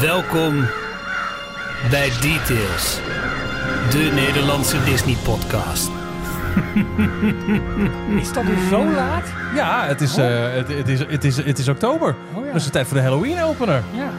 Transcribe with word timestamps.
Welkom 0.00 0.66
bij 1.90 2.08
Details, 2.20 3.00
de 3.90 4.10
Nederlandse 4.14 4.84
Disney-podcast. 4.84 5.90
Is 8.20 8.32
dat 8.32 8.44
nu 8.44 8.54
zo 8.70 8.84
laat? 8.84 9.22
Ja, 9.54 9.86
het 9.86 10.00
is, 10.00 10.16
eh, 10.16 10.52
het, 10.52 10.68
het 10.68 10.88
is, 10.88 10.98
het 10.98 11.24
is, 11.24 11.36
het 11.36 11.58
is 11.58 11.68
oktober. 11.68 12.14
Oh 12.34 12.46
ja. 12.46 12.52
Dus 12.52 12.64
het 12.64 12.72
tijd 12.72 12.86
voor 12.86 12.96
de 12.96 13.02
Halloween-opener. 13.02 13.82
Ja. 13.92 14.10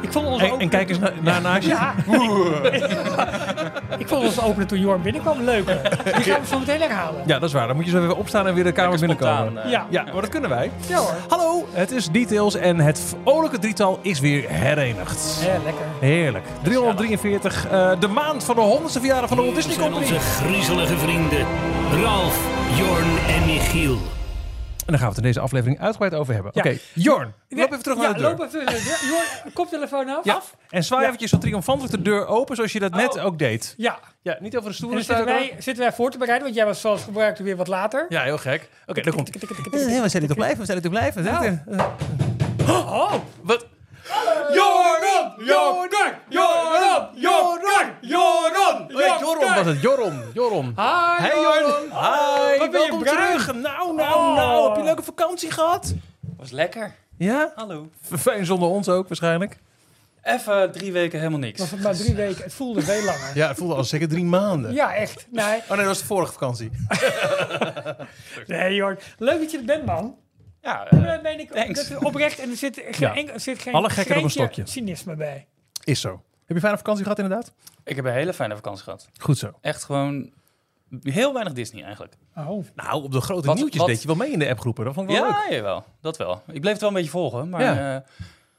Ik 0.00 0.12
vond 0.12 0.26
ons 0.26 0.42
En, 0.42 0.68
kijk 0.68 0.88
eens 0.88 0.98
naar, 0.98 1.12
naar 1.20 1.40
naast 1.40 1.62
je. 1.62 1.68
Ja. 1.68 1.94
ik 3.98 4.08
vond 4.08 4.24
ons 4.24 4.40
openen 4.42 4.66
toen 4.66 4.80
Jorn 4.80 5.02
binnenkwam 5.02 5.42
leuker. 5.42 5.80
Die 6.04 6.12
gaan 6.22 6.40
we 6.40 6.46
zo 6.46 6.58
meteen 6.58 6.80
herhalen. 6.80 7.22
Ja, 7.26 7.38
dat 7.38 7.48
is 7.48 7.54
waar. 7.54 7.66
Dan 7.66 7.76
moet 7.76 7.84
je 7.84 7.90
zo 7.90 8.02
even 8.02 8.16
opstaan 8.16 8.46
en 8.46 8.54
weer 8.54 8.64
de 8.64 8.72
kamer 8.72 8.98
binnenkomen. 8.98 9.64
eh. 9.64 9.70
Ja. 9.70 9.86
Ja, 9.90 10.02
maar 10.12 10.20
dat 10.20 10.28
kunnen 10.30 10.50
wij. 10.50 10.70
Ja 10.86 10.98
hoor. 10.98 11.14
Hallo, 11.28 11.66
het 11.72 11.90
is 11.90 12.08
Details 12.10 12.54
en 12.54 12.80
het 12.80 13.00
vrolijke 13.24 13.58
drietal 13.58 13.98
is 14.02 14.20
weer 14.20 14.44
herenigd. 14.48 15.40
Ja, 15.44 15.52
lekker. 15.64 15.84
Heerlijk. 16.00 16.44
343, 16.62 17.66
eh, 17.70 17.90
de 18.00 18.08
maand 18.08 18.44
van 18.44 18.54
de 18.54 18.60
100ste 18.62 18.98
verjaardag 19.00 19.28
van 19.28 19.36
de 19.36 19.42
Walt 19.42 19.54
Disney 19.54 19.74
zijn 19.74 19.90
Company. 19.90 20.12
onze 20.12 20.20
griezelige 20.44 20.96
vrienden 20.98 21.46
Ralf, 22.02 22.38
Jorn 22.76 23.18
en 23.28 23.46
Michiel. 23.46 23.96
En 24.88 24.94
daar 24.94 25.02
gaan 25.02 25.12
we 25.12 25.16
het 25.16 25.24
in 25.24 25.32
deze 25.32 25.40
aflevering 25.46 25.80
uitgebreid 25.80 26.14
over 26.14 26.34
hebben. 26.34 26.50
Ja. 26.54 26.60
Oké, 26.62 26.78
Jorn, 26.94 27.34
loop 27.48 27.66
even 27.72 27.82
terug 27.82 27.98
naar 27.98 28.12
de 28.14 28.18
deur. 28.20 28.28
loop 28.28 28.40
even 28.40 28.64
naar 28.64 28.74
de 28.74 28.82
deur. 28.82 29.08
Jorn, 29.10 29.52
koptelefoon 29.52 30.08
af. 30.24 30.56
En 30.70 30.84
zwaai 30.84 31.04
eventjes 31.06 31.30
zo 31.30 31.38
triomfantelijk 31.38 31.94
de 31.96 32.02
deur 32.02 32.26
open, 32.26 32.56
zoals 32.56 32.72
je 32.72 32.78
dat 32.80 32.92
net 32.94 33.16
Oh. 33.16 33.24
ook 33.24 33.38
deed. 33.38 33.74
Ja. 33.76 33.98
Ja, 34.22 34.36
niet 34.40 34.56
over 34.56 34.62
de 34.62 34.68
En 34.68 34.74
stoelen 34.74 35.04
zitten 35.04 35.24
wij, 35.24 35.54
zitten 35.58 35.84
wij 35.84 35.92
voor 35.92 36.10
te 36.10 36.18
bereiden, 36.18 36.44
want 36.46 36.56
jij 36.58 36.66
was 36.66 36.80
zoals 36.80 37.02
gebruikt 37.02 37.38
weer 37.38 37.56
wat 37.56 37.68
later. 37.68 38.06
Ja, 38.08 38.22
heel 38.22 38.38
gek. 38.38 38.68
Oké, 38.86 39.00
daar 39.00 39.14
komt 39.14 39.30
we 39.70 40.08
zijn 40.08 40.22
niet 40.22 40.30
op 40.30 40.36
blijven, 40.36 40.58
we 40.58 40.64
zijn 40.64 40.76
niet 40.76 40.86
op 40.86 40.92
blijven. 40.92 41.24
Nou. 41.24 41.60
Oh, 42.68 43.12
Wat? 43.42 43.66
Joran! 44.54 45.32
Joran! 45.38 46.12
Joran! 46.28 47.08
Joran! 47.14 47.90
Joran! 48.00 48.82
Oh 48.94 49.00
ja, 49.00 49.18
Joron 49.20 49.54
was 49.54 49.66
het. 49.66 49.80
Joron. 49.80 50.22
Joron. 50.34 50.64
Hi, 50.76 51.22
Hey 51.22 51.40
Joron. 51.40 51.82
Hi, 51.90 52.58
Wat 52.58 52.70
ben 52.70 52.80
je 52.80 52.86
welkom 52.88 53.04
terug. 53.04 53.54
Nou, 53.54 53.94
nou, 53.94 54.14
Oh. 54.14 54.34
nou. 54.36 54.64
Heb 54.64 54.72
je 54.74 54.78
een 54.78 54.84
leuke 54.86 55.02
vakantie 55.02 55.50
gehad? 55.50 55.94
Was 56.36 56.50
lekker. 56.50 56.94
Ja? 57.18 57.52
Hallo. 57.54 57.88
Fijn 58.18 58.46
zonder 58.46 58.68
ons 58.68 58.88
ook 58.88 59.08
waarschijnlijk. 59.08 59.58
Even 60.22 60.72
drie 60.72 60.92
weken 60.92 61.18
helemaal 61.18 61.38
niks. 61.38 61.58
Was 61.60 61.70
het 61.70 61.82
maar 61.82 61.94
drie 61.96 62.14
weken. 62.14 62.42
Het 62.42 62.54
voelde 62.54 62.82
veel 62.82 63.02
langer. 63.04 63.30
Ja, 63.34 63.48
het 63.48 63.56
voelde 63.56 63.74
als 63.74 63.88
zeker 63.88 64.08
drie 64.08 64.24
maanden. 64.24 64.72
Ja, 64.72 64.94
echt. 64.94 65.26
Nee, 65.30 65.44
Oh 65.60 65.68
nee, 65.68 65.76
dat 65.76 65.86
was 65.86 65.98
de 65.98 66.04
vorige 66.04 66.32
vakantie. 66.32 66.70
nee 68.46 68.74
Jorn. 68.74 68.98
Leuk 69.18 69.38
dat 69.40 69.50
je 69.50 69.58
er 69.58 69.64
bent, 69.64 69.84
man. 69.86 70.16
Ja, 70.62 70.86
eh, 70.88 71.04
Dat 71.04 71.22
meen 71.22 71.40
ik 71.40 71.50
Thanks. 71.50 71.88
dat 71.88 71.98
is 72.00 72.06
oprecht. 72.06 72.38
En 72.38 72.50
er 72.50 72.56
zit 72.56 72.74
geen, 72.76 73.08
Ja. 73.08 73.14
enkel- 73.14 73.34
er 73.34 73.40
zit 73.40 73.58
geen 73.58 73.72
Alle 73.74 73.90
gekken 73.90 74.16
op 74.16 74.22
een 74.22 74.30
stokje. 74.30 74.62
cynisme 74.66 75.14
bij. 75.16 75.46
Is 75.84 76.00
zo. 76.00 76.10
Heb 76.10 76.20
je 76.46 76.54
een 76.54 76.60
fijne 76.60 76.76
vakantie 76.76 77.02
gehad 77.02 77.18
inderdaad? 77.18 77.52
ik 77.84 77.96
heb 77.96 78.04
een 78.04 78.12
hele 78.12 78.32
fijne 78.34 78.54
vakantie 78.54 78.84
gehad. 78.84 79.08
Goed 79.20 79.38
zo. 79.38 79.52
Echt 79.60 79.84
gewoon 79.84 80.32
heel 81.02 81.32
weinig 81.32 81.52
Disney 81.52 81.82
eigenlijk. 81.82 82.14
Oh. 82.36 82.64
Nou, 82.74 83.02
op 83.02 83.12
de 83.12 83.20
grote 83.20 83.46
Wat- 83.46 83.56
nieuwtjes 83.56 83.80
wat- 83.80 83.88
deed 83.90 84.00
je 84.00 84.06
wel 84.06 84.16
mee 84.16 84.30
in 84.30 84.38
de 84.38 84.48
appgroepen. 84.48 84.84
Dat 84.84 84.94
vond 84.94 85.10
ik 85.10 85.16
wel 85.16 85.24
leuk. 85.26 85.34
Ja, 85.48 85.54
jawel. 85.54 85.84
Dat 86.00 86.16
wel. 86.16 86.42
Ik 86.46 86.60
bleef 86.60 86.72
het 86.72 86.80
wel 86.80 86.88
een 86.90 86.94
beetje 86.96 87.10
volgen. 87.10 87.48
Maar 87.48 87.60
Ja. 87.62 87.94
eh, 87.96 88.00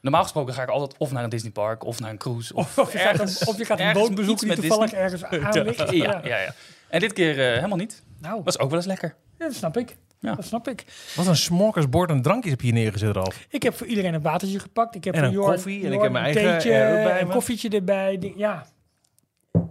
normaal 0.00 0.22
gesproken 0.22 0.54
ga 0.54 0.62
ik 0.62 0.68
altijd 0.68 0.98
of 0.98 1.12
naar 1.12 1.24
een 1.24 1.30
Disneypark 1.30 1.84
of 1.84 2.00
naar 2.00 2.10
een 2.10 2.18
cruise. 2.18 2.54
Of, 2.54 2.78
Of 2.78 2.92
je 2.92 2.98
gaat 2.98 3.18
een, 3.20 3.48
of 3.48 3.56
je 3.58 3.64
gaat 3.64 3.80
een 3.80 3.92
boot 3.92 4.14
bezoeken 4.14 4.48
die 4.48 4.56
toevallig 4.56 4.92
ergens 4.92 5.24
aan 5.24 5.62
ligt. 5.62 5.90
Ja, 5.90 6.20
ja, 6.24 6.38
ja. 6.38 6.54
En 6.88 7.00
dit 7.00 7.12
keer 7.12 7.30
eh, 7.48 7.54
helemaal 7.54 7.76
niet. 7.78 8.02
Nou, 8.20 8.40
Was 8.44 8.58
ook 8.58 8.68
wel 8.68 8.78
eens 8.78 8.86
lekker. 8.88 9.14
ja, 9.38 9.46
dat 9.46 9.54
snap 9.54 9.76
ik. 9.76 9.96
Ja. 10.20 10.34
Dat 10.34 10.44
snap 10.44 10.68
ik. 10.68 10.84
Wat 11.16 11.26
een 11.26 11.36
smorkersbord 11.36 12.10
en 12.10 12.22
drankjes 12.22 12.50
heb 12.50 12.60
je 12.60 12.66
hier 12.66 12.76
neergezet, 12.82 13.14
Ralf. 13.14 13.46
Ik 13.48 13.62
heb 13.62 13.74
voor 13.76 13.86
iedereen 13.86 14.14
een 14.14 14.22
watertje 14.22 14.58
gepakt. 14.58 14.94
Ik 14.94 15.04
heb 15.04 15.14
En 15.14 15.20
voor 15.20 15.28
een 15.28 15.34
Jorn- 15.34 15.52
koffie 15.54 15.86
en 15.86 15.92
ik 15.92 16.00
heb 16.02 16.12
mijn 16.12 16.24
een 16.28 16.34
eigen, 16.36 16.52
theetje, 16.60 16.72
eh, 16.78 16.88
ook 16.98 17.04
bij 17.04 17.20
een 17.20 17.28
koffietje 17.28 17.68
erbij. 17.68 18.18
Die- 18.18 18.32
ja. 18.36 18.66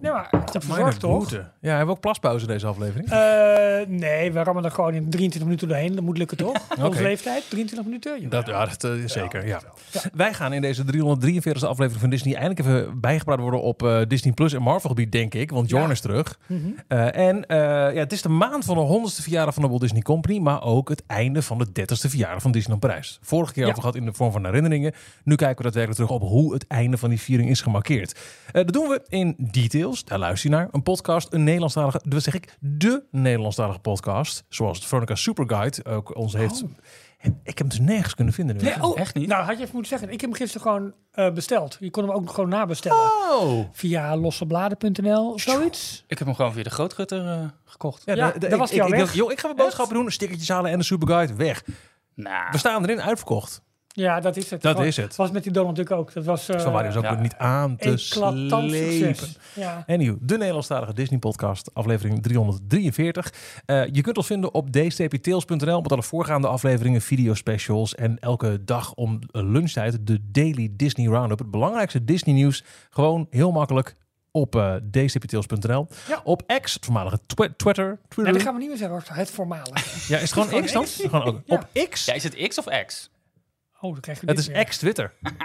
Nee, 0.01 0.11
maar 0.11 0.27
heb 0.51 0.63
verzorgd, 0.63 0.99
toch? 0.99 1.31
Ja, 1.31 1.69
hebben 1.69 1.85
we 1.85 1.91
ook 1.91 1.99
plaspauze 1.99 2.47
deze 2.47 2.67
aflevering? 2.67 3.09
Eh, 3.09 3.87
nee, 3.87 4.31
we 4.31 4.43
rammen 4.43 4.63
er 4.65 4.71
gewoon 4.71 4.93
in 4.93 5.09
23 5.09 5.41
minuten 5.43 5.67
doorheen. 5.67 5.95
Dat 5.95 6.03
moet 6.03 6.17
lukken, 6.17 6.37
toch? 6.37 6.53
Onze 6.69 6.85
Oké. 6.85 7.01
leeftijd, 7.01 7.43
23 7.49 7.83
minuten. 7.87 8.21
Ja. 8.21 8.29
Dat, 8.29 8.47
ja, 8.47 8.65
dat 8.65 8.83
eh, 8.83 8.91
zeker. 9.05 9.47
Ja. 9.47 9.61
Wij 10.13 10.33
gaan 10.33 10.53
in 10.53 10.61
deze 10.61 10.83
343e 10.85 11.59
aflevering 11.61 11.99
van 11.99 12.09
Disney 12.09 12.33
eindelijk 12.35 12.59
even 12.59 12.99
bijgepraat 12.99 13.39
worden 13.39 13.61
op 13.61 13.83
eh, 13.83 14.01
Disney 14.07 14.33
Plus 14.33 14.53
en 14.53 14.61
Marvel 14.61 14.89
gebied, 14.89 15.11
denk 15.11 15.33
ik. 15.33 15.51
Want 15.51 15.69
Jorn 15.69 15.83
Ja. 15.85 15.91
is 15.91 16.01
terug. 16.01 16.39
Mhm. 16.45 16.67
En 16.97 17.43
ja, 17.47 17.91
het 17.93 18.11
is 18.11 18.21
de 18.21 18.29
maand 18.29 18.65
van 18.65 18.75
de 18.75 18.81
100ste 19.11 19.21
verjaardag 19.23 19.53
van 19.53 19.63
de 19.63 19.69
Walt 19.69 19.81
Disney 19.81 20.01
Company, 20.01 20.39
maar 20.39 20.63
ook 20.63 20.89
het 20.89 21.03
einde 21.07 21.41
van 21.41 21.57
de 21.57 21.65
30ste 21.67 22.09
verjaardag 22.09 22.41
van 22.41 22.51
Disneyland 22.51 22.81
Parijs. 22.85 23.19
Vorige 23.21 23.53
keer 23.53 23.63
Ja. 23.63 23.69
over 23.69 23.81
gehad 23.81 23.95
in 23.95 24.05
de 24.05 24.13
vorm 24.13 24.31
van 24.31 24.45
herinneringen. 24.45 24.93
Nu 25.23 25.35
kijken 25.35 25.57
we 25.57 25.63
daadwerkelijk 25.63 26.01
terug 26.01 26.21
op 26.21 26.29
hoe 26.29 26.53
het 26.53 26.67
einde 26.67 26.97
van 26.97 27.09
die 27.09 27.19
viering 27.21 27.49
is 27.49 27.61
gemarkeerd. 27.61 28.19
Dat 28.51 28.73
doen 28.73 28.87
we 28.87 29.01
in 29.07 29.35
Daar 29.97 30.19
luister 30.19 30.49
je 30.49 30.55
naar. 30.55 30.67
Een 30.71 30.83
podcast, 30.83 31.33
een 31.33 31.43
Nederlandstalige, 31.43 32.01
wat 32.09 32.23
zeg 32.23 32.33
ik, 32.33 32.57
de 32.59 33.03
Nederlandstalige 33.11 33.79
podcast. 33.79 34.43
Zoals 34.49 34.77
het 34.77 34.87
Veronica 34.87 35.15
Superguide 35.15 35.85
ook 35.85 36.15
ons 36.15 36.33
heeft. 36.33 36.63
Heb- 37.17 37.33
Ik 37.43 37.57
heb 37.57 37.57
hem 37.57 37.69
dus 37.69 37.79
nergens 37.79 38.15
kunnen 38.15 38.33
vinden. 38.33 38.55
nu. 38.55 38.61
Nee, 38.63 38.83
oh, 38.83 38.99
Echt 38.99 39.15
niet? 39.15 39.27
Nou, 39.27 39.43
had 39.43 39.55
je 39.55 39.61
even 39.61 39.73
moeten 39.73 39.89
zeggen. 39.91 40.09
Ik 40.13 40.21
heb 40.21 40.29
hem 40.29 40.39
gisteren 40.39 40.61
gewoon 40.67 40.93
eh, 41.11 41.31
besteld. 41.33 41.77
Je 41.79 41.89
kon 41.89 42.03
hem 42.03 42.13
ook 42.15 42.29
gewoon 42.31 42.49
nabestellen. 42.49 42.97
Oh! 43.31 43.65
Via 43.71 44.17
lossebladen.nl 44.17 45.31
of 45.33 45.41
zoiets. 45.41 46.03
Ik 46.07 46.17
heb 46.17 46.27
hem 46.27 46.35
gewoon 46.35 46.53
via 46.53 46.63
de 46.63 46.69
grootgutter 46.69 47.27
eh, 47.27 47.39
gekocht. 47.65 48.01
Ja, 48.05 48.15
Ja, 48.15 48.31
de- 48.31 48.39
de- 48.39 48.47
daar 48.47 48.57
was 48.57 48.69
ik, 48.69 48.75
hij 48.75 48.83
al 48.85 48.89
ik, 48.91 48.95
weg. 48.95 49.03
dacht, 49.05 49.15
joh, 49.17 49.31
ik 49.31 49.39
ga 49.39 49.45
mijn 49.45 49.57
boodschappen 49.57 49.95
doen, 49.95 50.11
stickertjes 50.11 50.49
halen 50.49 50.71
en 50.71 50.77
de 50.77 50.83
Superguide 50.85 51.33
weg. 51.35 51.63
Nou, 52.15 52.47
We 52.51 52.57
staan 52.57 52.83
erin, 52.83 53.01
uitverkocht. 53.01 53.61
Ja, 53.93 54.19
dat 54.19 54.37
is 54.37 54.49
het. 54.49 54.61
Dat 54.61 54.71
Gewoon- 54.71 54.87
is 54.87 54.97
het. 54.97 55.15
was 55.15 55.31
met 55.31 55.43
die 55.43 55.51
Donald 55.51 55.77
natuurlijk 55.77 56.01
ook. 56.07 56.13
Dat 56.13 56.25
was 56.25 56.49
eh 56.49 56.59
Zo 56.59 56.71
waren 56.71 56.87
dus 56.87 56.95
ook 56.97 57.03
ja. 57.03 57.19
niet 57.21 57.35
aan 57.35 57.75
te 57.77 57.97
slepen. 57.97 59.27
Ja. 59.53 59.83
De 60.21 60.37
Nederlandstalige 60.37 60.93
Disney-podcast, 60.93 61.69
aflevering 61.73 62.21
343. 62.23 63.33
Eh, 63.65 63.85
je 63.91 64.01
kunt 64.01 64.17
ons 64.17 64.25
vinden 64.25 64.53
op 64.53 64.71
dstptails.nl 64.71 65.81
met 65.81 65.91
alle 65.91 66.03
voorgaande 66.03 66.47
afleveringen, 66.47 67.01
videospecials 67.01 67.95
en 67.95 68.19
elke 68.19 68.63
dag 68.63 68.93
om 68.93 69.19
lunchtijd 69.31 69.97
de 70.07 70.19
Daily 70.31 70.69
Disney 70.71 71.07
Roundup. 71.07 71.39
Het 71.39 71.51
belangrijkste 71.51 72.03
Disney-nieuws, 72.05 72.63
gewoon 72.89 73.27
heel 73.29 73.51
makkelijk 73.51 73.95
op 74.31 74.55
eh 74.55 74.73
dstptails.nl. 74.91 75.87
Ja. 76.07 76.21
Op 76.23 76.43
X, 76.61 76.73
het 76.73 76.85
voormalige 76.85 77.19
twi- 77.25 77.53
Twitter. 77.57 77.85
Nee, 77.87 77.97
Twitter. 78.07 78.33
dat 78.33 78.41
gaan 78.43 78.53
we 78.53 78.59
niet 78.59 78.69
meer 78.69 78.77
zeggen. 78.77 79.01
Het 79.15 79.31
voormalige. 79.31 80.13
ja, 80.13 80.15
is 80.17 80.21
het 80.21 80.31
gewoon 80.39 80.47
gewoon 80.47 80.63
X 80.63 80.71
dan? 80.71 80.85
Gewoon. 80.85 81.41
Ja. 81.45 81.55
Op 81.55 81.87
X? 81.89 82.05
ja, 82.05 82.13
is 82.13 82.23
het 82.23 82.47
X 82.47 82.57
of 82.57 82.65
X? 82.85 83.09
Oh, 83.81 83.91
dan 83.91 83.99
krijg 84.01 84.19
je 84.21 84.27
het 84.27 84.37
is 84.39 84.47
weer. 84.47 84.63
X-Twitter. 84.65 85.13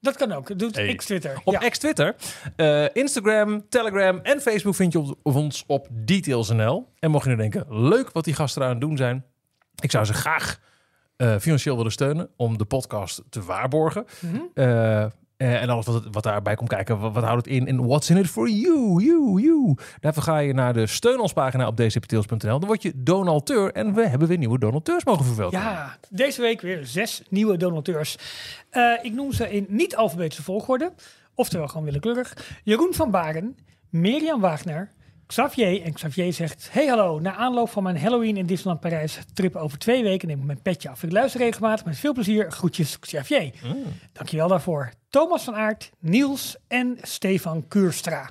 Dat 0.00 0.16
kan 0.16 0.32
ook. 0.32 0.48
Het 0.48 0.58
doet 0.58 0.74
Hey. 0.76 0.94
X-Twitter. 0.94 1.40
Op 1.44 1.52
ja. 1.60 1.68
X-Twitter, 1.68 2.14
eh, 2.56 2.84
Instagram, 2.92 3.68
Telegram 3.68 4.18
en 4.22 4.40
Facebook 4.40 4.74
vind 4.74 4.92
je 4.92 4.98
op- 4.98 5.18
ons 5.22 5.64
op 5.66 5.88
Details.nl. 5.90 6.88
En 6.98 7.10
mocht 7.10 7.24
je 7.24 7.30
nu 7.30 7.36
denken, 7.36 7.64
leuk 7.88 8.10
wat 8.12 8.24
die 8.24 8.34
gasten 8.34 8.62
aan 8.62 8.68
het 8.70 8.80
doen 8.80 8.96
zijn. 8.96 9.24
Ik 9.80 9.90
zou 9.90 10.04
ze 10.04 10.12
graag 10.14 10.60
eh, 11.16 11.36
financieel 11.38 11.76
willen 11.76 11.92
steunen 11.92 12.30
om 12.36 12.58
de 12.58 12.64
podcast 12.64 13.22
te 13.30 13.42
waarborgen. 13.42 14.04
Mhm. 14.20 14.36
Eh, 14.54 15.06
eh, 15.38 15.62
en 15.62 15.68
alles 15.68 15.86
wat, 16.10 16.22
daarbij 16.22 16.54
komt 16.54 16.68
kijken, 16.68 17.12
wat, 17.12 17.24
houdt 17.24 17.44
het 17.44 17.54
in 17.54 17.66
en 17.66 17.86
what's 17.86 18.10
in 18.10 18.16
it 18.16 18.26
for 18.26 18.48
you, 18.48 19.02
you, 19.02 19.40
you. 19.40 19.76
Daarvoor 20.00 20.22
ga 20.22 20.38
je 20.38 20.54
naar 20.54 20.72
de 20.72 20.86
steun 20.86 21.20
ons 21.20 21.32
pagina 21.32 21.66
op 21.66 21.76
dcptails.nl. 21.76 22.38
Dan 22.58 22.66
word 22.66 22.82
je 22.82 22.92
donateur 22.96 23.72
en 23.72 23.94
we 23.94 24.08
hebben 24.08 24.28
weer 24.28 24.38
nieuwe 24.38 24.58
donateurs 24.58 25.04
mogen 25.04 25.24
verwelkomen. 25.24 25.66
Ja, 25.66 25.96
deze 26.10 26.40
week 26.40 26.60
weer 26.60 26.86
zes 26.86 27.22
nieuwe 27.28 27.56
donateurs. 27.56 28.16
Eh, 28.70 28.92
ik 29.02 29.12
noem 29.12 29.32
ze 29.32 29.50
in 29.50 29.66
niet-alfabetische 29.68 30.42
volgorde, 30.42 30.92
oftewel 31.34 31.68
gewoon 31.68 31.84
willekeurig. 31.84 32.36
Jeroen 32.64 32.94
van 32.94 33.10
Baren, 33.10 33.56
Mirjam 33.88 34.40
Wagner, 34.40 34.92
Xavier. 35.28 35.82
En 35.82 35.92
Xavier 35.92 36.32
zegt, 36.32 36.68
hey 36.72 36.86
hallo, 36.86 37.18
na 37.18 37.34
aanloop 37.34 37.70
van 37.70 37.82
mijn 37.82 37.98
Halloween 37.98 38.36
in 38.36 38.46
Disneyland 38.46 38.80
Parijs 38.80 39.18
trip 39.34 39.56
over 39.56 39.78
twee 39.78 40.02
weken 40.02 40.28
neem 40.28 40.38
ik 40.38 40.44
mijn 40.44 40.62
petje 40.62 40.88
af. 40.88 41.02
Ik 41.02 41.12
luister 41.12 41.40
regelmatig 41.40 41.84
met 41.84 41.98
veel 41.98 42.12
plezier. 42.12 42.52
Groetjes, 42.52 42.98
Xavier. 42.98 43.52
Dankjewel 44.12 44.48
daarvoor. 44.48 44.92
Thomas 45.08 45.44
van 45.44 45.54
Aert, 45.54 45.90
Niels 45.98 46.56
en 46.68 46.98
Stefan 47.02 47.68
Kuurstra. 47.68 48.30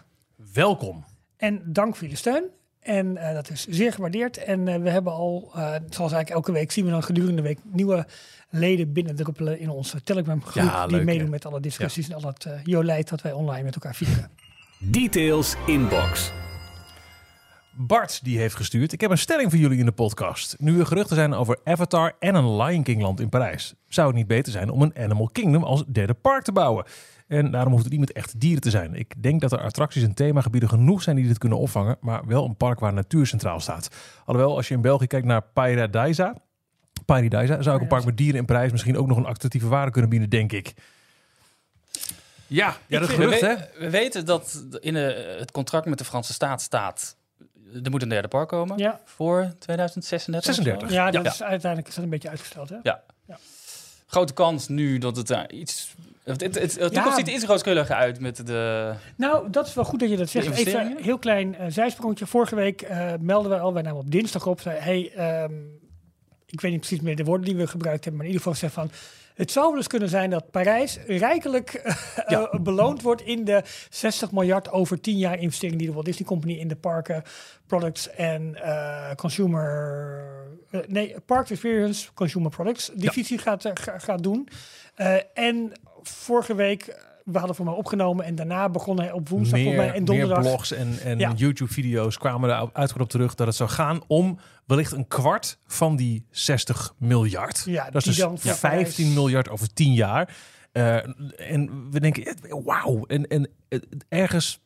Welkom. 0.54 1.06
En 1.38 1.62
dank 1.66 1.94
voor 1.94 2.02
jullie 2.02 2.18
steun. 2.18 2.50
En 2.80 3.18
eh, 3.18 3.34
dat 3.34 3.50
is 3.50 3.68
zeer 3.68 3.94
gewaardeerd. 3.94 4.38
En 4.38 4.68
eh, 4.68 4.82
we 4.82 4.90
hebben 4.90 5.14
al, 5.14 5.52
eh, 5.54 5.60
zoals 5.90 6.12
eigenlijk 6.12 6.30
elke 6.30 6.52
week, 6.52 6.72
zien 6.72 6.86
we 6.86 6.92
dan 6.92 7.04
gedurende 7.04 7.36
de 7.36 7.48
week 7.48 7.60
nieuwe 7.64 8.06
leden 8.50 8.94
binnendruppelen 8.94 9.60
in 9.60 9.70
onze 9.70 10.04
Telegram 10.04 10.44
groep. 10.44 10.64
Ja, 10.64 10.88
die 10.88 10.96
leuk, 10.96 11.06
meedoen 11.06 11.26
hè? 11.26 11.32
met 11.32 11.46
alle 11.46 11.60
discussies 11.60 12.10
en 12.10 12.16
al 12.16 12.28
het 12.28 12.46
uh, 12.46 12.54
jolijt 12.64 13.10
dat 13.10 13.22
wij 13.22 13.32
online 13.32 13.64
met 13.64 13.74
elkaar 13.74 13.96
vieren. 13.96 14.30
Details 14.80 15.56
inbox. 15.66 16.32
Bart 17.78 18.24
die 18.24 18.38
heeft 18.38 18.56
gestuurd. 18.56 18.92
Ik 18.92 19.02
heb 19.02 19.12
een 19.12 19.18
stelling 19.18 19.50
voor 19.50 19.60
jullie 19.60 19.80
in 19.80 19.86
de 19.86 19.92
podcast. 19.92 20.56
Nu 20.60 20.80
er 20.80 20.86
geruchten 20.86 21.16
zijn 21.16 21.34
over 21.34 21.58
Avatar 21.64 22.16
en 22.20 22.36
een 22.36 22.56
Lion 22.56 22.84
King 22.84 23.02
land 23.02 23.20
in 23.20 23.30
Parijs. 23.30 23.74
Zou 23.88 24.08
het 24.08 24.16
niet 24.16 24.28
beter 24.28 24.52
zijn 24.52 24.70
om 24.70 24.82
een 24.82 24.98
Animal 24.98 25.30
Kingdom 25.32 25.64
als 25.64 25.84
derde 25.88 26.14
park 26.14 26.44
te 26.44 26.52
bouwen? 26.52 26.86
En 27.28 27.52
daarom 27.52 27.72
hoeft 27.72 27.84
het 27.84 27.92
niet 27.92 28.02
met 28.02 28.12
echte 28.12 28.38
dieren 28.38 28.62
te 28.62 28.70
zijn. 28.70 28.94
Ik 28.96 29.24
denk 29.24 29.42
dat 29.42 29.52
er 29.52 29.60
attracties 29.62 30.04
en 30.04 30.14
themagebieden 30.14 30.70
genoeg 30.70 31.02
zijn 31.02 31.16
die 31.16 31.28
dit 31.28 31.38
kunnen 31.38 31.58
opvangen. 31.58 31.98
Maar 32.02 32.26
wel 32.26 32.46
een 32.46 32.56
park 32.58 32.80
waar 32.80 32.94
natuur 32.94 33.28
centraal 33.28 33.60
staat. 33.60 33.90
Alhoewel, 34.26 34.56
als 34.56 34.68
je 34.68 34.74
in 34.74 34.82
België 34.82 35.08
kijkt 35.08 35.26
naar 35.28 35.42
Paradisa... 35.42 36.36
Paradisa 37.06 37.62
zou 37.62 37.76
ik 37.76 37.82
een 37.82 37.88
park 37.88 38.06
met 38.06 38.18
dieren 38.18 38.40
in 38.40 38.46
Parijs 38.46 38.72
misschien 38.72 38.98
ook 38.98 39.08
nog 39.08 39.18
een 39.18 39.26
attractieve 39.26 39.68
waarde 39.68 39.92
kunnen 39.92 40.10
bieden, 40.10 40.30
denk 40.30 40.52
ik. 40.52 40.74
Ja, 42.48 42.78
ja 42.88 43.00
dat 43.00 43.10
gerucht, 43.10 43.40
we, 43.40 43.46
hè? 43.46 43.56
we- 43.56 43.70
we 43.80 43.90
weten 43.90 44.26
dat 44.26 44.64
in 44.80 44.96
het 44.96 45.52
contract 45.52 45.86
met 45.86 45.98
de 45.98 46.06
Franse 46.06 46.34
staat 46.34 46.62
staat... 46.62 47.16
er 47.84 47.92
moet 47.92 48.02
een 48.02 48.10
derde 48.10 48.28
park 48.28 48.50
komen 48.50 48.78
Ja, 48.78 49.00
voor 49.06 49.54
2036. 49.60 50.50
of 50.50 50.56
zo. 50.56 50.64
36. 50.64 50.92
ja 50.92 51.12
dat 51.12 51.24
Ja. 51.24 51.32
is 51.32 51.44
uiteindelijk 51.44 51.88
is 51.90 51.96
dat 51.96 52.04
een 52.04 52.10
beetje 52.10 52.30
uitgesteld. 52.30 52.70
Hè? 52.70 52.76
Ja. 52.84 53.02
Ja. 53.28 53.38
Grote 54.08 54.34
kans 54.34 54.68
nu 54.68 54.98
dat 54.98 55.16
het 55.16 55.28
daar 55.28 55.52
iets... 55.52 55.96
Het, 56.24 56.42
het, 56.42 56.56
het, 56.56 56.94
toekomst 56.94 57.18
ziet 57.18 57.28
er 57.28 57.34
iets 57.34 57.46
rooskleurig 57.46 57.90
uit 57.90 58.20
met 58.20 58.48
de... 58.48 58.94
Nou, 59.16 59.50
dat 59.50 59.68
is 59.68 59.74
wel 59.74 59.84
goed 59.84 60.00
dat 60.00 60.10
je 60.10 60.18
dat 60.18 60.30
zegt. 60.30 60.48
Even 60.58 60.82
een 60.82 61.04
heel 61.04 61.18
klein 61.18 61.56
eh, 61.56 61.66
zijsprongetje. 61.70 62.26
Vorige 62.28 62.56
week 62.56 62.82
eh, 62.82 63.14
melden 63.20 63.52
we 63.52 63.60
al, 63.60 63.74
wij 63.74 63.82
namen 63.82 64.00
op 64.00 64.12
dinsdag 64.12 64.46
op, 64.48 64.62
zei, 64.62 64.80
hey, 64.80 65.12
ehm, 65.16 65.54
ik 66.46 66.62
weet 66.62 66.72
niet 66.72 66.80
precies 66.80 67.02
meer 67.02 67.16
de 67.16 67.24
woorden 67.24 67.46
die 67.46 67.56
we 67.56 67.68
gebruikt 67.68 68.04
hebben, 68.04 68.22
maar 68.22 68.32
in 68.32 68.34
ieder 68.34 68.52
geval 68.52 68.70
gezegd 68.70 68.74
van, 68.74 68.92
het 69.38 69.52
zou 69.52 69.76
eens 69.76 69.88
kunnen 69.88 70.10
zijn 70.10 70.30
dat 70.30 70.52
Parijs 70.52 70.98
rijkelijk 71.08 71.74
eh, 71.74 71.96
Ja. 72.28 72.48
eh, 72.52 72.60
beloond 72.60 73.02
wordt 73.02 73.22
in 73.22 73.46
de 73.46 73.62
60 73.90 74.32
miljard 74.32 74.72
over 74.72 75.02
10 75.02 75.18
jaar 75.18 75.40
investering 75.40 75.78
die 75.78 75.88
de 75.88 75.94
Walt 75.94 76.06
Disney 76.06 76.28
Company 76.28 76.54
in 76.54 76.68
de 76.68 76.76
parken, 76.76 77.24
products 77.68 78.10
en 78.10 78.56
eh, 78.64 79.12
consumer, 79.16 80.24
nee, 80.88 81.16
Park 81.26 81.50
Experience 81.50 82.14
Consumer 82.14 82.50
Products 82.50 82.92
divisie 82.94 83.38
gaat, 83.38 83.70
ga- 83.74 84.00
gaat 84.00 84.24
doen. 84.24 84.48
En 85.34 85.72
vorige 86.02 86.56
week, 86.56 87.07
we 87.32 87.38
hadden 87.38 87.56
voor 87.56 87.66
mij 87.66 87.74
opgenomen 87.74 88.26
en 88.26 88.36
daarna 88.36 88.70
begonnen 88.70 89.04
hij 89.06 89.14
op 89.14 89.30
woensdag 89.30 89.60
mij 89.60 89.76
en 89.76 89.76
meer 89.92 90.06
donderdag. 90.06 90.40
blogs 90.40 90.72
en, 90.72 91.00
en 91.04 91.20
Ja. 91.20 91.32
YouTube-video's 91.36 92.18
kwamen 92.18 92.50
er 92.50 92.56
uitgebreid 92.56 93.00
op 93.02 93.10
terug 93.10 93.36
dat 93.36 93.48
het 93.48 93.56
zou 93.56 93.70
gaan 93.70 94.02
om 94.08 94.40
wellicht 94.66 94.92
een 94.92 95.08
kwart 95.08 95.60
van 95.66 95.96
die 95.96 96.26
60 96.30 96.94
miljard. 96.98 97.64
Ja, 97.66 97.84
dat 97.86 97.96
is 97.96 98.04
dus 98.04 98.18
dan 98.18 98.40
voor 98.40 98.52
15 98.56 98.70
Parijs- 99.06 99.14
miljard 99.16 99.50
over 99.50 99.74
10 99.74 99.94
jaar. 99.94 100.36
Eh, 100.72 100.96
en 101.52 101.88
we 101.92 102.00
denken, 102.00 102.38
wauw. 102.64 103.06
En, 103.06 103.28
en 103.28 103.50
eh, 103.70 103.80
ergens, 104.10 104.60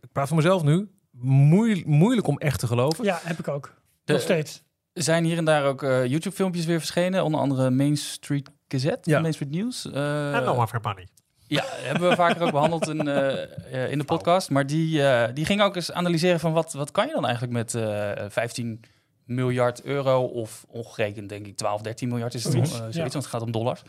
ik 0.00 0.12
praat 0.12 0.28
voor 0.28 0.36
mezelf 0.36 0.62
nu, 0.62 0.88
moeil- 1.10 1.82
moeilijk 1.86 2.26
om 2.26 2.38
echt 2.38 2.58
te 2.58 2.66
geloven. 2.66 3.04
Ja, 3.04 3.20
heb 3.22 3.38
ik 3.38 3.48
ook. 3.48 3.74
De- 4.04 4.12
Nog 4.12 4.22
steeds. 4.22 4.62
Er 4.92 5.02
zijn 5.02 5.24
hier 5.24 5.36
en 5.36 5.44
daar 5.44 5.64
ook 5.64 5.82
eh, 5.82 6.06
YouTube-filmpjes 6.06 6.64
weer 6.64 6.78
verschenen. 6.78 7.24
Onder 7.24 7.40
andere 7.40 7.70
Main 7.70 7.96
Street 7.96 8.50
Gazette, 8.68 9.10
Ja. 9.10 9.20
Main 9.20 9.32
Street 9.32 9.50
News. 9.50 9.90
Eh, 9.90 10.34
En 10.36 10.44
no 10.44 10.66
for 10.66 10.80
money. 10.82 11.08
Ja, 11.52 11.64
hebben 11.66 12.08
we 12.08 12.14
vaker 12.14 12.42
ook 12.42 12.50
behandeld 12.50 12.88
in, 12.88 13.08
eh, 13.08 13.42
eh, 13.84 13.90
in 13.90 13.98
de 13.98 14.04
podcast. 14.04 14.50
Maar 14.50 14.66
die, 14.66 15.06
eh, 15.06 15.34
die 15.34 15.44
ging 15.44 15.62
ook 15.62 15.76
eens 15.76 15.92
analyseren 15.92 16.40
van 16.40 16.52
wat, 16.52 16.72
wat 16.72 16.90
kan 16.90 17.06
je 17.06 17.12
dan 17.12 17.24
eigenlijk 17.24 17.52
met 17.52 17.74
eh 17.74 18.10
15 18.28 18.80
miljard 19.24 19.82
euro 19.82 20.24
of 20.24 20.64
ongerekend 20.68 21.28
denk 21.28 21.46
ik 21.46 21.56
12, 21.56 21.82
13 21.82 22.08
miljard 22.08 22.34
is 22.34 22.44
het 22.44 22.52
Zoiets, 22.52 22.72
uh, 22.72 22.76
zoiets, 22.76 22.96
ja. 22.96 23.02
want 23.02 23.14
het 23.14 23.26
gaat 23.26 23.42
om 23.42 23.50
dollars. 23.50 23.82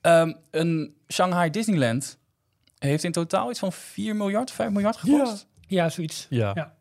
Ehm, 0.00 0.32
een 0.50 0.94
Shanghai 1.08 1.50
Disneyland 1.50 2.18
heeft 2.78 3.04
in 3.04 3.12
totaal 3.12 3.50
iets 3.50 3.58
van 3.58 3.72
4 3.72 4.16
miljard, 4.16 4.50
5 4.50 4.70
miljard 4.70 4.96
gekost. 4.96 5.46
Ja, 5.66 5.88
zoiets. 5.88 6.26
Ja. 6.30 6.52
Ja. 6.54 6.75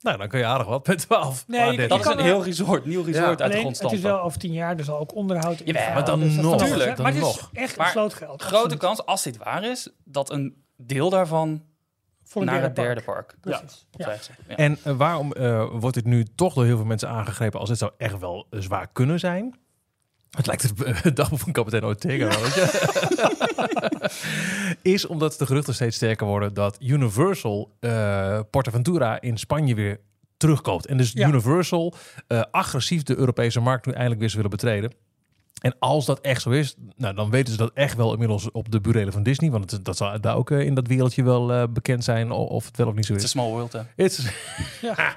Nou, 0.00 0.18
dan 0.18 0.28
kun 0.28 0.38
je 0.38 0.44
aardig 0.44 0.66
wat 0.66 0.86
met 0.86 0.98
12. 0.98 1.44
Nee, 1.46 1.60
je- 1.70 1.76
13. 1.76 1.88
Dat 1.88 2.06
is 2.06 2.12
een 2.12 2.18
heel 2.24 2.44
resort, 2.44 2.84
nieuw 2.84 3.02
resort 3.02 3.26
uit 3.26 3.38
de 3.38 3.44
Alleen, 3.44 3.58
grond 3.60 3.78
het 3.78 3.92
is 3.92 4.00
wel 4.00 4.20
over 4.20 4.38
tien 4.38 4.52
jaar, 4.52 4.76
er 4.78 4.84
zal 4.84 4.98
ook 4.98 5.14
onderhoud 5.14 5.62
gaan. 5.84 5.94
maar 5.94 6.04
dan 6.04 6.20
Dus 6.20 6.34
nog, 6.34 6.62
tuurlijk, 6.64 6.96
dan 6.96 7.04
Maar 7.04 7.14
het 7.14 7.22
is 7.22 7.36
nog. 7.36 7.50
echt 7.52 7.76
Maar 7.76 7.86
een 7.86 7.92
sloot 7.92 8.14
geld. 8.14 8.42
Grote 8.42 8.54
absoluut. 8.56 8.78
kans, 8.78 9.06
als 9.06 9.22
dit 9.22 9.36
waar 9.36 9.64
is, 9.64 9.88
dat 10.04 10.30
een 10.30 10.62
deel 10.76 11.10
daarvan 11.10 11.62
Voor 12.22 12.42
een 12.42 12.46
naar 12.48 12.62
het 12.62 12.76
derde 12.76 13.00
park. 13.02 13.26
park. 13.40 13.40
Precies. 13.60 13.86
Ja. 13.90 14.16
Ja. 14.48 14.56
En 14.56 14.78
eh, 14.84 14.96
waarom 14.96 15.32
eh, 15.32 15.66
wordt 15.72 15.94
dit 15.94 16.04
nu 16.04 16.24
toch 16.34 16.54
door 16.54 16.64
heel 16.64 16.76
veel 16.76 16.86
mensen 16.86 17.08
aangegrepen 17.08 17.60
als 17.60 17.68
dit 17.68 17.78
zou 17.78 17.92
echt 17.98 18.18
wel 18.18 18.46
zwaar 18.50 18.86
kunnen 18.92 19.18
zijn? 19.18 19.54
Het 20.30 20.46
lijkt 20.46 20.62
het 20.62 20.82
eh, 20.82 21.14
dagboek 21.14 21.38
van 21.38 21.52
kapitein 21.52 21.84
Ortega 21.84 22.26
wel, 22.28 22.40
weet 22.40 22.54
je? 22.54 24.08
Is 24.92 25.06
omdat 25.06 25.34
de 25.38 25.46
geruchten 25.46 25.74
steeds 25.74 25.96
sterker 25.96 26.26
worden 26.26 26.54
dat 26.54 26.76
Universal 26.80 27.70
eh 27.80 28.40
Portaventura 28.50 29.20
in 29.20 29.36
Spanje 29.36 29.74
weer 29.74 30.00
terugkoopt. 30.36 30.86
En 30.86 30.96
dus 30.96 31.12
Ja. 31.12 31.28
Universal 31.28 31.94
eh, 32.26 32.42
agressief 32.50 33.02
de 33.02 33.16
Europese 33.16 33.60
markt 33.60 33.86
nu 33.86 33.92
eindelijk 33.92 34.20
weer 34.20 34.30
zou 34.30 34.42
willen 34.42 34.56
betreden. 34.58 34.92
En 35.58 35.76
als 35.78 36.06
dat 36.06 36.20
echt 36.20 36.42
zo 36.42 36.50
is, 36.50 36.74
nou, 36.96 37.14
dan 37.14 37.30
weten 37.30 37.52
ze 37.52 37.58
dat 37.58 37.70
echt 37.74 37.96
wel 37.96 38.12
inmiddels 38.12 38.50
op 38.50 38.70
de 38.70 38.80
burelen 38.80 39.12
van 39.12 39.22
Disney. 39.22 39.50
Want 39.50 39.70
het, 39.70 39.84
dat 39.84 39.96
zal 39.96 40.20
daar 40.20 40.36
ook 40.36 40.50
in 40.50 40.74
dat 40.74 40.86
wereldje 40.86 41.22
wel 41.22 41.52
eh, 41.52 41.62
bekend 41.70 42.04
zijn 42.04 42.30
of 42.30 42.66
het 42.66 42.76
wel 42.76 42.86
of 42.86 42.94
niet 42.94 43.06
zo 43.06 43.12
Het 43.12 43.22
is. 43.22 43.28
is 43.28 43.34
een 43.34 43.40
small 43.40 43.52
world, 43.52 43.72
hè. 43.72 43.80
It's- 44.04 44.28
Ja. 44.80 45.16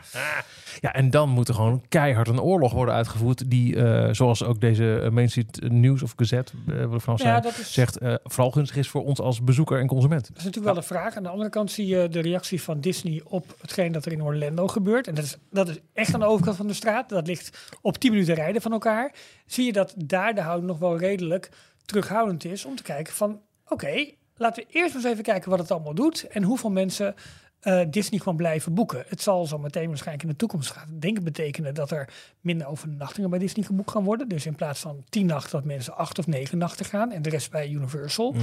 Ja, 0.81 0.93
en 0.93 1.09
dan 1.09 1.29
moet 1.29 1.47
er 1.47 1.53
gewoon 1.53 1.83
keihard 1.89 2.27
een 2.27 2.41
oorlog 2.41 2.73
worden 2.73 2.93
uitgevoerd. 2.93 3.49
Die, 3.49 3.75
eh, 3.75 4.13
zoals 4.13 4.43
ook 4.43 4.61
deze 4.61 4.99
eh, 4.99 5.09
Main 5.09 5.29
Street 5.29 5.71
News 5.71 6.01
of 6.01 6.13
Gazette, 6.15 6.53
ik 6.67 7.01
vanaf 7.01 7.21
Ja, 7.21 7.43
is, 7.43 7.73
zegt, 7.73 7.97
eh, 7.97 8.15
vooral 8.23 8.51
gunstig 8.51 8.77
is 8.77 8.89
voor 8.89 9.05
ons 9.05 9.19
als 9.19 9.43
bezoeker 9.43 9.79
en 9.79 9.87
consument. 9.87 10.27
dat 10.27 10.37
is 10.37 10.43
natuurlijk 10.43 10.73
wel 10.73 10.81
de 10.81 10.87
vraag. 10.87 11.15
Aan 11.15 11.23
de 11.23 11.29
andere 11.29 11.49
kant 11.49 11.71
zie 11.71 11.87
je 11.87 12.09
de 12.09 12.19
reactie 12.19 12.61
van 12.61 12.79
Disney 12.79 13.21
op 13.23 13.55
hetgeen 13.61 13.91
dat 13.91 14.05
er 14.05 14.11
in 14.11 14.23
Orlando 14.23 14.67
gebeurt. 14.67 15.07
En 15.07 15.15
dat 15.15 15.23
is, 15.23 15.37
dat 15.49 15.69
is 15.69 15.79
echt 15.93 16.13
aan 16.13 16.19
de 16.19 16.25
overkant 16.25 16.57
van 16.57 16.67
de 16.67 16.73
straat. 16.73 17.09
Dat 17.09 17.27
ligt 17.27 17.69
op 17.81 17.97
10 17.97 18.11
minuten 18.11 18.35
rijden 18.35 18.61
van 18.61 18.71
elkaar. 18.71 19.13
Zie 19.45 19.65
je 19.65 19.73
dat 19.73 19.93
daar 19.97 20.35
de 20.35 20.41
houding 20.41 20.67
nog 20.67 20.79
wel 20.79 20.97
redelijk 20.97 21.49
terughoudend 21.85 22.45
is 22.45 22.65
om 22.65 22.75
te 22.75 22.83
kijken 22.83 23.13
van... 23.13 23.39
Oké, 23.67 24.05
laten 24.35 24.63
we 24.63 24.73
eerst 24.73 24.95
eens 24.95 25.03
even 25.03 25.23
kijken 25.23 25.49
wat 25.49 25.59
het 25.59 25.71
allemaal 25.71 25.95
doet. 25.95 26.27
En 26.27 26.43
hoeveel 26.43 26.71
mensen 26.71 27.15
eh, 27.61 27.81
Disney 27.89 28.19
gewoon 28.19 28.35
blijven 28.35 28.73
boeken. 28.73 29.03
Het 29.07 29.21
zal 29.21 29.45
zo 29.45 29.57
meteen 29.57 29.87
waarschijnlijk 29.87 30.23
in 30.23 30.29
de 30.29 30.35
toekomst 30.35 30.71
gaan 30.71 30.87
denk 30.99 31.17
ik 31.17 31.23
betekenen 31.23 31.73
dat 31.73 31.91
er 31.91 32.09
minder 32.39 32.67
overnachtingen 32.67 33.29
bij 33.29 33.39
Disney 33.39 33.65
geboekt 33.65 33.91
gaan 33.91 34.03
worden. 34.03 34.27
Dus 34.29 34.45
in 34.45 34.55
plaats 34.55 34.79
van 34.79 35.03
tien 35.09 35.25
nachten 35.25 35.51
dat 35.51 35.65
mensen 35.65 35.95
acht 35.97 36.19
of 36.19 36.27
negen 36.27 36.57
nachten 36.57 36.85
gaan 36.85 37.11
en 37.11 37.21
de 37.21 37.29
rest 37.29 37.51
bij 37.51 37.69
Universal. 37.69 38.35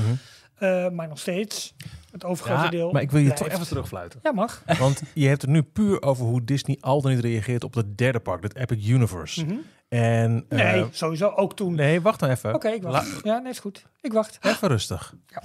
Eh, 0.58 0.88
maar 0.88 1.08
nog 1.08 1.18
steeds 1.18 1.74
het 2.10 2.24
overgrote 2.24 2.62
Ja, 2.62 2.68
deel. 2.70 2.92
maar 2.92 3.02
ik 3.02 3.10
wil 3.10 3.20
je 3.20 3.32
toch 3.32 3.48
even 3.48 3.66
terugfluiten. 3.66 4.20
Ja, 4.22 4.32
mag. 4.32 4.62
Want 4.78 5.02
je 5.14 5.26
hebt 5.28 5.42
het 5.42 5.50
nu 5.50 5.62
puur 5.62 6.02
over 6.02 6.24
hoe 6.24 6.44
Disney 6.44 6.76
al 6.80 7.00
dan 7.02 7.10
niet 7.10 7.20
reageert 7.20 7.64
op 7.64 7.72
dat 7.72 7.96
derde 7.98 8.20
park, 8.20 8.42
dat 8.42 8.54
Epic 8.54 8.88
Universe. 8.88 9.44
Mhm. 9.44 9.54
En, 9.88 10.44
eh, 10.48 10.58
Nee, 10.58 10.86
sowieso 10.90 11.28
ook 11.28 11.56
toen. 11.56 11.74
nee, 11.74 12.00
wacht 12.00 12.20
nou 12.20 12.32
even. 12.32 12.54
Oké, 12.54 12.68
ik 12.68 12.82
wacht. 12.82 13.20
ja, 13.24 13.38
nee, 13.38 13.50
is 13.52 13.58
goed. 13.58 13.84
Ik 14.00 14.12
wacht. 14.12 14.38
Even 14.42 14.68
rustig. 14.68 15.14
Ja. 15.26 15.42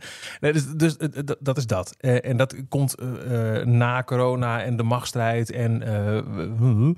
dus 0.40 0.66
dus 0.76 0.96
eh, 0.96 1.08
d- 1.08 1.36
dat 1.40 1.56
is 1.56 1.66
dat. 1.66 1.94
Eh, 2.00 2.24
en 2.30 2.36
dat 2.36 2.54
komt 2.68 2.94
eh, 2.94 3.60
eh, 3.60 3.66
na 3.66 4.02
corona 4.02 4.62
en 4.62 4.76
de 4.76 4.82
machtsstrijd. 4.82 5.50
En 5.50 5.82
eh, 5.82 6.90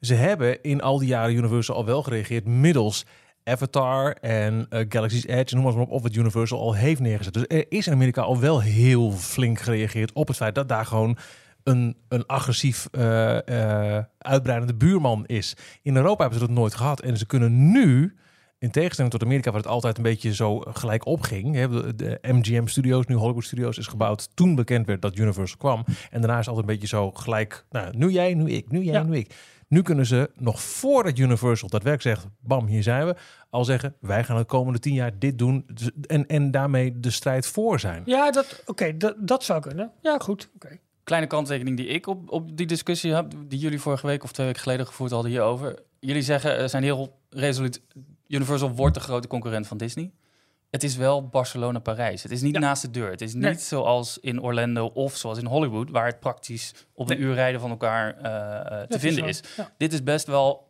ze 0.00 0.14
hebben 0.14 0.62
in 0.62 0.80
al 0.82 0.98
die 0.98 1.08
jaren 1.08 1.34
Universal 1.36 1.74
al 1.76 1.84
wel 1.84 2.02
gereageerd 2.02 2.46
middels 2.46 3.06
Avatar 3.44 4.12
en 4.12 4.66
eh, 4.68 4.84
Galaxy's 4.88 5.24
Edge, 5.26 5.54
noem 5.54 5.64
maar 5.64 5.74
op, 5.76 5.90
of 5.90 6.02
wat 6.02 6.14
Universal 6.14 6.60
al 6.60 6.74
heeft 6.74 7.00
neergezet. 7.00 7.32
Dus 7.34 7.44
er 7.48 7.64
is 7.68 7.86
in 7.86 7.92
Amerika 7.92 8.22
al 8.22 8.40
wel 8.40 8.60
heel 8.60 9.12
flink 9.12 9.58
gereageerd 9.60 10.12
op 10.12 10.28
het 10.28 10.36
feit 10.36 10.54
dat 10.54 10.68
daar 10.68 10.86
gewoon 10.86 11.16
een, 11.62 11.96
een 12.08 12.26
agressief 12.26 12.88
eh, 12.90 13.96
eh, 13.96 14.04
uitbreidende 14.18 14.74
buurman 14.74 15.26
is. 15.26 15.54
In 15.82 15.96
Europa 15.96 16.20
hebben 16.22 16.40
ze 16.40 16.46
dat 16.46 16.54
nooit 16.56 16.74
gehad. 16.74 17.00
En 17.00 17.16
ze 17.16 17.26
kunnen 17.26 17.70
nu, 17.72 18.16
in 18.58 18.70
tegenstelling 18.70 19.12
tot 19.12 19.22
Amerika, 19.22 19.50
waar 19.50 19.60
het 19.60 19.70
altijd 19.70 19.96
een 19.96 20.02
beetje 20.02 20.34
zo 20.34 20.58
gelijk 20.58 21.06
opging. 21.06 21.54
Hè, 21.54 21.68
de, 21.68 21.94
de 21.94 22.18
MGM 22.22 22.66
Studios, 22.66 23.06
nu 23.06 23.14
Hollywood 23.14 23.44
Studios, 23.44 23.78
is 23.78 23.86
gebouwd 23.86 24.36
toen 24.36 24.54
bekend 24.54 24.86
werd 24.86 25.02
dat 25.02 25.16
Universal 25.18 25.56
kwam. 25.58 25.84
En 26.10 26.20
daarna 26.20 26.38
is 26.38 26.46
het 26.46 26.48
altijd 26.48 26.68
een 26.68 26.72
beetje 26.74 26.96
zo 26.96 27.10
gelijk, 27.10 27.64
nou, 27.70 27.96
nu 27.96 28.08
jij, 28.10 28.34
nu 28.34 28.50
ik, 28.50 28.70
nu 28.70 28.82
jij, 28.82 28.92
Ja. 28.92 29.02
nu 29.02 29.16
ik. 29.16 29.34
Nu 29.68 29.82
kunnen 29.82 30.06
ze 30.06 30.30
nog 30.36 30.62
voordat 30.62 31.18
Universal 31.18 31.68
daadwerkelijk 31.68 32.18
zegt, 32.20 32.32
bam, 32.40 32.66
hier 32.66 32.82
zijn 32.82 33.06
we, 33.06 33.14
al 33.50 33.64
zeggen, 33.64 33.94
wij 34.00 34.24
gaan 34.24 34.36
de 34.36 34.44
komende 34.44 34.78
tien 34.78 34.94
jaar 34.94 35.18
dit 35.18 35.38
doen 35.38 35.64
Dus- 35.74 35.90
en, 36.06 36.26
en 36.26 36.50
daarmee 36.50 37.00
de 37.00 37.10
strijd 37.10 37.46
voor 37.46 37.80
zijn. 37.80 38.02
Ja, 38.06 38.30
dat, 38.30 38.62
oké, 38.66 38.96
dat, 38.96 39.14
dat 39.18 39.44
zou 39.44 39.60
kunnen. 39.60 39.90
Ja, 40.02 40.18
goed. 40.18 40.50
Oké. 40.54 40.78
Kleine 41.04 41.26
kanttekening 41.26 41.76
die 41.76 41.86
ik 41.86 42.06
op, 42.06 42.30
op 42.30 42.56
die 42.56 42.66
discussie 42.66 43.12
heb, 43.14 43.32
die 43.48 43.58
jullie 43.58 43.80
vorige 43.80 44.06
week 44.06 44.24
of 44.24 44.32
twee 44.32 44.46
weken 44.46 44.62
geleden 44.62 44.86
gevoerd 44.86 45.10
hadden 45.10 45.30
hierover. 45.30 45.78
Jullie 46.00 46.22
zeggen, 46.22 46.58
eh, 46.58 46.66
zijn 46.68 46.82
heel 46.82 47.18
resoluut, 47.30 47.80
Universal 48.28 48.70
wordt 48.74 48.94
de 48.94 49.00
grote 49.00 49.28
concurrent 49.28 49.66
van 49.66 49.76
Disney. 49.76 50.10
Het 50.70 50.82
is 50.84 50.96
wel 50.96 51.28
Barcelona-Parijs. 51.28 52.22
Het 52.22 52.32
is 52.32 52.42
niet 52.42 52.54
Ja. 52.54 52.60
naast 52.60 52.82
de 52.82 52.90
deur. 52.90 53.10
Het 53.10 53.20
is 53.20 53.34
niet 53.34 53.42
Nee. 53.42 53.54
zoals 53.54 54.18
in 54.18 54.42
Orlando 54.42 54.86
of 54.86 55.16
zoals 55.16 55.38
in 55.38 55.46
Hollywood, 55.46 55.90
waar 55.90 56.06
het 56.06 56.20
praktisch 56.20 56.72
op 56.94 57.10
een 57.10 57.16
Nee. 57.18 57.26
uur 57.26 57.34
rijden 57.34 57.60
van 57.60 57.70
elkaar 57.70 58.16
eh, 58.16 58.58
eh, 58.58 58.80
te 58.80 58.86
Dat 58.88 59.00
vinden 59.00 59.24
is. 59.24 59.40
Ja. 59.56 59.72
Dit 59.76 59.92
is 59.92 60.02
best 60.02 60.26
wel 60.26 60.66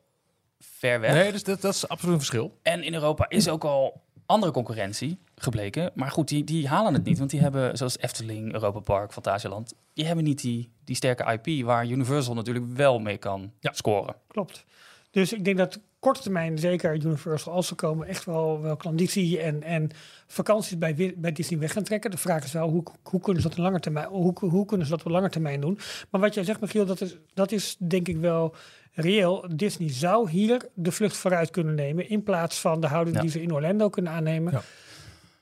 ver 0.59 1.01
weg. 1.01 1.13
Nee, 1.13 1.33
dus 1.33 1.45
dat, 1.45 1.61
dat 1.61 1.75
is 1.75 1.89
absoluut 1.89 2.15
een 2.15 2.21
verschil. 2.21 2.59
En 2.63 2.83
in 2.83 2.95
Europa 2.95 3.29
is 3.29 3.49
ook 3.49 3.65
al 3.65 4.03
andere 4.27 4.53
concurrentie 4.53 5.19
gebleken. 5.37 5.91
Maar 5.95 6.11
goed, 6.11 6.29
die, 6.29 6.45
die 6.45 6.69
halen 6.69 6.95
het 6.95 7.05
niet. 7.05 7.19
Want 7.19 7.31
die 7.31 7.41
hebben, 7.41 7.77
zoals 7.77 7.99
Efteling, 7.99 8.53
Europa 8.53 8.81
Park, 8.81 9.13
Fantasieland... 9.13 9.75
die 9.95 10.05
hebben 10.07 10.25
niet 10.25 10.41
die, 10.41 10.71
die 10.85 10.97
sterke 10.97 11.39
IP 11.43 11.65
waar 11.65 11.87
Universal 11.87 12.35
natuurlijk 12.35 12.67
wel 12.75 12.99
mee 12.99 13.17
kan 13.17 13.53
Ja. 13.61 13.73
scoren. 13.73 14.15
Klopt. 14.27 14.65
Dus 15.11 15.33
ik 15.33 15.45
denk 15.45 15.57
dat 15.57 15.81
korte 15.99 16.23
termijn, 16.23 16.59
zeker 16.59 16.95
Universal, 16.95 17.53
als 17.53 17.67
ze 17.67 17.75
komen, 17.75 18.07
echt 18.07 18.25
wel, 18.25 18.61
wel 18.61 18.77
klanditie 18.77 19.41
en, 19.41 19.63
en 19.63 19.91
vakanties 20.27 20.79
bij, 20.79 21.15
bij 21.17 21.33
Disney 21.33 21.59
weg 21.59 21.73
gaan 21.73 21.83
trekken. 21.83 22.11
De 22.11 22.17
vraag 22.17 22.45
is 22.45 22.53
wel, 22.53 22.69
hoe, 22.69 22.83
hoe, 23.03 23.21
kunnen 23.21 23.43
ze 23.43 23.49
dat 23.49 23.59
op 23.59 23.65
lange 23.65 23.81
termijn, 23.81 24.09
hoe, 24.09 24.35
hoe 24.39 24.67
kunnen 24.67 24.87
ze 24.87 24.93
dat 24.93 25.05
op 25.05 25.11
lange 25.11 25.31
termijn 25.31 25.61
doen? 25.61 25.79
Maar 26.11 26.21
wat 26.21 26.35
jij 26.35 26.45
zegt, 26.45 26.61
Michiel, 26.61 26.87
dat 26.87 27.01
is, 27.01 27.17
dat 27.35 27.53
is 27.53 27.77
denk 27.79 28.09
ik 28.09 28.17
wel 28.17 28.55
reëel. 28.93 29.45
Disney 29.55 29.93
zou 29.93 30.31
hier 30.31 30.69
de 30.75 30.93
vlucht 30.93 31.17
vooruit 31.17 31.51
kunnen 31.51 31.75
nemen, 31.75 32.09
in 32.09 32.23
plaats 32.23 32.61
van 32.61 32.81
de 32.81 32.87
houding 32.87 33.17
Ja. 33.17 33.23
die 33.23 33.31
ze 33.31 33.43
in 33.43 33.53
Orlando 33.53 33.89
kunnen 33.89 34.13
aannemen. 34.13 34.53
Ja. 34.53 34.63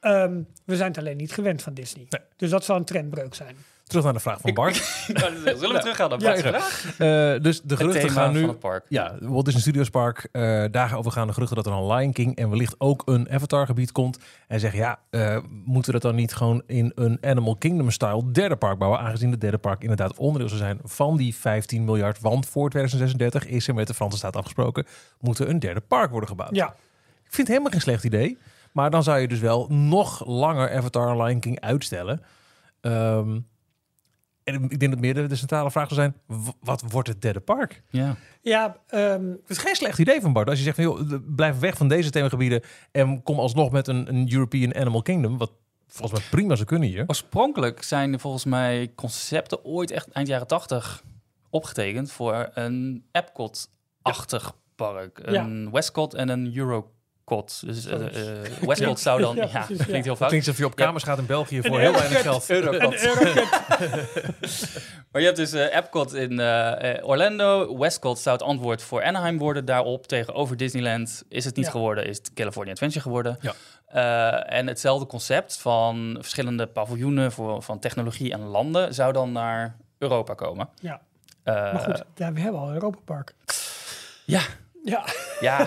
Ehm, 0.00 0.40
we 0.64 0.76
zijn 0.76 0.88
het 0.88 0.98
alleen 0.98 1.16
niet 1.16 1.32
gewend 1.32 1.62
van 1.62 1.74
Disney. 1.74 2.06
Nee. 2.08 2.20
Dus 2.36 2.50
dat 2.50 2.64
zal 2.64 2.76
een 2.76 2.84
trendbreuk 2.84 3.34
zijn. 3.34 3.56
Terug 3.86 4.04
naar 4.04 4.12
de 4.12 4.20
vraag 4.20 4.40
van 4.40 4.54
Bart. 4.54 4.76
Zullen 5.56 5.72
we 5.72 5.78
teruggaan 5.78 6.08
naar 6.08 6.18
Bart's 6.18 6.42
ja. 6.42 6.48
vraag? 6.48 6.84
Eh, 6.98 7.42
dus 7.42 7.60
de 7.62 7.74
Het 7.74 7.76
geruchten 7.76 8.08
thema 8.08 8.12
gaan 8.22 8.32
nu... 8.32 8.40
van 8.40 8.48
het 8.48 8.58
park. 8.58 8.84
Ja, 8.88 9.14
Walt 9.20 9.44
Disney 9.44 9.62
Studios 9.62 9.90
Park. 9.90 10.28
eh 10.32 10.64
daarover 10.70 11.12
gaan 11.12 11.26
de 11.26 11.32
geruchten 11.32 11.56
dat 11.56 11.66
er 11.66 11.72
een 11.72 11.86
Lion 11.86 12.12
King 12.12 12.36
en 12.36 12.50
wellicht 12.50 12.74
ook 12.78 13.02
een 13.04 13.30
Avatar 13.30 13.66
gebied 13.66 13.92
komt. 13.92 14.18
En 14.48 14.60
zeggen, 14.60 14.78
ja, 14.78 14.98
eh, 15.10 15.38
moeten 15.64 15.92
we 15.92 15.98
dat 15.98 16.10
dan 16.10 16.20
niet 16.20 16.34
gewoon 16.34 16.62
in 16.66 16.92
een 16.94 17.18
Animal 17.20 17.56
Kingdom-style 17.56 18.30
derde 18.30 18.56
park 18.56 18.78
bouwen? 18.78 19.00
Aangezien 19.00 19.30
het 19.30 19.40
derde 19.40 19.58
park 19.58 19.82
inderdaad 19.82 20.16
onderdeel 20.16 20.48
zou 20.48 20.60
zijn 20.60 20.78
van 20.84 21.16
die 21.16 21.34
15 21.34 21.84
miljard. 21.84 22.20
Want 22.20 22.46
voor 22.46 22.70
2036 22.70 23.46
is 23.46 23.68
er 23.68 23.74
met 23.74 23.86
de 23.86 23.94
Franse 23.94 24.16
staat 24.16 24.36
afgesproken, 24.36 24.86
moet 25.20 25.38
er 25.38 25.48
een 25.48 25.58
derde 25.58 25.80
park 25.80 26.10
worden 26.10 26.28
gebouwd. 26.28 26.54
Ja, 26.54 26.66
Ik 26.66 26.74
vind 27.22 27.36
het 27.36 27.48
helemaal 27.48 27.70
geen 27.70 27.80
slecht 27.80 28.04
idee. 28.04 28.38
Maar 28.72 28.90
dan 28.90 29.02
zou 29.02 29.18
je 29.18 29.28
dus 29.28 29.40
wel 29.40 29.66
nog 29.68 30.26
langer 30.26 30.76
Avatar 30.76 31.08
en 31.10 31.22
Lion 31.22 31.40
King 31.40 31.60
uitstellen. 31.60 32.22
Ehm, 32.80 33.38
en 34.46 34.62
ik 34.62 34.78
denk 34.78 34.92
dat 34.92 35.00
meer 35.00 35.28
de, 35.28 35.36
centrale 35.36 35.70
vraag 35.70 35.88
zou 35.88 36.00
zijn, 36.00 36.16
wat 36.60 36.82
wordt 36.88 37.08
het 37.08 37.22
derde 37.22 37.40
park? 37.40 37.82
Ja. 37.90 38.16
ja 38.40 38.76
ehm, 38.86 39.28
Het 39.30 39.50
is 39.50 39.58
geen 39.58 39.74
slecht 39.74 39.98
idee 39.98 40.20
van 40.20 40.32
Bart. 40.32 40.48
Als 40.48 40.58
je 40.58 40.64
zegt 40.64 40.76
van 40.76 40.84
joh, 40.84 41.08
de- 41.08 41.20
blijf 41.20 41.58
weg 41.58 41.76
van 41.76 41.88
deze 41.88 42.10
themagebieden 42.10 42.62
en 42.90 43.22
kom 43.22 43.38
alsnog 43.38 43.70
met 43.70 43.88
een, 43.88 44.08
een 44.08 44.32
European 44.32 44.74
Animal 44.74 45.02
Kingdom, 45.02 45.38
wat 45.38 45.52
volgens 45.86 46.20
mij 46.20 46.28
prima 46.30 46.54
zou 46.54 46.66
kunnen 46.66 46.88
hier. 46.88 47.04
Oorspronkelijk 47.06 47.82
zijn 47.82 48.12
er 48.12 48.20
volgens 48.20 48.44
mij 48.44 48.92
concepten 48.94 49.64
ooit 49.64 49.90
echt 49.90 50.10
eind 50.10 50.28
jaren 50.28 50.46
80 50.46 51.02
opgetekend 51.50 52.12
voor 52.12 52.50
een 52.54 53.04
Epcot-achtig 53.12 54.56
park. 54.74 55.20
Een 55.22 55.70
Westcott 55.70 56.14
en 56.14 56.28
een 56.28 56.50
Eurocot. 57.30 57.62
Dus 57.66 57.86
eh, 57.86 58.06
eh, 58.06 58.42
Westcott 58.68 59.00
zou 59.00 59.20
dan... 59.20 59.36
Ja, 59.36 59.42
Ja, 59.42 59.48
precies, 59.64 59.78
ja. 59.78 59.84
klinkt 59.84 60.04
heel 60.04 60.08
Het 60.12 60.16
fout. 60.16 60.28
klinkt 60.28 60.46
alsof 60.46 60.58
je 60.58 60.66
op 60.66 60.78
Ja. 60.78 60.84
kamers 60.84 61.04
gaat 61.04 61.18
in 61.18 61.26
België 61.26 61.62
voor 61.62 61.80
heel 61.80 61.92
weinig 61.92 62.20
geld. 62.20 62.48
Maar 65.12 65.20
je 65.20 65.26
hebt 65.26 65.36
dus 65.36 65.52
eh, 65.52 65.76
Epcot 65.76 66.14
in 66.14 66.40
Orlando. 67.04 67.78
Westcott 67.78 68.18
zou 68.18 68.36
het 68.36 68.44
antwoord 68.46 68.82
voor 68.82 69.02
Anaheim 69.04 69.38
worden. 69.38 69.64
Daarop 69.64 70.06
tegenover 70.06 70.56
Disneyland 70.56 71.22
is 71.28 71.44
het 71.44 71.56
niet 71.56 71.64
Ja. 71.64 71.70
geworden. 71.70 72.06
Is 72.06 72.16
het 72.16 72.30
California 72.34 72.72
Adventure 72.72 73.00
geworden. 73.02 73.38
Ja. 73.40 73.52
Eh, 73.86 74.58
en 74.58 74.66
hetzelfde 74.66 75.06
concept 75.06 75.56
van 75.58 76.16
verschillende 76.20 76.66
paviljoenen 76.66 77.32
voor, 77.32 77.62
van 77.62 77.78
technologie 77.78 78.32
en 78.32 78.40
landen 78.40 78.94
zou 78.94 79.12
dan 79.12 79.32
naar 79.32 79.76
Europa 79.98 80.34
komen. 80.34 80.68
Ja. 80.80 81.00
Eh, 81.42 81.54
Maar 81.54 81.78
goed, 81.80 82.02
ja, 82.14 82.32
we 82.32 82.40
hebben 82.40 82.60
al 82.60 82.66
een 82.68 82.74
Europa 82.74 82.98
Park. 83.04 83.34
Ja, 84.24 84.40
Ja, 84.84 85.04
ja. 85.40 85.66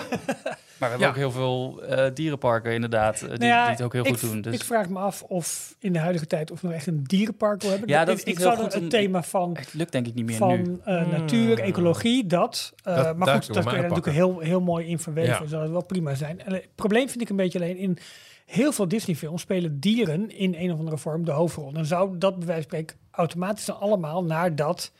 maar 0.80 0.88
we 0.90 0.96
hebben 0.96 1.00
Ja. 1.00 1.08
ook 1.08 1.32
heel 1.34 1.40
veel 1.42 1.82
eh, 1.82 2.14
dierenparken 2.14 2.72
inderdaad, 2.72 3.14
eh, 3.14 3.28
die, 3.28 3.28
Nou 3.38 3.44
ja, 3.44 3.62
die 3.62 3.72
het 3.72 3.82
ook 3.82 3.92
heel 3.92 4.06
ik, 4.06 4.18
goed 4.18 4.20
doen. 4.30 4.40
Dus 4.40 4.54
ik 4.54 4.64
vraag 4.64 4.88
me 4.88 4.98
af 4.98 5.22
of 5.22 5.76
in 5.78 5.92
de 5.92 5.98
huidige 5.98 6.26
tijd 6.26 6.50
of 6.50 6.60
we 6.60 6.66
nog 6.66 6.76
echt 6.76 6.86
een 6.86 7.02
dierenpark 7.04 7.60
wil 7.62 7.70
hebben. 7.70 7.88
Ja, 7.88 8.04
dat 8.04 8.14
is 8.14 8.20
ik, 8.20 8.26
niet 8.26 8.36
ik 8.36 8.42
heel 8.42 8.52
zou 8.52 8.62
goed 8.64 8.72
het 8.74 8.82
om- 8.82 8.88
thema 8.88 9.22
van, 9.22 9.56
het 9.56 9.74
lukt 9.74 9.92
denk 9.92 10.06
ik 10.06 10.14
niet 10.14 10.24
meer 10.24 10.46
nu. 10.46 10.64
van 10.64 10.80
eh, 10.84 11.10
natuur, 11.10 11.58
ecologie, 11.60 12.26
dat. 12.26 12.72
Dat- 12.82 12.96
eh, 12.96 13.02
daar 13.02 13.16
maar 13.16 13.28
goed, 13.42 13.54
maar 13.54 13.64
kun 13.64 13.72
je 13.76 13.80
natuurlijk 13.82 14.16
heel, 14.16 14.38
heel 14.38 14.60
mooi 14.60 14.86
in 14.86 14.98
verweven. 14.98 15.42
Ja. 15.42 15.46
Zou 15.46 15.62
het 15.62 15.70
wel 15.70 15.84
prima 15.84 16.14
zijn. 16.14 16.40
En, 16.44 16.52
het 16.52 16.68
probleem 16.74 17.08
vind 17.08 17.20
ik 17.20 17.28
een 17.28 17.36
beetje 17.36 17.58
alleen 17.58 17.76
in 17.76 17.98
heel 18.46 18.72
veel 18.72 18.88
Disney-films 18.88 19.42
spelen 19.42 19.80
dieren 19.80 20.30
in 20.30 20.54
een 20.58 20.72
of 20.72 20.78
andere 20.78 20.98
vorm 20.98 21.24
de 21.24 21.30
hoofdrol. 21.30 21.72
Dan 21.72 21.84
zou 21.84 22.18
dat 22.18 22.36
bij 22.38 22.46
wijze 22.46 22.62
van 22.68 22.70
spreken 22.70 22.96
automatisch 23.10 23.64
dan 23.64 23.80
allemaal 23.80 24.24
naar 24.24 24.56
dat 24.56 24.92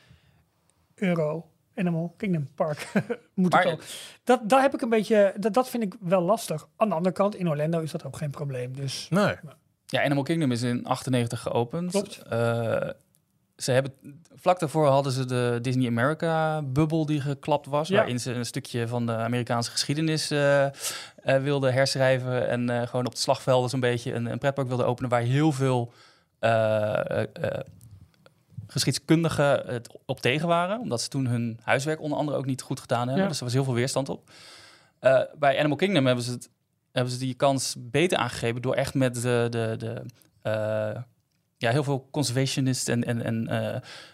Euro 0.95 1.45
Animal 1.81 2.13
Kingdom 2.17 2.49
Park 2.55 2.91
moeten 3.33 3.63
Maar-. 3.63 3.77
Dat, 4.23 4.49
daar 4.49 4.61
heb 4.61 4.73
ik 4.73 4.81
een 4.81 4.89
beetje, 4.89 5.33
dat, 5.37 5.53
dat 5.53 5.69
vind 5.69 5.83
ik 5.83 5.95
wel 5.99 6.21
lastig. 6.21 6.67
Aan 6.75 6.89
de 6.89 6.95
andere 6.95 7.15
kant, 7.15 7.35
in 7.35 7.49
Orlando 7.49 7.79
is 7.79 7.91
dat 7.91 8.05
ook 8.05 8.17
geen 8.17 8.31
probleem. 8.31 8.75
Dus 8.75 9.07
Nee. 9.09 9.35
Ja, 9.85 10.03
Animal 10.03 10.23
Kingdom 10.23 10.51
is 10.51 10.61
in 10.61 10.85
98 10.85 11.41
geopend. 11.41 11.91
Klopt. 11.91 12.21
Eh, 12.29 12.89
ze 13.61 13.71
hebben, 13.71 13.93
vlak 14.35 14.59
daarvoor 14.59 14.87
hadden 14.87 15.11
ze 15.11 15.25
de 15.25 15.59
Disney 15.61 15.87
America-bubbel 15.87 17.05
die 17.05 17.21
geklapt 17.21 17.65
was. 17.65 17.87
Ja. 17.87 17.95
Waarin 17.95 18.19
ze 18.19 18.33
een 18.33 18.45
stukje 18.45 18.87
van 18.87 19.05
de 19.05 19.15
Amerikaanse 19.15 19.71
geschiedenis 19.71 20.31
eh, 20.31 20.65
eh, 20.65 20.71
wilden 21.23 21.73
herschrijven. 21.73 22.47
En 22.47 22.69
eh, 22.69 22.87
gewoon 22.87 23.05
op 23.05 23.11
het 23.11 23.21
slagvelden 23.21 23.69
zo'n 23.69 23.79
beetje 23.79 24.13
een, 24.13 24.25
een 24.25 24.37
pretpark 24.37 24.67
wilden 24.67 24.85
openen. 24.85 25.09
Waar 25.09 25.21
heel 25.21 25.51
veel 25.51 25.93
geschiedkundigen 28.71 29.63
het 29.65 29.97
op 30.05 30.19
tegen 30.19 30.47
waren. 30.47 30.79
Omdat 30.79 31.01
ze 31.01 31.07
toen 31.07 31.25
hun 31.25 31.59
huiswerk 31.63 32.01
onder 32.01 32.17
andere 32.17 32.37
ook 32.37 32.45
niet 32.45 32.61
goed 32.61 32.79
gedaan 32.79 33.05
hebben. 33.05 33.23
Ja. 33.23 33.29
Dus 33.29 33.37
er 33.37 33.43
was 33.43 33.53
heel 33.53 33.63
veel 33.63 33.73
weerstand 33.73 34.09
op. 34.09 34.29
Eh, 34.99 35.21
bij 35.39 35.59
Animal 35.59 35.77
Kingdom 35.77 36.05
hebben 36.05 36.23
ze, 36.23 36.31
het, 36.31 36.49
hebben 36.91 37.13
ze 37.13 37.19
die 37.19 37.33
kans 37.33 37.75
beter 37.79 38.17
aangegeven 38.17 38.61
door 38.61 38.75
echt 38.75 38.93
met 38.93 39.21
de, 39.21 39.47
de, 39.49 39.75
de 39.77 40.01
eh, 40.41 41.01
ja, 41.57 41.71
heel 41.71 41.83
veel 41.83 42.07
conservationisten 42.11 43.03
en, 43.03 43.23
en, 43.23 43.47
en 43.47 43.47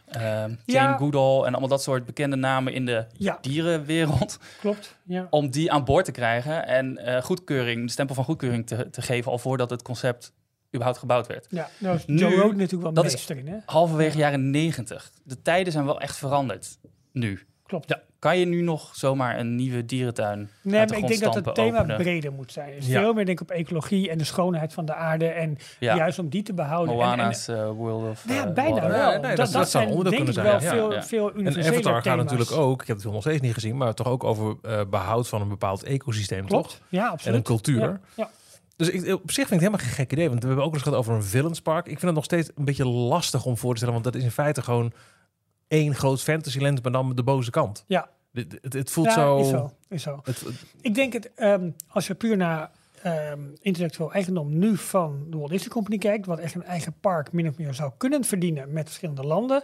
eh, 0.05 0.21
Jane 0.21 0.57
Ja. 0.65 0.97
Goodall 0.97 1.37
en 1.37 1.51
allemaal 1.51 1.67
dat 1.67 1.83
soort 1.83 2.05
bekende 2.05 2.35
namen 2.35 2.73
in 2.73 2.85
de 2.85 3.05
ja, 3.13 3.37
dierenwereld, 3.41 4.39
klopt. 4.59 4.97
Ja. 5.03 5.27
om 5.29 5.49
die 5.49 5.71
aan 5.71 5.85
boord 5.85 6.05
te 6.05 6.11
krijgen 6.11 6.67
en 6.67 6.99
goedkeuring, 7.23 7.85
de 7.85 7.91
stempel 7.91 8.15
van 8.15 8.23
goedkeuring 8.23 8.67
te, 8.67 8.89
te 8.89 9.01
geven 9.01 9.31
al 9.31 9.37
voordat 9.37 9.69
het 9.69 9.81
concept 9.81 10.33
überhaupt 10.73 10.99
gebouwd 10.99 11.27
werd. 11.27 11.45
Ja, 11.49 11.69
nou 11.77 11.95
is 11.95 12.05
Nu- 12.05 12.17
Joe 12.17 12.31
Rogan 12.35 12.47
natuurlijk 12.55 12.81
wel 12.83 12.93
dat 12.93 13.05
is- 13.05 13.11
meester 13.11 13.37
in, 13.37 13.47
hè? 13.47 13.57
Halverwege 13.65 14.17
jaren 14.17 14.49
negentig. 14.49 15.11
De 15.23 15.41
tijden 15.41 15.71
zijn 15.73 15.85
wel 15.85 15.99
echt 16.01 16.17
veranderd. 16.17 16.77
Nu. 17.11 17.39
Klopt. 17.65 17.89
Ja. 17.89 18.01
Kan 18.19 18.37
je 18.39 18.45
nu 18.45 18.61
nog 18.61 18.95
zomaar 18.95 19.39
een 19.39 19.55
nieuwe 19.55 19.85
dierentuin 19.85 20.49
Nee, 20.61 20.79
uit 20.79 20.89
de 20.89 20.93
maar 20.93 21.03
ik 21.03 21.09
denk 21.19 21.33
dat 21.33 21.45
het 21.45 21.55
thema 21.55 21.77
openen? 21.79 21.97
breder 21.97 22.31
moet 22.31 22.51
zijn. 22.51 22.75
Dus 22.75 22.87
Ja. 22.87 22.99
veel 23.01 23.13
meer 23.13 23.25
denk 23.25 23.41
ik 23.41 23.49
op 23.49 23.55
ecologie 23.55 24.09
en 24.09 24.17
de 24.17 24.23
schoonheid 24.23 24.73
van 24.73 24.85
de 24.85 24.93
aarde. 24.93 25.25
En 25.27 25.57
Ja. 25.79 25.95
juist 25.95 26.19
om 26.19 26.29
die 26.29 26.43
te 26.43 26.53
behouden. 26.53 26.93
En- 26.95 27.01
en, 27.01 27.05
Moana's 27.07 27.47
eh, 27.47 27.69
World 27.69 28.09
of 28.09 28.25
nou 28.25 28.37
ja, 28.39 28.45
eh, 28.47 28.53
bijna 28.53 28.73
Water. 28.73 28.89
wel. 28.89 29.11
Ja, 29.11 29.17
nee, 29.17 29.21
dat, 29.21 29.29
dat- 29.37 29.37
dat 29.37 29.49
zou 29.51 29.65
zijn 29.65 29.83
een 29.83 29.89
onderdeel 29.95 30.11
denk 30.23 30.33
kunnen 30.35 30.51
wel 30.51 30.59
zijn, 30.61 30.73
ja. 30.73 30.79
veel, 30.79 30.89
Ja, 30.91 30.95
ja. 30.95 31.03
veel 31.03 31.31
En 31.33 31.65
Avatar 31.65 32.01
gaat 32.01 32.17
natuurlijk 32.17 32.51
ook, 32.51 32.81
ik 32.81 32.87
heb 32.87 32.97
het 32.97 33.05
nog 33.05 33.21
steeds 33.21 33.41
niet 33.41 33.53
gezien, 33.53 33.77
maar 33.77 33.93
toch 33.93 34.07
ook 34.07 34.23
over 34.23 34.55
eh, 34.61 34.81
behoud 34.89 35.27
van 35.27 35.41
een 35.41 35.49
bepaald 35.49 35.83
ecosysteem, 35.83 36.47
toch? 36.47 36.61
Klopt, 36.67 36.81
ja, 36.89 37.05
En 37.05 37.11
absoluut. 37.11 37.37
een 37.37 37.43
cultuur. 37.43 37.79
Ja, 37.79 37.99
ja. 38.15 38.29
Dus 38.77 38.89
ik, 38.89 39.13
op 39.13 39.31
zich 39.31 39.35
vind 39.35 39.37
ik 39.37 39.49
het 39.49 39.59
helemaal 39.59 39.79
geen 39.79 39.89
gek 39.89 40.11
idee. 40.11 40.29
Want 40.29 40.41
we 40.41 40.47
hebben 40.47 40.65
ook 40.65 40.73
eens 40.73 40.83
gehad 40.83 40.97
over 40.97 41.13
een 41.13 41.23
villanspark. 41.23 41.85
Ik 41.85 41.91
vind 41.91 42.01
het 42.01 42.13
nog 42.13 42.23
steeds 42.23 42.49
een 42.55 42.65
beetje 42.65 42.85
lastig 42.87 43.45
om 43.45 43.57
voor 43.57 43.71
te 43.71 43.75
stellen. 43.77 43.93
Want 43.93 44.05
dat 44.05 44.15
is 44.15 44.23
in 44.23 44.31
feite 44.31 44.61
gewoon 44.61 44.91
één 45.67 45.95
groot 45.95 46.21
fantasyland, 46.21 46.83
maar 46.83 46.91
dan 46.91 47.07
met 47.07 47.17
de 47.17 47.23
boze 47.23 47.51
kant. 47.51 47.83
Ja. 47.87 48.09
Het, 48.33 48.57
het, 48.61 48.73
het 48.73 48.91
voelt 48.91 49.07
Ja, 49.07 49.13
zo... 49.13 49.37
Is 49.39 49.49
zo, 49.49 49.71
is 49.89 50.01
zo. 50.01 50.19
Het, 50.23 50.39
het- 50.41 50.63
Ik 50.81 50.95
denk 50.95 51.13
het, 51.13 51.33
ehm, 51.35 51.69
als 51.87 52.07
je 52.07 52.15
puur 52.15 52.37
naar 52.37 52.71
ehm, 53.01 53.41
intellectueel 53.61 54.13
eigendom 54.13 54.57
nu 54.57 54.77
van 54.77 55.25
de 55.29 55.37
Walt 55.37 55.49
Disney 55.49 55.69
Company 55.69 55.97
kijkt, 55.97 56.25
wat 56.25 56.39
echt 56.39 56.55
een 56.55 56.63
eigen 56.63 56.93
park 57.01 57.31
min 57.31 57.47
of 57.47 57.57
meer 57.57 57.73
zou 57.73 57.91
kunnen 57.97 58.23
verdienen 58.23 58.73
met 58.73 58.85
verschillende 58.85 59.23
landen, 59.23 59.63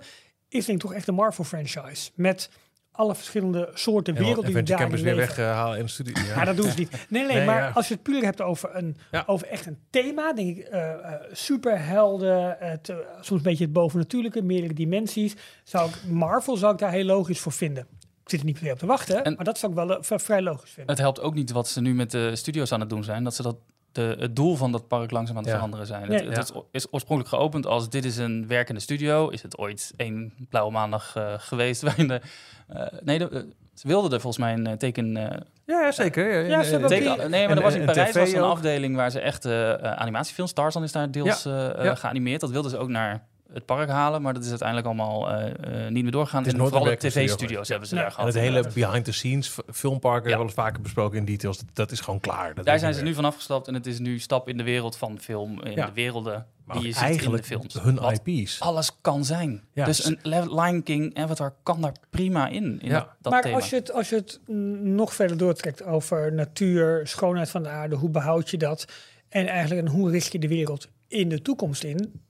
is 0.49 0.65
denk 0.65 0.77
ik 0.77 0.83
toch 0.83 0.93
echt 0.93 1.05
de 1.05 1.11
Marvel 1.11 1.43
franchise. 1.43 2.11
Met 2.15 2.49
alle 2.95 3.15
verschillende 3.15 3.69
soorten 3.73 4.15
en 4.15 4.23
werelden 4.23 4.53
die 4.53 4.63
daarin 4.63 4.77
Campus 4.87 5.01
weer 5.01 5.15
weghalen 5.15 5.77
in 5.77 5.83
de 5.85 5.91
studio. 5.91 6.23
Ja. 6.23 6.35
Ja, 6.35 6.45
dat 6.45 6.55
doen 6.57 6.69
ze 6.71 6.77
niet. 6.79 6.89
Nee, 7.09 7.23
nee, 7.25 7.35
Nee, 7.35 7.45
maar 7.45 7.57
ja. 7.61 7.69
als 7.69 7.87
je 7.87 7.93
het 7.93 8.03
puur 8.03 8.23
hebt 8.23 8.41
over, 8.41 8.75
een, 8.75 8.97
Ja. 9.11 9.23
over 9.25 9.47
echt 9.47 9.65
een 9.65 9.77
thema, 9.89 10.33
denk 10.33 10.57
ik, 10.57 10.65
eh, 10.67 10.91
eh, 10.91 11.21
superhelden, 11.31 12.55
het, 12.59 12.89
eh, 12.89 12.95
soms 13.21 13.29
een 13.29 13.41
beetje 13.49 13.63
het 13.63 13.73
bovennatuurlijke, 13.73 14.41
meerdere 14.41 14.73
dimensies, 14.73 15.35
zou 15.63 15.89
ik, 15.89 15.95
Marvel 16.09 16.57
zou 16.57 16.73
ik 16.73 16.79
daar 16.79 16.91
heel 16.91 17.05
logisch 17.05 17.39
voor 17.39 17.51
vinden. 17.51 17.87
Ik 18.23 18.29
zit 18.29 18.39
er 18.39 18.45
niet 18.45 18.57
se 18.57 18.71
op 18.71 18.79
te 18.79 18.85
wachten, 18.85 19.23
En- 19.23 19.35
maar 19.35 19.45
dat 19.45 19.57
zou 19.57 19.71
ik 19.71 19.77
wel 19.77 19.97
vrij 20.19 20.41
logisch 20.41 20.71
vinden. 20.71 20.93
Het 20.93 21.03
helpt 21.03 21.19
ook 21.21 21.33
niet 21.33 21.51
wat 21.51 21.67
ze 21.67 21.81
nu 21.81 21.93
met 21.93 22.11
de 22.11 22.35
studio's 22.35 22.71
aan 22.71 22.79
het 22.79 22.89
doen 22.89 23.03
zijn. 23.03 23.23
Dat 23.23 23.35
ze 23.35 23.41
dat 23.41 23.55
de, 23.95 24.15
het 24.19 24.35
doel 24.35 24.55
van 24.55 24.71
dat 24.71 24.87
park 24.87 25.11
langzaam 25.11 25.35
aan 25.37 25.41
het 25.43 25.51
Ja. 25.51 25.55
veranderen 25.57 25.85
zijn. 25.87 26.07
Nee. 26.09 26.29
het, 26.29 26.37
het 26.37 26.51
is, 26.55 26.61
is 26.71 26.87
oorspronkelijk 26.91 27.35
geopend 27.35 27.65
als 27.65 27.89
dit 27.89 28.05
is 28.05 28.17
een 28.17 28.47
werkende 28.47 28.81
studio. 28.81 29.29
Is 29.29 29.41
het 29.41 29.57
ooit 29.57 29.93
één 29.97 30.33
blauwe 30.49 30.71
maandag 30.71 31.15
eh, 31.15 31.33
geweest? 31.37 31.81
Waarin 31.87 32.07
de, 32.07 32.21
eh, 32.67 32.85
nee, 33.03 33.17
de, 33.19 33.29
eh, 33.29 33.39
ze 33.73 33.87
wilden 33.87 34.11
er 34.11 34.19
volgens 34.21 34.43
mij 34.43 34.53
een 34.53 34.77
teken... 34.77 35.17
eh, 35.17 35.37
Ja, 35.65 35.91
zeker. 35.91 36.45
Ja, 36.47 36.63
ze 36.63 36.79
teken 36.79 37.17
die- 37.17 37.27
nee, 37.29 37.47
maar 37.47 37.57
er 37.57 37.63
was 37.63 37.75
in 37.75 37.85
Parijs 37.85 38.15
was 38.15 38.31
er 38.31 38.37
een 38.37 38.43
afdeling 38.43 38.95
waar 38.95 39.11
ze 39.11 39.19
echt 39.19 39.45
animatiefilms... 39.81 40.53
Tarzan 40.53 40.83
is 40.83 40.91
daar 40.91 41.11
deels 41.11 41.43
ja. 41.43 41.95
geanimeerd. 41.95 42.41
Dat 42.41 42.49
wilden 42.51 42.71
ze 42.71 42.77
ook 42.77 42.89
naar 42.89 43.27
het 43.53 43.65
park 43.65 43.89
halen. 43.89 44.21
Maar 44.21 44.33
dat 44.33 44.43
is 44.43 44.49
uiteindelijk 44.49 44.87
allemaal 44.87 45.29
eh, 45.29 45.85
eh, 45.85 45.91
niet 45.91 46.03
meer 46.03 46.11
doorgegaan. 46.11 46.37
Het 46.39 46.47
is 46.47 46.53
En 46.53 46.59
nooit 46.59 46.73
vooral 46.73 46.89
de 46.89 46.97
tv-studio's 46.97 47.67
hebben 47.67 47.87
ze 47.87 47.95
Ja. 47.95 48.01
daar 48.01 48.09
En 48.09 48.15
gehad. 48.15 48.33
het 48.33 48.43
hele 48.43 48.67
behind-the-scenes 48.73 49.47
f- 49.49 49.59
filmparken, 49.71 50.29
Ja. 50.29 50.35
wel 50.35 50.45
eens 50.45 50.53
vaker 50.53 50.81
besproken 50.81 51.17
in 51.17 51.25
details, 51.25 51.57
dat, 51.57 51.67
dat 51.73 51.91
is 51.91 51.99
gewoon 51.99 52.19
klaar. 52.19 52.53
Dat 52.53 52.65
Daar 52.65 52.79
zijn 52.79 52.93
ze 52.93 53.03
nu 53.03 53.13
van 53.13 53.25
afgestapt 53.25 53.67
en 53.67 53.73
het 53.73 53.85
is 53.85 53.99
nu 53.99 54.19
stap 54.19 54.49
in 54.49 54.57
de 54.57 54.63
wereld 54.63 54.97
van 54.97 55.19
film, 55.19 55.61
in 55.61 55.71
Ja. 55.71 55.85
de 55.85 55.91
werelden 55.93 56.45
Maar 56.65 56.75
die 56.77 56.85
je 56.85 56.91
ziet 56.91 57.01
in 57.01 57.07
de 57.07 57.13
eigenlijk 57.13 57.45
films. 57.45 57.73
hun 57.81 57.95
Wat 57.95 58.21
IP's. 58.25 58.59
alles 58.61 58.91
kan 59.01 59.25
zijn. 59.25 59.61
Ja. 59.73 59.85
Dus 59.85 60.05
een 60.05 60.19
Lion 60.49 60.83
King, 60.83 61.17
Avatar 61.17 61.53
kan 61.63 61.81
daar 61.81 61.93
prima 62.09 62.47
in, 62.47 62.63
in 62.63 62.79
Ja. 62.89 62.93
dat, 62.99 63.07
dat 63.21 63.31
maar 63.33 63.41
thema. 63.41 63.55
als 63.55 63.69
je, 63.69 63.75
het, 63.75 63.91
als 63.93 64.09
je 64.09 64.15
het 64.15 64.39
nog 64.83 65.13
verder 65.13 65.37
doortrekt 65.37 65.83
over 65.83 66.33
natuur, 66.33 67.07
schoonheid 67.07 67.49
van 67.49 67.63
de 67.63 67.69
aarde, 67.69 67.95
hoe 67.95 68.09
behoud 68.09 68.49
je 68.49 68.57
dat? 68.57 68.85
En 69.29 69.47
eigenlijk 69.47 69.87
en 69.87 69.93
hoe 69.93 70.11
richt 70.11 70.31
je 70.31 70.39
de 70.39 70.47
wereld 70.47 70.87
in 71.07 71.29
de 71.29 71.41
toekomst 71.41 71.83
in? 71.83 72.21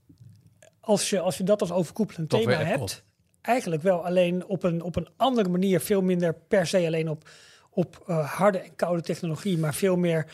Als 0.86 1.10
je, 1.10 1.20
als 1.20 1.38
je 1.38 1.44
dat 1.44 1.62
als 1.62 1.72
overkoepelend 1.72 2.30
Toch 2.30 2.40
thema 2.40 2.64
hebt, 2.64 3.04
eigenlijk 3.42 3.82
wel 3.82 4.06
alleen 4.06 4.46
op 4.46 4.64
een, 4.64 4.82
op 4.82 4.96
een 4.96 5.08
andere 5.18 5.50
manier, 5.50 5.80
veel 5.80 6.02
minder 6.02 6.34
per 6.34 6.68
se 6.68 6.86
alleen 6.86 7.10
op, 7.10 7.30
op 7.70 8.04
eh, 8.08 8.34
harde 8.34 8.58
en 8.58 8.76
koude 8.76 9.02
technologie, 9.02 9.58
maar 9.58 9.74
veel 9.74 9.96
meer 9.96 10.26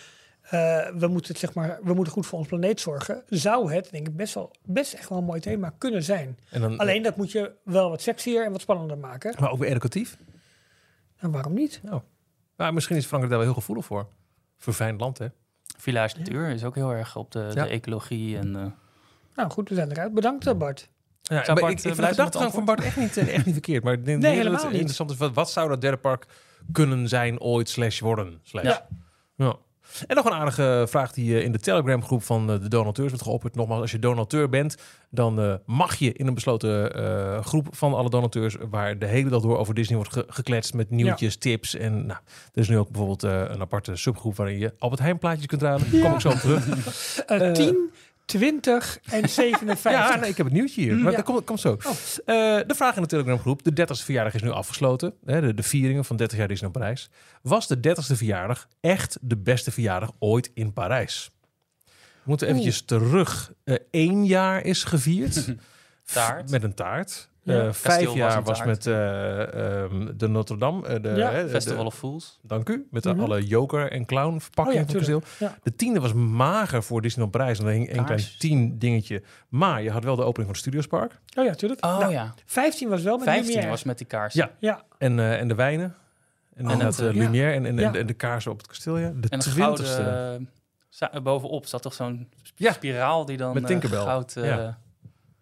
eh, 0.41 0.87
we, 0.95 1.07
moeten 1.07 1.31
het, 1.31 1.39
zeg 1.39 1.53
maar, 1.53 1.79
we 1.83 1.93
moeten 1.93 2.13
goed 2.13 2.25
voor 2.25 2.39
ons 2.39 2.47
planeet 2.47 2.79
zorgen. 2.79 3.23
Zou 3.27 3.73
het, 3.73 3.91
denk 3.91 4.07
ik, 4.07 4.15
best, 4.15 4.33
wel, 4.33 4.51
best 4.65 4.93
echt 4.93 5.09
wel 5.09 5.17
een 5.17 5.23
mooi 5.23 5.39
thema 5.39 5.73
kunnen 5.77 6.03
zijn. 6.03 6.37
En 6.49 6.61
dan, 6.61 6.77
Alleen 6.77 7.03
dat 7.03 7.15
moet 7.15 7.31
je 7.31 7.51
wel 7.63 7.89
wat 7.89 8.01
sexier 8.01 8.45
en 8.45 8.51
wat 8.51 8.61
spannender 8.61 8.97
maken. 8.97 9.35
maar 9.39 9.51
ook 9.51 9.59
weer 9.59 9.69
educatief. 9.69 10.17
En 11.17 11.31
waarom 11.31 11.53
niet? 11.53 11.81
Maar 12.55 12.73
misschien 12.73 12.95
is 12.95 13.05
Frankrijk 13.05 13.33
daar 13.33 13.43
wel 13.43 13.53
heel 13.53 13.61
gevoelig 13.61 13.85
voor. 13.85 14.07
Verfijnd 14.57 14.99
land, 14.99 15.17
hè? 15.17 15.27
Village 15.77 16.17
Natuur 16.17 16.49
is 16.49 16.63
ook 16.63 16.75
heel 16.75 16.91
erg 16.91 17.15
op 17.15 17.31
de, 17.31 17.39
Ja. 17.39 17.63
de 17.63 17.69
ecologie. 17.69 18.37
En, 18.37 18.55
eh, 18.55 18.65
Nou 19.39 19.51
goed, 19.51 19.69
we 19.69 19.75
zijn 19.75 19.91
eruit. 19.91 20.13
Bedankt 20.13 20.47
eh, 20.47 20.53
Bart. 20.53 20.89
Ja, 21.21 21.35
Bart, 21.45 21.57
ik, 21.57 21.63
eh, 21.63 21.69
ik 21.69 21.79
vind 21.79 21.95
de 21.95 22.03
gedachtegang 22.05 22.43
het 22.45 22.53
van 22.53 22.65
Bart 22.65 22.81
echt 22.83 22.97
niet, 22.97 23.17
eh, 23.17 23.33
echt 23.35 23.45
niet 23.45 23.53
verkeerd. 23.53 23.83
Maar 23.83 23.93
ik 23.93 24.05
denk 24.05 24.21
Nee, 24.21 24.35
helemaal 24.35 24.53
het 24.59 24.63
niet. 24.63 24.73
interessant 24.73 25.11
is. 25.11 25.17
Wat, 25.17 25.33
wat 25.33 25.51
zou 25.51 25.69
dat 25.69 25.81
derde 25.81 25.97
park 25.97 26.25
kunnen 26.71 27.07
zijn 27.07 27.39
ooit 27.41 27.69
slash 27.69 27.99
worden? 27.99 28.39
Slash. 28.43 28.63
Ja. 28.63 28.87
Ja. 29.35 29.55
En 30.07 30.15
nog 30.15 30.25
een 30.25 30.31
aardige 30.33 30.85
vraag 30.89 31.11
die 31.13 31.43
in 31.43 31.51
de 31.51 31.59
Telegram 31.59 32.03
groep 32.03 32.23
van 32.23 32.47
de 32.47 32.67
donateurs 32.67 33.09
wordt 33.09 33.23
geopperd. 33.23 33.55
Nogmaals, 33.55 33.81
als 33.81 33.91
je 33.91 33.99
donateur 33.99 34.49
bent, 34.49 34.75
dan 35.09 35.59
mag 35.65 35.95
je 35.95 36.13
in 36.13 36.27
een 36.27 36.33
besloten 36.33 36.93
eh, 36.95 37.43
groep 37.45 37.67
van 37.71 37.93
alle 37.93 38.09
donateurs, 38.09 38.55
waar 38.69 38.99
de 38.99 39.05
hele 39.05 39.29
dag 39.29 39.41
door 39.41 39.57
over 39.57 39.73
Disney 39.73 39.97
wordt 39.97 40.13
ge- 40.13 40.25
gekletst 40.27 40.73
met 40.73 40.89
nieuwtjes, 40.89 41.37
tips. 41.37 41.75
En 41.75 41.93
nou, 42.05 42.19
er 42.53 42.61
is 42.61 42.69
nu 42.69 42.77
ook 42.77 42.87
bijvoorbeeld 42.89 43.23
eh, 43.23 43.41
een 43.47 43.61
aparte 43.61 43.95
subgroep 43.95 44.35
waarin 44.35 44.57
je 44.59 44.73
Albert 44.79 45.01
Heijn 45.01 45.17
plaatjes 45.19 45.45
kunt 45.45 45.61
raden. 45.61 45.91
Daar 45.91 46.01
kom 46.01 46.13
ik 46.13 46.19
zo 46.19 46.29
op 46.29 46.35
terug. 46.35 46.65
10, 47.53 47.89
20 48.29 48.99
en 49.09 49.29
57. 49.39 49.91
Ja, 49.91 50.15
nee, 50.15 50.29
ik 50.29 50.37
heb 50.37 50.45
het 50.45 50.55
nieuwtje 50.55 50.81
hier. 50.81 50.95
Maar 50.95 51.11
Ja. 51.11 51.17
dat 51.17 51.25
komt, 51.25 51.43
komt 51.45 51.59
zo. 51.59 51.71
Oh. 51.71 51.91
Eh, 51.91 52.67
de 52.67 52.75
vraag 52.75 52.95
in 52.95 53.01
de 53.01 53.07
Telegram 53.07 53.39
groep. 53.39 53.63
De 53.63 53.71
30ste 53.71 54.03
verjaardag 54.03 54.33
is 54.33 54.41
nu 54.41 54.49
afgesloten. 54.49 55.13
Hè, 55.25 55.41
de, 55.41 55.53
de 55.53 55.63
vieringen 55.63 56.05
van 56.05 56.15
30 56.15 56.37
jaar 56.37 56.47
Disneyland 56.47 56.79
Parijs. 56.81 57.09
Was 57.41 57.67
de 57.67 57.77
30ste 57.77 58.15
verjaardag 58.15 58.67
echt 58.81 59.17
de 59.21 59.37
beste 59.37 59.71
verjaardag 59.71 60.11
ooit 60.19 60.51
in 60.53 60.73
Parijs? 60.73 61.29
We 61.85 62.35
moeten 62.35 62.47
eventjes 62.47 62.81
terug. 62.81 63.51
Eh 63.63 63.75
één 63.91 64.25
jaar 64.25 64.63
is 64.65 64.83
gevierd. 64.83 65.45
Taart. 66.13 66.49
Met 66.49 66.63
een 66.63 66.73
taart. 66.73 67.29
Ja. 67.53 67.65
Eh, 67.65 67.73
vijf 67.73 68.13
jaar 68.13 68.37
een 68.37 68.43
was, 68.43 68.57
taart. 68.57 68.69
met 68.69 68.87
eh, 68.87 69.81
ehm, 69.83 70.07
de 70.17 70.27
Notre 70.27 70.57
Dame. 70.57 70.87
eh, 70.87 71.01
de, 71.03 71.09
Ja, 71.09 71.31
hè, 71.31 71.43
de- 71.43 71.49
Festival 71.49 71.85
of 71.85 71.95
Fools. 71.95 72.39
dank 72.41 72.69
u. 72.69 72.87
Met 72.91 73.03
Mhm. 73.03 73.19
alle 73.19 73.45
joker 73.45 73.91
en 73.91 74.05
clown 74.05 74.33
Oh 74.35 74.41
verpakkingen 74.41 74.79
ja, 74.81 74.85
van 74.85 74.95
het 74.95 75.05
kasteel. 75.05 75.19
tuurlijk. 75.37 75.55
Ja. 75.55 75.59
De 75.63 75.75
tiende 75.75 75.99
was 75.99 76.13
mager 76.13 76.83
voor 76.83 77.01
Disneyland 77.01 77.37
Parijs. 77.37 77.59
En 77.59 77.65
er 77.65 77.71
hing 77.71 77.89
één 77.89 78.05
klein 78.05 78.21
tien 78.37 78.77
dingetje. 78.79 79.23
Maar 79.49 79.81
je 79.81 79.91
had 79.91 80.03
wel 80.03 80.15
de 80.15 80.21
opening 80.23 80.43
van 80.45 80.49
het 80.51 80.57
Studiospark. 80.57 81.19
Oh 81.37 81.45
ja, 81.45 81.53
tuurlijk. 81.53 81.85
Oh 81.85 81.99
Nou, 81.99 82.11
ja. 82.11 82.33
15 82.45 82.89
was 82.89 83.01
wel 83.01 83.15
met 83.15 83.23
15 83.25 83.47
Lumière. 83.49 83.69
was 83.69 83.83
met 83.83 83.97
die 83.97 84.07
kaars. 84.07 84.33
Ja. 84.33 84.51
Ja, 84.59 84.83
En, 84.97 85.19
eh, 85.19 85.39
en 85.39 85.47
de 85.47 85.55
wijnen. 85.55 85.95
En, 86.55 86.65
Oh, 86.65 86.71
en 86.71 86.79
het 86.79 86.95
dat, 86.97 87.07
uh, 87.07 87.13
ja. 87.13 87.21
Lumière 87.21 87.51
en, 87.51 87.65
en, 87.65 87.77
Ja. 87.77 87.93
en, 87.93 88.05
de 88.07 88.13
kaarsen 88.13 88.51
op 88.51 88.57
het 88.57 88.67
kasteel. 88.67 88.97
Ja. 88.97 89.07
De 89.07 89.13
En 89.29 89.33
een 89.33 89.39
twintigste. 89.39 90.03
gouden... 90.03 91.23
bovenop 91.23 91.65
zat 91.65 91.81
toch 91.81 91.93
zo'n 91.93 92.29
Ja. 92.55 92.71
spiraal 92.71 93.25
die 93.25 93.37
dan 93.37 93.53
Met 93.53 93.65
Tinkerbell. 93.67 93.99
goud 93.99 94.35
eh, 94.35 94.45
Ja. 94.45 94.77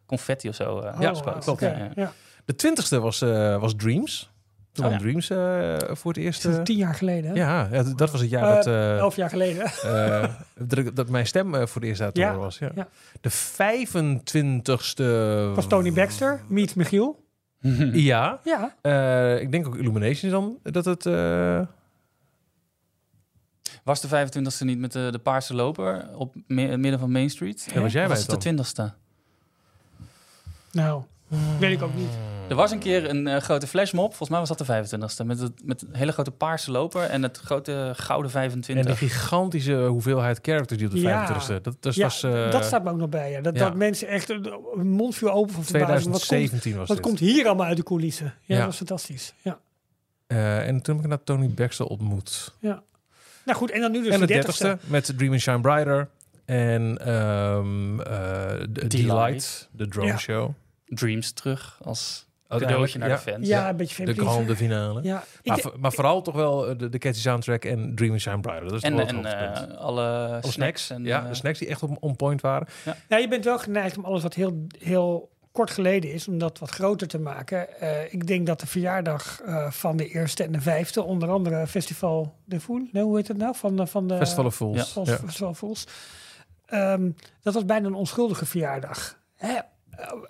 Confetti 0.08 0.50
of 0.50 0.56
zo 0.56 0.80
eh, 0.80 0.96
Ja, 1.00 1.12
Oh, 1.46 1.60
Ja, 1.60 1.68
ja. 1.78 1.90
ja. 1.96 2.12
De 2.46 2.56
twintigste 2.56 3.00
was, 3.00 3.22
eh, 3.22 3.60
was 3.60 3.76
Dreams. 3.76 4.30
Toen 4.72 4.86
Oh, 4.86 4.98
Dreams 4.98 5.30
eh, 5.30 5.76
voor 5.96 6.14
het 6.14 6.22
eerst. 6.24 6.46
Eh, 6.46 6.62
tien 6.62 6.78
jaar 6.78 6.94
geleden. 6.96 7.30
hè? 7.32 7.36
ja, 7.38 7.68
ja, 7.72 7.84
dat 7.84 8.12
was 8.12 8.22
het 8.22 8.30
jaar 8.30 8.50
Eh, 8.50 8.56
dat, 8.56 8.68
eh, 8.68 8.98
Elf 8.98 9.16
jaar 9.16 9.30
geleden. 9.30 9.66
eh, 9.84 10.34
dat, 10.60 10.78
ik- 10.78 10.96
dat 10.96 11.10
mijn 11.10 11.28
stem 11.28 11.54
voor 11.54 11.82
het 11.82 11.84
eerst 11.84 12.02
uit 12.02 12.14
te 12.14 12.20
Ja, 12.22 12.28
horen 12.28 12.42
was. 12.44 12.58
Ja. 12.58 12.72
ja. 12.76 12.88
De 13.22 13.30
25ste 13.32 15.04
was 15.56 15.68
Tony 15.68 15.94
Baxter, 15.94 16.42
Meet 16.48 16.76
Michiel. 16.76 17.26
Ja, 17.92 18.40
Ja, 18.44 18.76
eh, 18.82 19.42
ik 19.42 19.52
denk 19.52 19.68
ook 19.68 19.76
Illumination 19.78 20.32
dan 20.32 20.58
dat 20.64 20.86
het. 20.86 21.06
eh, 21.06 21.62
Was 23.84 24.02
de 24.02 24.08
25e 24.08 24.66
niet 24.66 24.78
met 24.80 24.92
de, 24.92 25.08
de 25.12 25.20
paarse 25.20 25.54
loper 25.56 26.10
op 26.16 26.36
me- 26.48 26.78
midden 26.78 27.00
van 27.00 27.12
Main 27.12 27.30
Street? 27.30 27.68
Ja, 27.74 27.82
was 27.82 27.92
jij 27.92 28.08
bij 28.08 28.16
was 28.16 28.26
het 28.28 28.42
de 28.42 28.50
20e? 28.92 28.94
Nou, 30.72 31.02
weet 31.60 31.72
ik 31.72 31.82
ook 31.82 31.96
niet. 31.96 32.10
Er 32.50 32.56
was 32.56 32.72
een 32.72 32.80
keer 32.80 33.10
een 33.10 33.28
eh, 33.28 33.42
grote 33.42 33.68
flashmob, 33.68 34.08
volgens 34.08 34.30
mij 34.30 34.40
was 34.40 34.50
dat 34.50 34.58
de 34.58 34.66
25e, 34.66 35.26
met, 35.26 35.40
het, 35.40 35.52
met 35.66 35.82
een 35.82 35.96
hele 35.96 36.12
grote 36.12 36.32
paarse 36.32 36.72
loper 36.72 37.02
en 37.04 37.24
het 37.24 37.38
grote 37.38 37.92
gouden 37.96 38.26
en 38.32 38.38
25. 38.38 38.86
de 38.86 38.96
gigantische 38.96 39.76
hoeveelheid 39.86 40.40
characters 40.42 40.80
die 40.80 40.88
op 40.88 40.94
de 40.94 41.00
Ja. 41.00 41.42
25ste. 41.42 41.62
Dat, 41.62 41.76
dat 41.80 41.96
Ja, 41.96 42.04
was. 42.04 42.24
eh, 42.24 42.52
dat 42.52 42.66
staat 42.66 42.84
me 42.84 42.90
ook 42.90 42.98
nog 42.98 43.10
bij. 43.10 43.32
Ja. 43.32 43.42
Dat, 43.42 43.54
ja. 43.58 43.60
dat 43.66 43.76
mensen 43.76 44.08
echt 44.08 44.30
een 44.30 44.52
mond 44.90 45.16
viel 45.16 45.32
open 45.32 45.54
van 45.54 45.64
verbazing. 45.64 45.94
Wat 45.96 46.04
komt, 46.12 46.26
2017 46.26 46.76
was 46.78 46.88
wat 46.88 46.98
dit. 46.98 47.06
komt 47.06 47.20
hier 47.20 47.46
allemaal 47.46 47.66
uit 47.68 47.78
de 47.78 47.84
coulissen? 47.84 48.26
Ja, 48.26 48.32
Ja. 48.46 48.56
dat 48.56 48.66
was 48.66 48.78
fantastisch. 48.78 49.34
Ja. 49.42 49.60
Eh, 50.28 50.68
en 50.68 50.82
toen 50.82 50.96
heb 50.96 51.04
ik 51.04 51.10
naar 51.10 51.24
Tony 51.24 51.50
Baxter 51.50 51.86
ontmoet. 51.86 52.54
Nou 53.46 53.60
goed, 53.60 53.72
en 53.72 53.82
dan 53.82 53.92
nu 53.92 54.04
dus 54.04 54.14
en 54.14 54.20
de 54.20 54.26
de 54.26 54.34
30ste 54.34 54.88
met 54.90 55.14
Dream 55.18 55.32
and 55.32 55.42
Shine 55.42 55.62
Brighter. 55.62 56.10
En 56.48 56.98
ehm 56.98 58.00
eh, 58.00 58.08
de 58.70 58.88
Delight, 58.88 59.70
de 59.72 59.88
drone 59.88 60.08
Ja. 60.08 60.18
show. 60.18 60.50
Dreams 60.86 61.32
terug 61.32 61.80
als 61.84 62.26
Uiteindelijk, 62.48 62.92
cadeautje 62.92 63.00
naar 63.00 63.10
ja, 63.10 63.16
de 63.16 63.32
fans. 63.32 63.48
Ja, 63.48 63.60
Ja, 63.64 63.70
een 63.70 63.76
beetje 63.78 64.06
De 64.06 64.14
grande 64.14 64.56
finale. 64.56 65.04
Ja, 65.04 65.24
ik, 65.42 65.64
Maar, 65.64 65.80
maar 65.80 65.92
vooral 65.92 66.22
toch 66.22 66.36
wel 66.36 66.68
eh, 66.70 66.78
de, 66.78 66.90
de 66.90 66.98
catchy 66.98 67.20
soundtrack 67.20 67.66
en 67.66 67.96
Dream 67.96 68.12
and 68.12 68.22
Shine 68.22 68.40
Brighter. 68.40 68.64
Dat 68.68 68.74
is 68.74 68.82
En, 68.82 68.98
het 68.98 69.08
en 69.08 69.26
eh, 69.26 69.78
alle, 69.78 70.28
Alle 70.28 70.40
snacks. 70.42 70.90
En, 70.90 71.04
ja, 71.04 71.28
de 71.28 71.34
snacks 71.36 71.60
die 71.60 71.68
echt 71.68 71.84
on, 71.84 71.98
on 72.00 72.16
point 72.16 72.42
waren. 72.42 72.68
ja, 73.10 73.18
je 73.18 73.28
bent 73.28 73.44
wel 73.46 73.60
geneigd 73.60 73.98
om 73.98 74.06
alles 74.06 74.22
wat 74.22 74.34
heel, 74.34 74.68
heel 74.80 75.30
kort 75.52 75.72
geleden 75.72 76.12
is, 76.14 76.28
om 76.28 76.38
dat 76.38 76.60
wat 76.60 76.70
groter 76.70 77.08
te 77.08 77.20
maken. 77.20 77.80
Eh, 77.80 78.14
ik 78.14 78.28
denk 78.28 78.48
dat 78.48 78.60
de 78.60 78.68
verjaardag 78.68 79.42
eh, 79.46 79.72
van 79.72 79.98
de 79.98 80.08
eerste 80.08 80.44
en 80.44 80.52
de 80.52 80.62
vijfde, 80.62 81.04
onder 81.04 81.30
andere 81.30 81.68
Festival 81.68 82.36
de 82.46 82.60
Fool, 82.60 82.88
nee, 82.92 83.04
hoe 83.04 83.16
heet 83.18 83.28
het 83.28 83.38
nou? 83.38 83.56
Van, 83.56 83.76
de- 83.76 83.88
van 83.88 84.08
de 84.08 84.18
Festival 84.18 84.46
of 84.46 84.56
Fools. 84.56 84.92
Festival 85.24 85.54
Fools. 85.54 85.84
Ehm, 86.68 87.10
dat 87.42 87.54
was 87.54 87.66
bijna 87.66 87.88
een 87.88 87.94
onschuldige 87.94 88.46
verjaardag. 88.46 89.20
Hè? 89.36 89.54
Eh, 89.54 89.62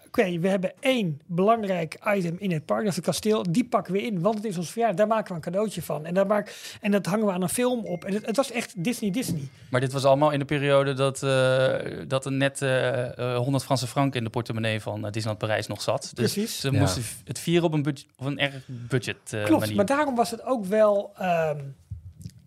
Oké, 0.08 0.40
we 0.40 0.48
hebben 0.48 0.72
één 0.80 1.22
belangrijk 1.26 1.98
item 2.16 2.36
in 2.40 2.52
het 2.52 2.66
park, 2.66 2.80
dat 2.80 2.90
is 2.90 2.96
het 2.96 3.06
kasteel. 3.06 3.44
Die 3.52 3.66
pakken 3.68 3.94
we 3.94 4.02
in, 4.02 4.22
want 4.22 4.36
het 4.36 4.46
is 4.46 4.58
ons 4.58 4.72
verjaardag. 4.72 4.98
Daar 4.98 5.08
maken 5.08 5.28
we 5.28 5.34
een 5.36 5.42
cadeautje 5.42 5.82
van. 5.82 6.06
En, 6.06 6.14
daar 6.14 6.26
maak, 6.28 6.78
en 6.82 6.92
dat 6.92 7.06
hangen 7.06 7.26
we 7.26 7.32
aan 7.32 7.42
een 7.42 7.50
film 7.50 7.86
op. 7.86 8.06
En 8.06 8.14
het, 8.14 8.26
het 8.26 8.36
was 8.36 8.52
echt 8.52 8.84
Disney 8.84 9.12
Disney. 9.12 9.42
Maar 9.70 9.82
dit 9.82 9.92
was 9.92 10.06
allemaal 10.06 10.32
in 10.32 10.40
de 10.40 10.46
periode 10.46 10.94
dat, 10.94 11.24
eh, 11.24 11.76
dat 12.08 12.26
er 12.26 12.32
net 12.32 12.62
eh, 12.62 13.34
eh, 13.34 13.38
100 13.38 13.64
Franse 13.64 13.88
franken 13.88 14.18
in 14.18 14.24
de 14.24 14.30
portemonnee 14.30 14.82
van 14.82 15.02
Disneyland 15.02 15.38
Parijs 15.38 15.68
nog 15.68 15.82
zat. 15.82 16.02
Dus 16.02 16.34
Precies. 16.34 16.60
ze 16.60 16.72
Ja. 16.72 16.80
moesten 16.80 17.04
het 17.26 17.40
vieren 17.40 17.64
op 17.66 17.74
een, 17.74 17.84
budget, 17.84 18.08
op 18.18 18.26
een 18.26 18.40
erg 18.40 18.64
budget 18.68 19.18
eh, 19.34 19.44
Klopt, 19.44 19.60
manier. 19.62 19.76
maar 19.76 19.86
daarom 19.86 20.16
was 20.16 20.32
het 20.32 20.44
ook 20.44 20.66
wel 20.66 21.12
ehm, 21.18 21.58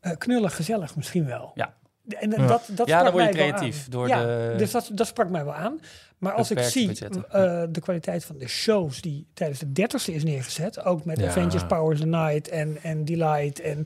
eh, 0.01 0.13
knullig 0.19 0.57
gezellig 0.57 0.97
misschien 0.97 1.25
wel. 1.27 1.53
Ja. 1.55 1.75
En 2.15 2.31
Ja. 2.31 2.47
dat, 2.47 2.69
dat 2.73 2.87
Ja, 2.89 2.99
sprak 2.99 3.03
dan 3.03 3.13
word 3.23 3.25
je 3.25 3.41
creatief 3.41 3.89
door 3.89 4.09
ja, 4.09 4.23
de- 4.25 4.55
Dus 4.59 4.71
dat, 4.71 4.91
dat 4.93 5.07
sprak 5.07 5.29
mij 5.29 5.45
wel 5.45 5.55
aan. 5.55 5.81
Maar 6.19 6.33
als 6.33 6.51
ik 6.51 6.59
zie 6.63 6.89
eh, 7.09 7.63
de 7.71 7.81
kwaliteit 7.81 8.25
van 8.25 8.39
de 8.39 8.49
shows 8.49 9.01
die 9.01 9.27
tijdens 9.35 9.59
de 9.59 9.67
30ste 9.83 10.15
is 10.15 10.25
neergezet, 10.25 10.85
ook 10.85 11.05
met 11.05 11.19
Ja. 11.21 11.29
Avengers 11.29 11.67
Power 11.67 11.93
of 11.93 11.99
the 12.01 12.07
Night 12.07 12.49
en, 12.49 12.79
en 12.83 13.05
Delight 13.05 13.61
en 13.61 13.85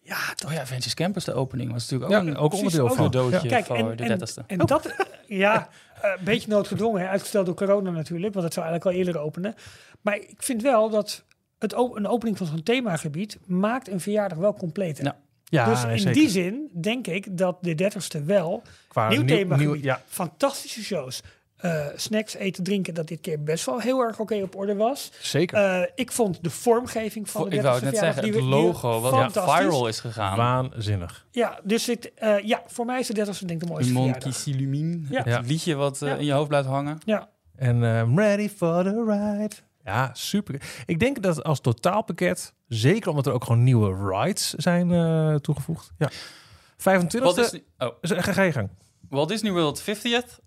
ja, 0.00 0.16
dat, 0.36 0.44
Oh 0.48 0.52
ja, 0.52 0.60
Avengers 0.60 0.94
Campus, 0.94 1.24
de 1.24 1.32
opening, 1.34 1.72
was 1.72 1.82
natuurlijk 1.90 2.12
ook 2.12 2.24
Ja, 2.24 2.30
een 2.30 2.36
ook 2.36 2.48
precies, 2.48 2.64
onderdeel 2.66 2.88
ook 2.90 2.96
van. 2.96 3.04
cadeautje 3.10 3.48
Kijk, 3.48 3.64
voor 3.66 3.76
en, 3.76 3.96
de 3.96 4.04
en, 4.04 4.18
30ste. 4.18 4.46
en 4.46 4.58
dat, 4.58 4.86
eh, 4.86 4.94
ja, 5.26 5.68
eh, 6.02 6.10
een 6.18 6.24
beetje 6.24 6.48
noodgedwongen, 6.48 7.08
uitgesteld 7.08 7.46
door 7.46 7.54
corona 7.54 7.90
natuurlijk, 7.90 8.32
want 8.32 8.44
het 8.44 8.54
zou 8.54 8.66
eigenlijk 8.66 8.96
al 8.96 9.04
eerder 9.04 9.22
openen. 9.22 9.54
Maar 10.00 10.16
ik 10.16 10.42
vind 10.42 10.62
wel 10.62 10.90
dat 10.90 11.24
het 11.58 11.72
een 11.72 12.06
opening 12.06 12.36
van 12.38 12.46
zo'n 12.46 12.62
themagebied 12.62 13.38
maakt 13.46 13.88
een 13.88 14.00
verjaardag 14.00 14.38
wel 14.38 14.54
completer. 14.54 15.04
Ja. 15.04 15.16
Ja, 15.58 15.68
dus 15.70 15.84
in 15.84 15.98
zeker. 15.98 16.12
die 16.12 16.28
zin 16.28 16.70
denk 16.80 17.06
ik 17.06 17.36
dat 17.38 17.56
de 17.60 17.74
30ste 17.74 18.24
wel 18.24 18.62
Qua 18.88 19.08
nieuw 19.08 19.24
themagebied, 19.24 19.72
nieuw- 19.72 19.82
ja, 19.82 20.02
fantastische 20.08 20.82
shows, 20.82 21.22
eh, 21.56 21.86
snacks, 21.96 22.34
eten, 22.34 22.64
drinken, 22.64 22.94
dat 22.94 23.08
dit 23.08 23.20
keer 23.20 23.42
best 23.42 23.66
wel 23.66 23.80
heel 23.80 24.00
erg 24.00 24.18
oké 24.18 24.34
op 24.42 24.56
orde 24.56 24.74
was. 24.74 25.12
zeker. 25.20 25.58
Eh, 25.58 25.88
ik 25.94 26.12
vond 26.12 26.38
de 26.42 26.50
vormgeving 26.50 27.30
van 27.30 27.48
de 27.50 27.56
30ste 27.56 27.56
ik 27.56 27.62
wou 27.62 27.74
het 27.74 27.84
net 27.84 28.14
zeggen, 28.14 28.34
het 28.34 28.42
logo 28.42 29.00
wat 29.00 29.12
fantastisch. 29.14 29.54
viral 29.58 29.86
is 29.88 30.00
gegaan. 30.00 30.36
Waanzinnig. 30.36 31.26
Ja, 31.30 31.60
dus 31.64 31.86
het, 31.86 32.12
eh, 32.14 32.38
ja, 32.38 32.62
voor 32.66 32.84
mij 32.84 33.00
is 33.00 33.06
de 33.06 33.14
30ste 33.14 33.46
denk 33.46 33.60
ik 33.62 33.66
de 33.66 33.72
mooiste 33.72 33.92
qui 33.92 34.02
verjaardag. 34.02 34.34
s'illumine. 34.34 35.00
Ja. 35.10 35.22
Het 35.24 35.46
liedje 35.46 35.74
wat 35.74 35.98
Ja. 36.00 36.14
in 36.16 36.24
je 36.24 36.32
hoofd 36.32 36.48
blijft 36.48 36.68
hangen. 36.68 36.98
Ja, 37.04 37.28
En 37.56 37.84
eh, 37.84 37.98
I'm 37.98 38.18
ready 38.18 38.48
for 38.48 38.82
the 38.84 39.04
ride. 39.06 39.54
Ja, 39.84 40.10
super. 40.12 40.62
Ik 40.86 40.98
denk 40.98 41.22
dat 41.22 41.44
als 41.44 41.60
totaalpakket, 41.60 42.54
zeker 42.68 43.10
omdat 43.10 43.26
er 43.26 43.32
ook 43.32 43.44
gewoon 43.44 43.62
nieuwe 43.62 44.10
rides 44.10 44.50
zijn 44.50 44.92
eh, 44.92 45.34
toegevoegd. 45.34 45.92
Ja. 45.98 46.10
25e. 46.10 47.18
Walt 47.18 47.36
Disney, 47.36 47.64
oh, 47.78 47.88
Ga, 48.00 48.42
je 48.42 48.52
gang. 48.52 48.70
Walt 49.08 49.28
Disney 49.28 49.52
World 49.52 49.82
50th. 49.82 50.40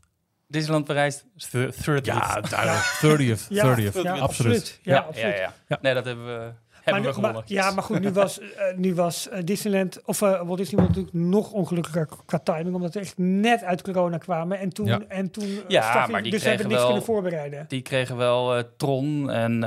Disneyland 0.47 0.85
Parijs 0.85 1.23
30th. 1.23 2.01
Ja, 2.03 2.41
duidelijk. 2.41 2.99
30th. 3.39 3.47
ja, 3.49 3.77
30th. 3.77 4.01
ja, 4.01 4.17
absoluut. 4.17 4.79
Ja, 4.81 4.93
Ja, 4.93 4.99
absoluut. 4.99 5.35
ja, 5.35 5.41
ja. 5.41 5.53
Ja. 5.67 5.77
Nee, 5.81 5.93
dat 5.93 6.05
hebben 6.05 6.25
we, 6.25 6.53
hebben 6.85 6.93
Maar, 6.93 7.01
we 7.01 7.07
nu- 7.07 7.13
gewonnen. 7.13 7.33
maar- 7.33 7.65
ja, 7.67 7.71
maar 7.71 7.83
goed, 7.83 7.99
nu 7.99 8.11
was, 8.11 8.39
eh, 8.39 8.47
nu 8.77 8.95
was 8.95 9.29
eh, 9.29 9.39
Disneyland, 9.43 10.01
of 10.05 10.21
eh 10.21 10.41
Walt 10.41 10.57
Disney 10.57 10.81
World 10.83 10.95
natuurlijk 10.95 11.25
nog 11.25 11.51
ongelukkiger 11.51 12.07
qua 12.25 12.39
timing, 12.39 12.75
omdat 12.75 12.93
we 12.93 12.99
echt 12.99 13.17
net 13.17 13.63
uit 13.63 13.81
corona 13.81 14.17
kwamen 14.17 14.59
en 14.59 14.69
toen, 14.69 14.85
Ja. 14.85 14.99
en 15.07 15.31
toen 15.31 15.47
Ja, 15.67 16.07
maar 16.11 16.21
die 16.21 16.31
dus 16.31 16.41
we 16.43 16.47
hebben 16.49 16.65
kregen 16.65 16.67
niks 16.67 16.73
wel- 16.79 16.85
kunnen 16.85 17.03
voorbereiden. 17.03 17.65
Die 17.67 17.81
kregen 17.81 18.17
wel 18.17 18.63
Tron 18.77 19.29
en 19.31 19.59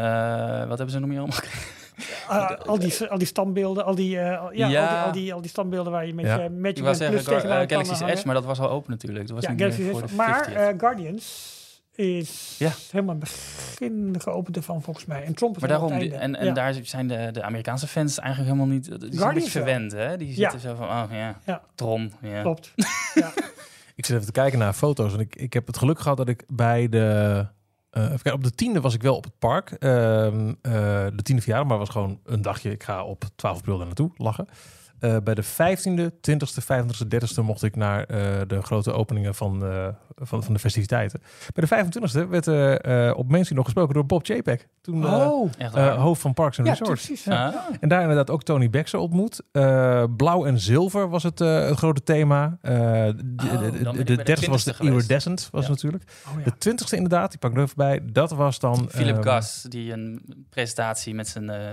wat 0.68 0.76
hebben 0.78 0.90
ze 0.90 0.98
nog 0.98 1.08
meer 1.08 1.18
allemaal 1.18 1.36
gekregen? 1.36 1.76
Uh, 2.30 2.50
al, 2.66 2.78
die, 2.78 3.04
al 3.06 3.18
die 3.18 3.26
standbeelden, 3.26 3.84
al 3.84 3.94
die, 3.94 4.14
uh, 4.16 4.20
ja, 4.52 4.68
Ja. 4.68 4.86
Al, 4.86 4.88
die, 4.88 5.06
al, 5.06 5.12
die, 5.12 5.34
al 5.34 5.40
die 5.40 5.50
standbeelden 5.50 5.92
waar 5.92 6.06
je 6.06 6.14
met 6.14 6.24
Ja. 6.24 6.38
je 6.42 6.48
met 6.48 6.70
Ik 6.70 6.76
je 6.76 6.82
wou 6.82 6.96
Plus 6.96 7.24
kan 7.24 7.40
Galaxy's. 7.68 8.00
Edge, 8.00 8.26
maar 8.26 8.34
dat 8.34 8.44
was 8.44 8.60
al 8.60 8.70
open 8.70 8.90
natuurlijk. 8.90 9.26
Dat 9.26 9.34
was 9.36 9.44
Ja, 9.44 9.50
niet 9.50 9.58
meer 9.58 9.70
Galaxy's 9.72 9.92
voor 9.92 10.02
Edge. 10.02 10.16
de 10.16 10.56
Maar 10.56 10.72
50th. 10.74 10.78
Guardians 10.80 11.56
is 11.98 12.54
Ja. 12.58 12.72
helemaal 12.90 13.14
het 13.14 13.24
begin 13.24 14.14
geopend 14.18 14.56
ervan 14.56 14.82
volgens 14.82 15.04
mij. 15.06 15.24
En 15.24 15.34
Trump 15.34 15.54
is 15.54 15.60
Maar 15.60 15.70
daarom, 15.70 15.90
het 15.92 16.00
die- 16.00 16.10
einde. 16.14 16.24
en, 16.24 16.36
en 16.42 16.46
Ja. 16.46 16.52
daar 16.52 16.74
zijn 16.82 17.08
de, 17.08 17.28
de 17.32 17.42
Amerikaanse 17.42 17.86
fans 17.86 18.18
eigenlijk 18.18 18.54
helemaal 18.54 18.74
niet... 18.76 18.84
Die 18.84 18.98
zijn 19.00 19.12
Guardians 19.18 19.50
verwend, 19.50 19.92
hè? 19.92 20.16
Die 20.16 20.28
Ja. 20.28 20.34
zitten 20.50 20.60
zo 20.60 20.74
van, 20.74 20.86
oh 20.88 21.04
ja, 21.10 21.38
Ja. 21.46 21.62
Tron. 21.74 22.12
Ja. 22.20 22.42
Klopt. 22.42 22.72
ja. 23.14 23.32
Ik 23.94 24.06
zit 24.06 24.14
even 24.14 24.26
te 24.26 24.32
kijken 24.32 24.58
naar 24.58 24.72
foto's. 24.72 25.12
En 25.12 25.20
ik, 25.20 25.36
ik 25.36 25.52
heb 25.52 25.66
het 25.66 25.76
geluk 25.78 25.98
gehad 26.00 26.16
dat 26.16 26.28
ik 26.28 26.44
bij 26.48 26.88
de... 26.88 27.46
eh, 27.90 28.02
even 28.02 28.10
kijken, 28.22 28.32
op 28.32 28.44
de 28.44 28.50
tiende 28.50 28.80
was 28.80 28.94
ik 28.94 29.02
wel 29.02 29.16
op 29.16 29.24
het 29.24 29.38
park. 29.38 29.70
Ehm, 29.70 30.48
eh, 30.62 30.72
de 31.14 31.22
tiende 31.22 31.42
verjaardag, 31.42 31.68
maar 31.68 31.78
was 31.78 31.88
gewoon 31.88 32.20
een 32.24 32.42
dagje. 32.42 32.70
Ik 32.70 32.82
ga 32.82 33.04
op 33.04 33.24
12 33.36 33.56
april 33.58 33.76
daar 33.76 33.86
naartoe 33.86 34.10
lachen. 34.16 34.48
Eh, 35.00 35.16
bij 35.24 35.34
de 35.34 35.42
15e, 35.44 36.10
20e, 36.30 36.62
25e, 36.62 37.06
30e 37.08 37.42
mocht 37.42 37.62
ik 37.62 37.76
naar 37.76 38.04
eh, 38.04 38.18
de 38.46 38.62
grote 38.62 38.92
openingen 38.92 39.34
van, 39.34 39.64
eh, 39.64 39.88
van, 40.16 40.42
van 40.44 40.52
de 40.54 40.60
festiviteiten. 40.60 41.20
Bij 41.54 41.66
de 41.68 41.86
25e 42.24 42.28
werd 42.28 42.46
eh, 42.46 43.08
eh, 43.08 43.16
op 43.16 43.28
Main 43.28 43.40
Street 43.42 43.56
nog 43.58 43.64
gesproken 43.64 43.94
door 43.94 44.06
Bob 44.06 44.24
Chapek. 44.26 44.68
Toen 44.80 45.04
eh, 45.06 45.12
Oh, 45.12 45.96
hoofd 46.02 46.20
van 46.20 46.34
Parks 46.34 46.58
and 46.58 46.66
ja, 46.66 46.72
Resorts. 46.74 47.04
precies. 47.06 47.24
Ja. 47.24 47.32
Ja. 47.50 47.68
En 47.80 47.88
daar 47.88 48.00
inderdaad 48.00 48.30
ook 48.30 48.42
Tony 48.42 48.70
Baxter 48.70 48.98
ontmoet. 49.00 49.42
Eh, 49.52 50.04
blauw 50.16 50.44
en 50.46 50.58
zilver 50.60 51.08
was 51.08 51.22
het, 51.22 51.40
eh, 51.40 51.66
het 51.68 51.76
grote 51.78 52.02
thema. 52.02 52.58
Eh, 52.62 52.72
de- 52.72 52.80
Oh, 53.52 53.58
de- 53.58 53.58
dan 53.58 53.70
de- 53.70 53.82
ben 53.82 53.98
ik 54.00 54.06
de 54.06 54.14
bij 54.14 54.16
de 54.16 54.22
30ste 54.22 54.50
was 54.50 54.64
de 54.64 54.70
20ste 54.70 54.74
geweest. 54.74 54.96
Iridescent, 54.96 55.48
was 55.52 55.62
Ja. 55.64 55.70
natuurlijk. 55.70 56.04
Oh, 56.28 56.38
ja. 56.38 56.44
De 56.44 56.58
20ste 56.58 56.96
inderdaad, 56.96 57.30
die 57.30 57.38
pak 57.38 57.50
ik 57.50 57.56
er 57.56 57.62
even 57.62 57.76
bij. 57.76 58.00
Dat 58.12 58.30
was 58.30 58.58
dan... 58.58 58.88
Philip 58.90 59.14
ehm, 59.14 59.22
Gas, 59.22 59.62
die 59.68 59.92
een 59.92 60.22
presentatie 60.50 61.14
met 61.14 61.28
zijn 61.28 61.50
eh 61.50 61.70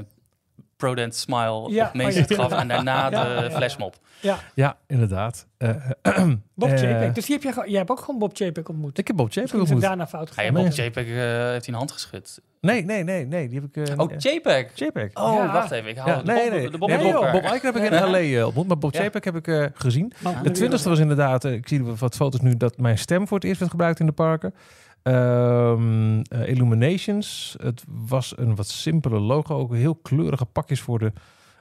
Prodent 0.77 1.15
Smile 1.15 1.69
Ja, 1.69 1.87
op 1.87 1.93
Main 1.93 2.07
oh 2.09 2.15
ja. 2.15 2.35
gaf 2.35 2.51
en 2.51 2.67
daarna 2.67 3.09
de 3.09 3.15
Ja, 3.15 3.25
ja, 3.35 3.41
ja. 3.43 3.49
flashmob. 3.51 3.95
ja, 4.19 4.37
Ja, 4.53 4.77
inderdaad. 4.87 5.47
Eh, 5.57 5.69
Bob 6.55 6.69
eh, 6.69 6.77
Chapek. 6.77 7.15
Dus 7.15 7.25
die 7.25 7.35
heb 7.35 7.43
je, 7.43 7.51
ge- 7.61 7.69
jij 7.69 7.77
hebt 7.77 7.89
ook 7.91 7.99
gewoon 7.99 8.19
Bob 8.19 8.31
Chapek 8.35 8.69
ontmoet. 8.69 8.97
Ik 8.97 9.07
heb 9.07 9.15
Bob 9.15 9.31
Chapek 9.31 9.51
het 9.51 9.59
ontmoet. 9.61 9.81
daarna 9.81 10.07
fout 10.07 10.35
Hij 10.35 10.45
gegaan. 10.47 10.65
op 10.65 10.71
JPEG 10.71 11.07
eh, 11.07 11.13
heeft 11.15 11.65
hij 11.65 11.67
een 11.67 11.73
hand 11.73 11.91
geschud. 11.91 12.41
Nee, 12.61 12.83
nee, 12.85 13.03
nee, 13.03 13.25
nee. 13.25 13.47
Die 13.47 13.59
heb 13.61 13.77
ik... 13.77 13.89
eh, 13.89 13.99
Oh. 13.99 14.11
JPEG. 14.17 14.71
Chapek. 14.75 15.19
Oh, 15.19 15.33
Ja. 15.35 15.51
wacht 15.51 15.71
even. 15.71 15.89
Ik 15.89 15.97
haal 15.97 16.07
Ja, 16.07 16.21
de 16.21 16.31
nee, 16.31 16.43
Bob, 16.43 16.51
nee. 16.59 16.69
de 16.69 16.77
Bob, 16.77 16.89
nee, 16.89 17.13
Bob. 17.13 17.31
Bob 17.31 17.43
Iger 17.43 17.61
heb 17.73 17.75
ik 17.75 17.91
in. 17.91 18.33
L.A. 18.39 18.45
ontmoet, 18.45 18.67
maar 18.67 18.77
Bob. 18.77 18.95
Chapek 18.95 19.23
heb 19.25 19.35
ik 19.35 19.47
eh, 19.47 19.65
gezien. 19.73 20.13
De 20.43 20.49
20ste 20.69 20.83
was 20.83 20.99
inderdaad, 20.99 21.43
ik 21.45 21.67
zie 21.67 21.83
wat 21.83 22.15
foto's 22.15 22.39
nu, 22.41 22.57
dat 22.57 22.77
mijn 22.77 22.97
stem 22.97 23.27
voor 23.27 23.37
het 23.37 23.45
eerst 23.45 23.59
werd 23.59 23.71
gebruikt 23.71 23.99
in 23.99 24.05
de 24.05 24.11
parken. 24.11 24.53
Eh, 25.05 26.47
Illuminations. 26.47 27.55
Het 27.61 27.83
was 27.87 28.37
een 28.37 28.55
wat 28.55 28.67
simpele 28.67 29.19
logo. 29.19 29.55
Ook 29.57 29.73
heel 29.75 29.95
kleurige 29.95 30.45
pakjes 30.45 30.81
voor 30.81 30.99
de 30.99 31.13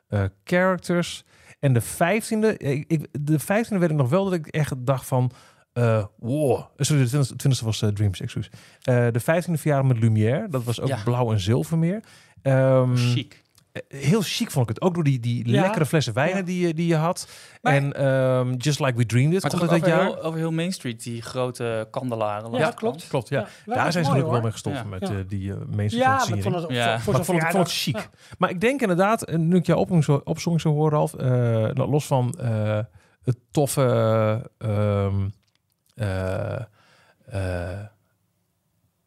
eh, 0.08 0.24
characters. 0.44 1.24
En 1.60 1.72
de 1.72 1.82
15e, 1.82 2.56
ik, 2.56 2.84
ik, 2.86 3.06
de 3.20 3.40
15e 3.40 3.78
werd 3.78 3.90
ik 3.90 3.96
nog 3.96 4.08
wel 4.08 4.24
dat 4.24 4.32
ik 4.32 4.46
echt 4.46 4.74
dacht 4.78 5.06
van. 5.06 5.30
eh 5.72 6.04
wow. 6.18 6.64
Sorry, 6.76 7.04
de 7.04 7.10
20e, 7.10 7.48
20e 7.48 7.64
was 7.64 7.82
eh, 7.82 7.88
Dreams, 7.88 8.20
excuus. 8.20 8.50
Eh, 8.82 9.06
de 9.10 9.20
15e 9.20 9.52
verjaardag 9.52 9.86
met 9.92 9.98
Lumière. 9.98 10.48
Dat 10.48 10.64
was 10.64 10.80
ook 10.80 10.88
Ja. 10.88 11.02
blauw 11.04 11.32
en 11.32 11.40
zilver 11.40 11.78
meer. 11.78 12.02
Ehm, 12.42 12.96
Chic. 12.96 13.42
Eh, 13.74 13.82
Heel 14.00 14.20
chic 14.22 14.50
vond 14.50 14.68
ik 14.70 14.74
het. 14.74 14.84
Ook 14.84 14.94
door 14.94 15.04
die, 15.04 15.20
die 15.20 15.48
Ja. 15.48 15.60
lekkere 15.60 15.86
flessen 15.86 16.14
wijnen 16.14 16.36
Ja. 16.36 16.42
die, 16.42 16.66
je- 16.66 16.74
die 16.74 16.86
je 16.86 16.96
had. 16.96 17.28
Maar- 17.62 17.72
en 17.74 17.92
ehm, 17.92 18.54
Just 18.58 18.80
Like 18.80 18.96
We 18.96 19.06
Dreamed 19.06 19.34
It 19.44 19.48
komt 19.48 19.60
uit 19.62 19.70
dat 19.70 19.86
jaar. 19.86 20.02
heel, 20.04 20.22
over 20.22 20.38
heel 20.38 20.50
Main 20.52 20.72
Street, 20.72 21.02
die 21.02 21.22
grote 21.22 21.88
kandelaren. 21.90 22.52
Ja, 22.52 22.70
klopt. 22.70 23.08
Klopt, 23.08 23.28
ja. 23.28 23.46
Ja, 23.66 23.74
Daar 23.74 23.92
zijn 23.92 24.04
ze 24.04 24.10
natuurlijk 24.10 24.30
wel 24.30 24.40
mee 24.40 24.52
gestopt 24.52 24.76
Ja. 24.76 24.84
met 24.84 25.08
Ja. 25.08 25.14
eh, 25.14 25.20
die 25.28 25.40
uh, 25.40 25.46
Ja, 25.46 25.54
maar 25.54 25.84
ik 25.84 25.90
versiering. 25.90 26.42
vond 26.42 26.54
het 26.54 26.70
Ja. 26.70 27.00
voor 27.00 27.12
Maar 27.12 27.24
vond, 27.24 27.42
het- 27.42 27.50
vond 27.50 27.62
het 27.66 27.76
chic. 27.76 28.08
Maar 28.38 28.50
ik 28.50 28.60
denk 28.60 28.80
inderdaad, 28.80 29.22
eh, 29.24 29.36
nu 29.38 29.56
ik 29.56 29.66
jouw 29.66 29.76
opzong 29.78 30.04
zo, 30.04 30.20
opzong 30.24 30.60
zo 30.60 30.72
hoor, 30.72 30.90
Ralf, 30.90 31.14
eh, 31.14 31.26
nou, 31.28 31.88
los 31.90 32.06
van 32.06 32.34
eh, 32.40 32.78
het 33.22 33.36
toffe 33.50 34.50
ehm, 34.58 35.28
eh, 35.94 36.54
eh, 37.26 37.80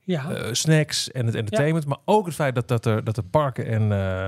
Ja, 0.02 0.32
eh, 0.32 0.54
snacks 0.54 1.12
en 1.12 1.26
het 1.26 1.36
entertainment, 1.36 1.86
maar 1.86 1.98
ook 2.06 2.26
het 2.26 2.36
feit 2.36 2.56
dat, 2.56 2.68
dat, 2.68 2.86
er, 2.86 3.04
dat 3.04 3.16
de 3.16 3.24
parken 3.24 3.66
en 3.66 3.92
eh, 3.92 4.28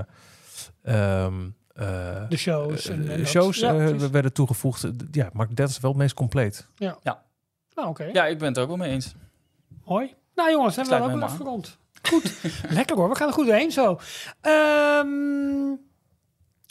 ehm, 0.84 1.34
eh, 1.76 2.30
de 2.30 2.38
shows. 2.38 2.88
eh, 2.90 2.96
en, 2.96 3.18
dat. 3.18 3.28
shows 3.28 3.60
Ja, 3.60 3.74
eh, 3.80 3.96
werden 3.96 4.34
toegevoegd. 4.34 4.88
Ja, 5.12 5.30
maar 5.34 5.48
dat 5.54 5.70
is 5.70 5.80
wel 5.80 5.92
het 5.92 6.00
meest 6.00 6.14
compleet. 6.14 6.68
Nou, 6.78 7.92
oké. 7.92 8.04
Ja, 8.14 8.26
ik 8.26 8.38
ben 8.38 8.48
het 8.48 8.58
ook 8.58 8.68
wel 8.68 8.78
mee 8.78 8.92
eens. 8.92 9.14
Mooi. 9.86 10.14
Nou 10.36 10.52
jongens, 10.52 10.76
hebben 10.76 10.98
we 10.98 11.04
helemaal 11.06 11.28
afgerond. 11.30 11.78
Goed. 12.02 12.34
Lekker 12.70 12.96
hoor, 12.96 13.10
we 13.10 13.16
gaan 13.16 13.28
er 13.28 13.34
goed 13.34 13.46
doorheen 13.46 13.72
zo. 13.72 14.00
Ehm, 14.42 15.72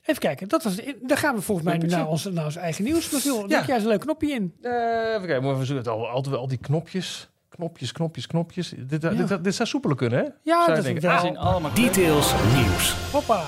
even 0.05 0.21
kijken, 0.21 0.49
dat 0.49 0.63
was, 0.63 0.77
dan 1.03 1.17
gaan 1.17 1.35
we 1.35 1.41
volgens 1.41 1.67
mij 1.67 1.79
nu 1.79 1.87
naar 1.87 2.07
ons, 2.09 2.25
naar 2.25 2.45
ons 2.45 2.57
eigen 2.57 2.85
nieuws. 2.85 3.09
Basiel, 3.09 3.41
Ja. 3.41 3.47
druk 3.47 3.65
jij 3.67 3.75
eens 3.75 3.85
een 3.85 3.91
leuk 3.91 4.01
knopje 4.01 4.31
in. 4.31 4.55
Eh, 4.63 4.73
even 5.15 5.27
kijken, 5.27 5.43
maar 5.43 5.59
we 5.59 5.65
zullen 5.65 5.83
het 5.83 5.91
al, 5.91 6.09
altijd 6.09 6.29
wel 6.35 6.41
al 6.41 6.49
die 6.49 6.59
knopjes, 6.59 7.31
knopjes, 7.49 7.93
knopjes, 7.93 8.27
knopjes. 8.27 8.75
Dit, 8.77 9.03
Ja. 9.03 9.11
dit, 9.11 9.45
dit, 9.45 9.55
zou 9.55 9.69
soepeler 9.69 9.97
kunnen, 9.97 10.19
hè? 10.19 10.25
Ja, 10.25 10.33
Zou 10.65 10.67
dat 10.69 10.79
is 10.79 10.85
denken, 10.85 11.03
wel. 11.03 11.21
Kleurtjes. 11.21 11.75
Details 11.75 12.35
nieuws. 12.55 12.95
Hoppa. 13.13 13.45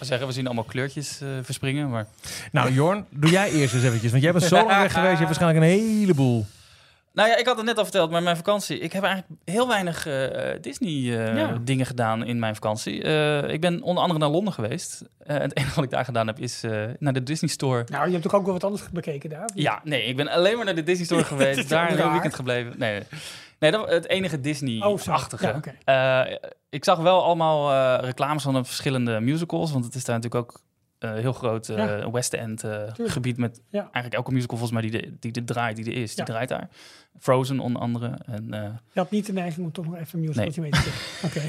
Zeggen, 0.00 0.26
we 0.26 0.32
zien 0.32 0.46
allemaal 0.46 0.64
kleurtjes 0.64 1.20
eh, 1.20 1.28
verspringen, 1.42 1.90
maar... 1.90 2.06
Nou, 2.52 2.72
Jorn, 2.72 3.04
doe 3.10 3.30
jij 3.30 3.50
eerst 3.50 3.74
eens 3.74 3.84
eventjes. 3.84 4.10
Want 4.10 4.22
jij 4.22 4.32
bent 4.32 4.44
zo 4.44 4.54
lang 4.54 4.68
weg 4.68 4.92
geweest. 4.92 5.18
Je 5.18 5.24
hebt 5.24 5.38
waarschijnlijk 5.38 5.64
een 5.64 5.70
heleboel. 5.70 6.46
Nou 7.14 7.28
ja, 7.28 7.36
ik 7.36 7.46
had 7.46 7.56
het 7.56 7.66
net 7.66 7.78
al 7.78 7.84
verteld, 7.84 8.10
maar 8.10 8.22
mijn 8.22 8.36
vakantie. 8.36 8.78
Ik 8.78 8.92
heb 8.92 9.02
eigenlijk 9.02 9.40
heel 9.44 9.68
weinig 9.68 10.06
eh, 10.06 10.60
Disney 10.60 10.90
eh, 10.90 11.36
Ja. 11.36 11.84
gedaan 11.84 12.24
in 12.24 12.38
mijn 12.38 12.54
vakantie. 12.54 13.02
Eh, 13.02 13.48
ik 13.52 13.60
ben 13.60 13.82
onder 13.82 14.02
andere 14.02 14.20
naar 14.20 14.28
Londen 14.28 14.52
geweest. 14.52 15.02
En 15.18 15.40
het 15.40 15.56
enige 15.58 15.74
wat 15.74 15.84
ik 15.84 15.90
daar 15.90 16.04
gedaan 16.04 16.26
heb 16.26 16.38
is 16.38 16.62
naar 16.98 17.12
de 17.12 17.22
Disney 17.22 17.50
Store. 17.50 17.84
Nou, 17.90 18.04
je 18.04 18.10
hebt 18.10 18.22
toch 18.22 18.34
ook 18.34 18.44
wel 18.44 18.52
wat 18.52 18.64
anders 18.64 18.90
bekeken 18.90 19.30
daar? 19.30 19.48
Ja, 19.54 19.80
nee, 19.84 20.04
ik 20.04 20.16
ben 20.16 20.28
alleen 20.28 20.56
maar 20.56 20.64
naar 20.64 20.74
de 20.74 20.82
Disney 20.82 21.04
Store 21.06 21.24
geweest. 21.34 21.68
daar 21.68 21.98
een 21.98 22.10
weekend 22.10 22.34
gebleven. 22.34 22.78
Nee, 22.78 23.02
nee. 23.58 23.70
dat 23.70 23.88
het 23.88 24.08
enige 24.08 24.36
Oh. 24.36 24.42
Disney-achtige. 24.42 25.60
Ja. 25.84 26.26
Eh, 26.26 26.36
ik 26.70 26.84
zag 26.84 26.98
wel 26.98 27.24
allemaal 27.24 28.00
reclames 28.00 28.42
van 28.42 28.54
de 28.54 28.64
verschillende 28.64 29.20
musicals. 29.20 29.72
Want 29.72 29.84
het 29.84 29.94
is 29.94 30.04
daar 30.04 30.16
natuurlijk 30.16 30.50
ook 30.50 30.60
heel 31.12 31.32
groot 31.32 31.68
eh, 31.68 31.76
Ja. 31.76 32.10
West 32.10 32.32
End 32.34 32.64
eh, 32.64 32.82
gebied 32.96 33.36
met 33.36 33.60
Ja. 33.70 33.80
eigenlijk 33.80 34.14
elke 34.14 34.32
musical 34.32 34.56
volgens 34.58 34.80
mij 34.80 34.90
die, 34.90 35.00
de, 35.00 35.16
die 35.20 35.32
er 35.32 35.44
draait, 35.44 35.76
die 35.76 35.84
er 35.84 36.02
is, 36.02 36.14
die 36.14 36.24
draait 36.24 36.48
daar. 36.48 36.68
Frozen 37.18 37.60
onder 37.60 37.82
andere. 37.82 38.18
En, 38.26 38.54
eh, 38.54 38.62
Je 38.92 39.00
had 39.00 39.10
niet 39.10 39.26
de 39.26 39.32
neiging 39.32 39.66
om 39.66 39.72
toch 39.72 39.84
nog 39.84 39.94
even 39.96 40.18
een 40.18 40.24
Nee. 40.24 40.28
musicaltje 40.28 40.60
mee 40.60 40.70
te. 40.70 40.92
Oké. 41.26 41.40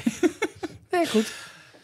nee, 0.97 1.07
goed. 1.07 1.33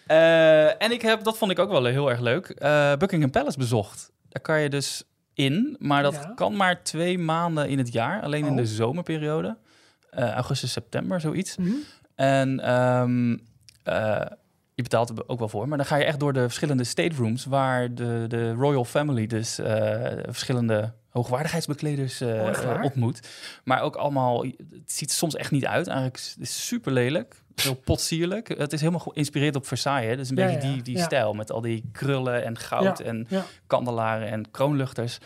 eh, 0.08 0.84
en 0.84 0.92
ik 0.92 1.02
heb, 1.02 1.24
dat 1.24 1.38
vond 1.38 1.52
ik 1.52 1.60
ook 1.60 1.70
wel 1.72 1.86
heel 1.86 2.10
erg 2.10 2.20
leuk, 2.20 2.50
eh, 2.50 2.96
Buckingham 2.96 3.32
Palace 3.32 3.58
bezocht. 3.58 4.12
Daar 4.30 4.42
kan 4.42 4.60
je 4.62 4.70
dus 4.70 5.04
in, 5.34 5.76
maar 5.80 6.04
dat 6.04 6.14
Ja. 6.14 6.32
kan 6.36 6.56
maar 6.56 6.84
twee 6.84 7.18
maanden 7.20 7.70
in 7.70 7.78
het 7.78 7.94
jaar. 7.94 8.22
Alleen 8.22 8.46
in 8.46 8.52
Oh. 8.52 8.58
de 8.58 8.66
zomerperiode. 8.66 9.58
Eh, 10.10 10.32
augustus, 10.32 10.72
september, 10.72 11.22
zoiets. 11.22 11.58
Mhm. 11.58 11.70
En 12.16 12.60
ehm, 12.60 13.38
eh, 13.84 14.26
je 14.84 14.90
betaalt 14.90 15.10
er 15.10 15.24
ook 15.28 15.40
wel 15.40 15.50
voor. 15.50 15.68
Maar 15.68 15.78
dan 15.78 15.88
ga 15.88 15.96
je 15.96 16.04
echt 16.04 16.20
door 16.20 16.34
de 16.34 16.42
verschillende 16.42 16.84
staterooms... 16.84 17.46
waar 17.46 17.94
de, 17.96 18.26
de 18.28 18.54
royal 18.54 18.86
family 18.86 19.28
dus 19.28 19.60
eh, 19.60 20.02
verschillende 20.28 20.94
hoogwaardigheidsbekleders 21.10 22.22
eh, 22.22 22.28
Oh, 22.28 22.48
echt 22.48 22.64
waar? 22.64 22.78
eh, 22.80 22.84
ontmoet. 22.84 23.28
Maar 23.64 23.82
ook 23.82 23.96
allemaal... 23.96 24.44
Het 24.44 24.92
ziet 24.92 25.10
er 25.10 25.16
soms 25.16 25.36
echt 25.36 25.52
niet 25.52 25.66
uit. 25.66 25.88
Eigenlijk 25.88 26.18
is 26.18 26.36
het 26.40 26.50
super 26.50 26.92
lelijk. 26.92 27.36
Heel 27.56 27.76
potsierlijk. 27.76 28.48
Het 28.58 28.74
is 28.74 28.80
helemaal 28.80 29.00
geïnspireerd 29.02 29.56
op 29.56 29.68
Versailles. 29.68 30.10
hè. 30.10 30.16
Dus 30.16 30.30
een 30.30 30.36
Ja, 30.38 30.46
beetje 30.46 30.68
ja, 30.68 30.74
die, 30.74 30.82
die 30.84 30.98
ja. 30.98 31.04
stijl. 31.04 31.34
Met 31.34 31.52
al 31.52 31.62
die 31.62 31.90
krullen 31.92 32.44
en 32.46 32.58
goud 32.58 33.00
en 33.00 33.28
kandelaren 33.68 34.28
en 34.30 34.52
kroonluchters. 34.52 35.18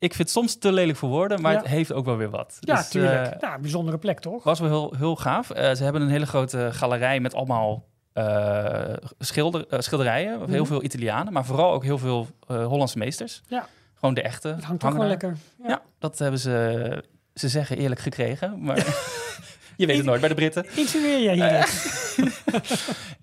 Ik 0.00 0.14
vind 0.14 0.18
het 0.28 0.30
soms 0.30 0.58
te 0.58 0.72
lelijk 0.72 0.98
voor 0.98 1.08
woorden, 1.08 1.40
maar 1.40 1.56
het 1.56 1.66
heeft 1.66 1.92
ook 1.92 2.04
wel 2.04 2.16
weer 2.16 2.30
wat. 2.30 2.56
Ja, 2.60 2.74
Dus, 2.76 2.88
tuurlijk. 2.88 3.26
eh, 3.32 3.40
nou, 3.40 3.60
bijzondere 3.60 3.98
plek, 3.98 4.20
toch? 4.20 4.44
was 4.44 4.60
wel 4.60 4.68
heel, 4.68 4.94
heel 4.98 5.16
gaaf. 5.16 5.50
Eh, 5.50 5.74
ze 5.74 5.82
hebben 5.84 6.02
een 6.02 6.08
hele 6.08 6.26
grote 6.26 6.68
galerij 6.72 7.20
met 7.20 7.34
allemaal 7.34 7.84
eh, 8.18 8.94
schilder, 9.18 9.66
eh, 9.68 9.80
schilderijen. 9.80 10.38
Mhm. 10.38 10.50
Heel 10.50 10.66
veel 10.66 10.84
Italianen, 10.84 11.32
maar 11.32 11.44
vooral 11.44 11.72
ook 11.72 11.84
heel 11.84 11.98
veel 11.98 12.26
eh, 12.46 12.66
Hollandse 12.66 12.98
meesters. 12.98 13.42
Ja. 13.46 13.66
Gewoon 13.94 14.14
de 14.14 14.22
echte. 14.22 14.48
Het 14.48 14.64
hangt 14.64 14.80
toch 14.80 14.94
wel 14.94 15.06
lekker. 15.06 15.36
Ja. 15.62 15.68
Ja. 15.68 15.82
dat 15.98 16.18
hebben 16.18 16.40
ze, 16.40 17.04
ze 17.34 17.48
zeggen 17.48 17.76
eerlijk 17.76 18.00
gekregen. 18.00 18.62
Maar 18.62 18.76
je 19.76 19.86
weet 19.86 19.96
het 19.96 20.06
nooit 20.06 20.20
bij 20.20 20.28
de 20.28 20.34
Britten. 20.34 20.66
Insinueer 20.76 21.22
jij 21.22 21.34
hier? 21.34 21.66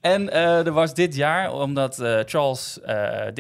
En 0.02 0.32
er 0.32 0.72
was 0.72 0.94
dit 0.94 1.16
jaar, 1.16 1.54
omdat 1.54 1.96
Charles 2.26 2.80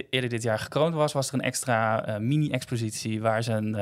eerder 0.09 0.29
dit 0.29 0.43
jaar 0.43 0.59
gekroond 0.59 0.93
was, 0.93 1.13
was 1.13 1.27
er 1.27 1.33
een 1.33 1.41
extra 1.41 2.05
mini-expositie 2.19 3.21
waar 3.21 3.43
zijn, 3.43 3.75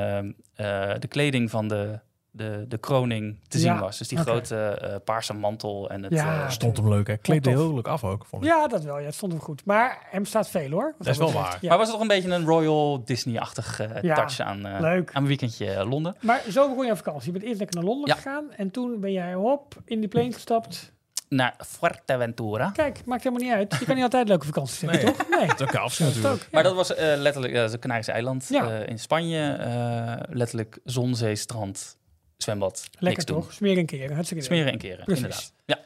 eh, 0.54 0.94
de 0.98 1.08
kleding 1.08 1.50
van 1.50 1.68
de, 1.68 1.98
de, 2.36 2.64
de 2.68 2.78
kroning 2.78 3.38
te 3.48 3.58
zien 3.58 3.78
was. 3.78 3.98
Dus 3.98 4.08
die 4.08 4.18
grote 4.18 4.56
eh, 4.56 4.94
paarse 5.04 5.32
mantel 5.34 5.90
en 5.90 6.02
het... 6.02 6.12
Ja. 6.12 6.42
eh, 6.44 6.50
Stond 6.50 6.76
hem 6.76 6.88
leuk, 6.88 7.06
hè? 7.06 7.16
Kleedde 7.16 7.50
heel 7.50 7.74
leuk 7.74 7.88
af 7.88 8.04
ook, 8.04 8.24
vond 8.26 8.44
ik. 8.44 8.48
Ja, 8.50 8.66
dat 8.68 8.82
wel. 8.82 8.98
Ja, 8.98 9.04
het 9.04 9.14
stond 9.14 9.32
hem 9.32 9.40
goed. 9.40 9.64
Maar 9.64 9.98
hem 10.10 10.24
staat 10.24 10.48
veel, 10.48 10.70
hoor. 10.70 10.94
Dat 10.98 11.06
is 11.06 11.16
wel 11.18 11.32
waar. 11.32 11.58
Ja. 11.60 11.68
Maar 11.68 11.78
was 11.78 11.86
het 11.86 11.96
toch 11.96 12.00
een 12.08 12.14
beetje 12.20 12.30
een 12.30 12.44
Royal 12.44 13.04
Disney-achtig 13.04 13.80
Ja, 14.02 14.14
touch 14.14 14.40
aan, 14.40 14.66
eh, 14.66 14.80
Leuk. 14.80 15.10
aan 15.12 15.22
een 15.22 15.28
weekendje 15.28 15.84
Londen? 15.86 16.16
Maar 16.20 16.42
zo 16.50 16.68
begon 16.68 16.84
je 16.84 16.90
aan 16.90 16.96
vakantie. 16.96 17.26
Je 17.26 17.32
bent 17.32 17.44
eerst 17.44 17.58
lekker 17.58 17.76
naar 17.76 17.86
Londen 17.88 18.08
Ja. 18.08 18.14
gegaan. 18.14 18.44
En 18.56 18.70
toen 18.70 19.00
ben 19.00 19.12
jij 19.12 19.34
hop 19.34 19.74
in 19.84 20.00
die 20.00 20.08
plane 20.08 20.32
gestapt. 20.32 20.92
naar 21.28 21.54
Fuerteventura. 21.66 22.70
Kijk, 22.70 23.04
maakt 23.04 23.22
helemaal 23.22 23.46
niet 23.46 23.54
uit. 23.56 23.76
Je 23.80 23.84
kan 23.84 23.94
niet 23.94 24.04
altijd 24.04 24.28
leuke 24.28 24.46
vakanties 24.46 24.80
hebben, 24.80 25.00
Nee. 25.04 25.12
toch? 25.14 25.28
Nee. 25.28 25.46
Dat 25.46 25.60
is 25.60 25.66
ook 25.66 25.98
natuurlijk. 26.08 26.48
Maar 26.52 26.62
ja. 26.62 26.68
dat 26.68 26.74
was 26.76 26.88
letterlijk 26.98 27.52
uh, 27.54 27.62
het 27.62 27.78
Canarische 27.78 28.12
eiland 28.12 28.46
Ja. 28.50 28.68
eh, 28.80 28.88
in 28.88 28.98
Spanje. 28.98 29.52
eh, 29.52 30.12
letterlijk 30.28 30.78
zon, 30.84 31.14
zee, 31.14 31.36
strand, 31.36 31.96
zwembad. 32.36 32.82
Lekker 32.90 33.08
niks 33.08 33.24
doen. 33.24 33.40
toch? 33.40 33.52
Smeren 33.52 33.78
een 33.78 33.86
keer. 33.86 34.12
Hartstikke. 34.12 34.44
Smeren 34.44 34.72
en 34.72 34.78
keren, 34.78 35.04
Precies. 35.04 35.22
inderdaad. 35.24 35.52
Ja. 35.66 35.78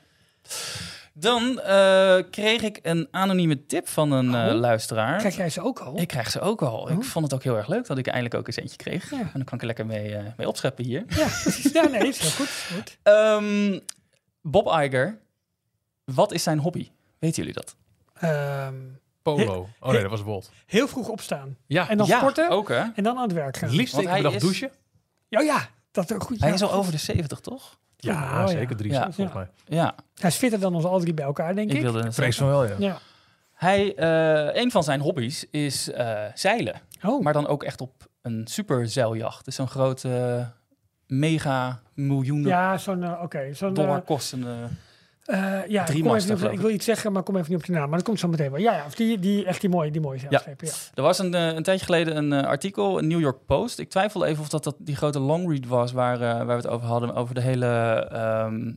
Dan 1.12 1.60
eh, 1.60 2.18
kreeg 2.30 2.62
ik 2.62 2.78
een 2.82 3.08
anonieme 3.10 3.66
tip 3.66 3.88
van 3.88 4.12
een 4.12 4.34
eh, 4.34 4.52
Oh. 4.54 4.60
luisteraar. 4.60 5.18
Krijg 5.18 5.36
jij 5.36 5.50
ze 5.50 5.60
ook 5.62 5.78
al? 5.78 5.98
Ik 5.98 6.08
krijg 6.08 6.30
ze 6.30 6.40
ook 6.40 6.62
al. 6.62 6.78
Oh. 6.80 6.90
Ik 6.90 7.04
vond 7.04 7.24
het 7.24 7.34
ook 7.34 7.42
heel 7.42 7.56
erg 7.56 7.68
leuk 7.68 7.86
dat 7.86 7.98
ik 7.98 8.06
eindelijk 8.06 8.34
ook 8.34 8.46
eens 8.46 8.56
eentje 8.56 8.76
kreeg. 8.76 9.10
Ja. 9.10 9.18
En 9.18 9.30
dan 9.32 9.44
kan 9.44 9.54
ik 9.54 9.60
er 9.60 9.66
lekker 9.66 9.86
mee, 9.86 10.14
eh, 10.14 10.24
mee 10.36 10.48
opscheppen 10.48 10.84
hier. 10.84 11.04
Ja, 11.08 11.26
precies. 11.42 11.72
Ja, 11.72 11.86
nee, 11.86 12.08
is 12.08 12.18
heel 12.18 12.30
goed. 12.30 12.48
goed. 12.74 12.98
Ehm, 13.02 13.78
Bob 14.42 14.66
Iger, 14.66 15.18
wat 16.04 16.32
is 16.32 16.42
zijn 16.42 16.58
hobby? 16.58 16.88
Weten 17.18 17.36
jullie 17.36 17.54
dat? 17.54 17.76
Ehm, 18.14 18.74
Polo. 19.22 19.68
Oh 19.80 19.92
nee, 19.92 20.00
dat 20.02 20.10
was 20.10 20.24
Bolt. 20.24 20.50
heel 20.66 20.88
vroeg 20.88 21.08
opstaan. 21.08 21.56
Ja, 21.66 21.88
En 21.88 21.96
dan 21.98 22.06
ja, 22.06 22.18
sporten. 22.18 22.50
ook 22.50 22.68
hè? 22.68 22.84
En 22.94 23.02
dan 23.02 23.16
aan 23.16 23.22
het 23.22 23.32
werk 23.32 23.56
gaan. 23.56 23.68
het 23.68 23.78
liefst 23.78 23.96
per 24.00 24.08
hij 24.08 24.20
dag 24.22 24.34
is- 24.34 24.42
douchen. 24.42 24.70
Ja, 25.28 25.40
ja. 25.40 25.68
Dat 26.00 26.10
is 26.10 26.16
ook 26.16 26.22
goed. 26.22 26.40
Hij 26.40 26.48
ja. 26.48 26.54
is 26.54 26.62
al 26.62 26.72
over 26.72 26.92
de 26.92 26.98
70, 26.98 27.40
toch? 27.40 27.78
Ja, 27.96 28.22
Oh, 28.22 28.30
ja. 28.30 28.46
zeker 28.46 28.76
drie 28.76 28.92
Ja. 28.92 29.02
volgens 29.12 29.34
mij. 29.34 29.48
Ja, 29.64 29.94
Hij 30.14 30.30
is 30.30 30.36
fitter 30.36 30.60
dan 30.60 30.74
ons 30.74 30.84
alle 30.84 31.00
drie 31.00 31.14
bij 31.14 31.24
elkaar, 31.24 31.54
denk 31.54 31.70
ik. 31.70 31.76
ik 31.76 31.82
wilde 31.82 32.02
het 32.02 32.14
Vrees 32.14 32.36
van 32.36 32.46
wel, 32.48 32.64
ja. 32.66 32.74
Ja. 32.78 32.98
Hij, 33.54 33.94
eh, 33.94 34.62
een 34.62 34.70
van 34.70 34.82
zijn 34.84 35.00
hobby's 35.00 35.46
is 35.50 35.90
eh, 35.90 36.24
zeilen. 36.34 36.80
Oh, 37.02 37.22
Maar 37.22 37.32
dan 37.32 37.46
ook 37.46 37.62
echt 37.62 37.80
op 37.80 38.06
een 38.22 38.46
super 38.46 38.88
zeiljjacht. 38.88 39.44
Dus 39.44 39.54
zo'n 39.54 39.68
grote, 39.68 40.46
mega 41.06 41.80
miljoenen 41.94 42.48
ja, 42.48 42.78
zo'n... 42.78 43.02
eh, 43.02 43.20
Oké, 43.22 43.48
zo'n... 43.54 43.74
dollar 43.74 44.00
kostende... 44.00 44.54
eh, 45.28 45.66
ja, 45.68 45.84
drie 45.84 45.98
ik, 45.98 46.04
kom 46.04 46.14
even 46.14 46.60
wil 46.60 46.70
iets 46.70 46.84
zeggen, 46.84 47.10
maar 47.12 47.20
ik 47.20 47.26
kom 47.26 47.36
even 47.36 47.50
niet 47.50 47.60
op 47.60 47.66
de 47.66 47.72
naam. 47.72 47.88
Maar 47.88 47.98
dat 47.98 48.06
komt 48.06 48.18
zo 48.18 48.28
meteen 48.28 48.50
wel. 48.50 48.60
Ja, 48.60 48.76
ja. 48.76 48.84
Of 48.86 48.94
die, 48.94 49.18
die, 49.18 49.44
echt 49.44 49.60
die 49.60 49.70
mooie, 49.70 49.90
die 49.90 50.00
mooie 50.00 50.18
zeilschepen. 50.18 50.66
Ja. 50.66 50.72
Er 50.94 51.02
was 51.02 51.18
een, 51.18 51.34
eh, 51.34 51.46
een 51.46 51.62
tijdje 51.62 51.84
geleden 51.84 52.16
een 52.16 52.32
eh, 52.32 52.48
artikel, 52.48 52.98
een 52.98 53.06
New 53.06 53.20
York 53.20 53.46
Post. 53.46 53.78
Ik 53.78 53.90
twijfel 53.90 54.24
even 54.24 54.42
of 54.42 54.48
dat, 54.48 54.64
dat 54.64 54.76
die 54.78 54.96
grote 54.96 55.20
longread 55.20 55.66
was 55.66 55.92
waar, 55.92 56.18
waar 56.18 56.46
we 56.46 56.52
het 56.52 56.66
over 56.66 56.86
hadden. 56.86 57.14
Over 57.14 57.34
de 57.34 57.40
hele 57.40 57.66
ehm 58.12 58.70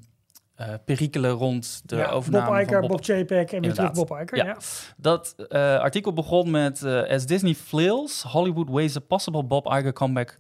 eh, 0.62 0.68
perikelen 0.86 1.32
rond 1.32 1.82
de 1.86 1.96
Ja, 1.96 2.10
overname 2.10 2.46
Bob 2.46 2.62
Iger, 2.62 2.80
van 2.80 2.88
Bob, 2.88 3.04
JPEG 3.04 3.52
en 3.52 3.62
weer 3.62 3.74
terug. 3.74 3.92
Bob 3.92 4.12
Iger. 4.12 4.36
Ja. 4.38 4.46
Ja. 4.46 4.58
Dat 4.98 5.36
eh, 5.50 5.80
artikel 5.80 6.14
begon 6.14 6.52
met... 6.52 6.84
eh, 6.84 7.10
As 7.10 7.26
Disney 7.26 7.54
flails, 7.54 8.24
Hollywood 8.24 8.70
weighs 8.70 8.96
a 8.96 9.00
possible 9.00 9.44
Bob 9.44 9.66
Iger 9.66 9.94
comeback... 9.94 10.38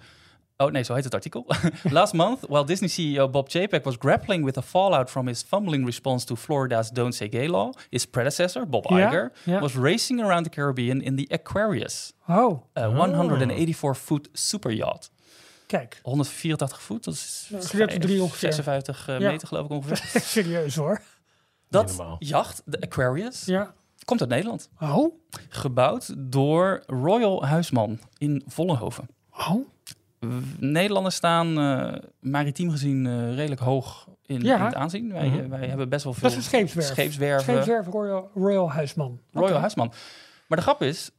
Oh 0.62 0.72
nee, 0.72 0.84
zo 0.84 0.94
heet 0.94 1.04
het 1.04 1.14
artikel. 1.14 1.46
Last 1.90 2.14
month, 2.14 2.40
while 2.48 2.66
Disney 2.66 2.90
CEO 2.90 3.30
Bob 3.30 3.50
Chapek 3.50 3.84
was 3.84 3.96
grappling 4.00 4.44
with 4.46 4.54
the 4.54 4.62
fallout 4.62 5.10
from 5.10 5.28
his 5.28 5.42
fumbling 5.44 5.86
response 5.86 6.26
to 6.26 6.36
Florida's 6.36 6.90
Don't 6.90 7.16
Say 7.16 7.28
Gay 7.30 7.48
law, 7.48 7.74
his 7.90 8.06
predecessor, 8.06 8.66
Bob 8.68 8.86
Iger, 8.92 9.32
was 9.60 9.74
racing 9.76 10.22
around 10.22 10.44
the 10.44 10.50
Caribbean 10.50 11.02
in 11.02 11.16
the 11.16 11.28
Aquarius, 11.34 12.14
Oh, 12.28 12.64
a 12.78 12.88
Oh. 12.88 12.94
184-foot 12.94 14.30
super 14.34 14.72
yacht. 14.72 15.12
kijk. 15.68 16.00
184 16.04 16.82
voet, 16.82 17.04
dat 17.04 17.14
is 17.14 17.48
gedeeld 17.50 17.90
door 17.90 18.00
drie 18.00 18.22
ongeveer. 18.22 18.54
56 18.54 19.08
eh, 19.08 19.20
Ja. 19.20 19.30
meter 19.32 19.48
geloof 19.48 19.66
ik 19.66 19.72
ongeveer. 19.72 20.22
Serieus 20.22 20.76
hoor. 20.76 21.02
Dat 21.70 22.04
jacht, 22.20 22.62
de 22.66 22.82
Aquarius, 22.82 23.46
Ja. 23.46 23.74
komt 24.06 24.20
uit 24.22 24.30
Nederland. 24.30 24.70
Oh, 24.80 25.16
Gebouwd 25.50 26.14
door 26.18 26.84
Royal 26.88 27.46
Huisman 27.46 28.00
in 28.18 28.44
Vollenhoven. 28.48 29.08
oh. 29.50 29.68
Nederlanders 30.60 31.16
staan 31.16 31.60
eh, 31.60 31.94
maritiem 32.20 32.70
gezien 32.72 33.06
eh, 33.06 33.36
redelijk 33.36 33.62
hoog 33.62 34.08
in, 34.26 34.42
Ja. 34.42 34.58
in 34.58 34.62
het 34.66 34.76
aanzien. 34.76 35.12
Wij, 35.14 35.28
Mhm. 35.28 35.40
eh, 35.40 35.46
wij 35.50 35.68
hebben 35.68 35.90
best 35.90 36.04
wel 36.04 36.14
veel 36.14 36.22
Dat 36.22 36.32
is 36.32 36.38
een 36.38 36.44
scheepswerf. 36.44 36.86
scheepswerven. 36.88 37.44
Scheepswerf 37.54 37.88
Royal, 37.88 38.32
Royal 38.36 38.72
Huisman. 38.72 39.20
Royal. 39.32 39.58
Huisman. 39.60 39.92
Maar 40.48 40.58
de 40.58 40.64
grap 40.64 40.82
is, 40.82 41.12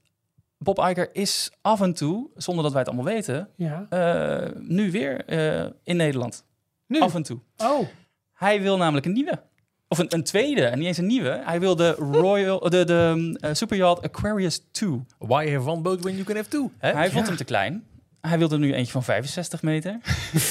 Bob 0.58 0.78
Iger 0.78 1.14
is 1.14 1.50
af 1.60 1.80
en 1.80 1.92
toe, 1.94 2.30
zonder 2.36 2.62
dat 2.62 2.72
wij 2.72 2.80
het 2.80 2.90
allemaal 2.90 3.12
weten, 3.12 3.48
Ja. 3.56 3.86
eh, 3.88 4.50
nu 4.58 4.90
weer 4.90 5.24
eh, 5.24 5.70
in 5.84 5.96
Nederland. 5.96 6.44
Nu. 6.86 7.00
Af 7.00 7.14
en 7.14 7.22
toe. 7.22 7.38
Oh, 7.56 7.86
Hij 8.32 8.62
wil 8.62 8.76
namelijk 8.76 9.06
een 9.06 9.12
nieuwe. 9.12 9.42
Of 9.88 9.98
een, 9.98 10.14
een 10.14 10.24
tweede, 10.24 10.64
en 10.64 10.78
niet 10.78 10.86
eens 10.86 10.98
een 10.98 11.06
nieuwe. 11.06 11.40
Hij 11.44 11.60
wil 11.60 11.76
de 11.76 11.90
Royal, 11.90 12.58
de, 12.70 12.84
de 12.84 13.36
eh, 13.40 13.50
Superyacht 13.54 14.02
Aquarius 14.02 14.58
2. 14.70 15.02
Why 15.18 15.50
have 15.52 15.70
one 15.70 15.80
boat 15.80 16.00
when 16.00 16.12
you 16.14 16.24
can 16.24 16.36
have 16.36 16.48
two? 16.48 16.70
Hij 16.78 17.10
vond 17.10 17.26
hem 17.26 17.36
te 17.36 17.44
klein. 17.44 17.84
Hij 18.28 18.38
wilde 18.38 18.58
nu 18.58 18.74
eentje 18.74 18.92
van 18.92 19.02
65 19.04 19.62
meter. 19.62 19.98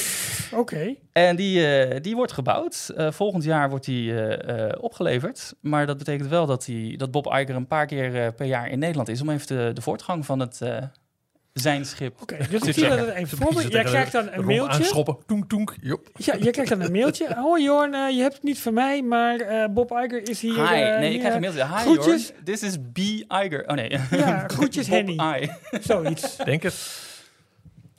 oké. 0.60 0.94
En 1.12 1.36
die, 1.36 1.76
eh, 1.76 2.00
die 2.00 2.16
wordt 2.16 2.32
gebouwd. 2.32 2.92
Eh, 2.96 3.10
volgend 3.12 3.44
jaar 3.44 3.70
wordt 3.70 3.84
die 3.84 4.14
eh, 4.26 4.66
eh, 4.68 4.72
opgeleverd. 4.82 5.54
Maar 5.60 5.86
dat 5.86 5.98
betekent 5.98 6.28
wel 6.28 6.46
dat, 6.46 6.64
die, 6.64 6.96
dat 6.98 7.10
Bob 7.10 7.26
Iger 7.26 7.54
een 7.54 7.66
paar 7.66 7.86
keer 7.86 8.22
eh, 8.24 8.28
per 8.36 8.46
jaar 8.46 8.68
in 8.70 8.78
Nederland 8.78 9.08
is... 9.08 9.20
om 9.20 9.30
even 9.30 9.46
de, 9.46 9.70
de 9.74 9.80
voortgang 9.82 10.26
van 10.26 10.40
het, 10.40 10.60
eh, 10.60 10.76
zijn 11.52 11.84
schip... 11.86 12.22
Oké, 12.22 12.36
dus 12.50 12.60
zie 12.62 12.82
je- 12.84 12.88
dat 12.96 13.08
even. 13.08 13.68
Jij 13.68 13.84
krijgt 13.84 14.12
dan 14.12 14.28
een 14.32 14.44
mailtje. 14.44 14.78
Aanschoppen. 14.78 15.16
Toenk, 15.26 15.48
toenk. 15.48 15.74
Jop. 15.80 16.08
Ja, 16.16 16.34
je 16.40 16.50
krijgt 16.50 16.70
dan 16.70 16.80
een 16.80 16.92
mailtje. 16.92 17.34
Hoi 17.34 17.62
Jorn, 17.62 18.14
je 18.14 18.20
hebt 18.22 18.34
het 18.34 18.42
niet 18.42 18.58
van 18.58 18.74
mij, 18.74 19.02
maar 19.02 19.40
eh, 19.40 19.68
Bob 19.70 19.90
Iger 19.90 20.28
is 20.28 20.40
hier. 20.40 20.68
Hi. 20.68 20.98
Nee, 20.98 21.12
ik 21.14 21.18
krijg 21.18 21.34
een 21.34 21.40
mailtje. 21.40 21.66
Hi, 21.66 21.74
groetjes. 21.80 22.26
Jorn. 22.28 22.44
This 22.44 22.62
is 22.62 22.76
B. 22.92 22.98
Iger. 22.98 23.64
Oh 23.68 23.74
nee. 23.74 23.98
Ja, 24.10 24.44
groetjes 24.48 24.86
Henny. 24.94 25.48
Zoiets. 25.80 26.36
Denk 26.36 26.62
het. 26.62 27.10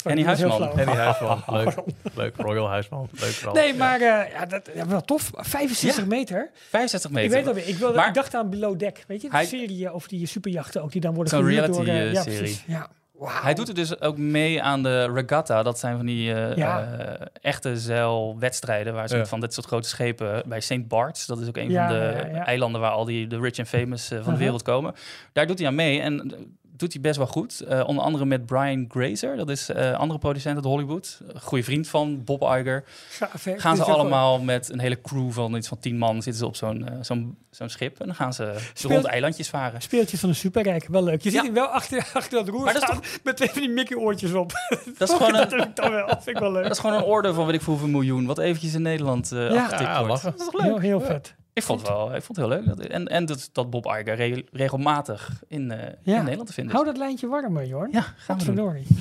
Henny 0.03 0.25
heel 0.37 0.49
Huisman. 0.49 0.77
Henny 0.77 0.93
Huisman. 0.95 1.43
Leuk. 1.47 1.73
Leuk. 2.15 2.35
Royal 2.37 2.69
Huisman. 2.69 3.09
Leuk 3.11 3.31
vooral. 3.31 3.53
Nee, 3.53 3.73
maar 3.73 4.01
eh, 4.01 4.31
ja, 4.31 4.45
dat 4.45 4.69
ja, 4.75 4.87
wel 4.87 5.01
tof. 5.01 5.29
65 5.33 6.03
Ja. 6.03 6.09
meter. 6.09 6.49
65 6.69 7.11
meter. 7.11 7.25
Ik 7.25 7.31
weet 7.31 7.47
alweer. 7.47 7.67
Ik, 7.67 7.77
wilde, 7.77 7.95
Maar- 7.95 8.07
ik 8.07 8.13
dacht 8.13 8.35
aan 8.35 8.49
Below 8.49 8.79
Deck. 8.79 9.03
Weet 9.07 9.21
je, 9.21 9.29
de 9.29 9.45
serie 9.45 9.91
over 9.91 10.09
die 10.09 10.25
superjachten 10.27 10.83
ook, 10.83 10.91
die 10.91 11.01
dan 11.01 11.13
worden 11.13 11.33
Zo'n 11.33 11.41
door... 11.41 11.85
eh, 11.85 12.13
ja, 12.13 12.25
eh. 12.25 12.83
Hij 13.25 13.53
doet 13.53 13.67
er 13.67 13.73
dus 13.73 14.01
ook 14.01 14.17
mee 14.17 14.61
aan 14.61 14.83
de 14.83 15.11
regatta. 15.13 15.63
Dat 15.63 15.79
zijn 15.79 15.95
van 15.97 16.05
die 16.05 16.33
eh, 16.33 16.55
Ja. 16.57 16.97
eh, 16.99 17.25
echte 17.41 17.77
zeilwedstrijden. 17.77 18.93
Waar 18.93 19.07
ze 19.07 19.17
Ja. 19.17 19.25
van 19.25 19.39
dit 19.39 19.53
soort 19.53 19.65
grote 19.65 19.87
schepen 19.87 20.43
bij 20.45 20.59
St. 20.59 20.87
Bart's. 20.87 21.25
Dat 21.25 21.39
is 21.39 21.47
ook 21.47 21.57
een 21.57 21.69
Ja, 21.69 21.87
van 21.87 21.95
de 21.97 22.05
eilanden 22.39 22.81
waar 22.81 22.91
al 22.91 23.05
die 23.05 23.27
de 23.27 23.39
rich 23.39 23.57
and 23.59 23.67
famous 23.67 24.03
eh, 24.03 24.07
van 24.09 24.17
de 24.17 24.23
Uh-huh. 24.23 24.37
wereld 24.39 24.61
komen. 24.61 24.93
Daar 25.33 25.47
doet 25.47 25.57
hij 25.59 25.67
aan 25.67 25.75
mee. 25.75 25.99
En 26.01 26.19
eh, 26.31 26.37
doet 26.75 26.93
hij 26.93 27.01
best 27.01 27.17
wel 27.17 27.27
goed. 27.27 27.59
Eh, 27.61 27.83
onder 27.87 28.03
andere 28.03 28.25
met 28.25 28.45
Brian 28.45 28.85
Grazer. 28.89 29.37
Dat 29.37 29.49
is 29.49 29.69
eh 29.69 29.91
andere 29.93 30.19
producent 30.19 30.55
uit 30.55 30.65
Hollywood. 30.65 31.19
Een 31.27 31.41
goede 31.41 31.63
vriend 31.63 31.87
van 31.87 32.23
Bob 32.23 32.41
Iger. 32.41 32.83
Gaaf? 33.09 33.45
Gaan 33.55 33.75
ze 33.75 33.83
allemaal 33.83 34.39
met 34.39 34.69
een 34.71 34.79
hele 34.79 35.01
crew 35.01 35.31
van 35.31 35.55
iets 35.55 35.67
van 35.67 35.79
tien 35.79 35.97
man. 35.97 36.13
Zitten 36.21 36.33
ze 36.35 36.45
op 36.45 36.55
zo'n 36.55 36.87
eh, 36.87 36.95
zo'n 37.01 37.37
zo'n 37.51 37.69
schip. 37.69 37.99
En 37.99 38.05
dan 38.05 38.15
gaan 38.15 38.33
ze 38.33 38.55
Speelt- 38.73 38.93
rond 38.93 39.05
eilandjes 39.05 39.49
varen. 39.49 39.71
wel 39.71 39.81
Speeltjes 39.81 40.19
van 40.19 40.29
een 40.29 40.35
superrijk. 40.35 40.87
Wel 40.87 41.03
leuk. 41.03 41.21
Je 41.21 41.31
Ja. 41.31 41.35
ziet 41.35 41.45
hem 41.45 41.53
wel 41.53 41.67
achter, 41.67 42.09
achter 42.13 42.37
dat 42.37 42.47
roer 42.47 42.63
Maar 42.63 42.73
dat 42.73 42.81
is 42.81 42.87
staan 42.89 43.01
met 43.23 43.35
twee 43.37 43.49
van 43.49 43.61
die 43.61 43.69
Mickey 43.71 43.97
oortjes 43.97 44.33
op. 44.33 44.51
Dat 44.97 45.09
is 45.09 45.15
gewoon 45.17 45.35
een, 45.35 45.49
heb 45.49 45.67
ik 45.67 45.75
dan 45.75 45.91
wel. 45.91 46.07
Dat 46.07 46.23
vind 46.23 46.35
ik 46.35 46.41
wel 46.41 46.51
leuk. 46.51 46.63
dat 46.63 46.71
is 46.71 46.79
gewoon 46.79 46.95
een 46.97 47.03
orde 47.03 47.33
van 47.33 47.45
weet 47.45 47.55
ik 47.55 47.61
veel 47.61 47.73
hoeveel 47.73 47.91
miljoen. 47.91 48.25
Wat 48.25 48.37
eventjes 48.39 48.73
in 48.73 48.81
Nederland 48.81 49.31
eh 49.31 49.39
Ja. 49.51 49.61
afgetikt 49.63 49.89
Ja, 49.89 49.97
wordt. 50.05 50.11
lachen. 50.11 50.31
Dat 50.31 50.39
is 50.39 50.45
toch 50.45 50.53
leuk? 50.53 50.63
Heel, 50.63 50.79
heel 50.79 51.01
vet. 51.01 51.35
Ik 51.53 51.63
vond 51.63 51.79
het 51.79 51.89
wel, 51.89 52.15
ik 52.15 52.23
vond 52.23 52.37
het 52.37 52.47
heel 52.47 52.47
leuk. 52.47 52.65
Dat, 52.65 52.79
en 52.79 53.07
en 53.07 53.25
dat, 53.25 53.49
dat 53.51 53.69
Bob 53.69 53.85
Iger 53.85 54.15
re- 54.15 54.43
regelmatig 54.51 55.43
in, 55.47 55.71
eh, 55.71 55.77
Ja. 56.03 56.15
in 56.17 56.21
Nederland 56.23 56.47
te 56.47 56.53
vinden 56.53 56.73
is. 56.73 56.79
Hou 56.79 56.91
dat 56.91 56.97
lijntje 57.03 57.27
warm, 57.27 57.57
hè, 57.57 57.63
Jorn. 57.63 57.91
Ja, 57.91 58.01
gaan 58.01 58.37
we 58.37 58.45
doen. 58.45 58.57
Godverdorie. 58.57 58.87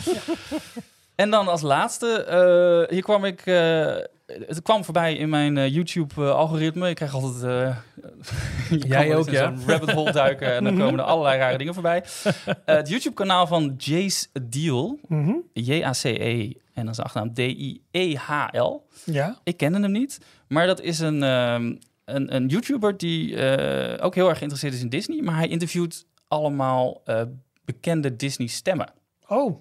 En 1.14 1.30
dan 1.30 1.48
als 1.48 1.60
laatste, 1.62 2.24
eh, 2.24 2.92
hier 2.94 3.02
kwam 3.02 3.24
ik, 3.24 3.46
eh, 3.46 3.96
het 4.26 4.62
kwam 4.62 4.84
voorbij 4.84 5.14
in 5.16 5.28
mijn 5.28 5.70
YouTube-algoritme. 5.70 6.88
Ik 6.88 6.94
krijg 6.94 7.14
altijd, 7.14 7.42
eh, 7.42 7.76
Jij 8.88 9.08
wel 9.08 9.18
ook, 9.18 9.30
ja? 9.30 9.44
zo'n 9.56 9.66
rabbit 9.70 9.90
hole 9.90 10.12
duiken 10.12 10.52
en 10.54 10.64
dan 10.64 10.78
komen 10.78 10.98
er 10.98 11.04
allerlei 11.04 11.38
rare 11.38 11.58
dingen 11.58 11.74
voorbij. 11.74 12.04
Eh, 12.44 12.76
het 12.76 12.88
YouTube-kanaal 12.88 13.46
van 13.46 13.74
Jace 13.78 14.26
Deal, 14.42 14.98
Mhm. 15.08 15.32
J-A-C-E 15.52 16.52
en 16.74 16.84
dan 16.84 16.94
zijn 16.94 17.06
achternaam 17.06 17.34
D-I-E-H-L. 17.34 18.86
Ja. 19.04 19.36
Ik 19.44 19.56
kende 19.56 19.80
hem 19.80 19.92
niet, 19.92 20.18
maar 20.48 20.66
dat 20.66 20.80
is 20.80 20.98
een, 20.98 21.22
ehm, 21.22 21.74
een, 22.04 22.34
een 22.34 22.46
YouTuber 22.46 22.96
die 22.96 23.36
eh, 23.36 24.04
ook 24.04 24.14
heel 24.14 24.28
erg 24.28 24.36
geïnteresseerd 24.38 24.74
is 24.74 24.80
in 24.82 24.88
Disney. 24.88 25.22
Maar 25.22 25.36
hij 25.36 25.48
interviewt 25.48 26.06
allemaal 26.28 27.00
eh, 27.04 27.22
bekende 27.64 28.16
Disney-stemmen. 28.16 28.90
Oh, 29.28 29.60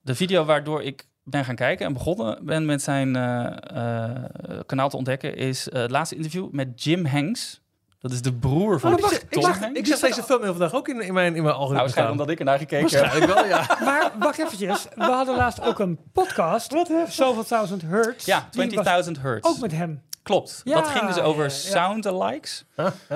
De 0.00 0.14
video 0.14 0.44
waardoor 0.44 0.82
ik 0.82 1.06
ben 1.24 1.44
gaan 1.44 1.54
kijken 1.56 1.86
en 1.86 1.92
begonnen 1.92 2.44
ben 2.44 2.64
met 2.66 2.82
zijn 2.82 3.16
eh, 3.16 4.24
kanaal 4.66 4.88
te 4.88 4.96
ontdekken 4.96 5.36
is 5.36 5.64
het 5.72 5.90
laatste 5.90 6.16
interview 6.16 6.50
met 6.50 6.82
Jim 6.84 7.06
Hanks. 7.06 7.60
Dat 8.00 8.12
is 8.12 8.22
de 8.22 8.34
broer 8.34 8.80
van 8.80 8.94
Oh, 8.94 9.00
wacht, 9.00 9.30
Tom 9.30 9.40
ik 9.40 9.46
zag- 9.46 9.58
Hanks. 9.60 9.78
Ik 9.78 9.86
zag 9.86 9.98
deze 9.98 10.22
film 10.22 10.42
heel 10.42 10.50
vandaag 10.50 10.74
ook 10.74 10.88
in, 10.88 11.00
in 11.00 11.12
mijn, 11.14 11.26
in 11.26 11.32
mijn 11.32 11.44
nou, 11.44 11.56
algoritme 11.56 11.80
waarschijnlijk 11.82 11.90
staan. 11.90 12.10
omdat 12.10 12.30
ik 12.30 12.38
ernaar 12.38 12.58
gekeken 12.58 12.90
heb. 12.90 13.00
Waarschijnlijk 13.00 13.34
wel, 13.34 13.46
ja. 13.46 13.78
maar 13.90 14.12
wacht 14.18 14.38
eventjes. 14.38 14.86
We 14.94 15.02
hadden 15.04 15.36
laatst 15.36 15.60
ook 15.60 15.78
een 15.78 15.98
podcast. 16.12 16.74
Zoveel 17.08 17.44
thousand 17.44 17.82
hertz. 17.82 18.26
Ja, 18.26 18.48
Die 18.50 18.70
was 18.82 19.06
20.000 19.06 19.20
hertz. 19.20 19.48
Ook 19.48 19.58
met 19.60 19.72
hem. 19.72 20.02
Klopt. 20.28 20.60
Ja, 20.64 20.74
dat 20.74 20.88
ging 20.88 21.06
dus 21.06 21.18
over 21.22 21.42
ja, 21.44 21.50
ja. 21.50 21.56
sound-alikes. 21.56 22.64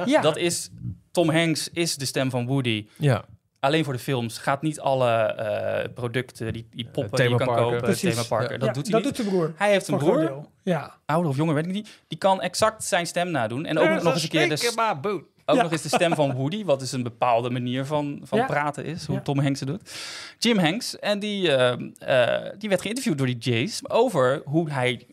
Ja. 0.04 0.20
Dat 0.20 0.36
is, 0.36 0.70
Tom 1.10 1.30
Hanks 1.30 1.68
is 1.72 1.96
de 1.96 2.04
stem 2.04 2.30
van 2.30 2.46
Woody. 2.46 2.86
Ja. 2.96 3.24
alleen 3.60 3.84
voor 3.84 3.92
de 3.92 3.98
films. 3.98 4.38
Gaat 4.38 4.62
niet 4.62 4.80
alle 4.80 5.10
eh, 5.12 5.92
producten, 5.94 6.52
die, 6.52 6.66
die 6.70 6.84
poppen 6.84 7.18
die 7.20 7.28
je 7.28 7.36
kan 7.36 7.56
kopen, 7.56 7.80
Precies. 7.80 8.14
themaparken. 8.14 8.58
Dat 8.58 8.68
Ja, 8.68 8.74
doet 8.74 8.82
hij 8.82 8.92
dat 8.92 9.04
niet. 9.04 9.16
doet 9.16 9.26
zijn 9.26 9.28
broer. 9.36 9.52
Hij 9.56 9.70
heeft 9.70 9.88
een 9.88 9.98
broer, 9.98 10.18
deel. 10.20 10.50
Ja. 10.62 10.94
ouder 11.06 11.30
of 11.30 11.36
jonger, 11.36 11.54
weet 11.54 11.66
ik 11.66 11.72
niet. 11.72 11.88
Die 12.08 12.18
kan 12.18 12.40
exact 12.40 12.84
zijn 12.84 13.06
stem 13.06 13.30
nadoen. 13.30 13.64
En 13.66 13.78
ook 13.78 14.02
nog 14.02 14.12
eens 14.14 14.22
een 14.22 14.28
keer 14.28 14.48
de, 14.48 14.96
boot. 15.00 15.22
ook 15.46 15.56
Ja. 15.56 15.62
nog 15.62 15.72
eens 15.72 15.82
de 15.82 15.88
stem 15.88 16.14
van 16.14 16.32
Woody, 16.34 16.64
wat 16.64 16.78
dus 16.80 16.92
een 16.92 17.02
bepaalde 17.02 17.50
manier 17.50 17.84
van, 17.84 18.20
van 18.22 18.38
Ja. 18.38 18.46
praten 18.46 18.84
is, 18.84 19.06
hoe 19.06 19.16
Ja. 19.16 19.22
Tom 19.22 19.38
Hanks 19.38 19.60
het 19.60 19.68
doet. 19.68 19.92
Jim 20.38 20.58
Hanks, 20.58 20.98
en 20.98 21.18
die, 21.18 21.52
eh, 21.56 21.72
eh, 21.98 22.52
die 22.58 22.68
werd 22.68 22.80
geïnterviewd 22.80 23.18
door 23.18 23.26
die 23.26 23.38
Jays 23.38 23.90
over 23.90 24.42
hoe 24.44 24.70
hij 24.70 25.06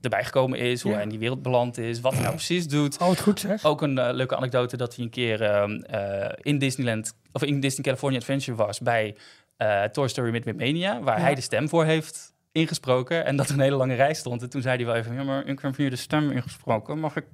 erbij 0.00 0.24
gekomen 0.24 0.58
is, 0.58 0.80
hoe 0.82 0.90
Ja. 0.90 0.96
hij 0.96 1.04
in 1.04 1.10
die 1.10 1.18
wereld 1.18 1.42
beland 1.42 1.78
is, 1.78 2.00
wat 2.00 2.12
hij 2.12 2.22
nou 2.22 2.34
precies 2.34 2.66
doet. 2.68 2.98
Oh, 3.00 3.08
het 3.10 3.20
goed 3.20 3.40
zeg. 3.40 3.64
Ook 3.64 3.82
een 3.82 3.98
eh, 3.98 4.14
leuke 4.14 4.36
anekdote 4.36 4.76
dat 4.76 4.94
hij 4.96 5.04
een 5.04 5.10
keer 5.10 5.42
ehm, 5.42 5.70
eh, 5.80 6.28
in 6.42 6.58
Disneyland, 6.58 7.14
of 7.32 7.42
in 7.42 7.60
Disney 7.60 7.84
California 7.84 8.18
Adventure 8.18 8.56
was 8.56 8.80
bij 8.80 9.16
eh, 9.56 9.82
Toy 9.84 10.08
Story 10.08 10.30
Midway 10.30 10.54
Mania, 10.54 11.00
waar 11.00 11.16
Ja. 11.16 11.22
hij 11.22 11.34
de 11.34 11.40
stem 11.40 11.68
voor 11.68 11.84
heeft 11.84 12.34
ingesproken 12.52 13.24
en 13.24 13.36
dat 13.36 13.48
een 13.48 13.60
hele 13.60 13.76
lange 13.76 13.94
rij 13.94 14.14
stond. 14.14 14.42
En 14.42 14.50
toen 14.50 14.62
zei 14.62 14.76
hij 14.76 14.86
wel 14.86 14.94
even, 14.94 15.14
ja, 15.14 15.22
maar 15.22 15.46
ik 15.46 15.58
heb 15.60 15.76
hier 15.76 15.90
de 15.90 15.96
stem 15.96 16.30
ingesproken. 16.30 16.98
Mag 16.98 17.16
ik, 17.16 17.26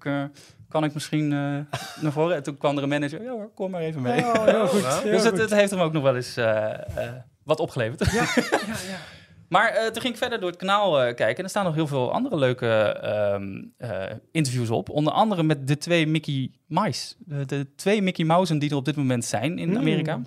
kan 0.68 0.84
ik 0.84 0.94
misschien 0.94 1.28
naar 2.00 2.12
voren? 2.12 2.36
En 2.36 2.42
toen 2.42 2.56
kwam 2.58 2.76
er 2.76 2.82
een 2.82 2.88
manager, 2.88 3.22
ja 3.22 3.30
hoor, 3.30 3.50
kom 3.54 3.70
maar 3.70 3.80
even 3.80 4.02
mee. 4.02 4.20
Oh, 4.20 4.44
heel 4.44 4.66
goed. 4.68 4.86
heel 5.02 5.10
dus 5.12 5.22
het, 5.22 5.30
goed. 5.30 5.38
het 5.38 5.50
heeft 5.50 5.70
hem 5.70 5.80
ook 5.80 5.92
nog 5.92 6.02
wel 6.02 6.16
eens 6.16 6.34
wat 7.44 7.60
opgeleverd. 7.60 8.12
Ja, 8.12 8.12
ja, 8.34 8.76
ja. 8.88 8.98
Maar 9.54 9.68
eh, 9.70 9.84
toen 9.86 10.00
ging 10.02 10.12
ik 10.14 10.18
verder 10.20 10.40
door 10.40 10.48
het 10.50 10.58
kanaal 10.58 11.00
eh, 11.00 11.14
kijken. 11.14 11.36
En 11.36 11.44
er 11.44 11.50
staan 11.50 11.64
nog 11.64 11.74
heel 11.74 11.86
veel 11.86 12.12
andere 12.12 12.36
leuke 12.36 12.66
ehm, 13.02 13.62
eh, 13.76 14.16
interviews 14.32 14.70
op. 14.70 14.88
Onder 14.90 15.12
andere 15.12 15.42
met 15.42 15.66
de 15.66 15.78
twee 15.78 16.06
Mickey 16.06 16.50
Mice. 16.66 17.14
De, 17.18 17.44
de 17.46 17.74
twee 17.74 18.02
Mickey 18.02 18.24
Mouse'en 18.24 18.58
die 18.58 18.70
er 18.70 18.76
op 18.76 18.84
dit 18.84 18.96
moment 18.96 19.24
zijn 19.24 19.58
in 19.58 19.68
Mm. 19.68 19.76
Amerika. 19.76 20.20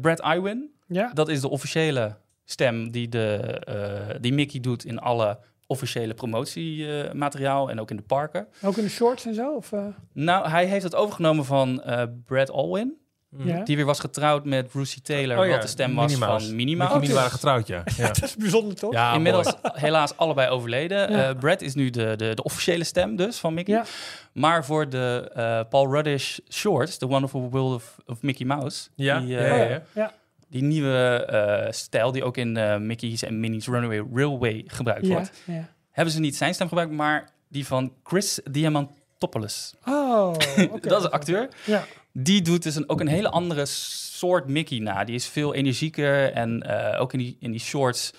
Brad 0.00 0.20
Iwin, 0.36 0.70
Ja. 0.86 1.10
dat 1.12 1.28
is 1.28 1.40
de 1.40 1.48
officiële 1.48 2.16
stem 2.44 2.90
die, 2.90 3.08
de, 3.08 4.18
die 4.20 4.32
Mickey 4.32 4.60
doet 4.60 4.84
in 4.84 4.98
alle 4.98 5.38
officiële 5.66 6.14
promotiemateriaal 6.14 7.70
en 7.70 7.80
ook 7.80 7.90
in 7.90 7.96
de 7.96 8.02
parken. 8.02 8.46
Ook 8.62 8.76
in 8.76 8.82
de 8.84 8.90
shorts 8.90 9.26
en 9.26 9.34
zo? 9.34 9.54
Of, 9.54 9.72
Nou, 10.12 10.48
hij 10.48 10.66
heeft 10.66 10.84
het 10.84 10.94
overgenomen 10.94 11.44
van 11.44 11.82
Brad 12.24 12.50
Alwyn. 12.50 12.98
Ja. 13.36 13.62
Die 13.64 13.76
weer 13.76 13.84
was 13.84 14.00
getrouwd 14.00 14.44
met 14.44 14.68
Brucey 14.68 14.98
Taylor, 15.02 15.38
Oh 15.38 15.44
ja, 15.44 15.50
wat 15.50 15.62
de 15.62 15.68
stem 15.68 15.94
was 15.94 16.10
Minnie 16.10 16.26
Mouse. 16.26 16.46
van 16.46 16.56
Minnie 16.56 16.76
Mickey 16.76 16.88
Mouse. 16.92 16.98
Minnie 17.00 17.16
waren 17.16 17.30
getrouwd, 17.30 17.66
ja. 17.66 17.82
ja. 17.96 18.06
Dat 18.06 18.22
is 18.22 18.36
bijzonder, 18.36 18.74
toch? 18.76 18.92
Ja, 18.92 19.12
Inmiddels 19.14 19.54
helaas 19.62 20.16
allebei 20.16 20.48
overleden. 20.48 21.12
Ja. 21.12 21.28
Eh, 21.28 21.38
Brad 21.38 21.60
is 21.60 21.74
nu 21.74 21.90
de, 21.90 22.16
de, 22.16 22.34
de 22.34 22.42
officiële 22.42 22.84
stem 22.84 23.16
dus 23.16 23.38
van 23.38 23.54
Mickey. 23.54 23.74
Ja. 23.74 23.84
Maar 24.32 24.64
voor 24.64 24.88
de 24.88 25.30
eh, 25.34 25.60
Paul 25.70 25.92
Ruddish 25.92 26.38
shorts, 26.50 26.98
The 26.98 27.06
Wonderful 27.06 27.50
World 27.50 27.74
of, 27.74 27.96
of 28.06 28.22
Mickey 28.22 28.46
Mouse, 28.46 28.88
Ja, 28.94 29.18
die, 29.18 29.28
ja, 29.28 29.38
eh, 29.38 29.52
Oh, 29.52 29.58
ja, 29.58 29.64
ja. 29.64 29.70
ja. 29.70 29.82
ja. 29.92 30.12
die 30.48 30.62
nieuwe 30.62 31.24
eh, 31.26 31.72
stijl 31.72 32.12
die 32.12 32.24
ook 32.24 32.36
in 32.36 32.56
eh, 32.56 32.76
Mickey's 32.76 33.22
en 33.22 33.40
Minnie's 33.40 33.66
Runaway 33.66 34.02
Railway 34.14 34.64
gebruikt 34.66 35.06
Ja, 35.06 35.12
wordt, 35.12 35.32
ja. 35.44 35.68
hebben 35.90 36.14
ze 36.14 36.20
niet 36.20 36.36
zijn 36.36 36.54
stem 36.54 36.68
gebruikt, 36.68 36.92
maar 36.92 37.28
die 37.48 37.66
van 37.66 37.92
Chris 38.04 38.40
Diamantopoulos. 38.50 39.74
Oh, 39.86 40.28
oké. 40.28 40.68
Dat 40.88 40.98
is 40.98 41.04
een 41.04 41.10
acteur. 41.10 41.48
Ja. 41.64 41.84
Die 42.16 42.42
doet 42.42 42.62
dus 42.62 42.76
een, 42.76 42.88
ook 42.88 43.00
een 43.00 43.06
hele 43.08 43.30
andere 43.30 43.64
soort 43.66 44.46
Mickey 44.48 44.78
na. 44.78 45.04
Die 45.04 45.14
is 45.14 45.26
veel 45.28 45.54
energieker 45.54 46.32
en 46.32 46.62
eh, 46.62 47.00
ook 47.00 47.12
in 47.12 47.18
die, 47.18 47.36
in 47.40 47.50
die 47.50 47.60
shorts... 47.60 48.10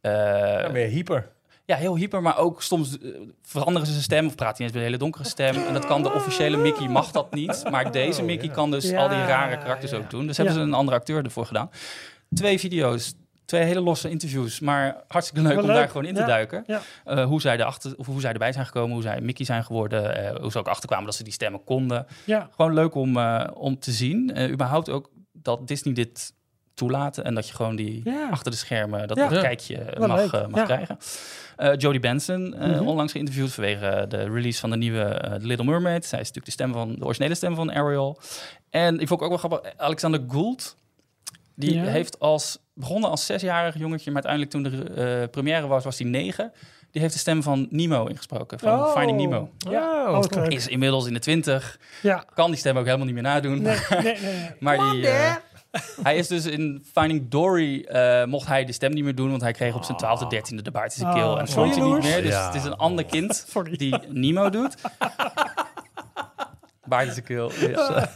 eh, 0.00 0.12
Ja, 0.12 0.68
meer 0.72 0.86
hyper. 0.88 1.32
Ja, 1.64 1.76
heel 1.76 1.96
hyper, 1.96 2.22
maar 2.22 2.38
ook 2.38 2.62
soms 2.62 2.98
eh, 2.98 3.08
veranderen 3.42 3.86
ze 3.86 3.92
zijn 3.92 4.04
stem 4.04 4.26
of 4.26 4.34
praat 4.34 4.56
hij 4.56 4.66
eens 4.66 4.74
met 4.74 4.82
een 4.82 4.88
hele 4.88 5.02
donkere 5.02 5.24
stem. 5.28 5.54
En 5.56 5.72
dat 5.72 5.86
kan 5.86 6.02
de 6.02 6.12
officiële 6.12 6.56
Mickey, 6.56 6.88
mag 6.88 7.10
dat 7.10 7.34
niet. 7.34 7.64
Maar 7.70 7.92
deze 7.92 8.20
Oh, 8.20 8.26
Mickey 8.26 8.46
ja. 8.48 8.52
kan 8.52 8.70
dus 8.70 8.88
Ja, 8.90 8.98
al 9.02 9.08
die 9.08 9.18
rare 9.18 9.58
karakters 9.58 9.90
ja. 9.90 9.96
ook 9.96 10.10
doen. 10.10 10.26
Dus 10.26 10.36
Ja. 10.36 10.42
hebben 10.44 10.62
ze 10.62 10.66
een 10.68 10.74
andere 10.74 10.96
acteur 10.96 11.24
ervoor 11.24 11.46
gedaan. 11.46 11.70
Twee 12.34 12.58
video's, 12.58 13.14
twee 13.44 13.62
hele 13.62 13.80
losse 13.80 14.10
interviews, 14.10 14.60
maar 14.60 14.96
hartstikke 15.08 15.42
leuk 15.42 15.52
Wel 15.54 15.62
om 15.62 15.68
leuk. 15.70 15.78
daar 15.78 15.88
gewoon 15.88 16.04
in 16.06 16.14
te 16.14 16.20
Ja. 16.20 16.26
duiken. 16.26 16.64
Ja. 16.66 16.80
Eh, 17.04 17.24
hoe, 17.24 17.40
zij 17.40 17.58
erachter, 17.58 17.94
of 17.96 18.06
hoe 18.06 18.20
zij 18.20 18.32
erbij 18.32 18.52
zijn 18.52 18.66
gekomen, 18.66 18.92
hoe 18.92 19.02
zij 19.02 19.20
Mickey 19.20 19.44
zijn 19.44 19.64
geworden, 19.64 20.16
eh, 20.34 20.40
hoe 20.40 20.50
ze 20.50 20.58
ook 20.58 20.68
achterkwamen 20.68 21.06
dat 21.06 21.14
ze 21.14 21.22
die 21.24 21.32
stemmen 21.32 21.64
konden. 21.64 22.06
Ja. 22.24 22.48
Gewoon 22.56 22.74
leuk 22.74 22.94
om, 22.94 23.16
eh, 23.16 23.44
om 23.54 23.78
te 23.78 23.90
zien. 23.92 24.48
Überhaupt 24.50 24.88
ook 24.90 25.10
dat 25.32 25.68
Disney 25.68 25.94
dit 25.94 26.32
toelaten 26.74 27.24
en 27.24 27.34
dat 27.34 27.48
je 27.48 27.54
gewoon 27.54 27.76
die 27.76 28.02
achter 28.30 28.50
de 28.50 28.56
schermen 28.56 29.08
dat, 29.08 29.28
kijkje 29.28 29.84
Wel 29.94 30.08
mag, 30.08 30.48
mag 30.48 30.64
krijgen. 30.64 30.98
Jodie 31.80 32.00
Benson, 32.00 32.48
Mhm. 32.58 32.86
onlangs 32.86 33.12
geïnterviewd 33.12 33.52
vanwege 33.52 34.04
de 34.08 34.22
release 34.22 34.60
van 34.60 34.70
de 34.70 34.76
nieuwe 34.76 35.38
Little 35.40 35.64
Mermaid. 35.66 36.04
Zij 36.06 36.20
is 36.20 36.26
natuurlijk 36.26 36.44
de 36.56 36.62
stem 36.62 36.72
van 36.72 36.94
de 36.94 37.04
originele 37.04 37.34
stem 37.34 37.54
van 37.54 37.72
Ariel. 37.72 38.20
En 38.70 38.98
ik 39.00 39.08
vond 39.08 39.20
ook 39.20 39.28
wel 39.28 39.38
grappig, 39.38 39.72
Alexander 39.76 40.24
Gould, 40.28 40.76
die 41.54 41.74
Ja. 41.74 41.82
heeft 41.84 42.18
als 42.20 42.58
begonnen 42.74 43.10
als 43.10 43.26
zesjarig 43.26 43.78
jongetje, 43.78 44.10
maar 44.10 44.24
uiteindelijk 44.24 44.50
toen 44.50 44.62
de 44.94 45.02
eh, 45.22 45.30
première 45.30 45.66
was, 45.66 45.84
was 45.84 45.98
hij 45.98 46.08
negen. 46.08 46.52
Die 46.90 47.02
heeft 47.02 47.14
de 47.14 47.20
stem 47.20 47.42
van 47.42 47.66
Nemo 47.70 48.06
ingesproken, 48.06 48.58
van 48.58 48.72
Oh. 48.80 48.92
Finding 48.96 49.18
Nemo. 49.18 49.50
Ja, 49.70 50.10
Oh, 50.10 50.18
oh. 50.36 50.44
Is 50.48 50.66
inmiddels 50.68 51.06
in 51.06 51.12
de 51.12 51.18
twintig, 51.18 51.78
Ja. 52.02 52.24
kan 52.34 52.50
die 52.50 52.58
stem 52.58 52.76
ook 52.78 52.84
helemaal 52.84 53.06
niet 53.06 53.14
meer 53.14 53.22
nadoen. 53.22 53.62
Nee, 53.62 53.76
nee, 53.90 54.02
nee. 54.02 54.20
nee. 54.22 54.50
Maar 54.60 54.90
die, 54.90 55.08
eh, 55.08 55.34
hij 56.02 56.16
is 56.16 56.28
dus 56.28 56.46
in 56.46 56.84
Finding 56.92 57.28
Dory, 57.30 57.80
eh, 57.84 58.24
mocht 58.24 58.46
hij 58.48 58.64
de 58.64 58.72
stem 58.72 58.92
niet 58.92 59.04
meer 59.04 59.14
doen, 59.14 59.30
want 59.30 59.42
hij 59.42 59.52
kreeg 59.52 59.74
op 59.74 59.84
zijn 59.84 59.96
twaalfde, 59.96 60.26
dertiende 60.26 60.62
de 60.62 60.70
baard 60.70 60.92
in 60.92 60.98
zijn 61.00 61.14
keel. 61.14 61.38
En 61.38 61.46
zo 61.46 61.52
stond 61.52 61.74
hij 61.76 61.84
niet 61.84 62.02
meer, 62.02 62.22
dus 62.22 62.30
Ja. 62.32 62.46
het 62.46 62.54
is 62.54 62.64
een 62.64 62.76
ander 62.76 63.04
kind 63.04 63.46
die 63.78 63.98
Nemo 64.08 64.50
doet. 64.50 64.74
Keel. 67.24 67.50
Ja. 67.68 68.10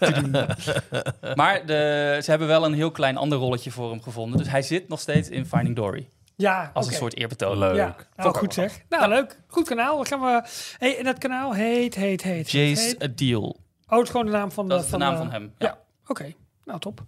maar 1.34 1.66
de, 1.66 2.18
ze 2.22 2.30
hebben 2.30 2.48
wel 2.48 2.64
een 2.64 2.72
heel 2.74 2.90
klein 2.90 3.16
ander 3.16 3.38
rolletje 3.38 3.70
voor 3.70 3.90
hem 3.90 4.02
gevonden. 4.02 4.38
Dus 4.38 4.48
hij 4.48 4.62
zit 4.62 4.88
nog 4.88 5.00
steeds 5.00 5.28
in 5.28 5.46
Finding 5.46 5.76
Dory. 5.76 6.08
Ja, 6.36 6.70
Als 6.74 6.86
een 6.86 6.92
soort 6.92 7.16
eerbetoon. 7.16 7.58
Leuk. 7.58 7.76
Ja, 7.76 7.96
nou, 8.16 8.28
ik 8.30 8.36
goed 8.36 8.54
zeg. 8.54 8.80
Nou, 8.88 9.08
leuk. 9.08 9.40
Goed 9.46 9.68
kanaal. 9.68 9.96
Dan 9.96 10.06
gaan 10.06 10.20
we... 10.20 10.42
Hey, 10.78 10.98
en 10.98 11.04
dat 11.04 11.18
kanaal 11.18 11.52
heet, 11.54 11.94
heet, 11.94 12.22
heet... 12.22 12.50
Jace 12.50 12.82
heet- 12.82 13.02
a 13.02 13.06
Deal. 13.14 13.56
Oh, 13.88 13.96
het 13.96 14.02
is 14.06 14.10
gewoon 14.10 14.26
de 14.26 14.32
naam 14.32 14.52
van 14.52 14.68
de... 14.68 14.74
Dat 14.74 14.78
is 14.84 14.84
de 14.84 14.90
van 14.90 15.00
naam 15.00 15.12
de- 15.12 15.18
van 15.18 15.30
hem. 15.30 15.52
Ja, 15.58 15.66
Ja. 15.66 15.78
oké. 16.06 16.32
Nou, 16.64 16.80
top. 16.80 17.02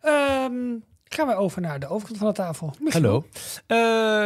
Ehm, 0.00 0.52
gaan 1.14 1.26
we 1.26 1.34
over 1.34 1.60
naar 1.60 1.80
de 1.80 1.88
overkant 1.88 2.18
van 2.18 2.26
de 2.28 2.32
tafel. 2.34 2.74
Michiel. 2.80 3.02
Hallo. 3.02 3.24
Eh, 3.66 3.76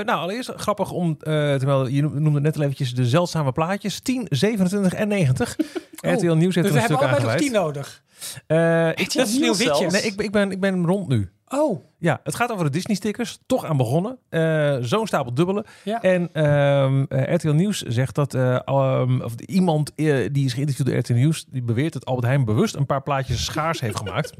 nou, 0.05 0.11
allereerst 0.20 0.53
grappig 0.57 0.90
om, 0.90 1.11
eh, 1.20 1.33
terwijl 1.33 1.87
je 1.87 2.03
noemde 2.03 2.40
net 2.40 2.57
al 2.57 2.62
eventjes 2.62 2.94
de 2.94 3.07
zeldzame 3.07 3.53
plaatjes. 3.53 4.01
10, 4.01 4.27
27 4.31 4.94
en 4.94 5.09
90. 5.09 5.57
RTL 6.01 6.33
Nieuws 6.33 6.55
heeft 6.55 6.55
Dus 6.55 6.55
er 6.55 6.62
we 6.62 6.68
een 6.70 6.79
hebben 6.79 6.81
stuk 6.81 6.90
allebei 6.90 7.11
nog 7.11 7.18
aangeweid. 7.18 7.38
tien 7.38 7.53
nodig. 7.53 8.03
Eh, 8.47 8.88
ik, 8.88 9.12
Dat 9.14 9.27
is 9.29 9.38
nieuw 9.38 9.55
witje. 9.57 9.87
nee, 9.90 10.03
ik, 10.03 10.20
ik, 10.20 10.31
ben, 10.31 10.51
ik 10.51 10.61
ben 10.61 10.87
rond 10.87 11.09
nu. 11.09 11.29
Oh, 11.49 11.85
Ja, 11.99 12.20
het 12.25 12.35
gaat 12.35 12.53
over 12.53 12.64
de 12.64 12.70
Disney-stickers. 12.70 13.38
Toch 13.47 13.64
aan 13.64 13.77
begonnen. 13.77 14.18
Eh, 14.29 14.77
Zo'n 14.81 15.07
stapel 15.07 15.35
dubbele. 15.35 15.64
ja. 15.85 16.01
En 16.03 16.29
ehm, 16.33 17.05
eh, 17.09 17.35
RTL 17.35 17.49
Nieuws 17.51 17.81
zegt 17.83 18.14
dat 18.14 18.35
eh, 18.35 18.59
um, 18.66 19.23
of 19.23 19.35
iemand 19.35 19.92
die 19.97 20.44
is 20.44 20.53
geïnterviewd 20.53 20.87
door 20.87 20.97
RTL 20.97 21.12
Nieuws, 21.12 21.44
die 21.49 21.62
beweert 21.62 21.92
dat 21.92 22.05
Albert 22.05 22.27
Heijn 22.27 22.44
bewust 22.44 22.75
een 22.75 22.87
paar 22.87 23.03
plaatjes 23.03 23.44
schaars 23.44 23.81
heeft 23.81 23.97
gemaakt. 23.97 24.33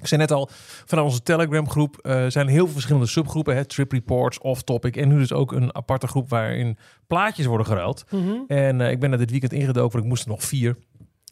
Ik 0.00 0.06
zei 0.06 0.20
net 0.20 0.30
al, 0.30 0.48
vanuit 0.86 1.06
onze 1.08 1.22
Telegram 1.22 1.70
groep 1.70 1.98
eh, 1.98 2.26
zijn 2.26 2.48
heel 2.48 2.64
veel 2.64 2.72
verschillende 2.72 3.06
subgroepen. 3.06 3.54
Hè, 3.54 3.64
trip 3.64 3.92
reports, 3.92 4.38
off 4.38 4.62
topic. 4.62 4.96
En 4.96 5.08
nu 5.08 5.18
dus 5.18 5.32
ook 5.32 5.52
een 5.52 5.74
aparte 5.74 6.06
groep 6.06 6.28
waarin 6.28 6.78
plaatjes 7.06 7.46
worden 7.46 7.66
geruild. 7.66 8.04
Mhm. 8.10 8.32
En 8.46 8.80
eh, 8.80 8.90
ik 8.90 9.00
ben 9.00 9.12
er 9.12 9.18
dit 9.18 9.30
weekend 9.30 9.52
ingedoken, 9.52 9.92
want 9.92 10.04
ik 10.04 10.10
moest 10.10 10.24
er 10.24 10.30
nog 10.30 10.42
vier. 10.42 10.76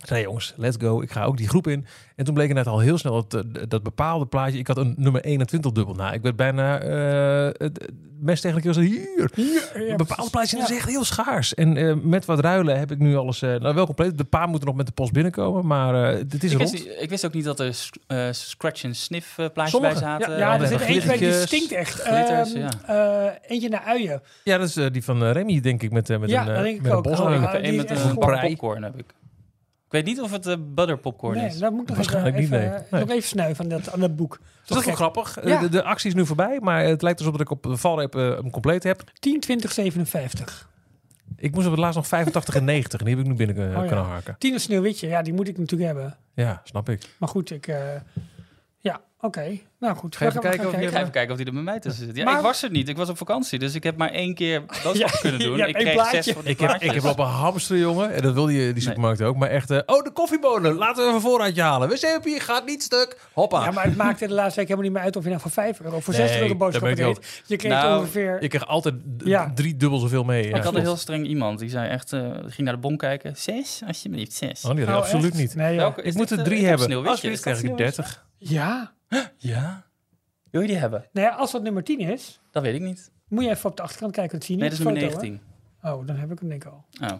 Zei, 0.06 0.22
jongens, 0.22 0.54
let's 0.56 0.76
go. 0.80 1.00
Ik 1.00 1.10
ga 1.10 1.24
ook 1.24 1.36
die 1.36 1.48
groep 1.48 1.66
in. 1.66 1.86
En 2.16 2.24
toen 2.24 2.34
bleek 2.34 2.52
net 2.54 2.66
al 2.66 2.78
heel 2.78 2.98
snel 2.98 3.26
dat, 3.28 3.44
eh, 3.44 3.62
dat 3.68 3.82
bepaalde 3.82 4.26
plaatje... 4.26 4.58
Ik 4.58 4.66
had 4.66 4.76
een 4.76 4.94
nummer 4.96 5.20
21 5.24 5.72
dubbel. 5.72 5.94
Nou, 5.94 6.14
ik 6.14 6.22
werd 6.22 6.36
bijna... 6.36 6.80
eh 6.80 7.46
het 7.66 7.84
het 8.16 8.24
mes 8.24 8.40
tegen 8.40 8.62
de 8.62 8.80
Hier, 8.80 9.30
Hier, 9.34 9.62
ja, 9.74 9.96
bepaalde 9.96 10.04
precies. 10.14 10.30
plaatjes 10.30 10.60
Ja. 10.60 10.66
zijn 10.66 10.78
echt 10.78 10.88
heel 10.88 11.04
schaars. 11.04 11.54
En 11.54 11.76
eh, 11.76 11.94
met 12.02 12.24
wat 12.24 12.40
ruilen 12.40 12.78
heb 12.78 12.90
ik 12.90 12.98
nu 12.98 13.16
alles... 13.16 13.42
eh, 13.42 13.54
nou, 13.54 13.74
wel 13.74 13.84
compleet. 13.86 14.18
De 14.18 14.24
paar 14.24 14.48
moeten 14.48 14.68
nog 14.68 14.76
met 14.76 14.86
de 14.86 14.92
post 14.92 15.12
binnenkomen. 15.12 15.66
Maar 15.66 16.12
eh 16.14 16.24
dit 16.26 16.44
is 16.44 16.52
Ik 16.52 16.58
rond. 16.58 16.70
wist, 16.70 16.86
ik 17.00 17.08
wist 17.10 17.26
ook 17.26 17.32
niet 17.32 17.44
dat 17.44 17.60
er 17.60 17.74
sc- 17.74 17.96
eh, 18.06 18.26
scratch 18.30 18.84
en 18.84 18.94
sniff 18.94 19.34
plaatjes 19.34 19.70
Sommige. 19.70 19.94
bij 19.94 20.02
zaten. 20.02 20.32
Ja, 20.32 20.38
Ja, 20.38 20.60
er 20.60 20.66
zit 20.66 20.80
eentje 20.80 21.08
bij 21.08 21.18
die 21.18 21.32
stinkt 21.32 21.72
echt. 21.72 22.00
glitters, 22.00 22.52
Ehm, 22.54 22.68
ja. 22.86 23.26
eh, 23.26 23.32
eentje 23.46 23.68
naar 23.68 23.82
uien. 23.86 24.22
Ja, 24.44 24.58
dat 24.58 24.68
is 24.68 24.74
die 24.92 25.04
van 25.04 25.24
Remy, 25.24 25.60
denk 25.60 25.82
ik. 25.82 25.90
Met, 25.90 26.08
met 26.20 26.30
Ja, 26.30 26.48
een, 26.48 26.66
ik 26.66 26.82
met 26.82 26.92
een. 26.92 26.98
Oh, 26.98 27.12
is 27.62 27.76
met 27.76 27.90
een 27.90 28.14
popcorn 28.40 28.82
heb 28.82 28.98
ik. 28.98 29.04
Ik 29.86 29.92
weet 29.92 30.04
niet 30.04 30.20
of 30.20 30.30
het 30.30 30.46
eh, 30.46 30.56
butter 30.74 30.98
popcorn 30.98 31.36
Nee, 31.36 31.46
is. 31.46 31.58
dat 31.58 31.72
moet 31.72 31.80
ik 31.82 31.86
nog 31.88 31.96
Waarschijnlijk 31.96 32.36
even, 32.36 32.50
niet, 32.50 32.60
even, 32.68 32.70
nee. 32.80 32.86
Nee. 32.90 33.00
nog 33.00 33.10
even 33.10 33.28
sneu 33.28 33.54
van 33.54 33.68
dat, 33.68 33.92
aan 33.92 34.00
dat 34.00 34.16
boek. 34.16 34.38
Dus 34.38 34.68
dat 34.68 34.78
is 34.78 34.84
wel 34.84 34.94
grappig. 34.94 35.38
Eh, 35.38 35.48
Ja. 35.48 35.60
De, 35.60 35.68
de 35.68 35.82
actie 35.82 36.08
is 36.08 36.14
nu 36.14 36.26
voorbij, 36.26 36.58
maar 36.62 36.84
het 36.84 37.02
lijkt 37.02 37.18
alsof 37.18 37.34
dat 37.36 37.42
ik 37.42 37.50
op 37.50 37.62
de 37.62 37.76
valreep 37.76 38.14
eh, 38.16 38.28
hem 38.30 38.50
compleet 38.50 38.82
heb. 38.82 39.02
10, 39.18 39.40
20, 39.40 39.72
57. 39.72 40.68
Ik 41.36 41.54
moest 41.54 41.64
op 41.66 41.70
het 41.72 41.80
laatst 41.80 41.96
nog 41.96 42.06
85 42.06 42.54
en 42.54 42.64
90 42.64 42.98
en 43.00 43.06
die 43.06 43.14
heb 43.16 43.24
ik 43.24 43.30
nu 43.30 43.36
binnen 43.36 43.56
eh, 43.56 43.76
Oh, 43.76 43.82
ja. 43.82 43.86
kunnen 43.86 44.04
harken. 44.04 44.36
10 44.38 44.54
is 44.54 44.62
Sneeuwwitje. 44.62 45.08
Ja, 45.08 45.22
die 45.22 45.32
moet 45.32 45.48
ik 45.48 45.58
natuurlijk 45.58 45.90
hebben. 45.92 46.16
Ja, 46.34 46.60
snap 46.64 46.88
ik. 46.88 47.08
Maar 47.18 47.28
goed, 47.28 47.50
ik... 47.50 47.66
eh, 47.66 47.78
Ja, 48.80 49.00
oké. 49.26 49.58
Nou 49.80 49.96
goed. 49.96 50.16
Ga 50.16 50.24
we 50.24 50.30
even 50.30 50.42
we 50.42 50.48
kijken 50.48 50.64
gaan 50.70 50.82
of 50.84 50.90
ga 50.90 50.98
even 51.00 51.10
kijken 51.10 51.30
of 51.30 51.36
die 51.36 51.46
er 51.46 51.52
bij 51.52 51.62
mij 51.62 51.80
tussen 51.80 52.06
zit. 52.06 52.16
Ja, 52.16 52.24
Maar- 52.24 52.36
ik 52.36 52.42
was 52.42 52.62
er 52.62 52.70
niet. 52.70 52.88
Ik 52.88 52.96
was 52.96 53.08
op 53.08 53.16
vakantie, 53.16 53.58
dus 53.58 53.74
ik 53.74 53.82
heb 53.82 53.96
maar 53.96 54.10
één 54.10 54.34
keer 54.34 54.60
boodschappen 54.82 54.98
Ja, 55.12 55.20
kunnen 55.20 55.40
doen. 55.40 55.58
ik 55.66 55.74
kreeg 55.74 55.92
plaatje. 55.92 56.22
zes 56.22 56.32
van 56.34 56.42
die 56.42 56.50
Ik 56.52 56.60
heb, 56.60 56.82
ik 56.82 56.90
heb 56.92 57.04
op 57.04 57.18
een 57.18 57.24
hamster, 57.24 57.76
jongen. 57.78 58.12
En 58.12 58.22
dat 58.22 58.34
wilde 58.34 58.52
je 58.52 58.72
die 58.72 58.82
supermarkt 58.82 59.22
ook. 59.22 59.36
Maar 59.36 59.48
echt, 59.50 59.70
eh, 59.70 59.78
oh, 59.86 60.02
de 60.04 60.10
koffiebonen. 60.12 60.74
Laten 60.74 60.96
we 60.96 61.02
even 61.02 61.14
een 61.14 61.20
voorraadje 61.20 61.62
halen. 61.62 61.88
Wc-papier 61.88 62.40
gaat 62.40 62.66
niet 62.66 62.82
stuk. 62.82 63.20
Hoppa. 63.32 63.64
Ja, 63.64 63.70
maar 63.70 63.84
het 63.84 63.96
maakte 63.96 64.26
de 64.26 64.34
laatste 64.34 64.58
week 64.60 64.68
helemaal 64.68 64.88
niet 64.90 64.96
meer 64.98 65.06
uit 65.06 65.16
of 65.16 65.22
je 65.22 65.28
nou 65.28 65.40
voor 65.40 65.50
5 65.50 65.80
euro 65.80 65.96
of 65.96 66.04
voor 66.04 66.14
Nee, 66.14 66.26
6 66.26 66.36
euro 66.36 66.48
dat 66.48 66.58
boodschappen 66.58 66.96
deed. 66.96 67.42
Je 67.46 67.56
kreeg 67.56 67.72
Nou, 67.72 67.98
ongeveer... 68.00 68.42
Je 68.42 68.48
kreeg 68.48 68.66
altijd 68.66 68.94
Ja. 69.24 69.52
drie 69.54 69.76
dubbel 69.76 69.98
zoveel 69.98 70.24
mee. 70.24 70.48
Ja, 70.48 70.56
ik 70.56 70.62
had 70.62 70.74
een 70.74 70.80
heel 70.80 70.96
streng 70.96 71.26
iemand. 71.26 71.58
Die 71.58 71.68
zei 71.70 71.88
echt, 71.88 72.12
eh, 72.12 72.20
ging 72.46 72.58
naar 72.58 72.74
de 72.74 72.80
bon 72.80 72.96
kijken. 72.96 73.36
Zes? 73.36 73.80
Alsjeblieft, 73.86 74.32
zes. 74.32 74.64
Oh, 74.64 74.78
ik 74.78 74.88
Oh, 74.88 74.94
absoluut 74.94 75.24
echt? 75.30 75.34
niet. 75.40 75.54
Nee, 75.54 75.80
Ik 76.02 76.14
moet 76.14 76.30
er 76.30 76.38
eh, 76.38 76.44
drie 76.44 76.66
hebben. 76.66 77.06
Alsjeblieft 77.06 77.22
dat 77.22 77.40
krijg 77.42 77.56
ik 77.58 77.64
Sneeuwwitje? 77.64 78.02
30. 78.02 78.24
Ja. 78.38 78.94
Ja. 79.36 79.84
Wil 80.50 80.60
je 80.60 80.66
die 80.66 80.76
hebben? 80.76 81.06
Nou 81.12 81.26
ja, 81.26 81.34
als 81.34 81.52
dat 81.52 81.62
nummer 81.62 81.84
10 81.84 82.00
is, 82.00 82.40
Dat 82.50 82.62
weet 82.62 82.74
ik 82.74 82.80
niet. 82.80 83.10
moet 83.28 83.44
je 83.44 83.50
even 83.50 83.70
op 83.70 83.76
de 83.76 83.82
achterkant 83.82 84.12
kijken. 84.12 84.38
Dat 84.38 84.46
zie 84.46 84.56
je 84.56 84.60
Nee, 84.60 84.70
niet 84.70 84.78
dat 84.78 84.86
is 84.88 84.92
op 84.94 85.00
nummer 85.00 85.20
de 85.20 85.26
foto, 85.26 85.32
19. 85.32 85.56
hoor. 85.80 86.00
Oh, 86.00 86.06
dan 86.06 86.16
heb 86.16 86.30
ik 86.32 86.38
hem 86.38 86.48
denk 86.48 86.64
ik 86.64 86.70
al. 86.72 86.84
Oh, 87.02 87.18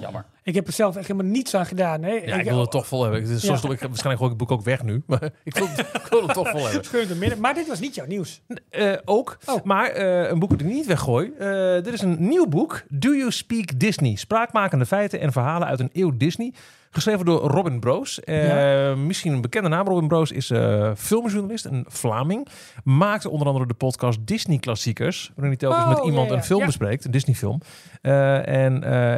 jammer. 0.00 0.24
Ik 0.42 0.54
heb 0.54 0.66
er 0.66 0.72
zelf 0.72 0.96
echt 0.96 1.06
helemaal 1.06 1.30
niets 1.32 1.54
aan 1.54 1.66
gedaan. 1.66 2.02
Hè. 2.02 2.10
Ja, 2.12 2.36
ik 2.36 2.44
wil 2.44 2.60
het 2.60 2.70
toch 2.70 2.86
vol 2.86 3.02
hebben. 3.02 3.20
Het 3.20 3.30
is 3.30 3.40
zo 3.44 3.52
Ja. 3.52 3.58
stom. 3.58 3.70
Ik 3.70 3.80
heb 3.80 3.88
waarschijnlijk 3.88 4.24
gooi 4.24 4.34
ik 4.34 4.40
het 4.40 4.48
boek 4.48 4.58
ook 4.58 4.64
weg 4.64 4.82
nu. 4.82 5.02
Maar 5.06 5.22
ik 5.44 5.54
wil, 5.56 5.68
het- 5.68 5.78
ik 5.94 6.06
wil 6.10 6.22
het 6.22 6.32
toch 6.34 6.48
vol 6.50 6.64
hebben. 6.64 6.84
Scheur 6.84 7.08
het 7.08 7.18
midden. 7.18 7.40
Maar 7.40 7.54
dit 7.54 7.66
was 7.68 7.80
niet 7.80 7.94
jouw 7.94 8.06
nieuws. 8.06 8.42
Eh, 8.70 8.92
ook. 9.04 9.38
Oh. 9.46 9.62
Maar 9.64 9.86
eh, 9.90 10.30
een 10.30 10.38
boek 10.38 10.50
dat 10.50 10.60
ik 10.60 10.66
niet 10.66 10.86
weggooi. 10.86 11.32
Eh 11.38 11.74
dit 11.82 11.92
is 11.92 12.00
een 12.02 12.28
nieuw 12.28 12.46
boek. 12.46 12.82
Do 12.88 13.14
You 13.14 13.32
Speak 13.32 13.78
Disney? 13.80 14.14
Spraakmakende 14.14 14.86
feiten 14.86 15.20
en 15.20 15.32
verhalen 15.32 15.68
uit 15.68 15.80
een 15.80 15.90
eeuw 15.92 16.16
Disney. 16.16 16.52
Geschreven 16.96 17.24
door 17.24 17.40
Robin 17.40 17.80
Broos. 17.80 18.20
Eh, 18.20 18.46
Ja. 18.48 18.94
Misschien 18.94 19.32
een 19.32 19.40
bekende 19.40 19.68
naam. 19.68 19.86
Robin 19.86 20.08
Broos 20.08 20.30
is 20.32 20.50
eh, 20.50 20.90
filmjournalist, 20.96 21.64
een 21.64 21.84
Vlaming. 21.88 22.48
Maakte 22.84 23.30
onder 23.30 23.46
andere 23.46 23.66
de 23.66 23.74
podcast 23.74 24.18
Disney 24.26 24.58
Klassiekers. 24.58 25.32
Waarin 25.34 25.46
hij 25.48 25.56
telkens 25.56 25.82
Oh, 25.82 25.88
met 25.88 25.98
ja, 25.98 26.04
iemand 26.04 26.28
ja. 26.28 26.34
een 26.36 26.42
film 26.42 26.64
bespreekt. 26.66 27.04
Een 27.04 27.10
Disney 27.10 27.34
film. 27.36 27.60
Eh, 28.02 28.48
en 28.48 28.72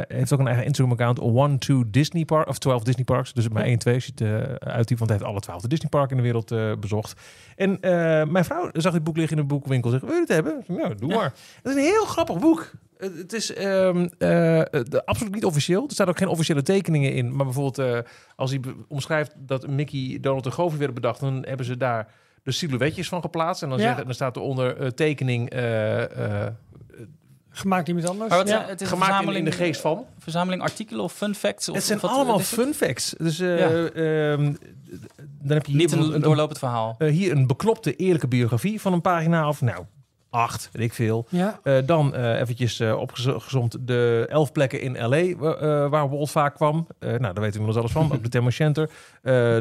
heeft 0.07 0.33
ook 0.33 0.39
een 0.39 0.47
eigen 0.47 0.65
Instagram-account. 0.65 1.19
One, 1.19 1.57
two 1.57 1.83
Disney 1.87 2.25
Park. 2.25 2.47
Of 2.47 2.57
12 2.57 2.83
Disney 2.83 3.05
Parks. 3.05 3.33
Dus 3.33 3.49
maar 3.49 3.63
1, 3.63 3.79
2 3.79 3.99
ziet 3.99 4.21
uit 4.59 4.87
die. 4.87 4.97
Want 4.97 5.09
hij 5.09 5.17
heeft 5.19 5.23
alle 5.23 5.39
12 5.39 5.61
Disney 5.61 5.89
Parken 5.89 6.17
in 6.17 6.23
de 6.23 6.31
wereld 6.31 6.79
bezocht. 6.79 7.21
En 7.55 7.77
mijn 8.31 8.45
vrouw 8.45 8.69
zag 8.73 8.93
dit 8.93 9.03
boek 9.03 9.17
liggen 9.17 9.35
in 9.37 9.41
een 9.41 9.47
boekwinkel. 9.49 9.89
Zegt, 9.89 10.03
wil 10.03 10.13
je 10.13 10.19
het 10.19 10.29
hebben? 10.29 10.63
Nou, 10.67 10.95
doe 10.95 11.09
maar. 11.15 11.33
Het 11.63 11.71
is 11.71 11.73
een 11.73 11.81
heel 11.91 12.05
grappig 12.05 12.39
boek. 12.39 12.71
Het 12.99 13.17
het 13.17 13.33
is 13.33 13.53
ehm, 13.53 13.97
eh, 14.17 14.27
de- 14.89 15.01
absoluut 15.05 15.33
niet 15.33 15.45
officieel. 15.45 15.83
Er 15.85 15.91
staan 15.91 16.07
ook 16.07 16.17
geen 16.17 16.27
officiële 16.27 16.61
tekeningen 16.61 17.13
in. 17.13 17.35
Maar 17.35 17.45
bijvoorbeeld 17.45 17.77
eh, 17.77 17.99
als 18.35 18.49
hij 18.51 18.59
omschrijft 18.87 19.31
dat 19.37 19.67
Mickey, 19.67 20.17
Donald 20.21 20.45
en 20.45 20.51
Goofy 20.53 20.75
werden 20.77 20.95
bedacht... 20.95 21.19
dan 21.19 21.43
hebben 21.47 21.65
ze 21.65 21.77
daar 21.77 22.07
de 22.43 22.51
silhouetjes 22.51 23.07
van 23.07 23.21
geplaatst. 23.21 23.63
En 23.63 23.69
dan, 23.69 23.77
Ja. 23.77 23.83
zeggen, 23.85 24.05
dan 24.05 24.13
staat 24.13 24.35
er 24.35 24.41
onder 24.41 24.77
eh, 24.77 24.87
tekening... 24.87 25.49
eh, 25.49 26.43
eh, 26.45 26.53
Gemaakt 27.51 27.87
iemand 27.87 28.07
anders. 28.09 28.35
Wat, 28.35 28.47
ja. 28.47 28.61
eh, 28.63 28.67
het 28.69 28.81
is 28.81 28.87
gemaakt 28.87 29.25
in, 29.27 29.35
in 29.35 29.45
de 29.45 29.51
geest 29.51 29.81
van. 29.81 30.05
verzameling 30.17 30.61
artikelen 30.61 31.03
of 31.03 31.13
fun 31.13 31.35
facts? 31.35 31.69
Of, 31.69 31.75
Het 31.75 31.83
zijn 31.83 31.97
of 31.97 32.03
wat- 32.03 32.11
allemaal 32.11 32.37
het? 32.37 32.47
fun 32.47 32.73
facts. 32.73 33.15
Dus 33.17 33.39
eh, 33.39 33.59
Ja. 33.59 33.69
ehm, 33.89 34.53
dan 35.41 35.57
heb 35.57 35.65
je 35.65 35.71
hier 35.71 35.81
Niet 35.81 35.91
een 35.91 36.21
doorlopend 36.21 36.59
verhaal. 36.59 36.95
eh, 36.97 37.09
hier 37.11 37.31
een 37.31 37.47
beklopte 37.47 37.95
eerlijke 37.95 38.27
biografie 38.27 38.81
van 38.81 38.93
een 38.93 39.01
pagina 39.01 39.47
of 39.47 39.61
nou 39.61 39.85
acht, 40.29 40.69
weet 40.71 40.83
ik 40.85 40.93
veel. 40.93 41.25
ja. 41.29 41.59
Eh, 41.63 41.77
dan 41.85 42.15
eh 42.15 42.39
eventjes 42.39 42.79
eh 42.79 42.97
opgezomd 42.99 43.75
de 43.87 44.25
elf 44.29 44.51
plekken 44.51 44.81
in 44.81 45.05
L.A. 45.05 45.35
wa- 45.37 45.89
waar 45.89 46.09
Walt 46.09 46.31
vaak 46.31 46.55
kwam. 46.55 46.87
Nou, 46.99 47.19
daar 47.19 47.33
weten 47.33 47.41
we 47.41 47.45
inmiddels 47.45 47.77
alles 47.77 47.91
van. 47.91 48.11
Ook 48.13 48.23
de 48.23 48.29
Thermo 48.29 48.49
Center. 48.49 48.89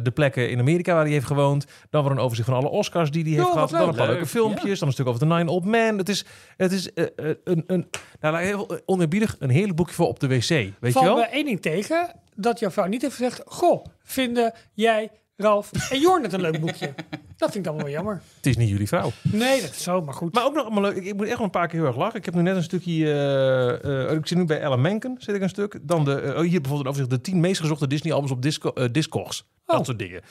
De 0.02 0.10
plekken 0.14 0.50
in 0.50 0.58
Amerika 0.58 0.94
waar 0.94 1.02
hij 1.04 1.12
heeft 1.12 1.26
gewoond. 1.26 1.66
Dan 1.90 2.02
weer 2.02 2.12
een 2.12 2.18
overzicht 2.18 2.48
van 2.48 2.56
alle 2.58 2.68
Oscars 2.68 3.10
die 3.10 3.22
hij 3.22 3.32
heeft 3.32 3.44
Oh, 3.46 3.52
gehad. 3.52 3.70
Dan 3.70 3.80
een 3.88 3.94
paar 3.94 4.06
leuke 4.06 4.20
Leuk, 4.20 4.28
filmpjes. 4.28 4.78
Dan 4.78 4.88
een 4.88 4.94
stuk 4.94 5.06
over 5.06 5.28
de 5.28 5.34
Nine 5.34 5.50
Old 5.50 5.64
Man. 5.64 5.98
Het 5.98 6.08
is, 6.08 6.24
het 6.56 6.72
is 6.72 6.90
een, 6.94 7.64
een, 7.66 7.88
nou, 8.20 8.38
heel 8.38 8.80
oneerbiedig, 8.86 9.36
een 9.38 9.50
hele 9.50 9.74
boekje 9.74 9.94
voor 9.94 10.06
op 10.06 10.20
de 10.20 10.28
wc. 10.28 10.48
Weet 10.48 10.74
je 10.80 11.00
wel? 11.02 11.24
één 11.24 11.44
ding 11.44 11.60
tegen. 11.62 12.10
Dat 12.34 12.58
jouw 12.58 12.70
vrouw 12.70 12.86
niet 12.86 13.02
heeft 13.02 13.14
gezegd... 13.14 13.42
Goh, 13.46 13.84
vinden 14.02 14.52
jij, 14.72 15.10
Ralf 15.40 15.90
en 15.90 16.00
Jorn 16.00 16.22
het 16.22 16.32
een 16.32 16.40
leuk 16.40 16.60
boekje? 16.60 16.94
Dat 17.36 17.50
vind 17.52 17.54
ik 17.54 17.64
dan 17.64 17.76
wel 17.76 17.88
jammer. 17.88 18.22
Het 18.36 18.46
is 18.46 18.56
niet 18.56 18.68
jullie 18.68 18.88
vrouw. 18.88 19.10
Nee, 19.22 19.60
dat 19.60 19.70
is 19.70 19.82
zo, 19.82 20.02
maar 20.02 20.14
goed. 20.14 20.34
Maar 20.34 20.44
ook 20.44 20.54
nog 20.54 20.64
allemaal 20.64 20.82
leuk. 20.82 20.96
Ik, 20.96 21.04
ik 21.04 21.16
moet 21.16 21.26
echt 21.26 21.36
wel 21.36 21.44
een 21.44 21.50
paar 21.50 21.68
keer 21.68 21.78
heel 21.78 21.88
erg 21.88 21.96
lachen. 21.96 22.18
Ik 22.18 22.24
heb 22.24 22.34
nu 22.34 22.42
net 22.42 22.56
een 22.56 22.62
stukje. 22.62 23.04
eh, 23.12 24.08
eh, 24.10 24.16
ik 24.16 24.26
zit 24.26 24.38
nu 24.38 24.44
bij 24.44 24.60
Ellen 24.60 24.80
Menken, 24.80 25.16
zit 25.18 25.34
ik 25.34 25.42
een 25.42 25.48
stuk. 25.48 25.78
Dan 25.82 26.04
de, 26.04 26.20
eh, 26.20 26.28
oh, 26.30 26.40
hier 26.40 26.60
bijvoorbeeld 26.60 26.80
een 26.80 26.86
overzicht. 26.86 27.10
De 27.10 27.20
tien 27.20 27.40
meest 27.40 27.60
gezochte 27.60 27.86
Disney-albums 27.86 28.30
op 28.32 28.42
Disco, 28.42 28.72
Discogs. 28.92 29.44
Oh. 29.66 29.76
Dat 29.76 29.86
soort 29.86 29.98
dingen. 29.98 30.22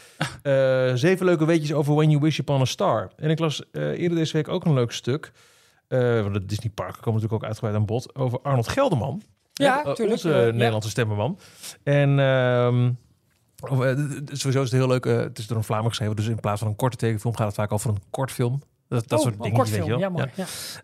Zeven 0.98 1.26
leuke 1.26 1.46
weetjes 1.46 1.74
over 1.74 1.96
When 1.96 2.10
You 2.10 2.22
Wish 2.22 2.40
Upon 2.40 2.62
a 2.62 2.66
Star. 2.66 3.12
En 3.16 3.30
ik 3.30 3.40
las 3.40 3.64
eerder 3.72 4.18
deze 4.18 4.34
week 4.34 4.48
ook 4.48 4.66
een 4.66 4.74
leuk 4.74 4.92
stuk. 4.92 5.32
want 5.88 6.34
de 6.34 6.46
Disney 6.46 6.70
Park 6.74 6.94
komt 6.94 7.06
natuurlijk 7.06 7.34
ook 7.34 7.44
uitgebreid 7.44 7.76
aan 7.76 7.86
bod. 7.86 8.16
Over 8.16 8.40
Arnold 8.42 8.68
Gelderman. 8.68 9.22
Ja, 9.54 9.84
Eh, 9.84 9.94
tuurlijk. 9.94 10.16
Onze 10.24 10.30
ja. 10.30 10.52
Nederlandse 10.52 10.90
stemmerman. 10.90 11.40
En 11.84 12.20
ehm, 12.20 12.92
of, 13.62 13.82
eh, 13.82 13.98
sowieso 14.26 14.62
is 14.62 14.72
het 14.72 14.80
heel 14.80 14.88
leuk. 14.88 15.06
eh, 15.06 15.18
het 15.18 15.38
is 15.38 15.48
door 15.48 15.58
een 15.58 15.64
Vlaming 15.64 15.90
geschreven. 15.90 16.16
Dus 16.16 16.28
in 16.28 16.40
plaats 16.40 16.60
van 16.60 16.68
een 16.68 16.76
korte 16.76 16.98
tekenfilm 16.98 17.36
gaat 17.36 17.46
het 17.46 17.56
vaak 17.56 17.72
over 17.72 17.90
een 17.90 18.02
kortfilm. 18.10 18.62
Dat, 18.90 19.08
dat 19.08 19.20
Oh, 19.20 19.26
soort 19.26 19.42
dingen. 19.44 19.66
weet 19.66 19.76
je 19.86 19.98
wel. 19.98 20.00
Ja. 20.00 20.28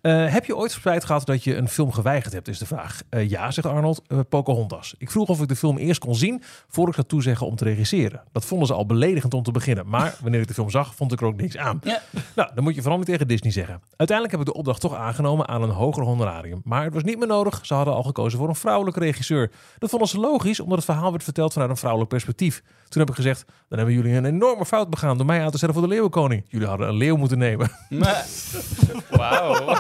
Eh, 0.02 0.34
heb 0.34 0.46
je 0.46 0.56
ooit 0.56 0.72
spijt 0.72 1.06
gehad 1.06 1.26
dat 1.26 1.44
je 1.44 1.56
een 1.56 1.68
film 1.68 1.92
geweigerd 1.92 2.34
hebt, 2.34 2.48
is 2.48 2.58
de 2.60 2.66
vraag. 2.66 3.02
Eh, 3.10 3.30
ja, 3.30 3.52
zegt 3.52 3.68
Arnold, 3.68 4.02
uh, 4.08 4.20
Pocahontas. 4.30 4.96
Ik 4.98 5.12
vroeg 5.12 5.28
of 5.30 5.42
ik 5.42 5.48
de 5.48 5.56
film 5.56 5.78
eerst 5.78 6.00
kon 6.00 6.16
zien 6.16 6.42
voor 6.68 6.88
ik 6.88 6.94
zou 6.94 7.08
toezeggen 7.08 7.48
om 7.48 7.56
te 7.56 7.64
regisseren. 7.64 8.22
Dat 8.32 8.46
vonden 8.46 8.68
ze 8.68 8.74
al 8.74 8.86
beledigend 8.86 9.34
om 9.34 9.44
te 9.44 9.52
beginnen. 9.52 9.88
Maar 9.88 10.16
wanneer 10.22 10.42
ik 10.42 10.48
de 10.48 10.54
film 10.54 10.70
zag, 10.70 10.96
vond 10.96 11.12
ik 11.12 11.22
er 11.22 11.28
ook 11.28 11.36
niks 11.42 11.58
aan. 11.58 11.80
Ja. 11.84 12.02
Nou, 12.36 12.50
dan 12.56 12.64
moet 12.64 12.76
je 12.76 12.82
vooral 12.82 12.98
niet 12.98 13.08
tegen 13.08 13.28
Disney 13.28 13.52
zeggen. 13.52 13.82
Uiteindelijk 13.96 14.32
heb 14.38 14.48
ik 14.48 14.54
de 14.54 14.60
opdracht 14.60 14.82
toch 14.82 14.96
aangenomen 14.96 15.48
aan 15.48 15.62
een 15.64 15.70
hoger 15.70 16.04
honorarium. 16.04 16.62
Maar 16.64 16.84
het 16.84 16.94
was 16.94 17.04
niet 17.04 17.18
meer 17.20 17.28
nodig. 17.28 17.66
Ze 17.66 17.74
hadden 17.74 17.94
al 17.94 18.04
gekozen 18.04 18.40
voor 18.40 18.48
een 18.50 18.56
vrouwelijke 18.56 19.00
regisseur. 19.00 19.52
Dat 19.78 19.90
vonden 19.90 20.08
ze 20.08 20.20
logisch, 20.20 20.60
omdat 20.60 20.78
het 20.78 20.86
verhaal 20.86 21.12
werd 21.12 21.24
verteld 21.24 21.54
vanuit 21.54 21.72
een 21.72 21.78
vrouwelijk 21.78 22.10
perspectief. 22.12 22.64
Toen 22.90 23.02
heb 23.02 23.10
ik 23.10 23.16
gezegd, 23.16 23.46
dan 23.70 23.78
hebben 23.78 23.96
jullie 23.96 24.14
een 24.14 24.26
enorme 24.26 24.66
fout 24.66 24.90
begaan 24.90 25.18
door 25.18 25.26
mij 25.26 25.44
aan 25.44 25.52
te 25.52 25.58
stellen 25.58 25.76
voor 25.76 25.84
de 25.84 25.90
leeuwenkoning. 25.90 26.46
Jullie 26.48 26.68
hadden 26.68 26.88
een 26.88 26.96
leeuw 26.96 27.16
moeten 27.16 27.38
nemen. 27.38 27.72
Wauw. 29.18 29.66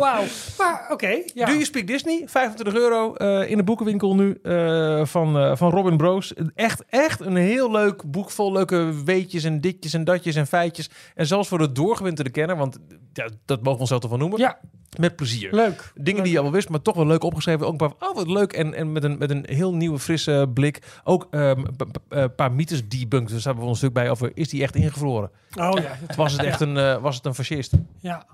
Wauw. 0.00 0.24
Maar 0.58 0.86
oké. 0.90 1.22
ja. 1.34 1.46
Do 1.46 1.52
You 1.52 1.64
Speak 1.64 1.86
Disney? 1.86 2.22
25 2.26 2.74
euro 2.74 3.14
eh, 3.14 3.50
in 3.50 3.56
de 3.56 3.62
boekenwinkel 3.62 4.14
nu 4.14 4.38
eh, 4.42 5.04
van, 5.04 5.38
eh, 5.38 5.56
van 5.56 5.70
Robin 5.70 5.96
Broos. 5.96 6.34
Echt, 6.54 6.84
echt 6.88 7.20
een 7.20 7.36
heel 7.36 7.70
leuk 7.70 8.10
boek 8.10 8.30
vol 8.30 8.52
leuke 8.52 9.04
weetjes 9.04 9.44
en 9.44 9.60
ditjes 9.60 9.94
en 9.94 10.04
datjes 10.04 10.34
en 10.34 10.46
feitjes. 10.46 10.90
En 11.14 11.26
zelfs 11.26 11.48
voor 11.48 11.58
de 11.58 11.72
doorgewinterde 11.72 12.30
kenner, 12.30 12.56
want 12.56 12.78
ja, 13.12 13.28
dat 13.44 13.58
mogen 13.58 13.72
we 13.72 13.80
onszelf 13.80 14.02
ervan 14.02 14.18
noemen. 14.18 14.38
Ja, 14.38 14.58
Met 14.98 15.16
plezier. 15.16 15.54
leuk. 15.54 15.92
Dingen 15.94 16.22
die 16.22 16.32
je 16.32 16.38
al 16.38 16.52
wist, 16.52 16.68
maar 16.68 16.82
toch 16.82 16.96
wel 16.96 17.06
leuk 17.06 17.22
opgeschreven. 17.22 17.66
Ook 17.66 17.72
een 17.72 17.76
paar, 17.96 18.08
oh 18.08 18.14
wat 18.14 18.28
leuk. 18.28 18.52
En, 18.52 18.74
en 18.74 18.92
met, 18.92 19.04
een, 19.04 19.18
met 19.18 19.30
een 19.30 19.44
heel 19.48 19.74
nieuwe, 19.74 19.98
frisse 19.98 20.50
blik. 20.54 20.82
Ook 21.04 21.26
ehm, 21.30 21.58
een 21.58 21.76
p- 21.90 21.98
een 22.08 22.34
paar 22.34 22.52
mythes 22.52 22.88
debunked. 22.88 23.34
Er 23.34 23.40
staat 23.40 23.54
bijvoorbeeld 23.54 23.70
een 23.70 23.76
stuk 23.76 23.92
bij 23.92 24.10
over, 24.10 24.30
is 24.34 24.48
die 24.48 24.62
echt 24.62 24.74
ingevroren? 24.74 25.30
Oh 25.58 25.70
ja. 25.82 25.96
dat- 26.06 26.16
Was 26.16 26.32
het 26.32 26.42
echt 26.42 26.60
een, 26.60 26.76
eh, 26.76 26.96
was 27.00 27.16
het 27.16 27.24
een 27.24 27.34
fascist? 27.34 27.72
Ja. 28.00 28.26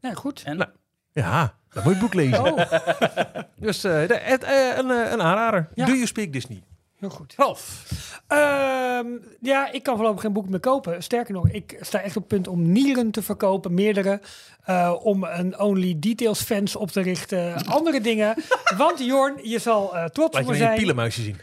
Nee, 0.00 0.14
goed. 0.14 0.42
En? 0.46 0.56
Nou, 0.56 0.70
Ja, 1.12 1.54
dan 1.68 1.82
moet 1.82 1.84
je 1.84 1.90
het 1.90 1.98
boek 2.00 2.14
lezen. 2.14 2.44
Oh, 2.44 2.56
Dus 3.66 3.84
eh, 3.84 4.08
de- 4.08 4.20
het, 4.22 4.42
eh, 4.44 4.76
een, 4.76 4.90
eh, 4.90 5.10
een 5.12 5.22
aanrader. 5.22 5.68
Ja. 5.74 5.86
Do 5.86 5.92
You 5.92 6.06
Speak 6.06 6.32
Disney? 6.32 6.62
Heel 6.98 7.10
goed. 7.10 7.34
Ralf. 7.36 7.84
Ehm, 8.26 9.06
ja, 9.40 9.72
ik 9.72 9.82
kan 9.82 9.96
voorlopig 9.96 10.20
geen 10.22 10.32
boek 10.32 10.48
meer 10.48 10.60
kopen. 10.60 11.02
Sterker 11.02 11.34
nog, 11.34 11.48
ik 11.50 11.76
sta 11.80 12.00
echt 12.00 12.16
op 12.16 12.22
het 12.22 12.30
punt 12.32 12.48
om 12.48 12.72
Nieren 12.72 13.10
te 13.10 13.22
verkopen, 13.22 13.74
meerdere. 13.74 14.20
eh, 14.64 14.94
om 15.02 15.24
een 15.24 15.58
Only 15.60 15.94
Details 15.98 16.40
fans 16.42 16.76
op 16.76 16.90
te 16.90 17.00
richten. 17.00 17.54
Andere 17.66 18.00
dingen. 18.00 18.34
Want 18.76 19.04
Jorn, 19.04 19.34
je 19.48 19.58
zal 19.58 19.96
eh, 19.96 20.04
trots 20.04 20.34
Laat 20.34 20.42
op 20.46 20.48
je 20.52 20.54
me 20.54 20.60
een 20.60 20.66
zijn. 20.66 20.76
pielenmuisje 20.78 21.22
zien. 21.22 21.36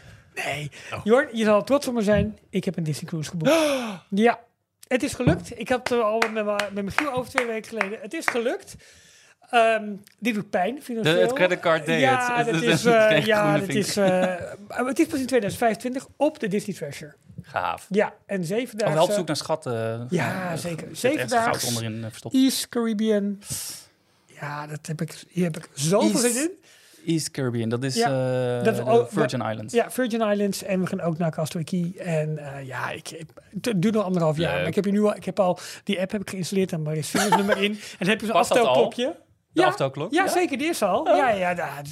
Nee. 0.44 0.70
Oh. 0.94 1.00
Jorn, 1.04 1.28
je 1.32 1.44
zal 1.44 1.64
trots 1.64 1.88
op 1.88 1.94
me 1.94 2.02
zijn. 2.02 2.38
Ik 2.50 2.64
heb 2.64 2.76
een 2.76 2.84
Disney 2.84 3.08
Cruise 3.10 3.30
geboekt. 3.30 3.52
Ja, 4.10 4.38
het 4.88 5.02
is 5.02 5.14
gelukt. 5.14 5.58
Ik 5.60 5.68
had 5.68 5.78
het 5.88 5.90
er 5.98 6.02
al 6.04 6.18
met, 6.32 6.44
mijn- 6.44 6.56
met 6.72 6.84
Michiel 6.84 7.12
over 7.12 7.30
twee 7.30 7.46
weken 7.46 7.68
geleden. 7.68 7.98
Het 8.02 8.12
is 8.14 8.26
gelukt. 8.26 8.74
Ehm, 9.50 9.84
dit 10.18 10.34
doet 10.34 10.50
pijn, 10.50 10.82
financieel. 10.82 11.14
De- 11.16 11.20
het 11.20 11.32
creditcard 11.32 11.86
deed 11.86 12.00
ja, 12.00 12.36
het. 12.36 12.46
Dat 12.52 12.62
is, 12.62 12.84
het 12.84 12.94
eh, 12.94 13.06
kreeg 13.06 13.26
ja, 13.26 13.58
dat 13.58 13.68
is, 13.68 13.96
eh, 13.96 14.34
het 14.68 14.98
is 14.98 15.06
pas 15.06 15.18
in 15.20 15.26
2025 15.26 16.06
op 16.16 16.38
de 16.40 16.48
Disney 16.48 16.76
Treasure. 16.76 17.12
Gaaf. 17.42 17.86
Ja, 17.90 18.14
en 18.26 18.44
zeven 18.44 18.78
dagen. 18.78 18.94
wel 18.94 19.04
op 19.04 19.10
zoek 19.10 19.26
naar 19.26 19.36
schatten. 19.36 20.06
Ja, 20.10 20.50
eh, 20.52 20.58
zeker. 20.58 20.86
zit 20.86 20.98
Zeven 20.98 21.28
daags. 21.28 21.64
onderin 21.66 22.04
verstopt. 22.10 22.34
East 22.34 22.68
Caribbean. 22.68 23.38
Ja, 24.40 24.66
dat 24.66 24.86
heb 24.86 25.00
ik, 25.00 25.22
hier 25.28 25.44
heb 25.44 25.56
ik 25.56 25.68
zoveel 25.74 26.18
zin 26.20 26.36
in. 26.42 26.50
East 27.06 27.30
Caribbean, 27.30 27.68
dat 27.68 27.84
is 27.84 27.94
Ja, 27.94 28.06
eh, 28.58 28.64
dat 28.64 28.74
is 28.78 28.84
de 28.84 28.90
ook- 28.90 29.10
Virgin 29.12 29.40
Islands. 29.50 29.74
Ja, 29.74 29.90
Virgin 29.90 30.20
Islands 30.30 30.62
en 30.62 30.80
we 30.80 30.86
gaan 30.86 31.00
ook 31.00 31.18
naar 31.18 31.30
Castaway 31.30 31.64
Key. 31.64 31.92
En 31.98 32.38
eh, 32.38 32.66
ja, 32.66 32.90
ik, 32.90 33.10
ik, 33.10 33.26
het 33.60 33.82
duurt 33.82 33.94
nog 33.94 34.04
anderhalf 34.04 34.36
jaar. 34.36 34.54
Maar 34.58 34.66
ik 34.66 34.74
heb, 34.74 34.84
je 34.84 34.90
nu 34.92 35.02
al, 35.02 35.16
ik 35.16 35.24
heb 35.24 35.40
al 35.40 35.58
die 35.84 36.00
app 36.00 36.10
heb 36.12 36.20
ik 36.20 36.30
geïnstalleerd 36.30 36.72
en 36.72 36.82
maar 36.82 36.96
is 36.96 37.12
nummer 37.12 37.56
in. 37.62 37.70
En 37.72 37.78
dan 37.98 38.08
heb 38.08 38.20
je 38.20 38.26
zo'n 38.26 38.34
afstelkopje. 38.34 39.16
De 39.56 39.62
Ja. 39.62 39.68
aftelklok? 39.68 40.12
Ja, 40.12 40.28
zeker, 40.28 40.58
die 40.58 40.68
is 40.68 40.82
al. 40.82 41.06
Ja, 41.16 41.30
ja, 41.30 41.50
ja, 41.50 41.82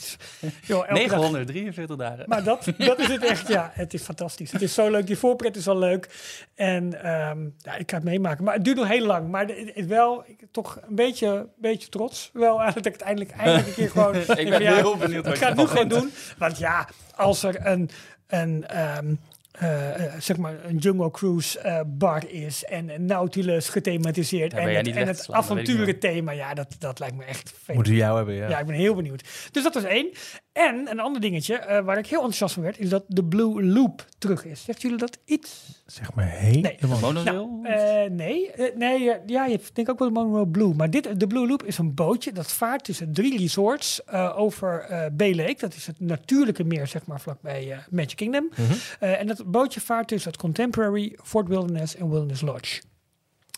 joh, 0.63 0.89
elke 0.89 1.09
dag- 1.09 1.19
943 1.21 1.97
dagen. 1.97 2.25
Maar 2.27 2.43
dat, 2.45 2.65
dat 2.79 2.99
is 2.99 3.07
het 3.09 3.25
echt, 3.25 3.49
ja. 3.49 3.71
Het 3.73 3.95
is 3.95 4.03
fantastisch. 4.03 4.53
Het 4.53 4.63
is 4.63 4.75
zo 4.75 4.91
leuk. 4.91 5.07
Die 5.07 5.19
voorpret 5.19 5.57
is 5.57 5.69
al 5.69 5.79
leuk. 5.79 6.09
En 6.55 7.03
ehm, 7.03 7.39
ja, 7.59 7.75
ik 7.77 7.91
ga 7.91 7.97
het 7.97 8.05
meemaken. 8.05 8.45
Maar 8.45 8.55
het 8.55 8.65
duurt 8.65 8.77
nog 8.77 8.89
heel 8.89 9.07
lang. 9.07 9.29
Maar 9.29 9.47
het 9.75 9.87
wel 9.87 10.25
ik, 10.27 10.41
toch 10.51 10.79
een 10.89 10.95
beetje, 10.95 11.49
beetje 11.57 11.89
trots. 11.89 12.31
Wel 12.33 12.61
eigenlijk 12.61 12.75
dat 12.85 12.87
ik 12.87 12.93
het 12.93 13.03
eindelijk, 13.03 13.31
eindelijk 13.31 13.67
een 13.67 13.75
keer 13.75 13.91
gewoon... 13.91 14.15
ik 14.45 14.49
ben 14.51 14.63
ja, 14.63 14.75
heel 14.75 14.97
benieuwd 14.97 15.25
wat 15.25 15.35
Ik 15.35 15.39
je 15.41 15.45
ga 15.45 15.51
het 15.51 15.59
nu 15.59 15.67
gewoon 15.67 15.89
doen. 15.89 16.13
Want 16.39 16.59
ja, 16.59 16.89
als 17.15 17.43
er 17.43 17.67
een... 17.67 17.91
een 18.27 18.67
ehm, 18.67 19.15
eh, 19.55 20.05
eh, 20.05 20.13
zeg 20.19 20.37
maar 20.37 20.65
een 20.65 20.77
Jungle 20.77 21.11
Cruise 21.11 21.59
eh, 21.59 21.81
bar 21.87 22.31
is 22.31 22.65
en 22.65 22.89
een 22.89 23.05
Nautilus 23.05 23.69
gethematiseerd 23.69 24.53
en 24.53 24.77
het, 24.77 24.87
en 24.87 25.07
het 25.07 25.27
avonturenthema, 25.31 26.33
ja, 26.33 26.55
dat, 26.55 26.77
dat 26.79 26.99
lijkt 26.99 27.17
me 27.17 27.25
echt 27.25 27.55
vet. 27.63 27.75
Moeten 27.75 27.93
we 27.93 27.99
jou 27.99 28.17
hebben, 28.17 28.35
ja. 28.35 28.49
Ja, 28.49 28.59
ik 28.59 28.67
ben 28.67 28.75
heel 28.75 28.95
benieuwd. 28.95 29.49
Dus 29.51 29.63
dat 29.63 29.75
was 29.75 29.85
één. 29.85 30.13
En 30.55 30.91
een 30.91 31.01
ander 31.01 31.21
dingetje 31.21 31.57
eh, 31.57 31.85
waar 31.85 31.99
ik 31.99 32.07
heel 32.07 32.19
enthousiast 32.19 32.55
van 32.55 32.63
werd, 32.63 32.79
is 32.79 32.89
dat 32.89 33.05
de 33.07 33.25
Blue 33.25 33.65
Loop 33.65 34.05
terug 34.19 34.45
is. 34.45 34.65
Zegt 34.65 34.83
jullie 34.83 34.97
dat 34.97 35.19
iets? 35.25 35.83
Zeg 35.87 36.15
maar 36.15 36.31
helemaal. 36.31 36.73
Nee. 36.91 37.01
Monorail? 37.01 37.61
Eh, 37.63 38.11
nee, 38.11 38.51
eh, 38.51 38.77
nee 38.77 39.13
ja, 39.27 39.47
je 39.47 39.61
denkt 39.73 39.91
ook 39.91 39.99
wel 39.99 40.09
de 40.09 40.15
Monroe 40.15 40.49
Blue. 40.49 40.75
Maar 40.75 40.91
dit, 40.91 41.21
de 41.21 41.27
Blue 41.27 41.47
Loop 41.47 41.63
is 41.63 41.79
een 41.79 41.95
bootje 41.95 42.33
dat 42.33 42.53
vaart 42.53 42.85
tussen 42.85 43.13
drie 43.13 43.39
resorts 43.39 44.05
eh, 44.05 44.39
over 44.39 44.81
eh 44.81 45.07
Bay 45.13 45.35
Lake. 45.35 45.57
Dat 45.59 45.75
is 45.75 45.87
het 45.87 46.01
natuurlijke 46.01 46.65
meer, 46.65 46.87
zeg 46.87 47.07
maar, 47.07 47.21
vlakbij 47.21 47.73
eh 47.73 47.79
Magic 47.91 48.17
Kingdom. 48.17 48.49
Mhm. 48.51 48.73
Eh, 49.01 49.21
en 49.21 49.27
dat 49.27 49.45
bootje 49.51 49.81
vaart 49.81 50.09
tussen 50.09 50.31
het 50.31 50.41
Contemporary, 50.41 51.19
Fort 51.23 51.49
Wilderness 51.49 51.97
en 51.97 52.09
Wilderness 52.11 52.41
Lodge. 52.41 52.83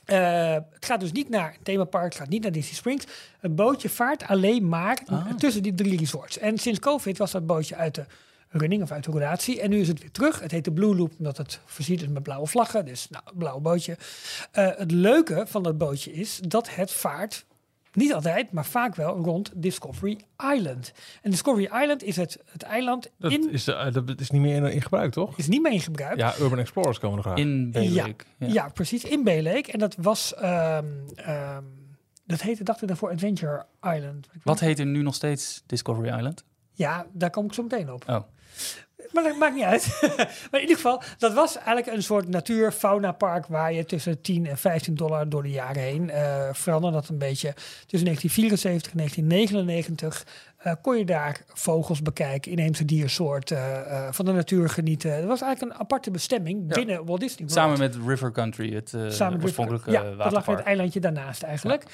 Eh, 0.06 0.52
het 0.52 0.84
gaat 0.84 1.00
dus 1.00 1.12
niet 1.12 1.28
naar 1.28 1.48
een 1.48 1.62
themapark, 1.62 2.04
het 2.04 2.14
gaat 2.22 2.28
niet 2.28 2.42
naar 2.42 2.52
Disney 2.52 2.74
Springs. 2.74 3.04
Het 3.40 3.56
bootje 3.56 3.88
vaart 3.88 4.22
alleen 4.26 4.68
maar 4.68 4.98
Ah. 5.06 5.34
tussen 5.36 5.62
die 5.62 5.74
drie 5.74 5.98
resorts. 5.98 6.38
En 6.38 6.58
sinds 6.58 6.78
COVID 6.78 7.18
was 7.18 7.30
dat 7.30 7.46
bootje 7.46 7.76
uit 7.76 7.94
de 7.94 8.04
running 8.48 8.82
of 8.82 8.90
uit 8.90 9.04
de 9.04 9.10
roulatie. 9.10 9.60
En 9.60 9.70
nu 9.70 9.80
is 9.80 9.88
het 9.88 10.00
weer 10.00 10.10
terug. 10.10 10.40
Het 10.40 10.50
heet 10.50 10.64
de 10.64 10.72
Blue 10.72 10.96
Loop 10.96 11.12
omdat 11.18 11.36
het 11.36 11.60
voorziet 11.64 12.02
is 12.02 12.08
met 12.08 12.22
blauwe 12.22 12.46
vlaggen. 12.46 12.84
Dus 12.84 13.08
nou, 13.10 13.24
blauw 13.34 13.58
bootje. 13.60 13.96
Eh, 14.50 14.68
het 14.76 14.90
leuke 14.90 15.44
van 15.48 15.62
dat 15.62 15.78
bootje 15.78 16.12
is 16.12 16.38
dat 16.42 16.74
het 16.74 16.90
vaart, 16.90 17.44
niet 17.96 18.14
altijd, 18.14 18.52
maar 18.52 18.64
vaak 18.64 18.94
wel 18.94 19.16
rond 19.16 19.52
Discovery 19.54 20.20
Island. 20.54 20.92
En 21.22 21.30
Discovery 21.30 21.64
Island 21.82 22.02
is 22.02 22.16
het, 22.16 22.38
het 22.44 22.62
eiland 22.62 23.10
Dat, 23.18 23.32
in, 23.32 23.50
is, 23.50 23.66
eh, 23.68 23.92
dat 23.92 24.20
is 24.20 24.30
niet 24.30 24.40
meer 24.42 24.54
in, 24.56 24.64
in 24.64 24.82
gebruik, 24.82 25.12
toch? 25.12 25.38
is 25.38 25.48
niet 25.48 25.62
meer 25.62 25.72
in 25.72 25.80
gebruik. 25.80 26.16
Ja, 26.18 26.34
Urban 26.40 26.58
Explorers 26.58 26.98
komen 26.98 27.16
er 27.18 27.22
graag. 27.24 27.38
In 27.38 27.70
Bay 27.70 27.82
Ja. 27.88 28.06
Lake. 28.06 28.24
Ja. 28.38 28.68
precies, 28.68 29.04
in 29.04 29.24
Bay 29.24 29.42
Lake. 29.42 29.72
En 29.72 29.78
dat 29.78 29.96
was, 29.98 30.34
ehm, 30.34 30.84
ehm, 31.14 31.64
dat 32.24 32.40
heette, 32.42 32.64
dacht 32.64 32.82
ik 32.82 32.88
daarvoor, 32.88 33.10
Adventure 33.10 33.66
Island. 33.82 34.28
Wat 34.42 34.60
heet 34.60 34.78
er 34.78 34.86
nu 34.86 35.02
nog 35.02 35.14
steeds 35.14 35.62
Discovery 35.66 36.16
Island? 36.16 36.44
Ja, 36.72 37.06
daar 37.12 37.30
kom 37.30 37.44
ik 37.44 37.52
zo 37.52 37.62
meteen 37.62 37.92
op. 37.92 38.04
Oh. 38.08 38.20
Maar 39.12 39.22
dat 39.22 39.36
maakt 39.36 39.54
niet 39.54 39.64
uit. 39.64 39.98
maar 40.50 40.60
in 40.60 40.60
ieder 40.60 40.76
geval, 40.76 41.02
dat 41.18 41.32
was 41.32 41.56
eigenlijk 41.56 41.86
een 41.86 42.02
soort 42.02 42.28
natuur-fauna 42.28 43.12
park 43.12 43.46
waar 43.46 43.72
je 43.72 43.84
tussen 43.84 44.20
10 44.20 44.46
en 44.46 44.58
15 44.58 44.94
dollar 44.94 45.28
door 45.28 45.42
de 45.42 45.50
jaren 45.50 45.82
heen 45.82 46.10
eh 46.10 46.48
veranderde 46.52 46.96
dat 46.96 47.08
een 47.08 47.18
beetje. 47.18 47.52
Tussen 47.86 48.04
1974 48.04 48.92
en 48.92 48.98
1999 48.98 50.26
eh, 50.66 50.72
kon 50.82 50.98
je 50.98 51.04
daar 51.04 51.40
vogels 51.54 52.02
bekijken, 52.02 52.50
inheemse 52.50 52.84
diersoorten, 52.84 53.86
eh, 53.90 54.08
van 54.10 54.24
de 54.24 54.32
natuur 54.32 54.68
genieten. 54.68 55.14
Het 55.14 55.24
was 55.24 55.40
eigenlijk 55.40 55.72
een 55.72 55.80
aparte 55.80 56.10
bestemming 56.10 56.64
Ja. 56.68 56.74
binnen 56.74 57.04
Walt 57.04 57.20
Disney 57.20 57.48
World. 57.48 57.52
Samen 57.52 57.78
met 57.78 57.96
River 58.06 58.32
Country, 58.32 58.74
het 58.74 58.94
eh 58.94 59.08
Samen 59.08 59.42
oorspronkelijke 59.42 59.90
ja, 59.90 60.00
eh, 60.00 60.06
dat 60.06 60.16
lag 60.16 60.24
waterpark. 60.24 60.58
het 60.58 60.66
eilandje 60.66 61.00
daarnaast 61.00 61.42
eigenlijk. 61.42 61.84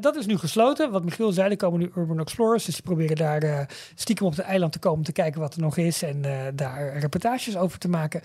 Dat 0.00 0.16
is 0.16 0.26
nu 0.26 0.36
gesloten. 0.38 0.90
Wat 0.90 1.04
Michiel 1.04 1.32
zei, 1.32 1.50
er 1.50 1.56
komen 1.56 1.80
nu 1.80 1.90
Urban 1.96 2.20
Explorers. 2.20 2.64
Dus 2.64 2.74
die 2.74 2.82
proberen 2.82 3.16
daar 3.16 3.68
stiekem 3.94 4.26
op 4.26 4.36
het 4.36 4.44
eiland 4.44 4.72
te 4.72 4.78
komen... 4.78 4.98
om 4.98 5.04
te 5.04 5.12
kijken 5.12 5.40
wat 5.40 5.54
er 5.54 5.60
nog 5.60 5.76
is 5.76 6.02
en 6.02 6.22
daar 6.54 6.98
reportages 6.98 7.56
over 7.56 7.78
te 7.78 7.88
maken. 7.88 8.22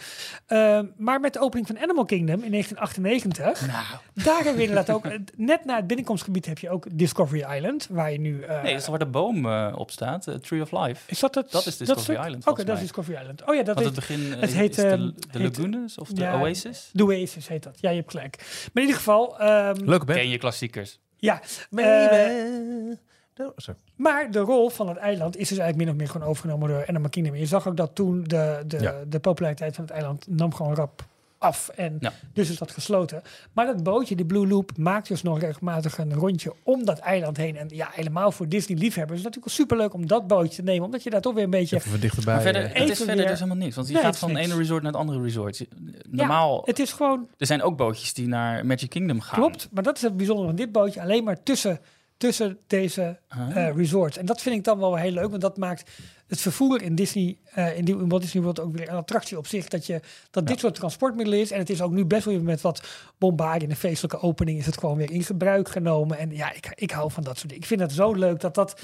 Maar 0.97 1.19
met 1.19 1.33
de 1.33 1.39
opening 1.39 1.67
van 1.67 1.79
Animal 1.79 2.05
Kingdom 2.05 2.43
in 2.43 2.51
1998... 2.51 3.67
Nou, 3.67 3.85
daar 4.13 4.35
hebben 4.35 4.55
we 4.55 4.61
inderdaad 4.61 4.89
ook... 4.95 5.07
Net 5.35 5.65
na 5.65 5.75
het 5.75 5.87
binnenkomstgebied 5.87 6.45
heb 6.45 6.57
je 6.57 6.69
ook 6.69 6.87
Discovery 6.91 7.45
Island... 7.55 7.87
waar 7.89 8.11
je 8.11 8.19
nu... 8.19 8.43
nee, 8.47 8.71
dat 8.71 8.81
is 8.81 8.87
waar 8.87 8.99
de 8.99 9.05
boom 9.05 9.45
eh, 9.69 9.77
op 9.79 9.91
staat, 9.91 10.27
eh, 10.27 10.35
Tree 10.35 10.61
of 10.61 10.71
Life. 10.71 11.11
is 11.11 11.19
dat 11.19 11.35
het? 11.35 11.51
dat 11.51 11.65
is 11.65 11.77
Discovery 11.77 12.03
stuk? 12.03 12.25
Island, 12.25 12.47
Oké, 12.47 12.63
dat 12.63 12.75
is. 12.75 12.81
Discovery 12.81 13.17
Island. 13.19 13.43
Oh 13.45 13.55
ja, 13.55 13.63
dat 13.63 13.75
Want 13.75 13.79
is 13.79 13.85
het 13.85 13.95
begin 13.95 14.33
eh, 14.33 14.39
het 14.39 14.49
is- 14.49 14.55
heet, 14.55 14.69
is 14.69 14.75
de, 14.75 14.87
ehm, 14.87 15.09
de 15.31 15.39
heet- 15.39 15.57
Lagoons 15.57 15.97
of 15.97 16.09
de 16.09 16.21
ja, 16.21 16.39
Oasis. 16.41 16.89
de 16.93 17.03
Oasis 17.03 17.47
heet 17.47 17.63
dat. 17.63 17.77
Ja, 17.81 17.89
je 17.89 17.95
hebt 17.97 18.11
gelijk. 18.11 18.37
Maar 18.37 18.69
in 18.73 18.81
ieder 18.81 18.95
geval... 18.95 19.39
ehm, 19.39 19.75
Leuke 19.83 20.05
band. 20.05 20.19
Ken 20.19 20.29
je 20.29 20.37
klassiekers? 20.37 20.99
ja. 21.17 21.41
Oh. 21.71 23.47
Maar 23.95 24.31
de 24.31 24.39
rol 24.39 24.69
van 24.69 24.87
het 24.87 24.97
eiland 24.97 25.37
is 25.37 25.49
dus 25.49 25.57
eigenlijk 25.57 25.77
min 25.77 25.89
of 25.89 25.95
meer 25.95 26.07
gewoon 26.11 26.27
overgenomen 26.27 26.69
door 26.69 27.09
Kingdom. 27.09 27.33
En 27.33 27.39
je 27.39 27.45
zag 27.45 27.67
ook 27.67 27.77
dat 27.77 27.95
toen 27.95 28.23
de, 28.23 28.63
de, 28.67 28.79
Ja. 28.79 28.93
de 29.07 29.19
populariteit 29.19 29.75
van 29.75 29.83
het 29.83 29.93
eiland 29.93 30.27
nam 30.29 30.53
gewoon 30.53 30.75
rap 30.75 31.05
af. 31.45 31.69
En 31.69 31.97
Ja. 31.99 32.13
dus 32.33 32.49
is 32.49 32.57
dat 32.57 32.71
gesloten. 32.71 33.21
Maar 33.53 33.65
dat 33.65 33.83
bootje, 33.83 34.15
de 34.15 34.25
Blue 34.25 34.47
Loop, 34.47 34.77
maakt 34.77 35.07
dus 35.07 35.21
nog 35.21 35.39
regelmatig 35.39 35.97
een 35.97 36.13
rondje 36.13 36.53
om 36.63 36.85
dat 36.85 36.99
eiland 36.99 37.37
heen. 37.37 37.57
En 37.57 37.67
ja, 37.69 37.89
helemaal 37.91 38.31
voor 38.31 38.49
Disney-liefhebbers 38.49 39.19
is 39.19 39.25
het 39.25 39.35
natuurlijk 39.35 39.55
superleuk 39.61 39.93
om 39.93 40.07
dat 40.07 40.27
bootje 40.27 40.55
te 40.55 40.61
nemen. 40.63 40.85
Omdat 40.85 41.03
je 41.03 41.09
daar 41.09 41.21
toch 41.21 41.33
weer 41.33 41.43
een 41.43 41.49
beetje... 41.49 41.75
Even 41.75 41.99
dichterbij. 41.99 42.33
Maar 42.33 42.43
verder, 42.43 42.61
eh. 42.61 42.67
het 42.67 42.75
is 42.77 42.83
Even 42.83 42.95
verder 42.95 43.15
weer- 43.15 43.27
dus 43.27 43.39
helemaal 43.39 43.63
niks. 43.63 43.75
Want 43.75 43.87
je 43.87 43.93
Nee, 43.93 44.03
gaat 44.03 44.17
van 44.17 44.29
het 44.29 44.37
niks. 44.37 44.49
ene 44.51 44.59
resort 44.59 44.83
naar 44.83 44.91
het 44.91 45.01
andere 45.01 45.21
resort. 45.21 45.65
Normaal, 46.09 46.61
Het 46.65 46.79
is 46.79 46.91
gewoon, 46.93 47.27
er 47.37 47.45
zijn 47.45 47.61
ook 47.61 47.77
bootjes 47.77 48.13
die 48.13 48.27
naar 48.27 48.65
Magic 48.65 48.89
Kingdom 48.89 49.21
gaan. 49.21 49.39
klopt. 49.39 49.67
Maar 49.71 49.83
dat 49.83 49.95
is 49.95 50.01
het 50.01 50.17
bijzondere 50.17 50.47
van 50.47 50.55
dit 50.55 50.71
bootje. 50.71 51.01
Alleen 51.01 51.23
maar 51.23 51.43
tussen, 51.43 51.79
tussen 52.17 52.57
deze 52.67 53.19
eh, 53.27 53.69
resorts. 53.75 54.17
En 54.17 54.25
dat 54.25 54.41
vind 54.41 54.55
ik 54.55 54.63
dan 54.63 54.79
wel 54.79 54.95
heel 54.95 55.11
leuk, 55.11 55.29
want 55.29 55.41
dat 55.41 55.57
maakt 55.57 55.91
het 56.27 56.41
vervoer 56.41 56.81
in 56.81 56.95
Disney, 56.95 57.37
eh, 57.53 57.77
in, 57.77 57.85
die, 57.85 57.97
in 57.97 58.09
Walt 58.09 58.21
Disney 58.21 58.43
World 58.43 58.59
ook 58.59 58.75
weer 58.75 58.89
een 58.89 58.95
attractie 58.95 59.37
op 59.37 59.47
zich. 59.47 59.67
Dat, 59.67 59.85
je, 59.85 60.01
dat 60.31 60.47
dit 60.47 60.59
soort 60.59 60.75
transportmiddelen 60.75 61.39
is. 61.39 61.51
En 61.51 61.59
het 61.59 61.69
is 61.69 61.81
ook 61.81 61.91
nu 61.91 62.05
best 62.05 62.25
wel 62.25 62.39
met 62.39 62.61
wat 62.61 62.87
bombardie 63.17 63.61
in 63.63 63.69
de 63.69 63.75
feestelijke 63.75 64.19
opening 64.19 64.59
is 64.59 64.65
het 64.65 64.77
gewoon 64.77 64.97
weer 64.97 65.11
in 65.11 65.23
gebruik 65.23 65.69
genomen. 65.69 66.17
En 66.17 66.31
ja, 66.31 66.53
ik, 66.53 66.71
ik 66.75 66.91
hou 66.91 67.11
van 67.11 67.23
dat 67.23 67.35
soort 67.37 67.47
dingen. 67.47 67.63
Ik 67.63 67.69
vind 67.69 67.81
het 67.81 67.91
zo 67.91 68.13
leuk 68.13 68.39
dat 68.39 68.55
dat 68.55 68.81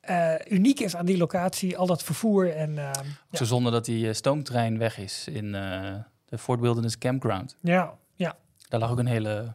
eh, 0.00 0.34
uniek 0.48 0.80
is 0.80 0.96
aan 0.96 1.06
die 1.06 1.16
locatie, 1.16 1.76
al 1.78 1.86
dat 1.86 2.02
vervoer. 2.02 2.54
En 2.54 2.78
eh, 2.78 2.90
Zo 3.32 3.44
zonde 3.44 3.70
dat 3.70 3.84
die 3.84 4.12
stoomtrein 4.12 4.78
weg 4.78 4.98
is 4.98 5.28
in 5.28 5.52
de 5.52 6.38
Fort 6.38 6.60
Wilderness 6.60 6.98
Campground. 6.98 7.56
ja, 7.60 7.98
ja. 8.14 8.36
Daar 8.68 8.80
lag 8.80 8.90
ook 8.90 8.98
een 8.98 9.06
hele 9.06 9.54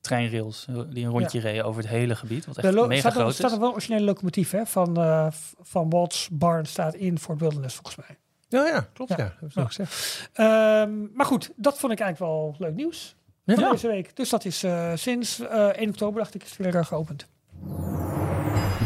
treinrails 0.00 0.66
eh, 0.68 0.80
die 0.90 1.04
een 1.04 1.10
rondje 1.10 1.40
reden 1.40 1.64
over 1.64 1.82
het 1.82 1.90
hele 1.90 2.14
gebied. 2.16 2.46
Wat 2.46 2.56
Er 2.56 2.64
echt 2.64 2.74
mega 2.86 3.00
staat, 3.00 3.14
er, 3.14 3.20
groot 3.20 3.34
staat 3.34 3.46
is. 3.46 3.52
er 3.52 3.58
wel 3.58 3.68
een 3.68 3.74
originele 3.74 4.04
locomotief 4.04 4.50
hè, 4.50 4.66
van, 4.66 4.96
eh, 4.96 5.26
f- 5.30 5.54
van 5.60 5.90
Walt's 5.90 6.28
Barn 6.32 6.66
staat 6.66 6.94
in 6.94 7.18
Fort 7.18 7.40
Wilderness 7.40 7.74
volgens 7.74 7.96
mij. 7.96 8.16
Ja, 8.48 8.66
ja, 8.66 8.86
klopt. 8.94 9.10
Ja. 9.16 9.34
Ja, 9.54 9.64
gezegd. 9.66 10.28
Ehm, 10.32 10.90
maar 11.14 11.26
goed, 11.26 11.50
dat 11.56 11.78
vond 11.78 11.92
ik 11.92 12.00
eigenlijk 12.00 12.32
wel 12.32 12.54
leuk 12.58 12.74
nieuws. 12.76 13.14
Ja. 13.44 13.54
van 13.54 13.70
deze 13.70 13.86
week. 13.86 14.16
Dus 14.16 14.28
dat 14.30 14.44
is 14.44 14.62
eh, 14.62 14.92
sinds 14.94 15.40
eh 15.40 15.66
1 15.66 15.88
oktober, 15.88 16.20
dacht 16.20 16.34
ik, 16.34 16.42
is 16.42 16.56
het 16.56 16.72
weer 16.72 16.84
geopend. 16.84 17.26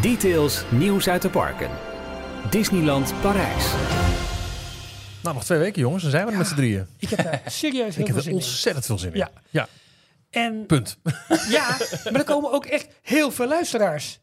Details 0.01 0.65
nieuws 0.71 1.09
uit 1.09 1.23
de 1.23 1.29
parken. 1.31 1.71
Disneyland 2.51 3.15
Parijs. 3.23 3.65
Nou, 5.23 5.35
nog 5.35 5.45
twee 5.45 5.59
weken, 5.59 5.81
jongens. 5.81 6.03
Dan 6.03 6.11
zijn 6.11 6.27
we 6.27 6.33
er 6.33 6.39
met 6.39 6.47
z'n 6.47 6.55
drieën. 6.55 6.87
Ik 6.99 7.09
heb 7.11 7.23
daar 7.25 7.43
serieus 7.47 7.95
heel 7.97 8.07
Ik 8.07 8.07
heb 8.07 8.07
veel 8.07 8.17
er 8.17 8.23
zin 8.23 8.31
in. 8.33 8.37
ontzettend 8.39 8.87
veel 8.87 8.99
zin 8.99 9.11
in. 9.13 9.17
Ja. 9.19 9.31
ja. 9.51 9.69
En 10.35 10.67
Punt. 10.67 10.99
ja, 11.49 11.77
maar 12.05 12.15
er 12.15 12.25
komen 12.25 12.53
ook 12.53 12.65
echt 12.67 12.89
heel 13.03 13.31
veel 13.31 13.49
luisteraars. 13.49 14.21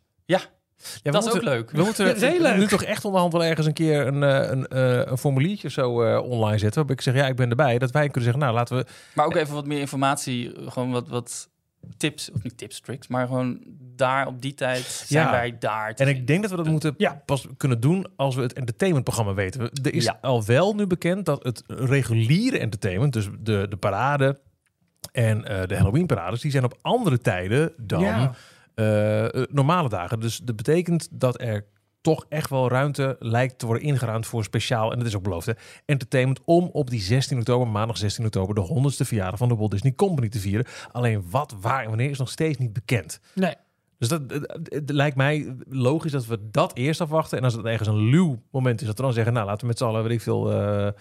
Ja, 1.04 1.12
dat 1.12 1.26
is 1.28 1.34
ook 1.34 1.42
leuk. 1.42 1.72
We 1.72 1.84
moeten 1.84 2.06
Ja, 2.06 2.14
dat 2.14 2.22
is 2.22 2.30
heel 2.30 2.42
leuk. 2.42 2.58
nu 2.58 2.68
toch 2.68 2.84
echt 2.84 3.06
onderhand 3.06 3.34
wel 3.34 3.44
ergens 3.44 3.68
een 3.68 3.74
keer 3.74 4.08
een, 4.08 4.24
eh, 4.24 4.50
een, 4.50 4.68
eh, 4.68 5.02
een 5.12 5.18
formuliertje 5.18 5.70
zo 5.70 6.02
eh, 6.04 6.24
online 6.24 6.58
zetten. 6.58 6.76
Waarbij 6.76 6.96
ik 6.96 7.02
zeg, 7.02 7.16
ja, 7.16 7.28
ik 7.28 7.36
ben 7.36 7.50
erbij. 7.50 7.78
Dat 7.78 7.92
wij 7.92 8.04
kunnen 8.06 8.24
zeggen, 8.24 8.40
nou, 8.42 8.54
laten 8.54 8.78
we... 8.78 8.86
Maar 9.14 9.26
ook 9.26 9.36
even 9.36 9.54
wat 9.54 9.66
meer 9.66 9.80
informatie, 9.80 10.52
gewoon 10.68 10.92
wat, 10.92 11.08
wat 11.08 11.50
tips, 11.98 12.32
of 12.32 12.44
niet 12.44 12.58
tips, 12.58 12.80
tricks, 12.82 13.08
maar 13.08 13.28
gewoon 13.28 13.60
daar 13.96 14.28
op 14.28 14.42
die 14.42 14.54
tijd 14.54 14.84
zijn 14.84 15.26
Ja. 15.26 15.32
wij 15.32 15.58
daar. 15.60 15.94
En 15.96 16.08
ik 16.08 16.28
denk 16.28 16.42
dat 16.42 16.52
we 16.52 16.58
dat 16.58 16.66
moeten 16.68 16.94
Ja. 16.98 17.22
pas 17.26 17.46
kunnen 17.58 17.80
doen 17.80 18.08
als 18.16 18.36
we 18.36 18.42
het 18.42 18.54
entertainmentprogramma 18.54 19.34
weten. 19.34 19.62
We- 19.62 19.72
Er 19.90 19.94
is 19.94 20.04
Ja. 20.04 20.18
al 20.22 20.46
wel 20.46 20.74
nu 20.76 20.88
bekend 20.88 21.26
dat 21.26 21.44
het 21.44 21.64
reguliere 21.68 22.60
entertainment, 22.60 23.14
dus 23.14 23.28
de, 23.40 23.66
de 23.70 23.78
parade 23.78 24.40
en 25.12 25.46
eh, 25.46 25.68
de 25.68 25.76
Halloween 25.76 26.06
parades, 26.06 26.42
die 26.42 26.52
zijn 26.52 26.64
op 26.64 26.78
andere 26.82 27.18
tijden 27.20 27.74
dan 27.78 28.02
Ja. 28.02 28.34
eh, 28.76 29.26
eh, 29.26 29.48
normale 29.50 29.90
dagen. 29.90 30.20
Dus 30.20 30.38
dat 30.38 30.56
betekent 30.56 31.08
dat 31.12 31.42
er 31.42 31.66
toch 32.02 32.26
echt 32.30 32.50
wel 32.50 32.70
ruimte 32.70 33.16
lijkt 33.20 33.60
te 33.60 33.66
worden 33.66 33.84
ingeruimd 33.84 34.26
voor 34.26 34.44
speciaal, 34.44 34.92
en 34.92 34.98
dat 34.98 35.08
is 35.08 35.16
ook 35.16 35.24
beloofd, 35.24 35.46
hè, 35.46 35.54
entertainment 35.86 36.40
om 36.46 36.70
op 36.72 36.90
die 36.90 37.02
16 37.02 37.38
oktober, 37.38 37.68
maandag 37.68 37.98
16 37.98 38.26
oktober, 38.26 38.56
de 38.56 38.62
100ste 38.62 39.06
verjaardag 39.06 39.40
van 39.40 39.48
de 39.50 39.56
Walt 39.56 39.72
Disney 39.72 39.94
Company 39.96 40.30
te 40.30 40.40
vieren. 40.40 40.66
Alleen 40.92 41.24
wat, 41.30 41.56
waar 41.62 41.82
en 41.82 41.88
wanneer 41.88 42.10
is 42.10 42.18
nog 42.18 42.30
steeds 42.30 42.58
niet 42.58 42.74
bekend. 42.74 43.20
Nee. 43.36 43.54
Dus 43.98 44.10
dat 44.10 44.22
het, 44.28 44.60
het 44.64 44.90
lijkt 44.90 45.16
mij 45.16 45.56
logisch 45.70 46.12
dat 46.12 46.26
we 46.26 46.40
dat 46.52 46.76
eerst 46.76 47.02
afwachten. 47.02 47.38
En 47.38 47.44
als 47.44 47.54
het 47.54 47.66
ergens 47.66 47.88
een 47.88 48.10
luw 48.10 48.42
moment 48.52 48.82
is, 48.82 48.88
dat 48.88 48.98
we 48.98 49.04
dan 49.04 49.14
zeggen, 49.14 49.34
nou 49.34 49.46
laten 49.46 49.62
we 49.62 49.68
met 49.68 49.78
z'n 49.78 49.84
allen, 49.84 50.04
weet 50.04 50.12
ik 50.12 50.22
veel, 50.22 50.52
eh, 50.52 50.88
eh, 50.88 50.94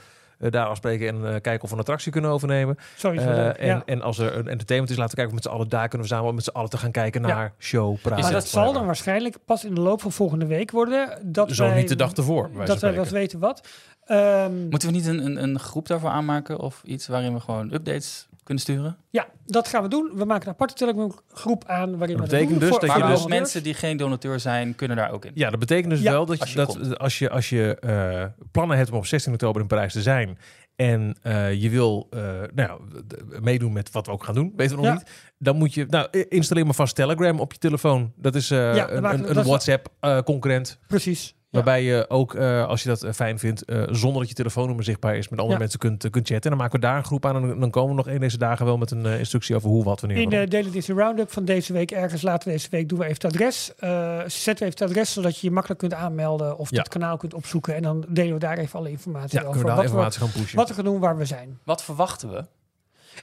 daar 0.48 0.66
afspreken 0.66 1.08
en 1.08 1.34
eh, 1.34 1.40
kijken 1.40 1.62
of 1.62 1.68
we 1.68 1.74
een 1.74 1.80
attractie 1.80 2.12
kunnen 2.12 2.30
overnemen. 2.30 2.78
Eh, 3.02 3.46
en, 3.46 3.66
ja. 3.66 3.82
en 3.86 4.02
als 4.02 4.18
er 4.18 4.36
een 4.36 4.48
entertainment 4.48 4.90
is, 4.90 4.96
laten 4.96 5.16
we 5.16 5.22
kijken 5.22 5.26
of 5.26 5.32
met 5.32 5.42
z'n 5.42 5.48
allen 5.48 5.68
daar 5.68 5.88
kunnen 5.88 6.08
we 6.08 6.14
samen 6.14 6.34
met 6.34 6.44
z'n 6.44 6.50
allen 6.50 6.70
te 6.70 6.78
gaan 6.78 6.90
kijken 6.90 7.20
Ja. 7.22 7.26
naar 7.26 7.52
show, 7.58 7.96
praten. 8.00 8.22
Maar 8.24 8.32
dat 8.32 8.48
zal 8.48 8.72
dan 8.72 8.86
waarschijnlijk 8.86 9.36
pas 9.44 9.64
in 9.64 9.74
de 9.74 9.80
loop 9.80 10.00
van 10.02 10.12
volgende 10.12 10.46
week 10.46 10.70
worden. 10.70 11.18
Dat 11.22 11.50
Zo 11.52 11.66
wij, 11.66 11.76
niet 11.76 11.88
de 11.88 11.96
dag 11.96 12.12
ervoor. 12.12 12.50
Dat 12.64 12.80
wij 12.80 12.94
wat 12.94 13.08
weten 13.08 13.38
wat. 13.38 13.68
Ehm, 14.04 14.68
Moeten 14.68 14.88
we 14.88 14.94
niet 14.94 15.06
een, 15.06 15.24
een, 15.24 15.42
een 15.42 15.58
groep 15.58 15.86
daarvoor 15.86 16.10
aanmaken 16.10 16.58
of 16.58 16.82
iets 16.84 17.06
waarin 17.06 17.34
we 17.34 17.40
gewoon 17.40 17.72
updates 17.72 18.28
kunnen 18.50 18.64
sturen? 18.64 18.96
ja, 19.10 19.26
dat 19.46 19.68
gaan 19.68 19.82
we 19.82 19.88
doen. 19.88 20.10
We 20.14 20.24
maken 20.24 20.46
een 20.46 20.52
aparte 20.52 20.74
Telegram 20.74 21.12
groep 21.32 21.64
aan. 21.66 21.98
Waarin 21.98 22.16
Dat 22.16 22.24
we 22.26 22.30
betekent 22.30 22.50
doen 22.50 22.58
dus 22.58 22.68
voor- 22.68 22.80
dat 22.88 22.96
je 22.96 23.02
dus- 23.06 23.26
mensen 23.26 23.62
die 23.62 23.74
geen 23.74 23.96
donateur 23.96 24.40
zijn, 24.40 24.74
kunnen 24.74 24.96
daar 24.96 25.10
ook 25.12 25.24
in. 25.24 25.30
Ja, 25.34 25.50
dat 25.50 25.58
betekent 25.58 25.90
dus 25.90 26.00
Ja, 26.00 26.10
wel 26.10 26.26
dat 26.26 26.40
als 26.40 26.50
je, 26.50 26.56
dat, 26.56 26.98
als 26.98 27.18
je, 27.18 27.30
als 27.30 27.48
je 27.48 27.76
eh, 27.80 28.24
plannen 28.50 28.76
hebt 28.76 28.90
om 28.90 28.96
op 28.96 29.06
16 29.06 29.32
oktober 29.32 29.60
in 29.62 29.66
Parijs 29.66 29.92
te 29.92 30.02
zijn 30.02 30.38
en 30.76 31.16
eh, 31.22 31.62
je 31.62 31.70
wil 31.70 32.06
eh, 32.10 32.20
nou 32.54 32.80
meedoen 33.40 33.72
met 33.72 33.90
wat 33.90 34.06
we 34.06 34.12
ook 34.12 34.24
gaan 34.24 34.34
doen, 34.34 34.52
weten 34.56 34.76
we 34.76 34.82
nog 34.82 34.90
Ja. 34.92 34.96
niet, 34.98 35.10
dan 35.38 35.56
moet 35.56 35.74
je, 35.74 35.86
nou, 35.88 36.08
installeer 36.28 36.64
maar 36.64 36.74
vast 36.74 36.94
Telegram 36.94 37.40
op 37.40 37.52
je 37.52 37.58
telefoon. 37.58 38.12
Dat 38.16 38.34
is 38.34 38.50
eh, 38.50 38.74
Ja, 38.74 38.90
een, 38.90 39.02
we- 39.02 39.08
een, 39.08 39.36
een 39.38 39.44
WhatsApp-concurrent. 39.44 40.78
Precies. 40.86 41.34
Waarbij 41.50 41.82
je 41.82 42.04
ook, 42.08 42.34
eh, 42.34 42.66
als 42.66 42.82
je 42.82 42.88
dat 42.88 43.02
eh, 43.02 43.12
fijn 43.12 43.38
vindt, 43.38 43.64
eh, 43.64 43.82
zonder 43.90 44.20
dat 44.20 44.28
je 44.28 44.34
telefoonnummer 44.34 44.84
zichtbaar 44.84 45.16
is, 45.16 45.28
met 45.28 45.38
andere 45.38 45.52
Ja. 45.54 45.60
mensen 45.60 45.78
kunt, 45.78 46.10
kunt 46.10 46.28
chatten. 46.28 46.50
En 46.50 46.50
dan 46.50 46.58
maken 46.58 46.80
we 46.80 46.86
daar 46.86 46.96
een 46.96 47.04
groep 47.04 47.26
aan 47.26 47.36
en 47.36 47.58
dan- 47.60 47.70
komen 47.70 47.90
we 47.90 47.96
nog 47.96 48.06
een 48.14 48.20
deze 48.20 48.38
dagen 48.38 48.66
wel 48.66 48.78
met 48.78 48.90
een 48.90 49.04
instructie 49.06 49.56
over 49.56 49.68
hoe, 49.68 49.84
wat, 49.84 50.00
wanneer. 50.00 50.18
In 50.20 50.28
de 50.28 50.48
Daily 50.48 50.70
Disney 50.70 50.96
Roundup 50.96 51.32
van 51.32 51.44
deze 51.44 51.72
week, 51.72 51.90
ergens 51.90 52.22
later 52.22 52.50
deze 52.50 52.68
week, 52.70 52.88
doen 52.88 52.98
we 52.98 53.04
even 53.04 53.16
het 53.16 53.24
adres. 53.34 53.72
Eh, 53.78 54.18
zetten 54.26 54.44
we 54.44 54.50
even 54.50 54.66
het 54.68 54.82
adres, 54.82 55.12
zodat 55.12 55.38
je 55.38 55.46
je 55.46 55.52
makkelijk 55.52 55.80
kunt 55.80 55.94
aanmelden 55.94 56.58
of 56.58 56.70
Ja. 56.70 56.78
het 56.78 56.88
kanaal 56.88 57.16
kunt 57.16 57.34
opzoeken. 57.34 57.74
En 57.74 57.82
dan 57.82 58.04
delen 58.08 58.32
we 58.32 58.38
daar 58.38 58.58
even 58.58 58.78
alle 58.78 58.90
informatie 58.90 59.38
ja, 59.38 59.44
over. 59.44 59.50
kunnen 59.60 59.62
we 59.62 59.68
daar 59.68 59.76
wat, 59.76 59.84
informatie 59.84 60.20
gaan 60.20 60.30
pushen. 60.30 60.50
we, 60.50 60.56
wat 60.56 60.68
we 60.68 60.74
gaan 60.74 60.84
doen, 60.84 60.98
waar 61.00 61.16
we 61.16 61.24
zijn. 61.24 61.58
Wat 61.64 61.84
verwachten 61.84 62.30
we? 62.32 62.44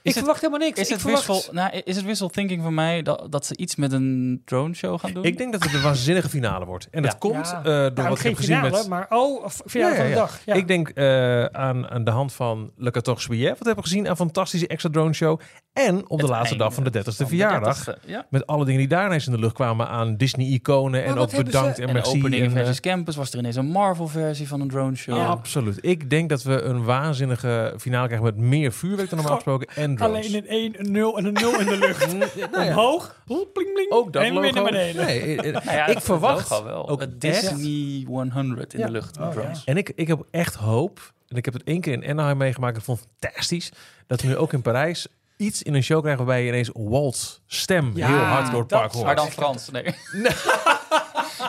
Ik 0.02 0.04
het- 0.04 0.14
verwacht 0.14 0.40
helemaal 0.40 0.66
niks. 0.66 0.80
Is 0.80 0.86
ik 0.86 0.92
het, 0.92 1.00
verwacht... 1.00 1.26
wishful, 1.26 1.52
nou, 1.54 1.80
is 1.84 1.96
het 1.96 2.04
wishful 2.04 2.28
thinking 2.28 2.62
van 2.62 2.74
mij 2.74 3.02
dat, 3.02 3.26
dat 3.30 3.46
ze 3.46 3.56
iets 3.56 3.76
met 3.76 3.92
een 3.92 4.42
drone 4.44 4.74
show 4.74 5.00
gaan 5.00 5.12
doen? 5.12 5.24
Ik 5.24 5.36
denk 5.38 5.52
dat 5.52 5.62
het 5.62 5.74
een 5.74 5.82
waanzinnige 5.82 6.28
finale 6.28 6.64
wordt. 6.64 6.88
En 6.90 7.02
Ja. 7.02 7.08
dat 7.08 7.18
komt 7.18 7.34
Ja. 7.48 7.58
eh, 7.58 7.64
door 7.64 7.72
Nou, 7.74 8.08
wat 8.08 8.12
ik 8.12 8.18
geen 8.18 8.30
heb 8.30 8.36
gezien 8.40 8.56
finale, 8.56 8.76
met... 8.76 8.88
maar 8.88 9.06
oh, 9.08 9.46
finale 9.66 9.94
Ja, 9.94 9.96
ja, 9.96 10.02
van 10.02 10.10
de 10.10 10.14
dag. 10.16 10.40
Ja. 10.44 10.54
Ik 10.54 10.68
denk 10.68 10.88
eh, 10.88 11.44
aan, 11.44 11.88
aan 11.90 12.04
de 12.04 12.10
hand 12.10 12.32
van 12.32 12.70
Le 12.76 12.90
14 12.92 13.14
juillet, 13.36 13.48
wat 13.58 13.66
hebben 13.66 13.84
we 13.84 13.90
gezien, 13.90 14.06
een 14.10 14.16
fantastische 14.16 14.66
extra 14.66 14.90
drone 14.90 15.12
show. 15.12 15.40
En 15.72 15.96
op 16.10 16.18
de 16.18 16.24
Het 16.24 16.32
laatste 16.34 16.56
dag 16.56 16.74
van 16.74 16.84
de 16.84 16.90
einde 16.90 17.10
30ste 17.10 17.16
van 17.16 17.24
de 17.26 17.30
verjaardag. 17.30 17.78
30ste, 17.90 18.06
ja. 18.06 18.26
Met 18.30 18.46
alle 18.46 18.64
dingen 18.64 18.78
die 18.80 18.88
daar 18.88 19.06
ineens 19.06 19.26
in 19.26 19.32
de 19.32 19.38
lucht 19.38 19.54
kwamen 19.54 19.88
aan 19.88 20.16
Disney-iconen. 20.16 21.04
En 21.04 21.18
ook 21.18 21.30
bedankt 21.30 21.76
ze- 21.76 21.82
en 21.82 21.88
En 21.88 21.94
de 21.94 22.00
merci. 22.00 22.18
opening 22.18 22.42
en, 22.42 22.48
eh, 22.48 22.54
versus 22.56 22.80
Campus 22.80 23.16
was 23.16 23.32
er 23.32 23.38
ineens 23.38 23.56
een 23.56 23.66
Marvel-versie 23.66 24.48
van 24.48 24.60
een 24.60 24.68
drone 24.68 24.96
show. 24.96 25.16
Ja. 25.16 25.26
Absoluut. 25.26 25.78
Ik 25.80 26.10
denk 26.10 26.28
dat 26.28 26.42
we 26.42 26.60
een 26.62 26.84
waanzinnige 26.84 27.74
finale 27.78 28.06
krijgen 28.06 28.26
met 28.26 28.36
meer 28.36 28.72
vuurwerk 28.72 29.08
dan 29.08 29.18
normaal 29.18 29.36
gesproken. 29.36 29.68
Alleen 29.96 30.34
een 30.34 30.46
1, 30.46 30.74
een 30.80 30.92
0 30.92 31.18
en 31.18 31.24
een 31.24 31.32
0 31.32 31.58
in 31.60 31.66
de 31.66 31.76
lucht. 31.78 32.06
Nou 32.52 32.64
ja, 32.64 32.68
Omhoog, 32.70 33.14
pling, 33.24 33.72
pling, 33.72 33.90
ook 33.90 34.12
dat 34.12 34.22
en 34.22 34.32
weer 34.32 34.42
logo. 34.42 34.54
naar 34.54 34.64
beneden. 34.64 35.06
Nee, 35.06 35.36
Nou 35.36 35.64
ja, 35.64 35.86
ik 35.86 36.00
verwacht 36.00 36.48
wel. 36.62 36.88
ook 36.88 37.00
het 37.00 37.24
echt- 37.24 37.50
Disney 37.50 38.04
100 38.06 38.72
in 38.74 38.80
Ja. 38.80 38.86
de 38.86 38.92
lucht 38.92 39.18
Oh. 39.18 39.36
En 39.64 39.76
ik, 39.76 39.92
ik 39.94 40.08
heb 40.08 40.20
echt 40.30 40.54
hoop, 40.54 41.12
en 41.28 41.36
ik 41.36 41.44
heb 41.44 41.54
het 41.54 41.64
één 41.64 41.80
keer 41.80 41.92
in 41.92 42.10
Anaheim 42.10 42.36
meegemaakt, 42.36 42.76
ik 42.76 42.82
vond 42.82 42.98
het 43.00 43.08
fantastisch, 43.20 43.72
dat 44.06 44.20
we 44.20 44.28
nu 44.28 44.36
ook 44.36 44.52
in 44.52 44.62
Parijs 44.62 45.06
iets 45.36 45.62
in 45.62 45.74
een 45.74 45.82
show 45.82 46.00
krijgen 46.00 46.24
waarbij 46.24 46.42
je 46.44 46.48
ineens 46.48 46.70
Walt's 46.72 47.42
stem 47.46 47.92
Ja, 47.94 48.06
heel 48.06 48.16
hard 48.16 48.50
door 48.50 48.58
het 48.60 48.68
park 48.68 48.92
zou 48.92 49.04
hoort. 49.04 49.06
Maar 49.06 49.16
dan 49.16 49.30
Frans, 49.30 49.70
nee. 49.70 49.84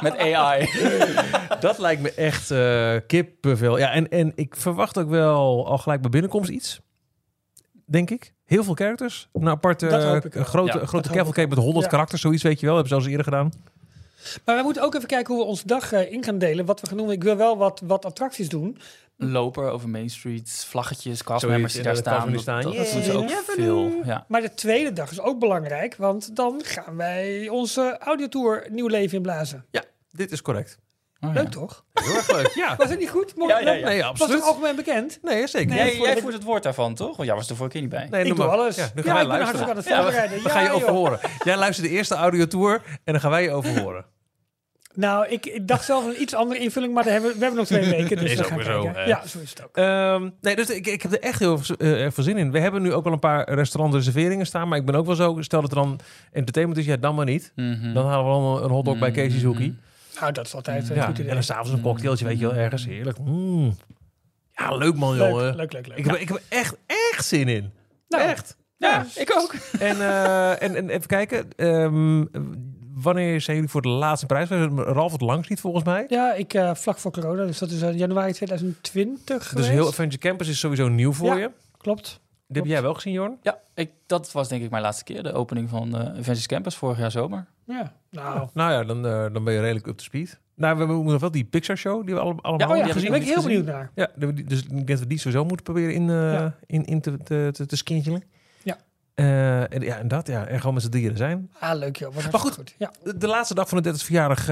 met 0.02 0.18
AI. 0.18 0.70
Dat 1.60 1.78
lijkt 1.78 2.02
me 2.02 2.14
echt 2.14 2.52
eh 2.52 2.96
kippenvel. 3.08 3.78
Ja, 3.78 3.92
en, 3.92 4.10
en 4.10 4.32
ik 4.36 4.56
verwacht 4.56 4.98
ook 4.98 5.10
wel 5.10 5.68
al 5.68 5.78
gelijk 5.78 6.02
bij 6.02 6.10
binnenkomst 6.10 6.50
iets, 6.50 6.80
denk 7.90 8.10
ik. 8.10 8.34
Heel 8.46 8.64
veel 8.64 8.74
characters. 8.74 9.30
Een 9.34 9.48
aparte 9.50 9.88
Dat 9.88 10.04
hoop 10.04 10.26
ik 10.26 10.36
een 10.36 10.46
grote, 10.46 10.78
Ja, 10.80 10.86
grote 10.86 11.10
cavalcade 11.10 11.48
met 11.48 11.58
100 11.58 11.84
Ja. 11.86 11.92
karakters, 11.92 12.22
zoiets 12.22 12.44
weet 12.44 12.60
je 12.60 12.66
wel. 12.66 12.76
Hebben 12.76 12.90
ze 12.94 12.96
al 12.98 13.02
eens 13.02 13.12
eerder 13.12 13.34
gedaan. 13.34 13.52
Maar 14.46 14.58
we 14.58 14.64
moeten 14.64 14.84
ook 14.84 14.96
even 14.96 15.08
kijken 15.08 15.34
hoe 15.34 15.44
we 15.44 15.50
onze 15.50 15.68
dag 15.68 15.92
eh, 15.92 16.12
in 16.12 16.24
gaan 16.24 16.38
delen. 16.38 16.66
Wat 16.66 16.82
we 16.82 16.88
gaan 16.88 16.98
doen. 16.98 17.12
Ik 17.12 17.24
wil 17.24 17.36
wel 17.38 17.58
wat, 17.58 17.82
wat 17.86 18.06
attracties 18.06 18.50
doen. 18.50 18.78
Loper 19.18 19.70
over 19.70 19.90
Main 19.90 20.10
Street, 20.10 20.66
vlaggetjes, 20.68 21.24
castmembers 21.24 21.74
die 21.74 21.82
daar 21.84 21.96
staan. 21.96 22.32
Dat, 22.32 22.46
dat, 22.46 22.56
castmembers 22.56 22.94
dat 22.94 23.04
doen 23.04 23.04
ze 23.04 23.18
ook 23.18 23.30
Yeah. 23.30 23.40
veel. 23.56 24.02
Ja. 24.06 24.26
Maar 24.28 24.42
de 24.42 24.54
tweede 24.54 24.94
dag 24.94 25.12
is 25.12 25.20
ook 25.22 25.40
belangrijk. 25.40 25.96
Want 25.96 26.36
dan 26.36 26.62
gaan 26.66 26.96
wij 26.96 27.50
onze 27.50 27.98
audiotour 28.00 28.68
nieuw 28.70 28.88
leven 28.88 29.18
inblazen. 29.18 29.66
Ja, 29.72 29.84
dit 30.12 30.32
is 30.32 30.42
correct. 30.42 30.80
Oh, 31.22 31.34
ja. 31.34 31.40
Leuk 31.42 31.50
toch? 31.52 31.84
Heel 31.94 32.16
erg 32.16 32.32
leuk. 32.32 32.52
Ja. 32.64 32.76
Was 32.76 32.90
het 32.90 33.00
niet 33.00 33.10
goed? 33.10 33.36
Mocht- 33.36 33.52
Ja, 33.52 33.60
ja, 33.60 33.72
ja. 33.72 33.86
Nee, 33.88 34.02
Was 34.02 34.12
het 34.12 34.22
absoluut. 34.22 34.44
algemeen 34.44 34.76
bekend? 34.76 35.20
Nee, 35.22 35.48
zeker. 35.48 35.76
Nee, 35.76 36.00
Jij, 36.02 36.18
voert 36.22 36.34
het 36.34 36.44
woord 36.44 36.64
daarvan, 36.64 36.96
toch? 36.96 37.16
Want 37.16 37.28
jij 37.28 37.38
was 37.38 37.50
er 37.50 37.56
vorige 37.56 37.74
keer 37.74 37.82
niet 37.82 37.92
bij. 37.92 38.08
Nee, 38.12 38.26
ik 38.26 38.36
doe 38.36 38.46
alles. 38.46 38.76
Ja, 38.76 38.90
nu 38.96 39.02
gaan 39.04 39.14
wij 39.14 39.22
ik 39.24 39.28
ben 39.30 39.38
luisteren. 39.38 39.66
hartstikke 39.66 39.72
aan 39.94 39.98
het 39.98 40.04
voorbereiden. 40.04 40.42
Dan 40.44 40.52
ga 40.52 40.60
je 40.60 40.66
Ja, 40.68 40.74
over 40.74 40.88
joh. 40.88 40.96
horen. 40.98 41.20
Jij 41.44 41.58
luistert 41.58 41.88
de 41.88 41.94
eerste 41.94 42.16
audiotour 42.16 42.82
en 43.04 43.14
dan 43.14 43.20
gaan 43.22 43.32
wij 43.32 43.44
je 43.44 43.52
over 43.52 43.80
horen. 43.82 44.06
Nou, 44.94 45.28
ik, 45.28 45.46
ik 45.46 45.68
dacht 45.68 45.86
zelf 45.86 46.06
een 46.06 46.22
iets 46.22 46.34
andere 46.36 46.60
invulling. 46.60 46.94
Maar 46.94 47.04
daar 47.04 47.12
hebben, 47.14 47.30
we 47.32 47.36
we 47.38 47.42
hebben 47.44 47.60
nog 47.60 47.68
twee 47.70 47.90
weken. 47.90 48.18
Dus 48.18 48.32
Is 48.32 48.38
we 48.38 48.44
ook 48.44 48.48
gaan 48.50 48.58
weer 48.58 48.66
zo. 48.66 48.92
Ja, 49.06 49.28
zo 49.28 49.40
is 49.40 49.50
het 49.50 49.64
ook. 49.64 49.78
Ehm, 49.78 50.30
nee, 50.42 50.56
dus 50.56 50.70
ik, 50.70 50.88
ik 50.88 51.02
heb 51.02 51.12
er 51.12 51.20
echt 51.20 51.40
heel 51.40 51.58
veel, 51.58 51.76
erg 51.78 52.14
veel 52.14 52.24
zin 52.24 52.38
in. 52.38 52.52
We 52.52 52.60
hebben 52.60 52.82
nu 52.82 52.94
ook 52.94 53.04
wel 53.04 53.14
een 53.14 53.20
paar 53.20 53.54
restaurantreserveringen 53.54 54.46
staan. 54.46 54.68
Maar 54.68 54.78
ik 54.78 54.86
ben 54.86 54.96
ook 54.96 55.06
wel 55.06 55.16
zo, 55.16 55.38
stel 55.40 55.62
dat 55.62 55.70
er 55.70 55.76
dan 55.76 56.00
entertainment 56.32 56.80
is, 56.80 56.86
ja, 56.86 56.98
dan 56.98 57.16
maar 57.16 57.26
niet. 57.26 57.52
Mhm. 57.56 57.94
Dan 57.94 58.06
halen 58.06 58.26
we 58.26 58.32
allemaal 58.32 58.64
een 58.64 58.70
hotdog 58.70 59.00
bij 59.00 59.12
Casey's 59.12 59.44
Hoekie. 59.44 59.78
Nou, 60.20 60.32
dat 60.32 60.46
is 60.46 60.54
altijd 60.54 60.90
een 60.90 60.96
Ja, 60.96 61.06
goed 61.06 61.20
en 61.20 61.34
dan 61.34 61.44
s'avonds 61.44 61.72
een 61.72 61.82
cocktailtje, 61.82 62.26
weet 62.26 62.40
je 62.40 62.46
wel, 62.48 62.56
ergens. 62.56 62.86
Heerlijk. 62.86 63.18
Mm. 63.20 63.76
Ja, 64.52 64.76
leuk 64.76 64.96
man, 64.96 65.18
jongen. 65.18 65.56
Leuk, 65.56 65.74
leuk, 65.74 65.88
leuk. 65.88 65.88
leuk. 65.88 65.98
Ik 65.98 66.06
heb, 66.06 66.16
ik 66.16 66.28
heb 66.28 66.38
er 66.38 66.44
echt, 66.50 66.76
echt 66.86 67.26
zin 67.26 67.48
in. 67.48 67.72
Nou, 68.08 68.24
echt. 68.24 68.58
Ja, 68.78 69.06
ik 69.16 69.34
ook. 69.38 69.54
En, 69.80 70.02
eh, 70.02 70.62
en, 70.62 70.76
en 70.76 70.90
even 70.90 71.08
kijken. 71.08 71.48
ehm, 71.56 72.26
wanneer 72.94 73.42
zijn 73.42 73.56
jullie 73.56 73.72
voor 73.72 73.82
de 73.82 73.88
laatste 73.88 74.26
prijs? 74.26 74.50
Ralf 74.76 75.12
het 75.12 75.22
langst 75.22 75.50
niet, 75.50 75.60
volgens 75.60 75.84
mij. 75.84 76.06
Ja, 76.08 76.34
ik 76.34 76.54
eh, 76.54 76.76
vlak 76.76 76.98
voor 76.98 77.12
corona. 77.12 77.46
Dus 77.46 77.58
dat 77.58 77.72
is 77.72 77.82
eh, 77.82 77.98
januari 77.98 78.34
2020 78.34 79.38
Dus 79.38 79.48
geweest. 79.48 79.70
heel 79.70 79.88
Adventure 79.88 80.22
Campus 80.22 80.48
is 80.48 80.60
sowieso 80.60 80.88
nieuw 80.88 81.14
voor 81.14 81.28
Ja. 81.28 81.36
je. 81.36 81.52
Klopt. 81.78 82.20
Dit 82.52 82.58
heb 82.58 82.72
jij 82.72 82.82
wel 82.82 82.94
gezien, 82.94 83.14
Jorn? 83.14 83.38
Ja, 83.42 83.58
ik, 83.74 83.92
dat 84.06 84.32
was 84.32 84.48
denk 84.48 84.64
ik 84.64 84.70
mijn 84.70 84.84
laatste 84.84 85.04
keer. 85.04 85.24
De 85.24 85.34
opening 85.34 85.70
van 85.70 85.96
eh 85.98 86.08
Avengers 86.08 86.46
Campus 86.46 86.76
vorig 86.76 86.98
jaar 86.98 87.12
zomer. 87.12 87.46
Ja. 87.66 87.94
Nou, 88.12 88.48
Nou 88.54 88.72
ja, 88.72 88.84
dan, 88.84 89.06
eh, 89.06 89.34
dan 89.34 89.44
ben 89.44 89.54
je 89.54 89.60
redelijk 89.60 89.88
up 89.88 89.98
to 89.98 90.04
speed. 90.04 90.40
Nou, 90.56 90.78
we, 90.78 90.86
we 90.86 90.94
moeten 90.94 91.12
nog 91.12 91.22
wel 91.22 91.32
die 91.32 91.44
Pixar 91.46 91.78
show 91.78 92.06
die 92.06 92.14
we 92.16 92.20
alle- 92.22 92.42
allemaal 92.42 92.60
Ja, 92.60 92.74
oh 92.74 92.78
ja, 92.78 92.84
hebben 92.84 92.86
daar 92.86 92.94
gezien. 92.94 93.12
ben 93.12 93.20
ik 93.22 93.26
heel 93.26 93.36
gezien. 93.36 93.50
benieuwd 93.66 93.66
naar. 93.76 93.92
Ja, 93.96 94.10
de- 94.16 94.44
dus 94.44 94.62
ik 94.64 94.70
denk 94.70 94.88
dat 94.88 95.00
we 95.00 95.08
die 95.08 95.18
sowieso 95.20 95.46
moeten 95.46 95.64
proberen 95.64 95.94
in, 95.94 96.10
eh, 96.10 96.16
Ja. 96.34 96.56
in, 96.66 96.86
in 96.86 97.02
te, 97.02 97.18
te, 97.18 97.50
te, 97.54 97.66
te 97.66 97.76
skintelen. 97.76 98.24
Ja. 98.64 98.78
Eh, 99.14 99.74
en, 99.74 99.82
ja, 99.82 99.98
en 99.98 100.08
dat, 100.08 100.28
ja. 100.28 100.46
En 100.46 100.58
gewoon 100.60 100.74
met 100.74 100.84
z'n 100.84 100.90
drieën 100.90 101.12
er 101.12 101.18
zijn. 101.18 101.52
Ah, 101.60 101.78
leuk 101.78 101.96
joh. 101.98 102.14
Wat 102.14 102.32
Maar 102.32 102.42
goed. 102.42 102.54
goed. 102.54 102.76
Ja. 102.78 102.92
De, 103.04 103.18
de 103.18 103.28
laatste 103.28 103.54
dag 103.56 103.70
van 103.70 103.78
de 103.78 103.84
30 103.84 104.04
verjaardag 104.04 104.48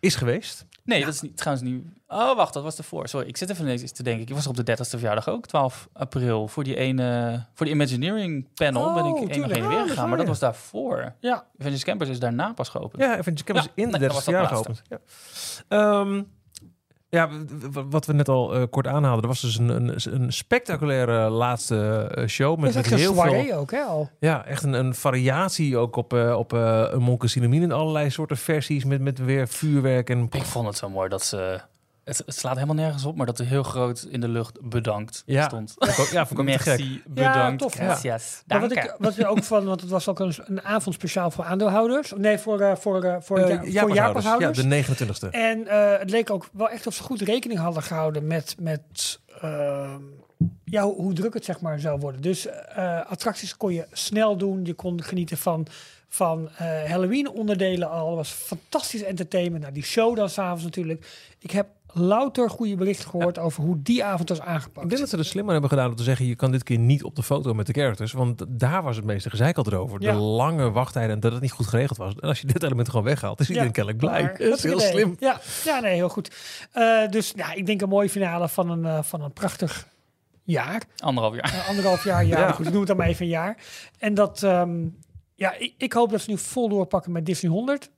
is 0.00 0.14
geweest. 0.14 0.66
Nee, 0.84 1.04
dat 1.04 1.14
is 1.14 1.20
niet, 1.20 1.36
trouwens 1.36 1.68
niet... 1.68 1.84
Oh, 2.08 2.36
wacht, 2.36 2.52
dat 2.52 2.62
was 2.62 2.78
ervoor. 2.78 3.08
Sorry, 3.08 3.26
ik 3.28 3.36
zit 3.36 3.50
even 3.50 3.64
ineens 3.64 3.92
te 3.92 4.02
denken. 4.02 4.22
Ik 4.22 4.34
was 4.34 4.44
er 4.44 4.50
op 4.50 4.56
de 4.66 4.72
30ste 4.76 4.88
verjaardag 4.88 5.28
ook, 5.28 5.46
12 5.46 5.88
april. 5.92 6.48
Voor 6.48 6.64
die 6.64 6.76
ene... 6.76 7.44
Voor 7.54 7.66
die 7.66 7.74
Imagineering 7.74 8.48
panel 8.54 8.84
Oh, 8.86 8.94
ben 8.94 9.04
ik 9.04 9.14
één 9.16 9.20
nog 9.24 9.30
tuurlijk. 9.32 9.54
heen 9.54 9.64
Ah, 9.64 9.68
weer 9.70 9.88
gegaan. 9.88 10.08
Maar 10.08 10.18
dat 10.18 10.26
was 10.26 10.38
daarvoor. 10.38 11.14
ja. 11.20 11.46
Avengers 11.58 11.84
Campus 11.84 12.08
is 12.08 12.18
daarna 12.18 12.52
pas 12.52 12.68
geopend. 12.68 13.02
Ja, 13.02 13.16
Adventure 13.16 13.44
Campus 13.44 13.64
Ja, 13.64 13.70
in 13.82 13.90
de 13.90 13.98
nee, 13.98 14.00
30 14.00 14.06
dat 14.06 14.14
was 14.14 14.24
verjaardag 14.24 14.50
dat 14.50 14.66
geopend. 14.66 14.82
Ja. 14.88 15.98
Ehm, 16.00 16.22
ja, 17.14 17.28
wat 17.88 18.06
we 18.06 18.12
net 18.12 18.28
al 18.28 18.54
eh, 18.54 18.62
kort 18.70 18.86
aanhaalden. 18.86 19.22
Er 19.22 19.28
was 19.28 19.40
dus 19.40 19.58
een, 19.58 19.68
een, 19.68 19.94
een 20.04 20.32
spectaculaire 20.32 21.28
laatste 21.28 22.10
eh, 22.14 22.26
show. 22.26 22.58
Met, 22.58 22.86
heel 22.86 23.14
veel... 23.14 23.56
ook, 23.56 23.70
hè, 23.70 23.80
al. 23.80 24.10
Ja, 24.18 24.44
echt 24.46 24.62
een, 24.62 24.72
een 24.72 24.94
variatie 24.94 25.76
ook 25.76 25.96
op, 25.96 26.12
eh 26.12 26.36
op 26.38 26.52
een 26.52 27.02
Moncasinomine 27.02 27.64
in 27.64 27.72
allerlei 27.72 28.10
soorten 28.10 28.36
versies. 28.36 28.84
Met, 28.84 29.00
met 29.00 29.18
weer 29.18 29.48
vuurwerk 29.48 30.10
en... 30.10 30.26
Ik 30.30 30.42
vond 30.42 30.66
het 30.66 30.76
zo 30.76 30.88
mooi 30.88 31.08
dat 31.08 31.24
ze... 31.24 31.60
Het, 32.04 32.22
het 32.26 32.36
slaat 32.36 32.54
helemaal 32.54 32.74
nergens 32.74 33.04
op, 33.04 33.16
maar 33.16 33.26
dat 33.26 33.38
er 33.38 33.46
heel 33.46 33.62
groot 33.62 34.06
in 34.10 34.20
de 34.20 34.28
lucht 34.28 34.58
bedankt 34.68 35.22
Ja. 35.26 35.46
stond. 35.46 35.74
Ja, 35.78 36.26
vond 36.26 36.30
ik 36.30 36.38
ook. 36.38 36.44
Merci, 36.44 37.02
bedankt, 37.06 37.62
tof, 37.62 37.74
hè? 37.78 37.84
gracias, 37.84 38.42
Maar 38.46 38.60
wat 38.60 38.72
ik, 38.72 38.94
wat 38.98 39.24
ook 39.24 39.42
van, 39.44 39.64
want 39.64 39.80
het 39.80 39.90
was 39.90 40.08
ook 40.08 40.18
een, 40.18 40.34
een 40.44 40.62
avond 40.62 40.94
speciaal 40.94 41.30
voor 41.30 41.44
aandeelhouders. 41.44 42.12
Nee, 42.16 42.38
voor, 42.38 42.60
eh, 42.60 42.76
voor, 42.76 43.04
eh, 43.04 43.16
voor, 43.20 43.38
Eh, 43.38 43.72
ja, 43.72 43.80
voor 43.80 43.94
jaarpashouders. 43.94 44.56
Ja, 44.56 44.62
de 44.62 44.68
29e. 44.68 45.30
En 45.30 45.66
eh, 45.66 45.98
het 45.98 46.10
leek 46.10 46.30
ook 46.30 46.48
wel 46.52 46.68
echt 46.68 46.86
of 46.86 46.94
ze 46.94 47.02
goed 47.02 47.20
rekening 47.20 47.60
hadden 47.60 47.82
gehouden 47.82 48.26
met, 48.26 48.56
met 48.58 49.20
ehm, 49.40 50.00
ja, 50.64 50.82
hoe, 50.82 50.94
hoe 50.94 51.12
druk 51.12 51.34
het 51.34 51.44
zeg 51.44 51.60
maar 51.60 51.80
zou 51.80 51.98
worden. 52.00 52.20
Dus 52.20 52.46
eh, 52.46 53.00
attracties 53.06 53.56
kon 53.56 53.72
je 53.74 53.86
snel 53.92 54.36
doen. 54.36 54.64
Je 54.64 54.74
kon 54.74 55.02
genieten 55.02 55.36
van, 55.38 55.66
van 56.08 56.48
eh, 56.56 56.66
Halloween 56.90 57.28
onderdelen 57.30 57.90
al. 57.90 58.06
Het 58.06 58.16
was 58.16 58.30
fantastisch 58.30 59.02
entertainment. 59.02 59.62
Nou, 59.62 59.74
die 59.74 59.84
show 59.84 60.16
dan 60.16 60.28
s'avonds 60.28 60.64
natuurlijk. 60.64 61.06
Ik 61.38 61.50
heb 61.50 61.66
louter 61.94 62.50
goede 62.50 62.76
berichten 62.76 63.08
gehoord 63.10 63.38
over 63.38 63.62
hoe 63.62 63.82
die 63.82 64.04
avond 64.04 64.28
was 64.28 64.40
aangepakt. 64.40 64.84
Ik 64.84 64.88
denk 64.88 65.00
dat 65.00 65.10
ze 65.10 65.16
er 65.16 65.24
slim 65.24 65.44
aan 65.44 65.52
hebben 65.52 65.70
gedaan 65.70 65.90
om 65.90 65.96
te 65.96 66.02
zeggen... 66.02 66.26
je 66.26 66.34
kan 66.36 66.50
dit 66.50 66.62
keer 66.62 66.78
niet 66.78 67.04
op 67.04 67.16
de 67.16 67.22
foto 67.22 67.54
met 67.54 67.66
de 67.66 67.72
characters. 67.72 68.12
Want 68.12 68.44
daar 68.48 68.82
was 68.82 68.96
het 68.96 69.04
meeste 69.04 69.30
gezeik 69.30 69.56
altijd 69.56 69.76
over. 69.76 70.02
Ja. 70.02 70.12
De 70.12 70.18
lange 70.18 70.70
wachttijden 70.70 71.12
en 71.12 71.20
dat 71.20 71.32
het 71.32 71.40
niet 71.40 71.52
goed 71.52 71.66
geregeld 71.66 71.98
was. 71.98 72.14
En 72.14 72.28
als 72.28 72.40
je 72.40 72.46
dit 72.46 72.62
element 72.62 72.88
gewoon 72.88 73.04
weghaalt, 73.04 73.40
is 73.40 73.48
iedereen 73.48 73.72
kennelijk 73.72 74.02
blij. 74.04 74.22
maar 74.22 74.38
Dat 74.38 74.56
is 74.56 74.62
heel 74.62 74.76
idee. 74.76 74.90
slim. 74.90 75.16
Ja, 75.18 75.40
ja, 75.64 75.80
nee, 75.80 75.94
heel 75.94 76.08
goed. 76.08 76.30
Eh, 76.72 77.08
dus 77.08 77.32
ja, 77.36 77.52
ik 77.52 77.66
denk 77.66 77.80
een 77.82 77.88
mooie 77.88 78.10
finale 78.10 78.48
van 78.48 78.70
een, 78.70 78.84
eh, 78.84 79.02
van 79.02 79.22
een 79.22 79.32
prachtig 79.32 79.88
jaar. 80.42 80.82
Anderhalf 80.96 81.34
jaar. 81.34 81.52
Eh, 81.52 81.68
anderhalf 81.68 82.04
jaar, 82.04 82.24
ja. 82.24 82.38
Ja. 82.38 82.52
Goed, 82.52 82.66
ik 82.66 82.70
noem 82.70 82.80
het 82.80 82.88
dan 82.88 82.96
maar 82.96 83.06
even 83.06 83.24
een 83.24 83.30
jaar. 83.30 83.56
En 83.98 84.14
dat, 84.14 84.42
ehm, 84.42 84.86
ja, 85.34 85.54
ik, 85.58 85.74
ik 85.78 85.92
hoop 85.92 86.10
dat 86.10 86.20
ze 86.20 86.30
nu 86.30 86.38
vol 86.38 86.68
doorpakken 86.68 87.12
met 87.12 87.26
Disney 87.26 87.50
100. 87.50 87.90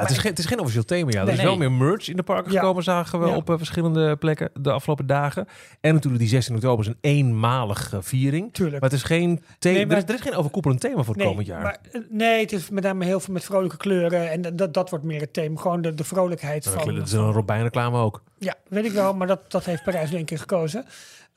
Het, 0.00 0.10
is 0.10 0.18
geen, 0.18 0.30
het 0.30 0.38
is 0.38 0.46
geen 0.46 0.60
officieel 0.60 0.84
thema. 0.84 1.10
Er 1.10 1.28
is 1.28 1.36
Nee. 1.36 1.46
wel 1.46 1.56
meer 1.56 1.72
merch 1.72 2.08
in 2.08 2.16
de 2.16 2.22
parken 2.22 2.52
Ja. 2.52 2.58
gekomen, 2.60 2.82
zagen 2.82 3.20
we 3.20 3.26
Ja. 3.26 3.34
op 3.36 3.50
eh, 3.50 3.56
verschillende 3.56 4.16
plekken 4.16 4.50
de 4.60 4.70
afgelopen 4.72 5.06
dagen. 5.06 5.46
En 5.80 5.94
natuurlijk 5.94 6.20
die 6.22 6.30
16 6.30 6.54
oktober 6.54 6.84
is 6.84 6.90
een 6.90 6.98
eenmalige 7.00 8.02
viering. 8.02 8.52
Tuurlijk. 8.52 8.80
Maar 8.80 8.90
het 8.90 8.98
is 8.98 9.04
geen 9.04 9.42
thema. 9.58 9.76
Nee, 9.76 9.86
maar- 9.86 9.96
er, 9.96 10.02
is, 10.02 10.08
er 10.08 10.14
is 10.14 10.20
geen 10.20 10.34
overkoepelend 10.36 10.80
thema 10.80 11.02
voor 11.02 11.14
het 11.14 11.24
komend 11.24 11.46
jaar. 11.46 11.62
Maar, 11.62 11.78
eh, 11.92 12.00
nee, 12.10 12.40
het 12.40 12.52
is 12.52 12.70
met 12.70 12.82
name 12.84 13.04
heel 13.04 13.20
veel 13.20 13.34
met 13.34 13.44
vrolijke 13.44 13.76
kleuren. 13.76 14.30
En 14.30 14.56
dat, 14.56 14.74
dat 14.74 14.90
wordt 14.90 15.04
meer 15.04 15.20
het 15.20 15.32
thema. 15.32 15.60
Gewoon 15.60 15.82
de, 15.82 15.94
de 15.94 16.04
vrolijkheid 16.04 16.64
Dat 16.64 16.72
van... 16.82 17.00
is 17.02 17.12
een 17.12 17.32
Robijn 17.32 17.62
reclame 17.62 17.98
ook. 17.98 18.22
Ja, 18.38 18.54
weet 18.68 18.84
ik 18.84 18.92
wel. 18.92 19.14
Maar 19.14 19.26
dat, 19.26 19.50
dat 19.50 19.64
heeft 19.64 19.82
Parijs 19.84 20.10
nu 20.10 20.18
een 20.18 20.24
keer 20.24 20.38
gekozen. 20.38 20.84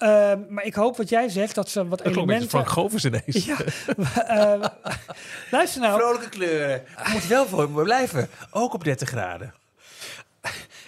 Ehm, 0.02 0.40
maar 0.50 0.64
ik 0.64 0.74
hoop 0.74 0.98
wat 0.98 1.10
jij 1.10 1.30
zegt, 1.30 1.56
dat 1.56 1.70
ze 1.70 1.88
wat 1.88 1.98
Dat 1.98 2.08
elementen... 2.08 2.50
Frank 2.50 2.68
Govers 2.70 3.06
ineens. 3.06 3.46
Ja, 3.46 3.58
eh, 4.28 4.68
luister 5.52 5.82
nou. 5.82 6.00
Vrolijke 6.00 6.30
kleuren. 6.30 6.84
Moet 7.14 7.28
wel 7.28 7.46
voor 7.46 7.70
me 7.72 7.84
blijven. 7.84 8.30
Ook 8.52 8.74
op 8.74 8.84
30 8.84 9.10
graden. 9.10 9.54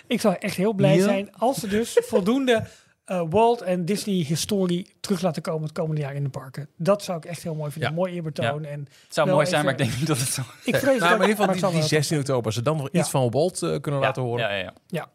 Ik 0.08 0.22
zou 0.22 0.36
echt 0.40 0.56
heel 0.56 0.74
blij 0.74 0.96
Ja. 0.96 1.04
zijn 1.04 1.30
als 1.38 1.58
ze 1.60 1.68
dus 1.68 1.98
voldoende 2.10 2.64
eh, 3.06 3.22
Walt 3.30 3.62
en 3.62 3.86
Disney 3.86 4.16
historie 4.16 4.94
terug 5.00 5.22
laten 5.22 5.42
komen 5.42 5.64
het 5.64 5.72
komende 5.72 6.02
jaar 6.02 6.16
in 6.16 6.24
de 6.24 6.30
parken. 6.30 6.68
Dat 6.76 7.04
zou 7.04 7.18
ik 7.18 7.26
echt 7.26 7.44
heel 7.44 7.56
mooi 7.56 7.72
vinden. 7.72 7.90
Ja. 7.90 7.96
Mooi 7.96 8.14
eerbetoon. 8.14 8.66
En 8.66 8.80
Het 8.80 9.14
zou 9.14 9.30
mooi 9.30 9.46
zijn, 9.46 9.64
maar 9.64 9.72
ik 9.74 9.78
denk 9.80 9.98
niet 9.98 10.08
dat 10.08 10.18
het 10.18 10.28
zo 10.28 10.42
ik 10.64 10.76
vrees 10.76 10.84
Nou, 10.84 11.00
dat, 11.00 11.00
maar 11.00 11.12
in 11.14 11.22
ieder 11.30 11.36
geval 11.36 11.54
die, 11.54 11.62
die 11.70 11.80
wel- 11.80 11.88
16 11.88 12.20
oktober. 12.20 12.46
Als 12.46 12.56
ze 12.56 12.62
dan 12.62 12.78
nog 12.78 12.90
Ja. 12.92 13.00
iets 13.00 13.10
van 13.10 13.32
Walt 13.32 13.62
eh, 13.62 13.80
kunnen 13.82 14.02
laten 14.02 14.22
horen. 14.22 14.50
Ja, 14.50 14.56
ja, 14.56 14.74
ja. 14.88 15.10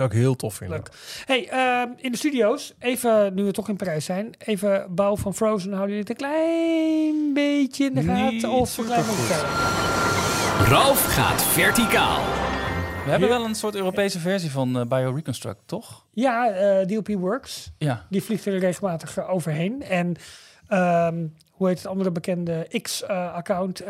Zou 0.00 0.12
ik 0.12 0.18
heel 0.18 0.36
tof 0.36 0.54
vinden. 0.54 0.76
Leuk. 0.76 0.90
Hey, 1.24 1.48
ehm, 1.48 1.88
in 1.96 2.12
de 2.12 2.18
studio's, 2.18 2.74
even 2.78 3.34
nu 3.34 3.44
we 3.44 3.52
toch 3.52 3.68
in 3.68 3.76
Parijs 3.76 4.04
zijn, 4.04 4.34
even 4.38 4.94
bouw 4.94 5.16
van 5.16 5.34
Frozen. 5.34 5.72
Houden 5.72 5.96
jullie 5.96 6.10
het 6.10 6.22
een 6.22 6.28
klein 6.28 7.34
beetje 7.34 7.84
in 7.84 7.94
de 7.94 8.02
gaten? 8.02 8.50
Of 8.50 8.78
een 8.78 8.84
klein? 8.84 9.04
Ralf 10.68 11.04
gaat 11.04 11.42
verticaal. 11.42 12.22
We 13.04 13.10
hebben 13.10 13.28
wel 13.28 13.44
een 13.44 13.54
soort 13.54 13.74
Europese 13.74 14.18
versie 14.18 14.50
van 14.50 14.78
eh 14.78 14.86
BioReconstruct, 14.86 15.60
toch? 15.66 16.06
Ja, 16.12 16.50
eh, 16.50 16.86
DLP 16.86 17.08
Works. 17.08 17.72
Ja. 17.78 18.06
Die 18.08 18.22
vliegt 18.22 18.46
er 18.46 18.58
regelmatig 18.58 19.16
eh, 19.16 19.30
overheen. 19.30 19.82
En 19.82 20.16
ehm, 20.68 21.26
hoe 21.50 21.68
heet 21.68 21.78
het 21.78 21.86
andere 21.86 22.10
bekende 22.10 22.80
X-account? 22.82 23.82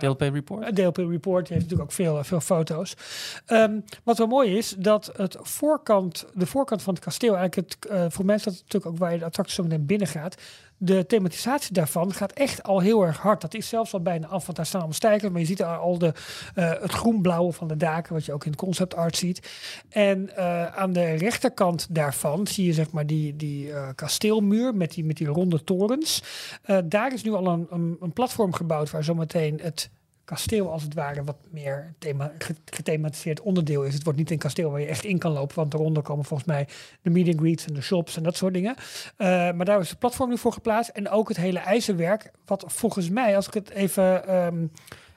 DLP 0.00 0.20
Report. 0.20 0.76
DLP 0.76 0.96
Report 0.96 1.48
heeft 1.48 1.60
natuurlijk 1.60 1.90
ook 1.90 1.96
veel, 1.96 2.24
veel 2.24 2.40
foto's. 2.40 2.96
Ehm, 3.46 3.80
wat 4.04 4.18
wel 4.18 4.26
mooi 4.26 4.56
is, 4.56 4.74
dat 4.78 5.12
het 5.16 5.36
voorkant, 5.40 6.26
de 6.34 6.46
voorkant 6.46 6.82
van 6.82 6.94
het 6.94 7.02
kasteel, 7.02 7.36
eigenlijk 7.36 7.72
het, 7.72 7.90
eh, 7.90 8.04
voor 8.08 8.24
mensen 8.24 8.50
dat 8.52 8.60
natuurlijk 8.60 8.92
ook 8.92 8.98
waar 8.98 9.12
je 9.12 9.18
de 9.18 9.24
attractie 9.24 9.54
zo 9.54 9.62
meteen 9.62 9.86
binnen 9.86 10.08
gaat, 10.08 10.36
de 10.82 11.06
thematisatie 11.06 11.72
daarvan 11.72 12.12
gaat 12.12 12.32
echt 12.32 12.62
al 12.62 12.80
heel 12.80 13.02
erg 13.02 13.18
hard. 13.18 13.40
Dat 13.40 13.54
is 13.54 13.68
zelfs 13.68 13.92
al 13.92 14.00
bijna 14.00 14.26
af, 14.26 14.44
want 14.44 14.56
daar 14.56 14.66
staan 14.66 14.80
allemaal 14.80 15.30
maar 15.30 15.40
je 15.40 15.46
ziet 15.46 15.62
al 15.62 15.98
de, 15.98 16.12
eh, 16.54 16.70
het 16.80 16.92
groen-blauwe 16.92 17.52
van 17.52 17.68
de 17.68 17.76
daken, 17.76 18.14
wat 18.14 18.24
je 18.24 18.32
ook 18.32 18.44
in 18.44 18.56
concept 18.56 18.94
art 18.94 19.16
ziet. 19.16 19.50
En 19.88 20.36
eh, 20.36 20.66
aan 20.66 20.92
de 20.92 21.14
rechterkant 21.14 21.86
daarvan 21.90 22.46
zie 22.46 22.66
je 22.66 22.72
zeg 22.72 22.90
maar 22.90 23.06
die, 23.06 23.36
die 23.36 23.72
eh, 23.72 23.88
kasteelmuur 23.94 24.74
met 24.74 24.94
die, 24.94 25.04
met 25.04 25.16
die 25.16 25.26
ronde 25.26 25.64
torens. 25.64 26.22
Daar 26.84 27.12
is 27.12 27.22
nu 27.22 27.32
al 27.32 27.46
een, 27.46 27.66
een, 27.70 27.96
een 28.00 28.12
platform 28.12 28.52
gebouwd 28.52 28.90
waar 28.90 29.04
zometeen 29.04 29.60
het 29.62 29.90
kasteel 30.30 30.72
als 30.72 30.82
het 30.82 30.94
ware 30.94 31.24
wat 31.24 31.36
meer 31.50 31.94
thema, 31.98 32.32
ge- 32.38 32.54
gethematiseerd 32.64 33.40
onderdeel 33.40 33.82
is. 33.82 33.94
Het 33.94 34.04
wordt 34.04 34.18
niet 34.18 34.30
een 34.30 34.38
kasteel 34.38 34.70
waar 34.70 34.80
je 34.80 34.86
echt 34.86 35.04
in 35.04 35.18
kan 35.18 35.32
lopen, 35.32 35.56
want 35.56 35.74
eronder 35.74 36.02
komen 36.02 36.24
volgens 36.24 36.48
mij 36.48 36.68
de 37.02 37.10
meet 37.10 37.26
and 37.28 37.38
greets 37.40 37.66
en 37.66 37.74
de 37.74 37.80
shops 37.82 38.16
en 38.16 38.22
dat 38.22 38.36
soort 38.36 38.54
dingen. 38.54 38.74
Eh, 39.16 39.26
maar 39.26 39.64
daar 39.64 39.80
is 39.80 39.88
de 39.88 39.96
platform 39.96 40.28
nu 40.30 40.38
voor 40.38 40.52
geplaatst 40.52 40.90
en 40.90 41.08
ook 41.08 41.28
het 41.28 41.36
hele 41.36 41.58
ijzerwerk, 41.58 42.30
wat 42.46 42.64
volgens 42.66 43.10
mij, 43.10 43.36
als 43.36 43.46
ik 43.46 43.54
het 43.54 43.70
even 43.70 44.26
ehm, 44.28 44.66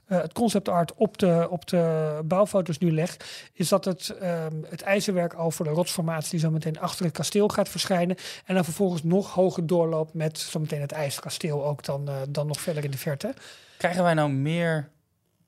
eh, 0.06 0.22
het 0.22 0.34
concept 0.34 0.70
art 0.70 0.94
op 0.96 1.18
de, 1.18 1.48
op 1.50 1.68
de 1.68 2.20
bouwfoto's 2.26 2.78
nu 2.78 2.92
leg, 2.92 3.18
is 3.54 3.70
dat 3.70 3.86
het, 3.86 4.10
ehm, 4.10 4.56
het 4.70 4.82
ijzerwerk 4.82 5.34
al 5.34 5.52
voor 5.52 5.66
de 5.66 5.72
rotsformatie 5.72 6.40
zo 6.40 6.50
meteen 6.52 6.80
achter 6.80 7.06
het 7.06 7.14
kasteel 7.14 7.48
gaat 7.48 7.70
verschijnen 7.70 8.16
en 8.46 8.56
dan 8.56 8.64
vervolgens 8.64 9.04
nog 9.04 9.34
hoger 9.34 9.68
doorloopt 9.68 10.14
met 10.14 10.40
zometeen 10.40 10.82
het 10.82 10.92
ijzerkasteel 10.92 11.66
ook 11.66 11.84
dan, 11.84 12.08
eh, 12.08 12.16
dan 12.30 12.48
nog 12.48 12.62
verder 12.62 12.84
in 12.84 12.92
de 12.92 12.98
verte. 12.98 13.34
Krijgen 13.78 14.04
wij 14.04 14.14
nou 14.14 14.30
meer 14.32 14.90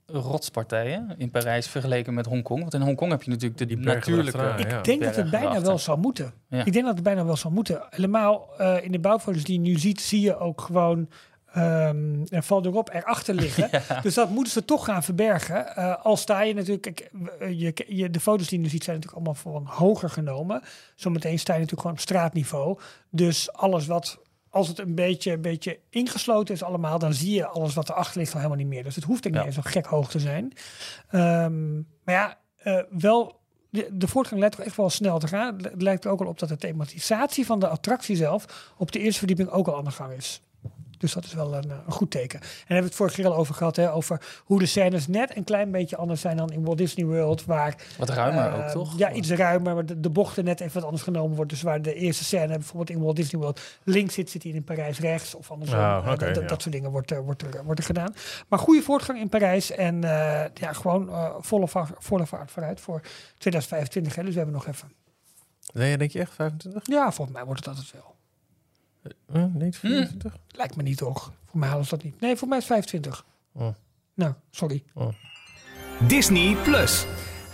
rotspartijen 0.06 1.16
in 1.18 1.32
Parijs 1.32 1.68
vergeleken 1.68 2.14
met 2.14 2.26
Hongkong? 2.26 2.60
Want 2.60 2.74
in 2.74 2.82
Hongkong 2.82 3.12
heb 3.12 3.24
je 3.24 3.30
natuurlijk 3.30 3.60
de 3.60 3.66
Die 3.66 3.78
natuurlijke... 3.78 4.40
erachteraan, 4.40 4.70
ja. 4.70 4.78
Ik 4.78 4.84
denk 4.84 5.04
dat 5.04 5.16
het 5.16 5.30
bijna 5.30 5.62
wel 5.62 5.78
zou 5.78 6.00
moeten. 6.00 6.34
Ja. 6.48 6.66
Ik 6.66 6.74
denk 6.74 6.86
dat 6.86 6.94
het 6.94 7.04
bijna 7.04 7.26
wel 7.26 7.38
zou 7.38 7.54
moeten. 7.54 7.82
Helemaal 7.90 8.50
eh, 8.58 8.84
in 8.84 8.92
de 8.92 9.00
bouwfoto's 9.00 9.44
die 9.44 9.62
je 9.62 9.70
nu 9.70 9.80
ziet, 9.80 10.02
zie 10.02 10.22
je 10.22 10.38
ook 10.38 10.62
gewoon 10.62 11.10
ehm 11.54 12.24
er 12.30 12.44
valt 12.44 12.66
erop 12.66 12.90
erachter 12.94 13.36
liggen. 13.36 13.70
Dus 14.02 14.14
dat 14.14 14.30
moeten 14.30 14.54
ze 14.54 14.66
toch 14.66 14.86
gaan 14.86 15.04
verbergen. 15.04 15.76
Eh, 15.76 16.06
al 16.06 16.18
sta 16.18 16.42
je 16.42 16.54
natuurlijk, 16.54 16.82
kijk, 16.82 17.12
eh, 17.40 17.60
je, 17.60 17.74
je, 17.88 18.10
de 18.10 18.20
foto's 18.20 18.48
die 18.48 18.58
je 18.58 18.64
nu 18.64 18.70
ziet 18.70 18.84
zijn 18.84 18.96
natuurlijk 18.96 19.26
allemaal 19.26 19.42
van 19.44 19.74
hoger 19.74 20.10
genomen. 20.10 20.62
Zometeen 20.96 21.40
sta 21.40 21.54
je 21.54 21.60
natuurlijk 21.60 21.88
gewoon 21.88 21.98
op 21.98 22.04
straatniveau. 22.04 22.80
Dus 23.10 23.52
alles 23.52 23.86
wat, 23.86 24.20
als 24.56 24.68
het 24.68 24.80
een 24.80 24.96
beetje, 24.96 25.32
een 25.32 25.42
beetje 25.42 25.80
ingesloten 25.90 26.54
is 26.54 26.64
allemaal, 26.64 27.00
dan 27.00 27.14
zie 27.14 27.34
je 27.34 27.48
alles 27.48 27.74
wat 27.74 27.90
erachter 27.90 28.18
ligt 28.20 28.32
al 28.34 28.38
helemaal 28.38 28.58
niet 28.60 28.68
meer. 28.68 28.84
Dus 28.84 28.96
het 28.96 29.04
hoeft 29.04 29.28
ook 29.28 29.34
Ja. 29.34 29.38
niet 29.38 29.48
eens 29.48 29.56
zo 29.56 29.62
gek 29.66 29.86
hoog 29.86 30.10
te 30.10 30.20
zijn. 30.20 30.54
Ehm, 31.10 31.74
maar 31.76 32.16
ja, 32.16 32.38
eh, 32.58 32.80
wel 32.90 33.40
de, 33.70 33.90
de 33.92 34.08
voortgang 34.08 34.40
lijkt 34.40 34.56
toch 34.56 34.66
echt 34.66 34.76
wel 34.76 34.90
snel 34.90 35.20
te 35.20 35.28
gaan. 35.28 35.62
Het 35.64 35.82
lijkt 35.82 36.06
er 36.06 36.12
ook 36.12 36.22
al 36.22 36.28
op 36.28 36.40
dat 36.40 36.50
de 36.50 36.58
thematisatie 36.58 37.46
van 37.46 37.60
de 37.60 37.68
attractie 37.68 38.16
zelf 38.16 38.74
op 38.78 38.92
de 38.92 39.00
eerste 39.00 39.18
verdieping 39.20 39.50
ook 39.50 39.68
al 39.68 39.78
aan 39.78 39.84
de 39.84 39.92
gang 39.92 40.14
is. 40.14 40.42
Dus 40.98 41.14
dat 41.14 41.26
is 41.26 41.34
wel 41.34 41.56
een, 41.56 41.70
eh, 41.72 41.78
een 41.86 41.92
goed 41.92 42.12
teken. 42.12 42.40
En 42.40 42.46
daar 42.48 42.58
hebben 42.60 42.78
we 42.78 42.84
het 42.86 42.96
vorige 42.96 43.16
keer 43.16 43.26
al 43.26 43.36
over 43.36 43.56
gehad, 43.56 43.76
hè, 43.76 43.92
over 43.94 44.42
hoe 44.44 44.60
de 44.60 44.66
scènes 44.66 45.08
net 45.08 45.36
een 45.38 45.44
klein 45.44 45.72
beetje 45.72 45.96
anders 45.98 46.22
zijn 46.22 46.38
dan 46.38 46.50
in 46.52 46.64
Walt 46.66 46.78
Disney 46.78 47.06
World, 47.06 47.46
waar 47.46 47.76
Wat 47.98 48.10
ruimer 48.10 48.46
eh, 48.46 48.66
ook, 48.66 48.72
toch? 48.72 48.98
Ja, 48.98 49.12
iets 49.12 49.32
ruimer, 49.32 49.74
maar 49.76 49.86
de, 49.86 50.00
de 50.00 50.10
bochten 50.10 50.44
net 50.44 50.60
even 50.60 50.74
wat 50.74 50.84
anders 50.84 51.04
genomen 51.04 51.36
wordt. 51.36 51.52
Dus 51.52 51.62
waar 51.62 51.82
de 51.82 51.94
eerste 51.94 52.24
scène 52.24 52.48
bijvoorbeeld 52.48 52.90
in 52.90 53.04
Walt 53.04 53.16
Disney 53.16 53.42
World 53.42 53.62
links 53.84 54.14
zit, 54.14 54.30
zit 54.30 54.44
hij 54.44 54.52
in 54.52 54.64
Parijs 54.64 55.00
rechts 55.00 55.36
of 55.36 55.52
andersom. 55.52 55.80
Ah, 55.80 56.06
Eh, 56.06 56.12
oké, 56.12 56.26
dat- 56.26 56.36
ja. 56.44 56.48
Dat 56.48 56.62
soort 56.62 56.74
dingen 56.74 56.92
wordt, 56.92 57.12
er- 57.12 57.24
wordt, 57.24 57.42
er, 57.42 57.64
wordt 57.64 57.80
er 57.80 57.86
gedaan. 57.86 58.14
Maar 58.48 58.60
goede 58.60 58.82
voortgang 58.82 59.20
in 59.20 59.30
Parijs 59.30 59.72
en 59.72 60.04
eh, 60.04 60.46
ja, 60.54 60.74
gewoon 60.74 61.10
eh, 61.10 61.30
volle, 61.40 61.68
vaart, 61.68 61.92
volle 62.00 62.26
vaart 62.26 62.52
vooruit 62.52 62.80
voor 62.80 63.02
2025. 63.38 64.16
Hè, 64.16 64.22
dus 64.24 64.32
we 64.32 64.38
hebben 64.38 64.56
nog 64.56 64.68
even. 64.68 64.92
Nee, 65.74 65.98
denk 65.98 66.12
je 66.12 66.20
echt 66.20 66.34
25? 66.34 66.82
Ja, 66.88 67.12
volgens 67.12 67.38
mij 67.38 67.46
wordt 67.46 67.60
het 67.66 67.70
altijd 67.76 67.92
wel. 67.92 68.15
Eh, 69.34 69.46
niet 69.54 69.78
24? 69.78 70.38
Lijkt 70.48 70.76
me 70.76 70.84
niet 70.84 70.98
toch? 70.98 71.34
Voor 71.46 71.60
mij 71.60 71.70
ze 71.84 71.90
dat 71.96 72.04
niet. 72.04 72.20
Nee, 72.20 72.36
voor 72.36 72.48
mij 72.48 72.58
is 72.58 72.64
het 72.64 72.74
25. 72.74 73.26
Oh. 73.54 73.68
Nou, 74.14 74.34
sorry. 74.52 74.84
Disney 76.08 76.56
Plus. 76.64 77.06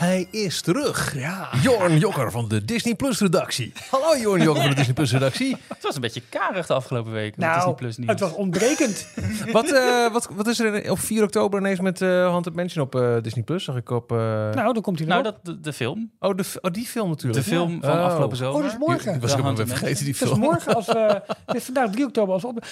Hij 0.01 0.27
is 0.31 0.61
terug. 0.61 1.15
Ja. 1.15 1.49
Jorn 1.61 1.97
Jokker 1.97 2.31
van 2.31 2.47
de 2.47 2.65
Disney 2.65 2.95
Plus 2.95 3.19
redactie. 3.19 3.73
Hallo 3.89 4.17
Jorn 4.17 4.41
Jokker 4.41 4.61
van 4.61 4.69
de 4.69 4.75
Disney 4.75 4.93
Plus 4.95 5.11
redactie. 5.11 5.57
Het 5.67 5.83
was 5.83 5.95
een 5.95 6.01
beetje 6.01 6.21
karig 6.29 6.67
de 6.67 6.73
afgelopen 6.73 7.11
weken. 7.11 7.33
met 7.39 7.45
Nou, 7.47 7.55
Disney 7.55 7.73
Plus 7.75 7.97
nieuws. 7.97 8.09
het 8.11 8.19
was 8.19 8.33
ontbrekend. 8.33 9.07
Wat, 9.51 9.71
eh, 9.71 10.11
wat, 10.11 10.29
wat 10.31 10.47
is 10.47 10.59
er 10.59 10.75
in- 10.83 10.91
op 10.91 10.99
4 10.99 11.23
oktober 11.23 11.59
ineens 11.59 11.79
met 11.79 12.01
eh 12.01 12.07
Haunted 12.09 12.55
Mansion 12.55 12.83
op 12.85 12.95
eh, 12.95 13.15
Disney 13.21 13.43
Plus? 13.43 13.63
Zag 13.63 13.75
ik 13.75 13.89
op... 13.89 14.09
nou, 14.09 14.73
dan 14.73 14.81
komt 14.81 14.99
hij 14.99 15.07
Nou, 15.07 15.23
dat, 15.23 15.45
de, 15.45 15.59
de 15.59 15.73
film. 15.73 16.11
oh, 16.19 16.35
de, 16.37 16.43
oh, 16.61 16.71
die 16.71 16.85
film 16.85 17.09
natuurlijk. 17.09 17.43
De 17.43 17.49
film 17.49 17.81
van 17.81 17.91
Oh. 17.97 18.03
afgelopen 18.03 18.37
zomer. 18.37 18.55
Oh, 18.55 18.61
dat 18.63 18.71
is 18.71 18.77
morgen. 18.77 19.11
Die 19.11 19.21
was 19.21 19.33
ik 19.33 19.39
Haunted 19.39 19.65
even 19.65 19.77
vergeten, 19.77 20.03
die 20.05 20.13
Dus 20.13 20.27
film. 20.27 20.39
morgen 20.39 20.75
als 20.75 20.87
is 21.57 21.63
vandaag 21.63 21.91
3 21.91 22.05
oktober 22.05 22.33
als 22.33 22.45
op... 22.45 22.65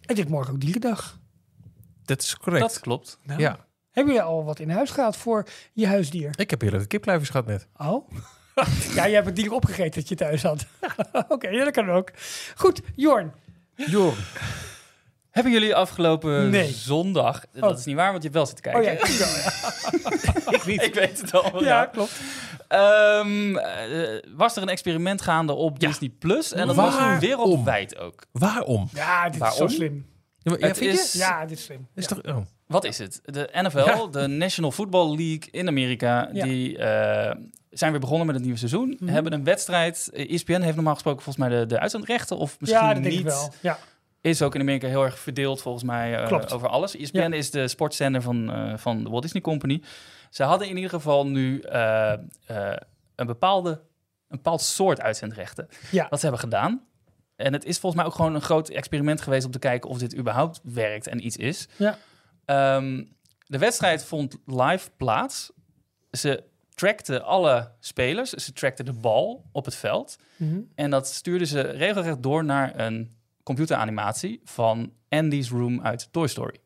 Het 0.00 0.18
is 0.18 0.24
morgen 0.24 0.52
ook 0.54 0.60
dierendag. 0.60 1.18
Dat 2.04 2.22
is 2.22 2.36
correct. 2.36 2.62
Dat 2.62 2.80
klopt. 2.80 3.18
Nou, 3.22 3.40
Ja, 3.40 3.58
Hebben 3.90 4.12
jullie 4.14 4.28
al 4.28 4.44
wat 4.44 4.58
in 4.58 4.70
huis 4.70 4.90
gehad 4.90 5.16
voor 5.16 5.46
je 5.72 5.86
huisdier? 5.86 6.30
ik 6.36 6.50
heb 6.50 6.60
heerlijke 6.60 6.86
kipkluifjes 6.86 7.30
gehad 7.30 7.46
net. 7.46 7.66
Oh? 7.76 8.10
ja, 8.94 9.02
jij 9.04 9.12
hebt 9.12 9.26
het 9.26 9.36
dier 9.36 9.52
opgegeten 9.52 10.00
dat 10.00 10.08
je 10.08 10.14
thuis 10.14 10.42
had. 10.42 10.66
Oké, 11.28 11.48
ja, 11.48 11.64
dat 11.64 11.72
kan 11.72 11.90
ook. 11.90 12.10
Goed, 12.56 12.80
Jorn. 12.94 13.32
Jorn. 13.74 14.14
Hebben 15.30 15.52
jullie 15.52 15.74
afgelopen 15.74 16.50
Nee. 16.50 16.72
zondag... 16.72 17.44
Dat 17.52 17.72
Oh. 17.72 17.78
is 17.78 17.84
niet 17.84 17.96
waar, 17.96 18.10
want 18.10 18.22
je 18.22 18.28
hebt 18.28 18.34
wel 18.34 18.46
zitten 18.46 18.74
Oh 18.74 18.80
kijken. 18.80 19.08
ja, 19.08 19.14
ik 19.14 19.18
wel, 19.18 19.28
ja. 19.28 20.52
ik 20.58 20.66
niet. 20.66 20.82
Ik 20.82 20.94
weet 20.94 21.20
het 21.20 21.34
al. 21.34 21.64
ja, 21.64 21.86
klopt. 21.86 22.20
Ehm, 22.68 23.56
eh, 23.56 24.22
was 24.36 24.56
er 24.56 24.62
een 24.62 24.68
experiment 24.68 25.22
gaande 25.22 25.52
op 25.52 25.78
Disney 25.80 26.08
Plus? 26.18 26.52
En 26.52 26.66
dat 26.66 26.76
was 26.76 26.94
Waarom? 26.94 27.10
toen 27.18 27.28
wereldwijd 27.28 27.98
ook. 27.98 28.22
Waarom? 28.32 28.88
Ja, 28.94 29.28
dit 29.30 29.42
is 29.42 29.56
zo 29.56 29.66
slim. 29.68 30.06
Ja, 30.38 30.50
maar- 30.50 30.60
ja, 30.60 30.66
Het 30.66 30.78
vind 30.78 30.98
is- 30.98 31.12
je? 31.12 31.18
Ja, 31.18 31.46
dit 31.46 31.58
is 31.58 31.64
slim. 31.64 31.88
Is 31.94 32.06
Ja. 32.08 32.16
toch... 32.16 32.24
Oh. 32.36 32.46
Wat 32.70 32.84
is 32.84 32.98
het? 32.98 33.20
De 33.24 33.48
NFL, 33.52 33.78
Ja. 33.78 34.06
de 34.06 34.26
National 34.26 34.70
Football 34.72 35.08
League 35.08 35.48
in 35.50 35.68
Amerika, 35.68 36.28
Ja. 36.32 36.44
die 36.44 36.78
eh, 36.78 37.36
zijn 37.70 37.90
weer 37.90 38.00
begonnen 38.00 38.26
met 38.26 38.34
het 38.34 38.44
nieuwe 38.44 38.58
seizoen. 38.58 38.96
Mhm. 39.00 39.12
Hebben 39.12 39.32
een 39.32 39.44
wedstrijd. 39.44 40.10
ESPN 40.12 40.60
heeft 40.60 40.74
normaal 40.74 40.94
gesproken 40.94 41.22
volgens 41.22 41.48
mij 41.48 41.58
de, 41.58 41.66
de 41.66 41.78
uitzendrechten. 41.78 42.36
Of 42.36 42.60
misschien 42.60 42.80
ja, 42.82 42.94
dat 42.94 43.02
denk 43.02 43.14
niet. 43.14 43.24
ik 43.24 43.30
wel. 43.30 43.52
Ja. 43.60 43.78
Is 44.20 44.42
ook 44.42 44.54
in 44.54 44.60
Amerika 44.60 44.86
heel 44.88 45.04
erg 45.04 45.18
verdeeld 45.18 45.62
volgens 45.62 45.84
mij 45.84 46.14
eh, 46.24 46.54
over 46.54 46.68
alles. 46.68 46.96
ESPN 46.96 47.18
Ja. 47.18 47.32
is 47.32 47.50
de 47.50 47.68
sportzender 47.68 48.22
van, 48.22 48.50
eh, 48.52 48.76
van 48.76 49.04
de 49.04 49.10
Walt 49.10 49.22
Disney 49.22 49.42
Company. 49.42 49.82
Ze 50.30 50.42
hadden 50.42 50.68
in 50.68 50.74
ieder 50.76 50.90
geval 50.90 51.26
nu 51.26 51.62
een 53.16 53.26
bepaalde 53.26 53.70
een 53.70 54.36
bepaald 54.36 54.60
soort 54.60 55.00
uitzendrechten. 55.00 55.68
Ja. 55.90 56.06
Wat 56.10 56.18
ze 56.20 56.26
hebben 56.26 56.44
gedaan. 56.44 56.82
En 57.36 57.52
het 57.52 57.64
is 57.64 57.78
volgens 57.78 58.02
mij 58.02 58.10
ook 58.10 58.16
gewoon 58.16 58.34
een 58.34 58.40
groot 58.42 58.68
experiment 58.68 59.20
geweest 59.20 59.44
om 59.46 59.50
te 59.52 59.58
kijken 59.58 59.90
of 59.90 59.98
dit 59.98 60.16
überhaupt 60.16 60.60
werkt 60.62 61.06
en 61.06 61.26
iets 61.26 61.36
is. 61.36 61.68
Ja. 61.76 61.98
Ehm, 62.50 63.04
de 63.46 63.58
wedstrijd 63.58 64.04
vond 64.04 64.36
live 64.46 64.90
plaats. 64.96 65.52
Ze 66.10 66.44
trackten 66.74 67.24
alle 67.24 67.70
spelers. 67.80 68.30
Ze 68.30 68.52
trackten 68.52 68.84
de 68.84 68.92
bal 68.92 69.44
op 69.52 69.64
het 69.64 69.74
veld. 69.74 70.16
Mhm. 70.36 70.60
En 70.74 70.90
dat 70.90 71.08
stuurden 71.08 71.46
ze 71.46 71.60
regelrecht 71.60 72.22
door 72.22 72.44
naar 72.44 72.78
een 72.78 73.12
computeranimatie 73.42 74.40
van 74.44 74.92
Andy's 75.08 75.50
Room 75.50 75.82
uit 75.82 76.08
Toy 76.12 76.26
Story. 76.26 76.58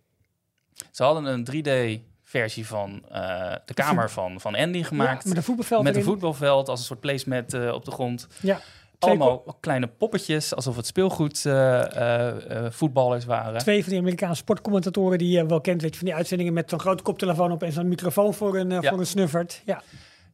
Ze 0.90 1.02
hadden 1.02 1.24
een 1.24 1.44
3D-versie 1.44 2.66
van 2.66 3.04
eh, 3.08 3.54
de 3.64 3.74
kamer 3.74 4.10
van, 4.10 4.40
van 4.40 4.54
Andy 4.54 4.82
gemaakt. 4.82 5.22
Ja, 5.22 5.28
met 5.28 5.36
een 5.36 5.42
voetbalveld 5.42 5.82
met 5.82 5.94
een 5.94 6.00
erin. 6.00 6.12
voetbalveld 6.12 6.68
als 6.68 6.78
een 6.80 6.86
soort 6.86 7.00
placemat 7.00 7.54
eh, 7.54 7.72
op 7.72 7.84
de 7.84 7.90
grond. 7.90 8.26
Ja. 8.40 8.60
Allemaal 8.98 9.56
kleine 9.60 9.86
poppetjes, 9.86 10.54
alsof 10.54 10.76
het 10.76 10.86
speelgoed 10.86 11.46
eh, 11.46 11.80
eh, 11.96 12.64
eh, 12.66 12.72
voetballers 12.72 13.24
waren. 13.24 13.58
twee 13.58 13.80
van 13.82 13.90
die 13.90 14.00
Amerikaanse 14.00 14.36
sportcommentatoren 14.36 15.18
die 15.18 15.30
je 15.36 15.46
wel 15.46 15.60
kent, 15.60 15.82
weet 15.82 15.90
je, 15.92 15.96
van 15.98 16.06
die 16.06 16.16
uitzendingen 16.16 16.52
met 16.52 16.70
zo'n 16.70 16.80
grote 16.80 17.02
koptelefoon 17.02 17.52
op 17.52 17.62
en 17.62 17.72
zo'n 17.72 17.88
microfoon 17.88 18.34
voor 18.34 18.56
een, 18.56 18.70
Ja. 18.70 18.82
voor 18.82 18.98
een 18.98 19.06
snuffert. 19.06 19.62
Ja. 19.64 19.82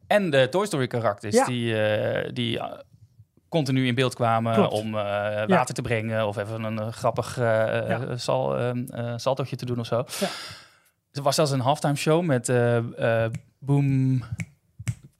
En 0.07 0.29
de 0.29 0.47
Toy 0.49 0.65
Story 0.65 0.87
karakters 0.87 1.35
Ja. 1.35 1.45
die, 1.45 1.75
die 2.33 2.59
continu 3.49 3.87
in 3.87 3.95
beeld 3.95 4.13
kwamen 4.15 4.53
Klopt. 4.53 4.73
om 4.73 4.91
water 4.91 5.73
te 5.75 5.81
brengen 5.81 6.27
of 6.27 6.37
even 6.37 6.63
een 6.63 6.93
grappig 6.93 7.35
Ja. 7.35 7.87
eh, 7.87 7.99
sal, 8.15 8.57
eh, 8.57 8.69
eh, 8.89 9.13
saltootje 9.17 9.55
te 9.55 9.65
doen 9.65 9.79
of 9.79 9.85
zo. 9.85 9.95
Ja. 10.19 10.27
Er 11.11 11.21
was 11.21 11.35
zelfs 11.35 11.51
een 11.51 11.59
halftime 11.59 11.95
show 11.95 12.23
met 12.23 12.51
Boom... 13.59 14.23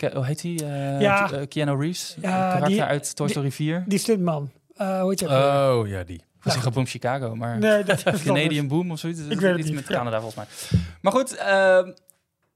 Ke- 0.10 0.12
Hoe 0.16 0.26
heet 0.26 0.42
hij? 0.42 0.52
Ja. 1.00 1.46
Keanu 1.48 1.76
Reeves, 1.82 2.16
Ja, 2.22 2.30
karakter 2.32 2.68
die- 2.68 2.84
uit 2.84 3.16
Toy 3.16 3.26
die- 3.26 3.36
Story 3.36 3.52
4. 3.52 3.84
Die 3.88 4.00
stuntman. 4.00 4.52
Eh 4.76 5.00
hoe 5.02 5.10
heet 5.10 5.20
hij? 5.20 5.30
Oh, 5.70 5.88
ja, 5.88 6.04
die. 6.04 6.16
Ik 6.18 6.44
was 6.48 6.54
zeggen 6.54 6.74
Boom 6.74 6.86
Chicago, 6.86 7.36
maar... 7.36 7.58
nee, 7.58 7.84
dat 7.84 8.06
is 8.14 8.24
Canadian 8.24 8.68
Boom 8.68 8.92
of 8.92 9.00
zoiets. 9.00 9.20
Ik 9.20 9.40
weet 9.40 9.50
het 9.50 9.58
Iets 9.60 9.68
niet, 9.68 9.76
met 9.76 9.88
ja. 9.88 9.96
Canada 9.96 10.22
volgens 10.22 10.36
mij. 10.36 10.80
Maar 11.02 11.12
goed, 11.12 11.36
ehm, 11.36 11.92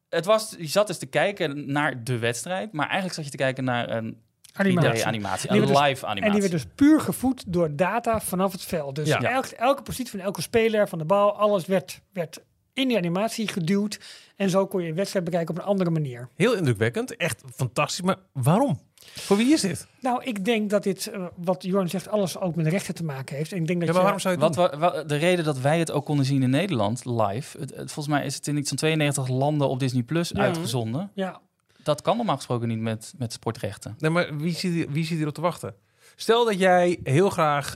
het 0.09 0.25
was, 0.25 0.55
je 0.57 0.67
zat 0.67 0.87
dus 0.87 0.97
te 0.97 1.05
kijken 1.05 1.71
naar 1.71 2.03
de 2.03 2.17
wedstrijd. 2.19 2.71
Maar 2.73 2.85
eigenlijk 2.85 3.15
zat 3.15 3.25
je 3.25 3.31
te 3.31 3.37
kijken 3.37 3.63
naar 3.63 3.89
een 3.89 4.21
Animatie. 4.53 5.01
3D-animatie. 5.01 5.49
Die 5.51 5.61
Een 5.61 5.67
dus- 5.67 5.79
live 5.81 6.01
En 6.05 6.11
animatie. 6.11 6.31
die 6.31 6.49
werd 6.49 6.51
dus 6.63 6.65
puur 6.75 6.99
gevoed 7.01 7.43
door 7.47 7.75
data 7.75 8.19
vanaf 8.21 8.51
het 8.51 8.63
veld. 8.63 8.95
Dus 8.95 9.07
Ja. 9.07 9.21
elk- 9.21 9.45
elke 9.45 9.81
positie 9.81 10.11
van 10.11 10.19
elke 10.19 10.41
speler, 10.41 10.87
van 10.87 10.97
de 10.99 11.05
bal, 11.05 11.37
alles 11.37 11.65
werd, 11.65 12.01
werd 12.13 12.39
in 12.75 12.87
die 12.87 12.97
animatie 12.97 13.47
geduwd. 13.47 13.99
En 14.35 14.49
zo 14.49 14.67
kon 14.67 14.81
je 14.83 14.89
een 14.89 14.95
wedstrijd 14.95 15.25
bekijken 15.25 15.49
op 15.55 15.61
een 15.61 15.67
andere 15.67 15.89
manier. 15.89 16.29
Heel 16.35 16.55
indrukwekkend. 16.55 17.15
Echt 17.17 17.41
fantastisch. 17.55 18.01
Maar 18.01 18.17
waarom? 18.31 18.79
Voor 19.13 19.37
wie 19.37 19.53
is 19.53 19.61
dit? 19.61 19.87
Nou, 19.99 20.23
ik 20.23 20.45
denk 20.45 20.69
dat 20.69 20.83
dit, 20.83 21.07
eh, 21.07 21.25
wat 21.35 21.63
Jorn 21.63 21.89
zegt, 21.89 22.07
alles 22.07 22.37
ook 22.39 22.55
met 22.55 22.67
rechten 22.67 22.95
te 22.95 23.03
maken 23.03 23.35
heeft. 23.35 23.51
En 23.51 23.57
ik 23.57 23.67
denk 23.67 23.79
dat 23.79 23.87
Ja, 23.87 23.93
maar 23.95 24.11
je, 24.11 24.17
waarom 24.17 24.21
zou 24.21 24.37
je 24.37 24.43
het 24.45 24.55
Wat, 24.55 24.71
doen? 24.71 24.79
wa- 24.79 24.93
wa- 24.93 25.03
de 25.03 25.15
reden 25.15 25.45
dat 25.45 25.59
wij 25.59 25.79
het 25.79 25.91
ook 25.91 26.05
konden 26.05 26.25
zien 26.25 26.43
in 26.43 26.49
Nederland 26.49 27.05
live. 27.05 27.57
Het, 27.59 27.69
het- 27.69 27.91
volgens 27.91 28.07
mij 28.07 28.25
is 28.25 28.35
het 28.35 28.47
in 28.47 28.57
iets 28.57 28.67
van 28.69 28.77
92 28.77 29.27
landen 29.27 29.69
op 29.69 29.79
Disney 29.79 30.03
Plus 30.03 30.29
Ja. 30.29 30.39
uitgezonden. 30.41 31.11
Ja, 31.13 31.41
Dat 31.83 32.01
kan 32.01 32.17
normaal 32.17 32.35
gesproken 32.35 32.67
niet 32.67 32.79
met, 32.79 33.13
met 33.17 33.33
sportrechten. 33.33 33.95
Nee, 33.99 34.11
maar 34.11 34.37
wie 34.37 34.53
zit, 34.53 34.87
wie 34.91 35.05
zit 35.05 35.15
hierop 35.17 35.33
te 35.33 35.41
wachten? 35.41 35.75
Stel 36.15 36.45
dat 36.45 36.59
jij 36.59 36.99
heel 37.03 37.29
graag 37.29 37.75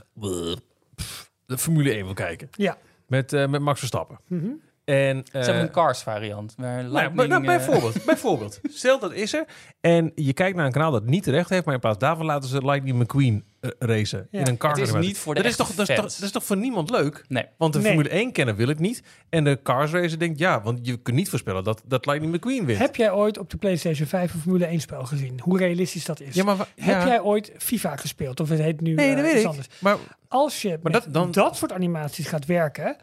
pff, 0.94 1.30
de 1.46 1.58
Formule 1.58 1.90
1 1.96 2.04
wil 2.04 2.14
kijken. 2.14 2.48
ja. 2.56 2.78
Met, 3.06 3.32
eh, 3.32 3.46
met 3.48 3.60
Max 3.60 3.78
Verstappen. 3.78 4.18
Mhm. 4.26 4.46
En, 4.90 5.22
Ze 5.24 5.36
hebben 5.38 5.54
eh, 5.54 5.60
een 5.60 5.70
Cars 5.70 6.00
variant. 6.02 6.54
Waar 6.56 6.84
Nou, 6.84 7.12
maar, 7.14 7.28
nou, 7.28 7.40
eh, 7.40 7.46
bijvoorbeeld, 7.46 8.04
bijvoorbeeld. 8.14 8.60
Stel 8.70 8.98
dat 8.98 9.12
is 9.12 9.34
er. 9.34 9.44
En 9.80 10.12
je 10.14 10.32
kijkt 10.32 10.56
naar 10.56 10.66
een 10.66 10.72
kanaal 10.72 10.90
dat 10.90 11.04
niet 11.06 11.22
terecht 11.22 11.48
heeft, 11.50 11.64
maar 11.64 11.74
in 11.74 11.80
plaats 11.80 11.98
daarvan 11.98 12.26
laten 12.26 12.48
ze 12.48 12.64
Lightning 12.64 12.98
McQueen 12.98 13.44
eh, 13.60 13.70
racen 13.78 14.26
Ja. 14.30 14.40
in 14.40 14.46
een 14.46 14.56
car. 14.56 14.70
Het 14.70 14.78
is 14.80 14.92
niet 14.92 15.18
voor 15.18 15.34
de 15.34 15.42
dat 15.42 15.50
is, 15.50 15.56
toch, 15.56 15.68
dat, 15.74 15.88
is 15.88 15.96
toch, 15.96 16.04
dat 16.04 16.22
is 16.22 16.30
toch 16.30 16.44
voor 16.44 16.56
niemand 16.56 16.90
leuk? 16.90 17.24
Nee. 17.28 17.44
Want 17.58 17.72
de 17.72 17.78
Nee. 17.78 17.88
Formule 17.88 18.08
1 18.08 18.32
kennen 18.32 18.56
wil 18.56 18.68
het 18.68 18.78
niet. 18.78 19.02
En 19.28 19.44
de 19.44 19.58
Cars 19.62 19.90
racer 19.92 20.18
denkt 20.18 20.38
ja, 20.38 20.62
want 20.62 20.78
je 20.86 20.96
kunt 20.96 21.16
niet 21.16 21.28
voorspellen 21.28 21.64
dat, 21.64 21.82
dat 21.86 22.06
Lightning 22.06 22.34
McQueen 22.34 22.64
wint. 22.66 22.78
Heb 22.78 22.96
jij 22.96 23.12
ooit 23.12 23.38
op 23.38 23.50
de 23.50 23.56
PlayStation 23.56 24.06
5 24.08 24.34
een 24.34 24.40
Formule 24.40 24.64
1 24.66 24.80
spel 24.80 25.04
gezien? 25.04 25.40
Hoe 25.42 25.58
realistisch 25.58 26.04
dat 26.04 26.20
is? 26.20 26.34
ja, 26.34 26.44
maar, 26.44 26.56
Heb 26.56 27.00
ja. 27.00 27.06
jij 27.06 27.20
ooit 27.20 27.52
FIFA 27.58 27.96
gespeeld? 27.96 28.40
Of 28.40 28.48
het 28.48 28.58
heet 28.60 28.80
nu 28.80 28.94
Nee, 28.94 29.08
eh, 29.10 29.14
dat 29.14 29.24
weet 29.24 29.32
iets 29.34 29.42
ik. 29.42 29.48
anders. 29.48 29.68
Maar 29.78 29.96
Als 30.28 30.62
je 30.62 30.68
Maar 30.68 30.78
met 30.82 30.92
dat 30.92 31.12
dan- 31.14 31.30
dat 31.30 31.56
soort 31.56 31.72
animaties 31.72 32.26
gaat 32.26 32.46
werken 32.46 32.96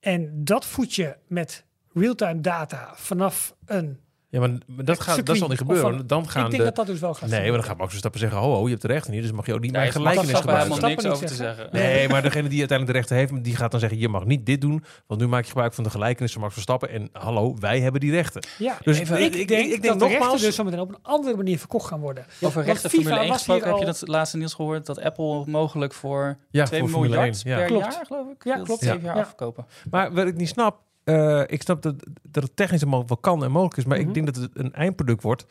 en 0.00 0.44
dat 0.44 0.66
voed 0.66 0.94
je 0.94 1.16
met 1.26 1.64
real-time 1.92 2.40
data 2.40 2.92
vanaf 2.94 3.54
een... 3.66 4.00
Ja, 4.30 4.40
maar 4.40 4.50
maar 4.66 4.84
dat, 4.84 5.00
gaat, 5.00 5.26
dat 5.26 5.36
zal 5.36 5.48
niet 5.48 5.58
gebeuren. 5.58 5.96
van- 5.96 6.06
dan 6.06 6.28
gaan 6.28 6.44
ik 6.44 6.50
denk 6.50 6.62
de... 6.62 6.68
dat 6.68 6.76
dat 6.76 6.86
dus 6.86 7.00
wel 7.00 7.14
gaat 7.14 7.28
Nee, 7.30 7.40
maar 7.48 7.52
dan 7.58 7.64
gaat 7.64 7.76
Max 7.76 7.88
Verstappen 7.90 8.20
zeggen... 8.20 8.38
Ho, 8.38 8.52
ho, 8.54 8.62
je 8.64 8.68
hebt 8.68 8.82
de 8.82 8.88
rechten 8.88 9.12
niet, 9.12 9.22
dus 9.22 9.32
mag 9.32 9.46
je 9.46 9.54
ook 9.54 9.60
niet 9.60 9.72
Daar 9.72 9.80
mijn 9.80 9.92
gelijkenis 9.92 10.30
Verstappen 10.30 10.60
gebruiken. 10.62 10.84
helemaal 10.88 11.10
niks 11.12 11.16
over 11.16 11.36
te 11.36 11.44
zeggen. 11.44 11.68
Nee, 11.72 12.08
maar 12.08 12.22
degene 12.22 12.48
die 12.48 12.58
uiteindelijk 12.58 12.86
de 12.98 13.04
rechten 13.04 13.16
heeft, 13.16 13.44
die 13.44 13.56
gaat 13.56 13.70
dan 13.70 13.80
zeggen... 13.80 13.98
je 13.98 14.08
mag 14.08 14.24
niet 14.24 14.46
dit 14.46 14.60
doen, 14.60 14.84
want 15.06 15.20
nu 15.20 15.26
maak 15.26 15.42
je 15.42 15.48
gebruik 15.48 15.72
van 15.74 15.84
de 15.84 15.90
gelijkenis 15.90 16.32
van 16.32 16.40
Max 16.40 16.52
Verstappen. 16.52 16.88
En 16.90 17.08
hallo, 17.12 17.56
wij 17.58 17.80
hebben 17.80 18.00
die 18.00 18.10
rechten. 18.10 18.42
Ja, 18.58 18.76
Dus 18.82 19.00
ik, 19.00 19.08
ik- 19.08 19.16
denk, 19.18 19.34
ik- 19.34 19.48
ik 19.48 19.48
denk 19.48 19.82
dat 19.82 19.82
de 19.82 19.98
nogmaals- 19.98 20.20
rechten 20.22 20.40
dus 20.46 20.54
zometeen 20.54 20.80
op 20.80 20.88
een 20.88 20.98
andere 21.02 21.36
manier 21.36 21.58
verkocht 21.58 21.86
gaan 21.86 22.00
worden. 22.00 22.24
Over 22.40 22.62
rechten 22.64 22.90
FIFA 22.90 23.02
Formule 23.02 23.20
1 23.20 23.28
was 23.32 23.46
hier 23.46 23.54
gesproken, 23.54 23.68
heb 23.68 23.78
je 23.78 23.92
al- 23.92 23.98
dat 24.06 24.08
laatste 24.08 24.36
nieuws 24.36 24.54
gehoord? 24.54 24.86
Dat 24.86 25.00
Apple 25.00 25.42
mogelijk 25.46 25.92
voor 25.92 26.36
Ja, 26.50 26.64
2 26.64 26.80
voor 26.80 26.88
Formule 26.88 27.10
miljard 27.14 27.42
1, 27.44 27.52
ja. 27.52 27.58
per 27.58 27.66
Klopt. 27.66 27.84
jaar, 27.94 28.06
geloof 28.06 28.26
ik? 28.30 28.44
Ja, 28.44 28.54
klopt. 28.62 28.80
Zeven 28.82 28.98
Ja. 29.00 29.04
jaar 29.04 29.16
Ja. 29.16 29.22
afkopen. 29.22 29.66
Maar 29.90 30.12
wat 30.14 30.26
ik 30.26 30.36
niet 30.36 30.48
snap, 30.48 30.86
eh, 31.08 31.42
ik 31.46 31.62
snap 31.62 31.82
dat, 31.82 31.94
dat 32.30 32.42
het 32.42 32.56
technisch 32.56 32.82
allemaal 32.82 33.06
wel 33.06 33.16
kan 33.16 33.44
en 33.44 33.50
mogelijk 33.50 33.76
is, 33.76 33.84
maar 33.84 33.98
Mhm. 33.98 34.08
ik 34.08 34.14
denk 34.14 34.26
dat 34.26 34.36
het 34.36 34.50
een 34.54 34.72
eindproduct 34.72 35.22
wordt. 35.22 35.46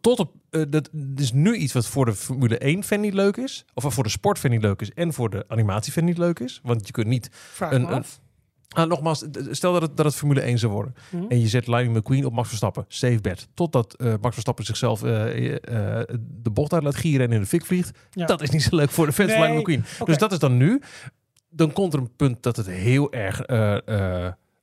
Tot 0.00 0.18
op, 0.18 0.32
eh, 0.50 0.62
dat 0.68 0.90
is 1.16 1.32
nu 1.32 1.54
iets 1.54 1.72
wat 1.72 1.86
voor 1.86 2.04
de 2.04 2.14
Formule 2.14 2.64
1 2.66 2.84
fan 2.84 3.00
niet 3.00 3.14
leuk 3.14 3.36
is, 3.36 3.64
of 3.74 3.94
voor 3.94 4.02
de 4.04 4.08
sportfan 4.10 4.50
niet 4.50 4.62
leuk 4.62 4.80
is 4.80 4.92
en 4.92 5.12
voor 5.12 5.30
de 5.30 5.44
animatiefan 5.48 6.04
niet 6.04 6.18
leuk 6.18 6.38
is, 6.38 6.60
want 6.62 6.86
je 6.86 6.92
kunt 6.92 7.06
niet. 7.06 7.28
Vraag 7.32 7.72
Een-. 7.72 8.04
Ah, 8.74 8.88
nogmaals, 8.88 9.24
stel 9.50 9.72
dat 9.72 9.82
het, 9.82 9.96
dat 9.96 10.06
het 10.06 10.14
Formule 10.14 10.46
1 10.46 10.58
zou 10.58 10.72
worden 10.72 10.94
Mhm. 11.10 11.24
en 11.28 11.40
je 11.40 11.48
zet 11.48 11.66
Lightning 11.66 11.96
McQueen 11.98 12.24
op 12.26 12.32
Max 12.32 12.48
Verstappen, 12.48 12.84
safe 12.88 13.20
bet, 13.20 13.48
totdat 13.54 13.94
eh, 13.94 14.06
Max 14.20 14.32
Verstappen 14.32 14.64
zichzelf 14.64 15.00
de 15.00 16.50
bocht 16.52 16.72
uit 16.72 16.82
laat 16.82 16.96
gieren 16.96 17.26
en 17.26 17.32
in 17.32 17.40
de 17.40 17.46
fik 17.46 17.64
vliegt. 17.66 17.98
Ja. 18.10 18.26
Dat 18.26 18.42
is 18.42 18.50
niet 18.50 18.62
zo 18.62 18.76
leuk 18.76 18.90
voor 18.90 19.06
de 19.06 19.12
fans 19.12 19.30
van 19.32 19.40
Lightning 19.40 19.60
McQueen. 19.78 20.06
Dus 20.06 20.18
dat 20.18 20.32
is 20.32 20.38
dan 20.38 20.56
nu. 20.56 20.80
Dan 21.50 21.72
komt 21.72 21.92
er 21.92 21.98
een 21.98 22.16
punt 22.16 22.42
dat 22.42 22.56
het 22.56 22.66
heel 22.66 23.12
erg 23.12 23.40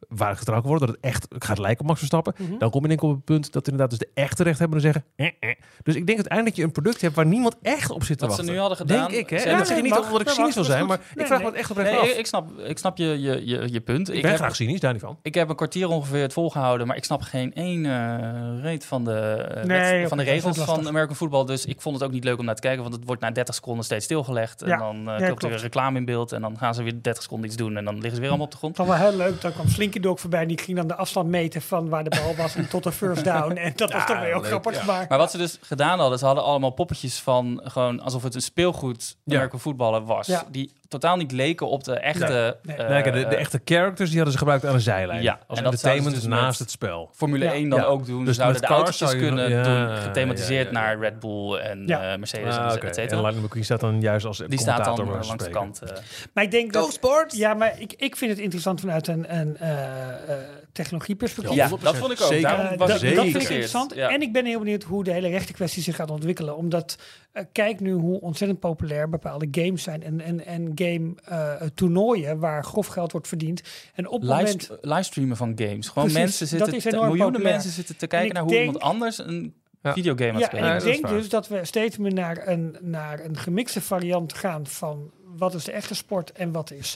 waar 0.07 0.35
getrouwd 0.35 0.65
wordt. 0.65 0.79
Dat 0.85 0.89
het 0.89 0.97
echt 1.01 1.27
gaat 1.39 1.57
lijken 1.57 1.79
op 1.81 1.85
Max 1.87 1.99
Verstappen. 1.99 2.33
Mhm. 2.37 2.57
Dan 2.57 2.69
kom 2.69 2.81
je 2.81 2.87
denk 2.87 3.01
ik 3.01 3.07
op 3.07 3.15
het 3.15 3.23
punt 3.25 3.51
dat 3.51 3.67
inderdaad 3.67 3.89
dus 3.89 3.99
de 3.99 4.09
echte 4.21 4.43
rechthebbenden 4.43 4.81
zeggen... 4.93 5.03
Eh, 5.15 5.49
eh. 5.49 5.55
Dus 5.83 5.95
ik 5.95 6.05
denk 6.05 6.17
uiteindelijk 6.17 6.45
dat 6.45 6.55
je 6.55 6.63
een 6.63 6.71
product 6.71 7.01
hebt 7.01 7.15
waar 7.15 7.25
niemand 7.25 7.55
echt 7.61 7.89
op 7.91 8.03
zit 8.03 8.17
te 8.17 8.25
Wat 8.25 8.35
ze 8.35 8.37
wachten. 8.41 8.53
nu 8.55 8.59
hadden 8.61 8.77
gedaan... 8.77 9.09
Denk 9.11 9.21
ik, 9.21 9.29
hè? 9.29 9.45
En 9.45 9.57
dat 9.57 9.67
zeg 9.67 9.75
je 9.77 9.83
niet 9.83 9.91
mag, 9.91 10.05
omdat 10.05 10.19
ik 10.21 10.25
dat 10.25 10.35
cynisch 10.35 10.53
wil 10.53 10.63
mag, 10.63 10.71
zijn, 10.71 10.87
dat 10.87 10.97
maar 10.97 11.07
ik 11.15 11.25
vraag 11.25 11.29
Nee, 11.29 11.39
me 11.39 11.45
het 11.45 11.55
echt 11.61 11.69
oprecht 11.71 11.91
Nee, 11.91 11.99
af. 11.99 12.07
ik, 12.17 12.25
snap, 12.25 12.59
ik 12.59 12.77
snap 12.77 12.97
je, 12.97 13.05
je, 13.21 13.45
je, 13.45 13.71
je 13.71 13.81
punt. 13.81 14.09
Ik 14.09 14.15
Ik 14.15 14.21
ben 14.21 14.31
heb, 14.31 14.39
graag 14.39 14.55
cynisch, 14.55 14.79
daar 14.79 14.91
niet 14.93 15.01
van. 15.01 15.17
ik 15.21 15.33
heb 15.33 15.49
een 15.49 15.55
kwartier 15.55 15.87
ongeveer 15.89 16.21
het 16.21 16.33
volgehouden, 16.33 16.87
maar 16.87 16.95
ik 16.95 17.03
snap 17.03 17.21
geen 17.21 17.51
ene 17.53 18.61
reet 18.61 18.85
van 18.85 19.03
de, 19.03 19.11
eh, 19.11 19.63
Nee, 19.63 19.77
wet- 19.79 19.97
oké, 19.99 20.07
van 20.07 20.17
de 20.17 20.23
dat 20.23 20.33
regels 20.33 20.57
van 20.57 20.87
American 20.87 21.15
Football. 21.15 21.45
Dus 21.45 21.65
ik 21.65 21.81
vond 21.81 21.95
het 21.95 22.03
ook 22.03 22.11
niet 22.11 22.23
leuk 22.23 22.39
om 22.39 22.45
naar 22.45 22.55
te 22.55 22.61
kijken, 22.61 22.81
want 22.81 22.95
het 22.95 23.05
wordt 23.05 23.21
na 23.21 23.31
30 23.31 23.55
seconden 23.55 23.85
steeds 23.85 24.05
stilgelegd. 24.05 24.61
En 24.61 24.67
Ja, 24.67 24.77
dan 24.77 25.09
eh 25.09 25.19
ja, 25.19 25.27
komt 25.27 25.43
er 25.43 25.49
weer 25.49 25.57
reclame 25.59 25.97
in 25.97 26.05
beeld 26.05 26.31
en 26.31 26.41
dan 26.41 26.57
gaan 26.57 26.73
ze 26.73 26.83
weer 26.83 27.01
30 27.01 27.21
seconden 27.23 27.47
iets 27.47 27.55
doen 27.57 27.77
en 27.77 27.85
dan 27.85 27.93
liggen 27.93 28.13
ze 28.13 28.19
weer 28.19 28.27
allemaal 28.29 28.45
op 28.45 28.51
de 28.51 28.57
grond. 28.57 28.77
Het 28.77 28.87
was 28.87 28.97
wel 28.99 29.07
heel 29.09 29.17
leuk. 29.17 29.41
Dan 29.41 29.51
kwam 29.53 29.67
Slinky 29.67 29.88
Dog 29.93 30.19
voorbij. 30.19 30.45
Die 30.45 30.59
ging 30.59 30.77
dan 30.77 30.87
de 30.87 30.95
afstand 30.95 31.29
meten 31.29 31.61
van 31.61 31.89
waar 31.89 32.03
de 32.03 32.09
bal 32.09 32.35
was 32.35 32.55
en 32.55 32.69
tot 32.69 32.83
de 32.83 32.91
first 32.91 33.23
down. 33.23 33.55
En 33.55 33.73
dat 33.75 33.91
was 33.91 34.05
toch 34.05 34.19
weer 34.19 34.33
ook 34.33 34.41
leuk, 34.41 34.49
grappig 34.49 34.73
ja. 34.73 34.79
gemaakt. 34.79 35.09
Maar 35.09 35.17
wat 35.17 35.31
ze 35.31 35.37
dus 35.37 35.57
gedaan 35.61 35.99
hadden, 35.99 36.19
ze 36.19 36.25
hadden 36.25 36.43
allemaal 36.43 36.69
poppetjes 36.69 37.19
van 37.19 37.61
gewoon 37.63 37.99
alsof 37.99 38.23
het 38.23 38.35
een 38.35 38.41
speelgoed 38.41 39.17
Ja. 39.23 39.35
American 39.35 39.59
voetballer 39.59 40.05
was. 40.05 40.27
Ja. 40.27 40.45
Die 40.51 40.71
totaal 40.89 41.15
niet 41.17 41.31
leken 41.31 41.67
op 41.69 41.83
de 41.83 41.93
echte... 41.99 42.57
Nee. 42.63 42.75
eh, 42.77 42.89
Nee, 42.89 43.01
kijk, 43.01 43.15
de, 43.15 43.27
de 43.27 43.35
echte 43.35 43.61
characters 43.65 44.07
die 44.09 44.15
hadden 44.15 44.31
ze 44.33 44.39
gebruikt 44.39 44.65
aan 44.65 44.73
de 44.73 44.79
zijlijn. 44.79 45.21
Ja, 45.21 45.39
Als 45.47 45.59
en 45.59 45.65
entertainment 45.65 46.15
ze 46.15 46.21
dus 46.21 46.29
naast 46.29 46.59
het 46.59 46.71
spel. 46.71 47.09
Formule 47.13 47.45
Ja. 47.45 47.51
1 47.51 47.69
dan 47.69 47.79
Ja. 47.79 47.85
ook 47.85 48.05
doen. 48.05 48.25
Dus 48.25 48.35
zouden 48.35 48.61
de 48.61 48.67
autootjes 48.67 49.15
kunnen 49.15 49.49
ja, 49.49 49.63
doen, 49.63 49.95
gethematiseerd 49.97 50.71
ja, 50.71 50.79
ja, 50.79 50.85
ja. 50.89 50.93
naar 50.93 50.99
Red 50.99 51.19
Bull 51.19 51.53
en 51.55 51.83
Ja. 51.87 52.11
eh, 52.11 52.17
Mercedes 52.17 52.55
Ah, 52.55 52.65
en 52.65 52.71
oké. 52.71 52.75
et 52.77 52.83
En 52.87 52.93
cetera. 52.93 53.19
Lightning 53.21 53.45
McQueen 53.45 53.65
staat 53.65 53.79
dan 53.79 54.01
juist 54.01 54.25
als 54.25 54.37
Die 54.47 54.59
staat 54.59 54.85
dan 54.85 54.99
eh, 54.99 55.07
langs 55.27 55.43
de 55.43 55.49
kant. 55.49 55.81
eh. 55.81 55.89
Maar 56.33 56.43
ik 56.43 56.51
denk 56.51 56.73
dat... 56.73 56.93
sport! 56.93 57.35
Ja, 57.37 57.53
maar 57.53 57.73
ik, 57.79 57.93
ik 57.97 58.15
vind 58.15 58.31
het 58.31 58.39
interessant 58.39 58.79
vanuit 58.79 59.07
een, 59.07 59.35
een 59.37 59.57
eh, 59.57 59.69
eh, 59.71 60.37
technologieperspectief. 60.83 61.55
Ja, 61.55 61.69
100%. 61.69 61.81
dat 61.83 61.95
vond 61.97 62.11
ik 62.11 62.21
ook. 62.21 62.27
Zeker. 62.27 62.49
Daarom 62.49 62.77
was 62.77 62.87
dat, 62.89 63.01
ik 63.01 63.15
dat 63.15 63.23
vind 63.23 63.35
ik 63.35 63.41
interessant. 63.49 63.93
Ja. 63.95 64.09
En 64.09 64.21
ik 64.21 64.33
ben 64.33 64.45
heel 64.45 64.59
benieuwd 64.59 64.83
hoe 64.83 65.03
de 65.03 65.11
hele 65.11 65.27
rechtenkwestie 65.27 65.83
zich 65.83 65.95
gaat 65.95 66.11
ontwikkelen. 66.11 66.55
Omdat, 66.57 66.97
eh, 67.31 67.43
kijk 67.51 67.79
nu 67.79 67.91
hoe 67.93 68.21
ontzettend 68.21 68.59
populair 68.59 69.09
bepaalde 69.09 69.47
games 69.51 69.83
zijn. 69.83 70.03
En, 70.03 70.21
en, 70.21 70.45
en 70.45 70.71
game 70.75 71.11
eh, 71.25 71.67
toernooien 71.75 72.39
waar 72.39 72.63
grof 72.63 72.87
geld 72.87 73.11
wordt 73.11 73.27
verdiend. 73.27 73.61
En 73.93 74.07
op 74.07 74.21
het 74.21 74.29
moment... 74.29 74.69
Live, 74.69 74.77
livestreamen 74.81 75.37
van 75.37 75.51
games. 75.55 75.87
Gewoon 75.87 76.03
Precies, 76.11 76.13
mensen 76.39 76.57
dat 76.57 76.67
zitten, 76.69 76.77
is 76.77 76.85
enorm 76.85 77.05
miljoenen 77.05 77.31
populair. 77.31 77.53
mensen 77.53 77.71
zitten 77.73 77.97
te 77.97 78.07
kijken 78.07 78.33
naar 78.33 78.43
hoe 78.43 78.51
denk- 78.51 78.65
iemand 78.65 78.83
anders 78.83 79.17
een 79.17 79.53
Ja. 79.81 79.93
videogame 79.93 80.29
aan 80.31 80.35
het 80.35 80.43
Ja, 80.43 80.47
spelen 80.47 80.65
en 80.65 80.69
Ja, 80.71 80.75
ik 80.77 80.83
dat 80.83 80.93
is 80.95 81.01
denk 81.01 81.13
dus 81.19 81.29
dat 81.29 81.47
we 81.47 81.65
steeds 81.65 81.97
meer 81.97 82.13
naar 82.13 82.47
een, 82.47 82.77
naar 82.81 83.19
een 83.25 83.37
gemixte 83.37 83.81
variant 83.81 84.33
gaan 84.33 84.67
van 84.67 85.11
wat 85.37 85.53
is 85.53 85.63
de 85.63 85.71
echte 85.71 85.95
sport 85.95 86.31
en 86.31 86.51
wat 86.51 86.71
is 86.71 86.95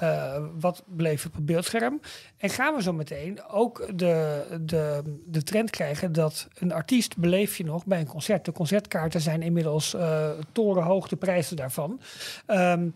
eh, 0.00 0.42
wat 0.60 0.82
beleef 0.86 1.22
je 1.22 1.28
op 1.28 1.34
het 1.34 1.46
beeldscherm. 1.46 2.00
En 2.36 2.50
gaan 2.50 2.74
we 2.74 2.82
zo 2.82 2.92
meteen 2.92 3.44
ook 3.48 3.98
de, 3.98 4.42
de, 4.60 5.02
de 5.26 5.42
trend 5.42 5.70
krijgen 5.70 6.12
dat 6.12 6.48
een 6.54 6.72
artiest 6.72 7.16
beleef 7.16 7.56
je 7.56 7.64
nog 7.64 7.86
bij 7.86 8.00
een 8.00 8.06
concert. 8.06 8.44
De 8.44 8.52
concertkaarten 8.52 9.20
zijn 9.20 9.42
inmiddels 9.42 9.94
eh 9.94 10.30
torenhoog, 10.52 11.08
de 11.08 11.16
prijzen 11.16 11.56
daarvan. 11.56 12.00
Ehm, 12.46 12.88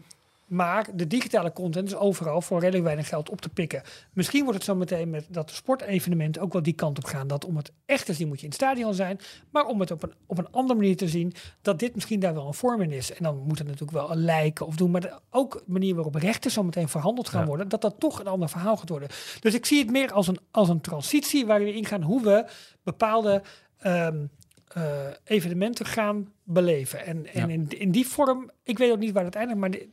maar 0.49 0.87
de 0.95 1.07
digitale 1.07 1.53
content 1.53 1.89
is 1.89 1.95
overal 1.97 2.41
voor 2.43 2.61
redelijk 2.61 2.85
weinig 2.85 3.09
geld 3.09 3.31
op 3.31 3.41
te 3.41 3.49
pikken. 3.49 3.83
Misschien 4.13 4.41
wordt 4.43 4.57
het 4.57 4.67
zo 4.67 4.75
meteen 4.75 5.11
met 5.11 5.27
dat 5.31 5.49
de 5.49 5.55
sportevenementen 5.55 6.43
ook 6.43 6.53
wel 6.53 6.63
die 6.63 6.73
kant 6.73 6.99
op 6.99 7.05
gaan. 7.05 7.27
Dat 7.27 7.45
om 7.45 7.57
het 7.57 7.73
echt 7.87 8.07
te 8.07 8.13
zien 8.13 8.29
moet 8.29 8.37
je 8.39 8.43
in 8.43 8.49
het 8.53 8.61
stadion 8.61 8.95
zijn. 8.95 9.19
Maar 9.51 9.65
om 9.67 9.81
het 9.81 9.91
op 9.91 10.03
een, 10.03 10.13
op 10.27 10.39
een 10.39 10.51
andere 10.51 10.79
manier 10.79 10.97
te 10.97 11.09
zien, 11.09 11.33
dat 11.63 11.79
dit 11.79 11.95
misschien 11.95 12.21
daar 12.21 12.35
wel 12.35 12.47
een 12.47 12.55
vorm 12.55 12.81
in 12.83 12.93
is. 12.93 13.13
En 13.13 13.23
dan 13.23 13.37
moet 13.39 13.59
het 13.59 13.67
natuurlijk 13.67 14.07
wel 14.07 14.15
lijken 14.17 14.67
of 14.67 14.77
doen. 14.77 14.91
Maar 14.91 15.01
de- 15.01 15.19
ook 15.31 15.53
de 15.53 15.63
manier 15.73 15.95
waarop 15.95 16.15
rechten 16.15 16.51
zo 16.51 16.63
meteen 16.63 16.89
verhandeld 16.89 17.29
gaan 17.29 17.41
Ja. 17.41 17.47
worden, 17.47 17.69
dat 17.69 17.81
dat 17.81 17.95
toch 18.01 18.21
een 18.21 18.27
ander 18.27 18.49
verhaal 18.49 18.77
gaat 18.77 18.89
worden. 18.89 19.09
Dus 19.41 19.55
ik 19.55 19.67
zie 19.67 19.79
het 19.79 19.91
meer 19.91 20.13
als 20.13 20.27
een, 20.27 20.39
als 20.51 20.69
een 20.69 20.81
transitie 20.81 21.47
waar 21.47 21.61
we 21.61 21.75
ingaan 21.75 22.03
hoe 22.03 22.23
we 22.23 22.45
bepaalde 22.83 23.43
ehm, 23.79 24.25
eh, 24.69 24.85
evenementen 25.25 25.87
gaan 25.87 26.33
beleven. 26.45 27.07
En, 27.07 27.27
en 27.35 27.49
Ja. 27.49 27.55
in, 27.55 27.69
in 27.79 27.91
die 27.91 28.07
vorm, 28.07 28.51
ik 28.63 28.79
weet 28.79 28.91
ook 28.93 28.99
niet 28.99 29.13
waar 29.13 29.25
het 29.25 29.35
eindigt, 29.35 29.59
maar 29.59 29.71
de- 29.71 29.89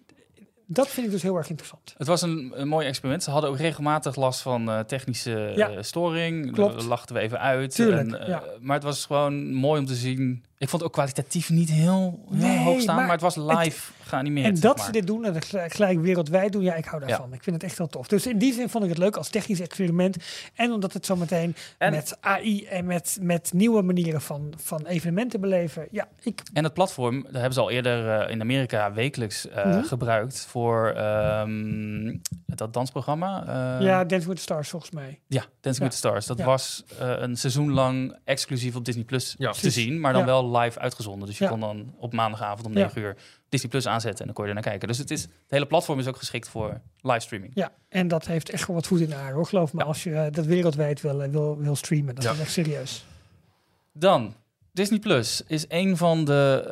dat 0.65 0.87
vind 0.87 1.05
ik 1.05 1.11
dus 1.11 1.21
heel 1.21 1.35
erg 1.37 1.49
interessant. 1.49 1.93
Het 1.97 2.07
was 2.07 2.21
een, 2.21 2.51
een 2.55 2.67
mooi 2.67 2.87
experiment. 2.87 3.23
Ze 3.23 3.31
hadden 3.31 3.49
ook 3.49 3.57
regelmatig 3.57 4.15
last 4.15 4.41
van 4.41 4.69
eh, 4.69 4.79
technische 4.79 5.51
Ja. 5.55 5.69
eh, 5.69 5.77
storing. 5.81 6.51
Klopt. 6.51 6.73
Daar 6.79 6.83
lachten 6.87 7.15
we 7.15 7.21
even 7.21 7.39
uit. 7.39 7.75
Tuurlijk, 7.75 8.11
En, 8.11 8.19
eh, 8.21 8.27
ja. 8.27 8.43
Maar 8.59 8.75
het 8.75 8.83
was 8.83 9.05
gewoon 9.05 9.53
mooi 9.53 9.79
om 9.79 9.85
te 9.85 9.95
zien. 9.95 10.43
Ik 10.57 10.69
vond 10.69 10.81
het 10.81 10.91
ook 10.91 10.97
kwalitatief 10.97 11.49
niet 11.49 11.69
heel, 11.71 12.19
heel 12.29 12.37
Nee, 12.37 12.57
hoog 12.57 12.81
staan, 12.81 12.95
maar 12.95 13.03
maar, 13.03 13.13
het 13.13 13.21
was 13.21 13.35
live 13.35 13.91
geanimeerd. 14.03 14.47
En 14.47 14.53
zeg 14.55 14.63
dat 14.63 14.77
maar. 14.77 14.85
ze 14.85 14.91
dit 14.91 15.07
doen 15.07 15.25
en 15.25 15.33
dat 15.33 15.45
gelijk- 15.45 15.73
gelijk 15.73 15.99
wereldwijd 16.01 16.51
doen, 16.51 16.61
ja, 16.63 16.73
ik 16.75 16.85
hou 16.85 17.05
daarvan. 17.05 17.33
Ik 17.33 17.43
vind 17.43 17.55
het 17.55 17.65
echt 17.65 17.77
heel 17.77 17.87
tof. 17.87 18.07
Dus 18.07 18.27
in 18.27 18.37
die 18.37 18.53
zin 18.53 18.69
vond 18.69 18.83
ik 18.83 18.89
het 18.89 18.99
leuk 18.99 19.15
als 19.15 19.29
technisch 19.29 19.59
experiment. 19.59 20.17
En 20.53 20.71
omdat 20.71 20.93
het 20.93 21.05
zo 21.05 21.15
meteen 21.15 21.55
En- 21.77 21.91
met 21.91 22.17
AI 22.21 22.65
en 22.65 22.85
met, 22.85 23.17
met 23.21 23.53
nieuwe 23.53 23.81
manieren 23.81 24.21
van, 24.21 24.53
van 24.57 24.85
evenementen 24.85 25.41
beleven. 25.41 25.87
Ja, 25.91 26.07
ik, 26.21 26.41
En 26.53 26.63
het 26.63 26.73
platform, 26.73 27.23
dat 27.23 27.31
hebben 27.33 27.53
ze 27.53 27.59
al 27.59 27.69
eerder 27.71 28.19
eh, 28.21 28.31
in 28.31 28.41
Amerika 28.41 28.93
wekelijks 28.93 29.47
eh, 29.49 29.65
Mhm. 29.65 29.83
gebruikt 29.83 30.45
voor 30.49 30.87
ehm, 30.89 32.17
dat 32.45 32.73
dansprogramma. 32.73 33.43
eh, 33.79 33.85
ja, 33.85 34.03
Dance 34.03 34.27
with 34.27 34.35
the 34.37 34.41
Stars 34.41 34.69
volgens 34.69 34.91
mij. 34.91 35.19
Ja, 35.27 35.45
Ja. 35.61 35.71
with 35.71 35.91
the 35.91 35.97
Stars. 35.97 36.25
Dat 36.25 36.37
Ja. 36.37 36.45
was 36.45 36.83
eh, 36.99 37.13
een 37.17 37.35
seizoen 37.35 37.71
lang 37.71 38.17
exclusief 38.23 38.75
op 38.75 38.85
Disney 38.85 39.03
Plus 39.03 39.35
Ja, 39.37 39.51
te 39.51 39.69
zien, 39.69 39.99
maar 39.99 40.13
dan 40.13 40.21
Ja. 40.21 40.27
Wel 40.51 40.59
live 40.61 40.79
uitgezonden. 40.79 41.27
Dus 41.27 41.37
je 41.37 41.43
Ja. 41.43 41.49
kon 41.49 41.59
dan 41.59 41.93
op 41.97 42.13
maandagavond 42.13 42.65
om 42.67 42.73
Ja. 42.73 42.79
9 42.79 43.01
uur 43.01 43.15
Disney 43.49 43.69
Plus 43.69 43.87
aanzetten 43.87 44.19
en 44.19 44.25
dan 44.25 44.33
kon 44.35 44.43
je 44.43 44.49
er 44.49 44.55
naar 44.55 44.69
kijken. 44.69 44.87
Dus 44.87 44.97
het, 44.97 45.11
is, 45.11 45.21
het 45.21 45.31
hele 45.47 45.65
platform 45.65 45.99
is 45.99 46.07
ook 46.07 46.17
geschikt 46.17 46.49
voor 46.49 46.81
livestreaming. 47.01 47.51
Ja, 47.55 47.71
en 47.89 48.07
dat 48.07 48.25
heeft 48.27 48.49
echt 48.49 48.67
wel 48.67 48.75
wat 48.75 48.87
voet 48.87 48.99
in 48.99 49.09
de 49.09 49.15
aarde 49.15 49.33
hoor. 49.33 49.45
Geloof 49.45 49.73
me, 49.73 49.83
als 49.83 50.03
je 50.03 50.13
eh, 50.15 50.31
dat 50.31 50.45
wereldwijd 50.45 51.01
wil, 51.01 51.23
eh, 51.23 51.29
wil, 51.29 51.57
wil 51.57 51.75
streamen. 51.75 52.15
Dat 52.15 52.23
is 52.33 52.39
echt 52.39 52.51
serieus. 52.51 53.05
Dan, 53.93 54.33
Disney 54.71 54.99
Plus 54.99 55.43
is 55.47 55.65
een 55.67 55.97
van 55.97 56.25
de 56.25 56.63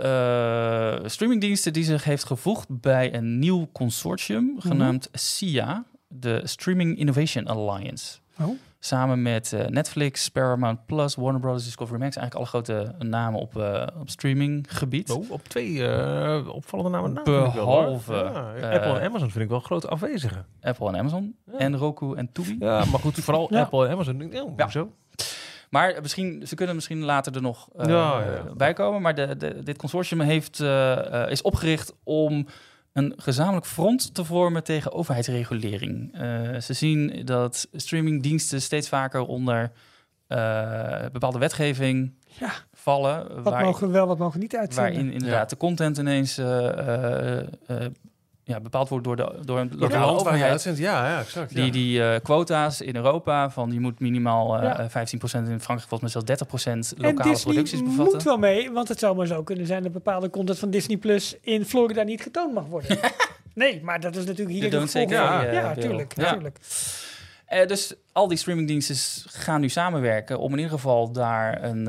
eh, 1.04 1.10
streamingdiensten 1.10 1.74
die 1.74 1.84
zich 1.84 2.04
heeft 2.04 2.24
gevoegd 2.24 2.80
bij 2.82 3.14
een 3.14 3.40
nieuw 3.40 3.70
consortium 3.72 4.56
genaamd 4.60 5.10
SIA, 5.12 5.86
de 6.08 6.42
Streaming 6.44 6.98
Innovation 6.98 7.48
Alliance. 7.48 8.18
Oh. 8.40 8.50
Samen 8.86 9.22
met 9.22 9.54
eh, 9.54 9.68
Netflix, 9.68 10.30
Paramount 10.30 10.86
Plus, 10.86 11.16
Warner 11.16 11.42
Bros. 11.42 11.64
Discovery 11.64 12.00
Max. 12.00 12.16
Eigenlijk 12.16 12.36
alle 12.36 12.64
grote 12.64 12.96
namen 13.06 13.40
op, 13.40 13.58
eh 13.58 13.88
op 14.00 14.10
streaminggebied. 14.10 15.10
Oh, 15.10 15.32
op 15.32 15.48
twee 15.48 15.88
eh, 15.88 16.48
opvallende 16.48 16.90
namen. 16.98 17.24
wel, 17.24 17.52
Behalve. 17.52 18.14
Ja, 18.14 18.54
eh, 18.54 18.70
Apple 18.70 19.00
en 19.00 19.08
Amazon 19.08 19.30
vind 19.30 19.44
ik 19.44 19.50
wel 19.50 19.60
grote 19.60 19.88
afwezigen. 19.88 20.46
Apple 20.62 20.88
en 20.88 20.98
Amazon. 20.98 21.36
Ja. 21.52 21.58
En 21.58 21.78
Roku 21.78 22.16
en 22.16 22.32
Tubi. 22.32 22.56
Ja, 22.60 22.86
maar 22.86 23.00
goed, 23.00 23.16
vooral. 23.16 23.50
Apple 23.60 23.86
en 23.86 23.92
Amazon. 23.92 24.32
Ja. 24.58 24.70
zo. 24.70 24.92
Maar 25.70 25.98
misschien, 26.02 26.48
ze 26.48 26.56
kunnen 26.56 26.76
misschien 26.76 27.04
later 27.04 27.36
er 27.36 27.42
nog 27.42 27.70
Ja, 27.78 27.86
ja, 27.86 28.22
ja. 28.22 28.54
bij 28.56 28.74
komen. 28.74 29.02
Maar 29.02 29.16
de, 29.16 29.38
de, 29.38 29.64
dit 29.64 29.78
consortium 29.78 30.20
heeft, 30.20 30.60
is 31.30 31.42
opgericht 31.42 31.94
om 32.04 32.48
een 32.94 33.14
gezamenlijk 33.18 33.66
front 33.66 34.14
te 34.14 34.26
vormen 34.26 34.64
tegen 34.64 34.94
overheidsregulering. 34.94 36.14
Eh, 36.14 36.60
ze 36.60 36.74
zien 36.74 37.22
dat 37.26 37.68
streamingdiensten 37.74 38.62
steeds 38.62 38.90
vaker 38.90 39.22
onder 39.22 39.72
eh, 40.28 41.06
bepaalde 41.12 41.40
wetgeving 41.40 42.14
Ja. 42.40 42.52
vallen. 42.74 43.44
Wat 43.44 43.54
waar- 43.54 43.64
mogen 43.64 43.88
we 43.88 43.94
wel, 43.94 44.08
wat 44.08 44.18
mogen 44.18 44.34
we 44.36 44.42
niet 44.42 44.56
uitzenden. 44.56 44.94
waarin 44.94 45.12
inderdaad 45.14 45.50
de 45.50 45.58
content 45.58 45.98
ineens 45.98 46.38
eh, 46.38 46.68
eh, 46.78 47.38
eh, 47.68 47.86
ja, 48.46 48.60
bepaald 48.60 48.90
wordt 48.90 49.04
door, 49.06 49.16
de, 49.16 49.40
door 49.46 49.60
een 49.60 49.72
lokale 49.76 50.12
overheid. 50.20 50.44
uitzendt. 50.52 50.80
Ja, 50.80 51.10
ja, 51.10 51.20
exact. 51.20 51.54
Die, 51.54 51.66
ja. 51.66 51.72
die 51.72 52.04
eh, 52.04 52.20
quota's 52.24 52.82
in 52.82 52.96
Europa, 52.96 53.50
van 53.50 53.72
je 53.72 53.80
moet 53.80 54.00
minimaal 54.00 54.58
eh 54.58 54.64
Ja. 54.64 54.80
eh, 54.80 54.86
15% 54.90 54.90
in 55.50 55.60
Frankrijk, 55.60 55.90
volgens 55.90 56.02
mij 56.02 56.10
zelfs 56.10 56.26
30% 56.26 56.94
en 56.98 57.02
lokale 57.04 57.30
Disney 57.30 57.54
producties 57.54 57.80
bevatten. 57.84 58.14
moet 58.14 58.24
wel 58.24 58.38
mee, 58.38 58.72
want 58.72 58.88
het 58.88 59.00
zou 59.00 59.16
maar 59.16 59.28
zo 59.28 59.44
kunnen 59.44 59.66
zijn 59.68 59.84
dat 59.84 59.92
bepaalde 59.92 60.30
content 60.30 60.60
van 60.60 60.70
Disney 60.70 60.98
Plus 60.98 61.36
in 61.42 61.66
Florida 61.66 62.04
niet 62.04 62.22
getoond 62.22 62.54
mag 62.54 62.66
worden. 62.66 62.98
nee, 63.54 63.82
maar 63.84 64.00
dat 64.00 64.16
is 64.16 64.26
natuurlijk 64.26 64.58
hier 64.60 64.72
van. 64.72 64.88
gay, 64.88 65.04
eh, 65.06 65.54
Ja, 65.54 65.74
wil. 65.74 65.84
tuurlijk, 65.84 66.14
Ja. 66.16 66.22
natuurlijk. 66.24 66.58
Eh, 67.46 67.68
dus 67.68 67.94
al 68.12 68.28
die 68.28 68.38
streamingdiensten 68.38 68.96
gaan 69.32 69.62
nu 69.62 69.70
samenwerken 69.70 70.40
om 70.40 70.52
in 70.52 70.58
ieder 70.58 70.74
geval 70.74 71.12
daar 71.12 71.64
een, 71.64 71.88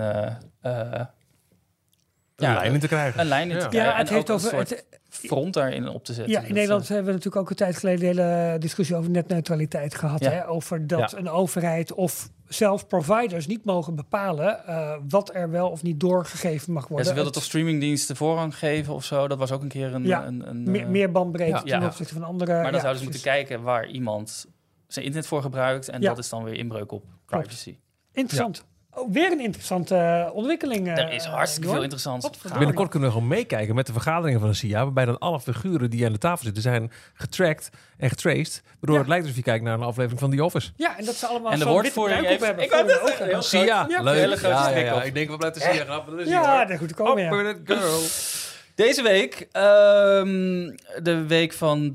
Een 2.36 2.46
ja, 2.46 2.54
lijn 2.54 2.74
in 2.74 2.80
te 2.80 2.88
krijgen. 2.88 3.20
een 3.20 3.26
lijn 3.26 3.50
in 3.50 3.56
te 3.58 3.62
Ja. 3.62 3.68
krijgen. 3.68 3.90
Ja, 3.92 3.98
het 3.98 4.08
en 4.08 4.14
heeft 4.14 4.30
over. 4.30 4.44
een 4.58 4.66
soort 4.66 4.70
Het, 4.70 4.84
front 5.16 5.54
daarin 5.54 5.88
op 5.88 6.04
te 6.04 6.12
zetten. 6.12 6.32
ja, 6.32 6.38
in 6.40 6.46
Dat, 6.46 6.54
Nederland 6.54 6.82
eh, 6.82 6.88
hebben 6.88 7.06
we 7.06 7.12
natuurlijk 7.12 7.42
ook 7.42 7.50
een 7.50 7.56
tijd 7.56 7.76
geleden 7.76 8.00
de 8.16 8.22
hele 8.22 8.58
discussie 8.58 8.96
over 8.96 9.10
netneutraliteit 9.10 9.94
gehad. 9.94 10.20
Ja. 10.20 10.30
Hè? 10.30 10.48
Over 10.48 10.86
dat 10.86 11.10
Ja. 11.10 11.18
een 11.18 11.28
overheid 11.30 11.92
of 11.92 12.30
zelfs 12.48 12.84
providers 12.84 13.46
niet 13.46 13.64
mogen 13.64 13.94
bepalen 13.94 14.66
eh, 14.66 14.96
wat 15.08 15.34
er 15.34 15.50
wel 15.50 15.70
of 15.70 15.82
niet 15.82 16.00
doorgegeven 16.00 16.72
mag 16.72 16.82
ja, 16.82 16.88
worden. 16.88 17.06
ze 17.06 17.12
wilden 17.14 17.32
Het- 17.32 17.40
toch 17.42 17.48
streamingdiensten 17.50 18.16
voorrang 18.16 18.58
geven 18.58 18.94
of 18.94 19.04
zo? 19.04 19.28
Dat 19.28 19.38
was 19.38 19.52
ook 19.52 19.62
een 19.62 19.68
keer 19.68 19.94
een... 19.94 20.04
Ja, 20.04 20.26
een, 20.26 20.48
een 20.48 20.70
meer, 20.70 20.80
eh, 20.82 20.88
meer 20.88 21.10
bandbreedte 21.12 21.62
ten 21.64 21.82
opzichte 21.84 22.14
van 22.14 22.22
andere. 22.22 22.52
Maar 22.62 22.70
dan 22.72 22.80
zouden 22.80 22.98
ze 22.98 23.04
moeten 23.04 23.22
kijken 23.22 23.62
waar 23.62 23.86
iemand 23.86 24.46
zijn 24.86 25.04
internet 25.04 25.28
voor 25.30 25.42
gebruikt. 25.42 25.88
En 25.88 26.00
dat 26.00 26.18
is 26.18 26.28
dan 26.28 26.44
weer 26.44 26.54
inbreuk 26.54 26.92
op 26.92 27.04
Klopt. 27.26 27.44
privacy. 27.46 27.76
Interessant. 28.12 28.64
Oh, 28.96 29.12
weer 29.12 29.32
een 29.32 29.40
interessante 29.40 29.96
eh, 29.96 30.34
ontwikkeling. 30.34 30.86
eh, 30.88 30.98
er 30.98 31.12
is 31.12 31.24
hartstikke 31.24 31.60
Jorn. 31.62 31.72
veel 31.74 31.82
interessants. 31.82 32.26
Wat 32.26 32.36
gaande. 32.40 32.58
Binnenkort 32.58 32.90
kunnen 32.90 33.08
we 33.08 33.14
gewoon 33.14 33.28
meekijken 33.30 33.74
met 33.74 33.86
de 33.86 33.92
vergaderingen 33.92 34.40
van 34.40 34.48
de 34.48 34.54
CIA, 34.54 34.82
waarbij 34.82 35.04
dan 35.04 35.18
alle 35.18 35.40
figuren 35.40 35.90
die 35.90 36.06
aan 36.06 36.12
de 36.12 36.18
tafel 36.18 36.44
zitten 36.44 36.62
zijn 36.62 36.92
getracked 37.14 37.70
en 37.98 38.08
getraced. 38.08 38.62
Waardoor 38.64 38.92
Ja. 38.94 38.98
het 38.98 39.08
lijkt 39.08 39.22
alsof 39.22 39.36
je 39.38 39.44
kijkt 39.44 39.64
naar 39.64 39.74
een 39.74 39.82
aflevering 39.82 40.20
van 40.20 40.30
The 40.30 40.44
Office. 40.44 40.70
Ja, 40.76 40.98
en 40.98 41.04
dat 41.04 41.14
ze 41.14 41.26
allemaal 41.26 41.52
En 41.52 41.58
de 41.58 41.64
woordvoering 41.64 42.26
heeft- 42.26 42.44
hebben. 42.44 42.64
Ik 42.64 42.70
wou 42.70 42.82
de 42.86 42.88
zeggen, 42.90 43.12
ogen. 43.12 43.26
heel 43.26 43.42
CIA, 43.42 43.86
Ja, 43.88 44.02
leuk. 44.02 44.14
hele 44.14 44.36
grote 44.36 44.54
ja, 44.54 44.68
ja, 44.68 44.78
ja. 44.78 45.02
Ik 45.02 45.14
denk, 45.14 45.30
we 45.30 45.36
blijven 45.36 45.60
de 45.60 45.66
CIA 45.66 45.84
gaan. 45.84 45.86
maar 46.06 46.10
dat 46.16 46.20
is 46.20 46.28
Ja, 46.28 46.64
dat 46.64 46.78
goed 46.78 46.88
te 46.88 46.94
komen, 46.94 47.22
ja. 47.22 47.30
With 47.36 47.56
it, 47.56 47.60
girl. 47.78 48.00
Deze 48.86 49.02
week, 49.02 49.48
ehm, 49.52 50.70
de 51.02 51.24
week 51.28 51.52
van 51.52 51.94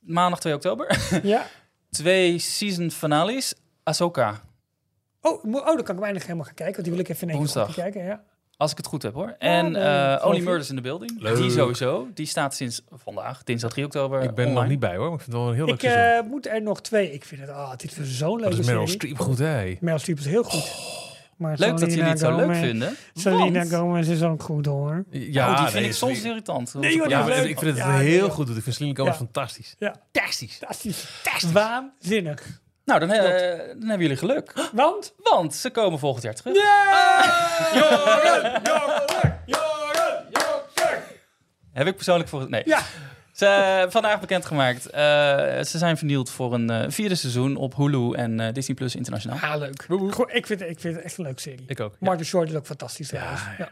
maandag 0.00 0.40
2 0.40 0.54
oktober, 0.54 0.98
Ja. 1.22 1.46
twee 1.90 2.38
season 2.38 2.90
finales. 2.90 3.54
Ahsoka, 3.82 4.40
Oh, 5.28 5.44
oh, 5.44 5.52
dan 5.54 5.62
kan 5.64 5.78
ik 5.78 5.86
hem 5.86 5.96
eindelijk 5.96 6.22
helemaal 6.24 6.44
gaan 6.44 6.54
kijken. 6.54 6.74
Want 6.74 6.84
die 6.84 6.92
wil 6.92 7.02
ik 7.04 7.08
even 7.08 7.28
in 7.28 7.34
één 7.34 7.46
keer 7.46 7.74
kijken. 7.74 8.04
Ja. 8.04 8.22
als 8.56 8.70
ik 8.70 8.76
het 8.76 8.86
goed 8.86 9.02
heb 9.02 9.14
hoor. 9.14 9.34
En 9.38 9.72
nee, 9.72 9.82
eh, 9.82 10.26
Only. 10.26 10.40
Murders 10.40 10.68
in 10.70 10.76
the 10.76 10.82
Building, 10.82 11.20
Leuk. 11.20 11.36
die 11.36 11.50
sowieso. 11.50 12.08
Die 12.14 12.26
staat 12.26 12.54
sinds 12.54 12.82
vandaag, 12.92 13.42
dinsdag 13.44 13.70
3 13.70 13.84
oktober 13.84 14.22
Ik 14.22 14.34
ben 14.34 14.46
er 14.46 14.52
nog 14.52 14.66
niet 14.66 14.80
bij 14.80 14.96
hoor, 14.96 15.04
maar 15.10 15.14
ik 15.18 15.20
vind 15.20 15.32
het 15.32 15.40
wel 15.42 15.48
een 15.48 15.54
heel 15.54 15.66
leuk 15.66 15.74
Ik 15.74 15.80
seizoen. 15.80 16.24
eh, 16.24 16.30
moet 16.30 16.46
er 16.46 16.62
nog 16.62 16.80
twee. 16.82 17.12
Ik 17.12 17.24
vind 17.24 17.40
het, 17.40 17.50
ah, 17.50 17.70
dit 17.76 17.98
is 17.98 18.18
zo'n 18.18 18.30
Dat 18.38 18.40
leuke 18.40 18.58
is 18.60 18.66
Meryl 18.66 18.86
serie. 18.86 18.94
Streep 18.94 19.18
goed, 19.18 19.38
hè? 19.38 19.76
Meryl 19.80 19.98
Streep 19.98 20.18
is 20.18 20.26
heel 20.26 20.42
goed. 20.42 20.94
Maar 21.36 21.54
Leuk 21.58 21.78
dat 21.78 21.90
jullie 21.90 22.04
het 22.04 22.18
zo 22.18 22.36
leuk 22.36 22.54
vinden. 22.54 22.96
Selena 23.14 23.58
want- 23.58 23.74
Gomez 23.74 24.08
is 24.08 24.22
ook 24.22 24.42
goed 24.42 24.66
hoor. 24.66 25.04
Ja, 25.10 25.48
oh, 25.50 25.54
die 25.54 25.62
nee, 25.62 25.70
vind 25.72 25.84
ik 25.84 25.90
is- 25.90 25.98
soms 25.98 26.22
irritant. 26.22 26.74
Nee, 26.74 26.96
joh, 26.96 27.08
Ja, 27.08 27.24
leuk. 27.24 27.36
ik 27.44 27.58
vind 27.58 27.60
het 27.60 27.76
Ja, 27.76 27.98
heel 27.98 28.20
nee, 28.20 28.30
goed. 28.30 28.48
Ik 28.56 28.62
vind 28.62 28.74
Selena 28.74 28.94
Gomez 28.94 29.10
Ja. 29.12 29.16
fantastisch. 29.18 29.74
Ja, 29.78 29.94
Fantastisch. 30.12 30.56
fantastisch. 30.56 31.52
Waanzinnig. 31.52 32.60
Nou, 32.86 33.00
dan, 33.00 33.10
eh, 33.10 33.58
dan 33.58 33.88
hebben 33.88 34.00
jullie 34.00 34.16
geluk. 34.16 34.52
Want? 34.72 35.14
Want 35.22 35.54
ze 35.54 35.70
komen 35.70 35.98
volgend 35.98 36.22
jaar 36.24 36.34
terug. 36.34 36.54
Joren, 37.74 38.62
Joren, 38.64 39.42
Joren, 39.46 40.26
Joren. 40.30 41.02
Heb 41.72 41.86
ik 41.86 41.94
persoonlijk 41.94 42.28
voor... 42.28 42.50
Nee. 42.50 42.62
Ja, 42.64 42.80
Ze, 43.32 43.46
eh, 43.46 43.90
vandaag 43.90 44.20
bekendgemaakt. 44.20 44.86
Eh, 44.90 45.00
ze 45.62 45.78
zijn 45.78 45.96
vernield 45.96 46.30
voor 46.30 46.54
een 46.54 46.92
vierde 46.92 47.14
seizoen 47.14 47.56
op 47.56 47.76
Hulu 47.76 48.12
en 48.12 48.52
Disney 48.52 48.76
Plus 48.76 48.94
internationaal. 48.94 49.38
ah, 49.38 49.58
leuk. 49.58 49.86
Ik, 50.32 50.46
vind, 50.46 50.60
ik 50.60 50.80
vind 50.80 50.94
het 50.94 51.04
echt 51.04 51.18
een 51.18 51.24
leuke 51.24 51.40
serie. 51.40 51.64
Ik 51.66 51.80
ook. 51.80 51.92
ja. 51.92 52.06
Martin 52.06 52.26
Short 52.26 52.48
is 52.48 52.54
ook 52.54 52.66
fantastisch 52.66 53.10
ja. 53.10 53.54
Ja. 53.58 53.70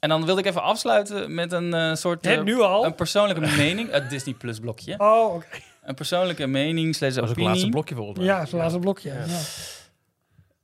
En 0.00 0.08
dan 0.08 0.24
wilde 0.24 0.40
ik 0.40 0.46
even 0.46 0.62
afsluiten 0.62 1.34
met 1.34 1.52
een 1.52 1.74
eh, 1.74 1.94
soort... 1.94 2.42
Nu 2.44 2.60
al? 2.60 2.84
Een 2.84 2.94
persoonlijke 2.94 3.40
mening. 3.56 3.90
Het 3.90 4.10
Disney 4.10 4.34
Plus 4.34 4.58
blokje. 4.58 4.94
Oh, 4.98 5.34
oké. 5.34 5.46
Een 5.86 5.94
persoonlijke 5.94 6.46
mening, 6.46 6.94
slash 6.94 7.14
Dat 7.14 7.20
was 7.20 7.30
het 7.30 7.38
laatste 7.38 7.68
blokje 7.68 7.94
volgens 7.94 8.18
mij. 8.18 8.26
Ja, 8.26 8.46
zo'n 8.46 8.58
laatste 8.58 8.78
blokje. 8.78 9.08
Ja. 9.12 9.24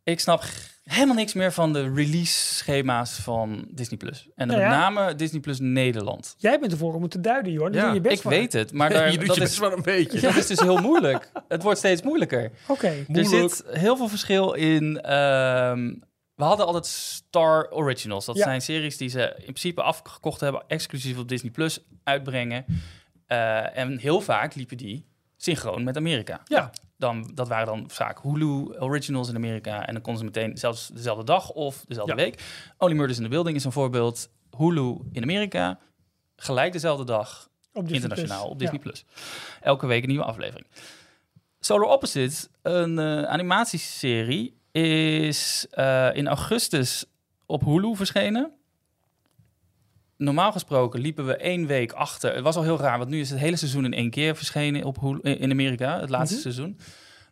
Ik 0.05 0.21
snap 0.21 0.43
helemaal 0.85 1.15
niks 1.15 1.33
meer 1.33 1.53
van 1.53 1.73
de 1.73 1.93
release-schema's 1.93 3.13
van 3.19 3.65
Disney+. 3.71 3.99
Plus. 3.99 4.29
En 4.35 4.49
dan 4.49 4.57
met 4.57 4.67
ja. 4.67 4.79
name 4.79 5.15
Disney 5.15 5.41
Plus 5.41 5.59
Nederland. 5.61 6.35
Jij 6.39 6.59
bent 6.61 6.73
ervoor 6.73 6.95
om 6.95 7.03
het 7.03 7.11
te 7.11 7.21
duiden. 7.21 7.55
Daar 7.59 7.75
Ja, 7.75 7.85
doe 7.85 7.95
je 7.95 8.01
best 8.01 8.25
Ik 8.25 8.31
weet 8.31 8.53
het, 8.53 8.73
maar 8.73 8.91
daar, 8.95 9.13
je 9.13 9.19
doet 9.19 9.27
dat, 9.27 9.37
je 9.37 9.43
is, 9.43 9.59
wel 9.59 9.73
een 9.73 9.83
beetje. 9.83 10.21
dat 10.27 10.37
is 10.37 10.47
dus 10.47 10.61
heel 10.61 10.77
moeilijk. 10.81 11.31
Het 11.49 11.63
wordt 11.63 11.79
steeds 11.79 12.03
moeilijker. 12.03 12.51
Oké. 12.69 13.05
Er 13.13 13.25
zit 13.27 13.65
heel 13.71 13.97
veel 13.97 14.09
verschil 14.09 14.53
in. 14.53 15.01
ehm, 15.01 15.95
we 16.35 16.45
hadden 16.45 16.67
altijd 16.67 16.87
Star 16.87 17.71
Originals. 17.71 18.25
Dat 18.25 18.37
Ja. 18.37 18.43
zijn 18.43 18.61
series 18.63 18.97
die 18.97 19.09
ze 19.09 19.29
in 19.37 19.43
principe 19.43 19.83
afgekocht 19.83 20.41
hebben, 20.41 20.65
exclusief 20.67 21.19
op 21.19 21.29
Disney 21.29 21.51
Plus 21.53 21.79
uitbrengen. 22.05 22.65
Eh, 23.27 23.79
en 23.79 23.99
heel 23.99 24.21
vaak 24.21 24.55
liepen 24.55 24.77
die 24.77 25.07
synchroon 25.43 25.85
met 25.85 25.97
Amerika. 25.97 26.41
Ja. 26.45 26.71
Dan, 26.97 27.31
dat 27.35 27.49
waren 27.49 27.67
dan 27.67 27.85
vaak 27.91 28.23
Hulu 28.23 28.79
Originals 28.79 29.29
in 29.29 29.35
Amerika. 29.37 29.87
En 29.87 29.93
dan 29.93 30.03
konden 30.03 30.21
ze 30.21 30.25
meteen 30.41 30.57
zelfs 30.57 30.89
dezelfde 30.89 31.25
dag 31.25 31.51
of 31.51 31.85
dezelfde 31.89 32.17
Ja. 32.17 32.23
week. 32.23 32.43
Only 32.79 32.95
Murders 32.95 33.19
in 33.19 33.25
the 33.25 33.31
Building 33.31 33.57
is 33.57 33.65
een 33.65 33.73
voorbeeld. 33.73 34.31
Hulu 34.57 34.97
in 35.13 35.23
Amerika, 35.23 35.79
gelijk 36.37 36.73
dezelfde 36.73 37.05
dag 37.05 37.49
Op 37.73 37.89
internationaal 37.89 38.41
Plus. 38.41 38.51
op 38.53 38.59
Disney 38.59 38.77
Ja. 38.79 38.83
Plus. 38.83 39.05
Elke 39.61 39.87
week 39.87 40.03
een 40.03 40.09
nieuwe 40.09 40.25
aflevering. 40.25 40.67
Solar 41.61 41.89
Opposites, 41.89 42.49
een 42.63 42.99
eh, 42.99 43.23
animatieserie, 43.23 44.57
is 44.73 45.67
eh, 45.71 46.09
in 46.15 46.29
augustus 46.29 47.05
op 47.47 47.65
Hulu 47.65 47.97
verschenen. 47.97 48.53
Normaal 50.23 50.53
gesproken 50.53 51.01
liepen 51.01 51.27
we 51.27 51.37
één 51.37 51.67
week 51.67 51.93
achter. 51.93 52.35
Het 52.35 52.43
was 52.43 52.57
al 52.57 52.63
heel 52.63 52.79
raar, 52.79 52.99
want 52.99 53.11
nu 53.11 53.21
is 53.21 53.31
het 53.31 53.39
hele 53.39 53.57
seizoen 53.57 53.85
in 53.85 53.93
één 53.95 54.11
keer 54.11 54.37
verschenen 54.37 54.85
op 54.85 55.01
Hulu, 55.01 55.21
in 55.21 55.51
Amerika, 55.51 56.01
het 56.01 56.11
laatste 56.11 56.35
Mhm. 56.35 56.43
seizoen. 56.43 56.79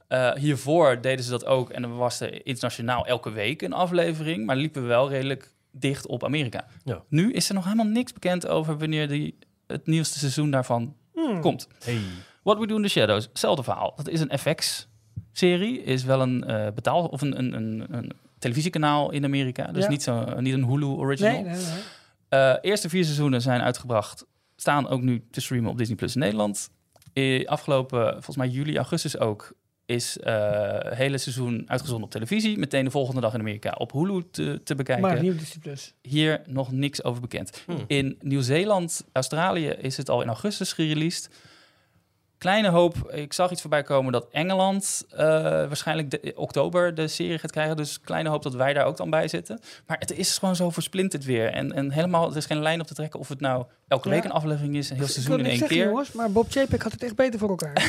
Eh, 0.09 0.33
hiervoor 0.35 1.01
deden 1.01 1.25
ze 1.25 1.31
dat 1.31 1.47
ook 1.47 1.71
en 1.71 1.83
dan 1.83 1.97
was 1.97 2.21
er 2.21 2.47
internationaal 2.47 3.07
elke 3.07 3.31
week 3.31 3.63
een 3.63 3.73
aflevering, 3.73 4.47
maar 4.47 4.57
liepen 4.57 4.83
we 4.83 4.89
wel 4.89 5.09
redelijk 5.09 5.53
dicht 5.73 6.07
op 6.07 6.25
Amerika. 6.25 6.65
Ja. 6.85 7.03
Nu 7.09 7.33
is 7.33 7.49
er 7.49 7.55
nog 7.55 7.65
helemaal 7.65 7.87
niks 7.87 8.13
bekend 8.13 8.47
over 8.47 8.79
wanneer 8.79 9.09
die, 9.09 9.39
het 9.67 9.87
nieuwste 9.87 10.19
seizoen 10.19 10.51
daarvan 10.51 10.95
Hmm. 11.15 11.41
komt. 11.41 11.69
Hey. 11.85 11.99
What 12.43 12.59
We 12.59 12.67
Do 12.67 12.77
in 12.77 12.83
the 12.83 12.89
Shadows, 12.89 13.25
hetzelfde 13.29 13.63
verhaal. 13.63 13.93
Dat 13.97 14.09
is 14.09 14.21
een 14.21 14.39
FX-serie, 14.39 15.83
is 15.83 16.05
wel 16.05 16.21
een 16.21 16.45
eh, 16.45 16.67
betaal 16.75 17.05
of 17.07 17.21
een, 17.23 17.39
een, 17.39 17.53
een, 17.55 17.87
een 17.91 18.13
televisiekanaal 18.39 19.11
in 19.11 19.25
Amerika. 19.25 19.65
Dus 19.73 19.85
Ja. 19.85 19.91
niet, 19.91 20.03
zo, 20.03 20.41
niet 20.41 20.55
een 20.55 20.65
Hulu 20.65 20.85
original. 20.87 21.33
Nee, 21.33 21.43
nee, 21.43 21.53
nee. 21.55 21.83
Eh, 22.31 22.55
eerste 22.61 22.89
vier 22.89 23.05
seizoenen 23.05 23.43
zijn 23.43 23.61
uitgebracht, 23.61 24.27
staan 24.57 24.89
ook 24.89 25.01
nu 25.01 25.25
te 25.31 25.41
streamen 25.41 25.71
op 25.71 25.79
Disney 25.79 25.97
Plus 25.97 26.15
in 26.15 26.21
Nederland. 26.21 26.71
Eh, 27.13 27.47
afgelopen, 27.47 28.13
volgens 28.13 28.37
mij 28.37 28.49
juli, 28.49 28.77
augustus 28.77 29.19
ook, 29.19 29.53
is 29.87 30.19
eh, 30.19 30.73
het 30.73 30.95
hele 30.95 31.19
seizoen 31.19 31.65
uitgezonden 31.67 32.05
op 32.05 32.11
televisie. 32.11 32.59
Meteen 32.59 32.85
de 32.85 32.91
volgende 32.91 33.21
dag 33.21 33.35
in 33.35 33.41
Amerika 33.41 33.75
op 33.79 33.93
Hulu 33.93 34.23
te, 34.31 34.61
te 34.65 34.75
bekijken. 34.75 35.05
Maar 35.05 35.23
nieuw 35.23 35.37
Disney 35.37 35.59
Plus. 35.63 35.95
Hier 36.03 36.43
nog 36.47 36.73
niks 36.73 37.05
over 37.05 37.21
bekend. 37.21 37.63
Hmm. 37.67 37.85
In 37.87 38.17
Nieuw-Zeeland, 38.21 39.05
Australië 39.13 39.69
is 39.69 39.97
het 39.97 40.09
al 40.09 40.23
in 40.23 40.29
augustus 40.29 40.73
gereleased. 40.73 41.31
Kleine 42.41 42.69
hoop, 42.69 43.11
ik 43.13 43.33
zag 43.33 43.51
iets 43.51 43.61
voorbij 43.61 43.83
komen 43.83 44.13
dat 44.13 44.27
Engeland 44.33 45.05
eh, 45.11 45.19
waarschijnlijk 45.43 46.11
de- 46.11 46.33
oktober 46.37 46.95
de 46.95 47.09
serie 47.09 47.39
gaat 47.39 47.51
krijgen. 47.51 47.77
Dus 47.77 48.01
kleine 48.01 48.29
hoop 48.29 48.43
dat 48.43 48.55
wij 48.55 48.73
daar 48.73 48.85
ook 48.85 48.97
dan 48.97 49.11
bij 49.11 49.29
zitten. 49.29 49.61
Maar 49.87 49.99
het 49.99 50.13
is 50.13 50.39
gewoon 50.39 50.57
zo 50.57 50.71
versplinterd 50.71 51.25
weer. 51.25 51.53
En, 51.53 51.73
en 51.73 51.91
helemaal, 51.91 52.31
er 52.31 52.37
is 52.37 52.47
geen 52.47 52.63
lijn 52.63 52.81
op 52.81 52.87
te 52.87 52.95
trekken 52.95 53.21
of 53.21 53.29
het 53.29 53.41
nou 53.41 53.65
elke 53.89 54.09
Ja. 54.09 54.15
week 54.15 54.25
een 54.25 54.31
aflevering 54.33 54.77
is, 54.77 54.91
een 54.91 54.97
heel 54.97 55.05
Ik 55.05 55.11
seizoen 55.11 55.39
in 55.39 55.47
één 55.47 55.59
zeggen, 55.59 55.77
keer. 55.77 55.87
jongens, 55.87 56.13
maar 56.13 56.33
Bob 56.33 56.51
Chapek 56.51 56.83
had 56.83 56.93
het 56.93 57.03
echt 57.03 57.15
beter 57.15 57.39
voor 57.39 57.49
elkaar. 57.49 57.73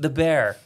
The 0.00 0.10
Bear 0.10 0.56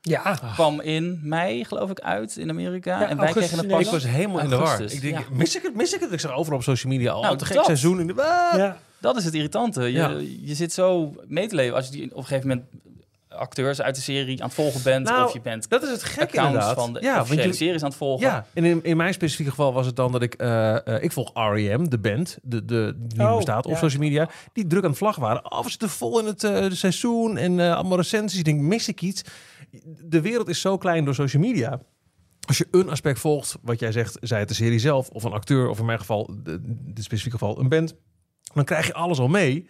ja. 0.00 0.38
kwam 0.54 0.80
in 0.80 1.20
mei, 1.22 1.64
geloof 1.64 1.90
ik, 1.90 2.00
uit 2.00 2.36
in 2.36 2.50
Amerika. 2.50 3.00
Ja, 3.00 3.08
en 3.08 3.16
wij 3.16 3.26
augustus 3.26 3.52
kregen 3.52 3.56
het 3.58 3.66
in 3.66 3.76
pas... 3.76 3.86
Ik 3.86 3.92
was 4.02 4.12
helemaal 4.12 4.40
in 4.40 4.48
de 4.48 4.56
war. 4.56 4.66
Augustus, 4.66 4.94
Ik 4.94 5.00
denk, 5.00 5.18
ja. 5.18 5.24
mis 5.36 5.56
ik 5.56 5.62
het? 5.62 5.74
Mis 5.74 5.92
ik 5.92 6.00
het? 6.00 6.12
Ik 6.12 6.20
zag 6.20 6.32
overal 6.32 6.58
op 6.58 6.64
social 6.64 6.92
media 6.92 7.12
al 7.12 7.22
Nou, 7.22 7.36
te 7.36 7.44
gek 7.44 7.56
dat. 7.56 7.64
seizoen 7.64 8.00
in 8.00 8.06
de... 8.06 8.22
Ah! 8.22 8.56
ja. 8.56 8.76
Dat 9.00 9.16
is 9.16 9.24
het 9.24 9.34
irritante. 9.34 9.82
Je, 9.82 9.90
Ja. 9.90 10.08
je 10.42 10.54
zit 10.54 10.72
zo 10.72 11.14
mee 11.26 11.48
te 11.48 11.54
leven 11.54 11.74
als 11.74 11.86
je 11.86 11.92
die 11.92 12.10
op 12.10 12.16
een 12.16 12.24
gegeven 12.24 12.48
moment 12.48 12.66
acteurs 13.28 13.80
uit 13.82 13.94
de 13.94 14.00
serie 14.00 14.40
aan 14.40 14.46
het 14.46 14.54
volgen 14.56 14.82
bent. 14.82 15.06
Nou, 15.06 15.24
of 15.26 15.32
je 15.32 15.40
bent 15.40 15.68
Dat 15.68 15.82
is 15.82 15.90
het 15.90 16.02
gek 16.02 16.22
accounts 16.22 16.52
inderdaad. 16.52 16.74
van 16.74 16.92
de 16.92 17.00
ja, 17.00 17.16
want 17.24 17.42
je, 17.42 17.52
series 17.52 17.82
aan 17.82 17.88
het 17.88 17.98
volgen. 17.98 18.26
ja, 18.26 18.46
en 18.54 18.64
in, 18.64 18.80
in 18.84 18.96
mijn 18.96 19.12
specifieke 19.14 19.50
geval 19.50 19.72
was 19.72 19.86
het 19.86 19.96
dan 19.96 20.12
dat 20.12 20.22
ik... 20.22 20.34
eh, 20.34 20.86
eh, 20.86 21.02
ik 21.02 21.12
volg 21.12 21.30
R.E.M., 21.34 21.88
de 21.88 21.98
band, 21.98 22.38
de, 22.42 22.64
de, 22.64 22.94
die 22.98 23.18
nu 23.18 23.24
Oh, 23.24 23.36
bestaat 23.36 23.64
op 23.66 23.72
ja. 23.72 23.78
social 23.78 24.02
media. 24.02 24.28
Die 24.52 24.66
druk 24.66 24.82
aan 24.82 24.88
het 24.88 24.98
vlag 24.98 25.16
waren. 25.16 25.52
Oh, 25.52 25.62
we 25.62 25.70
zitten 25.70 25.88
vol 25.88 26.20
in 26.20 26.26
het 26.26 26.44
eh, 26.44 26.66
seizoen 26.70 27.36
en 27.36 27.60
allemaal 27.60 27.96
recensies. 27.96 28.38
Ik 28.38 28.44
denk, 28.44 28.60
mis 28.60 28.88
ik 28.88 29.00
iets? 29.02 29.22
De 30.04 30.20
wereld 30.20 30.48
is 30.48 30.60
zo 30.60 30.78
klein 30.78 31.04
door 31.04 31.14
social 31.14 31.42
media. 31.42 31.80
Als 32.46 32.58
je 32.58 32.66
een 32.70 32.90
aspect 32.90 33.18
volgt, 33.18 33.56
wat 33.62 33.78
jij 33.80 33.92
zegt, 33.92 34.16
zij 34.20 34.38
het 34.38 34.48
de 34.48 34.54
serie 34.54 34.78
zelf... 34.78 35.08
of 35.08 35.24
een 35.24 35.32
acteur, 35.32 35.68
of 35.68 35.78
in 35.78 35.84
mijn 35.84 35.98
geval, 35.98 36.30
de, 36.42 36.60
de 36.94 37.02
specifieke 37.02 37.38
geval, 37.38 37.58
een 37.60 37.68
band... 37.68 37.94
dan 38.54 38.64
krijg 38.64 38.86
je 38.86 38.94
alles 38.94 39.18
al 39.18 39.28
mee. 39.28 39.68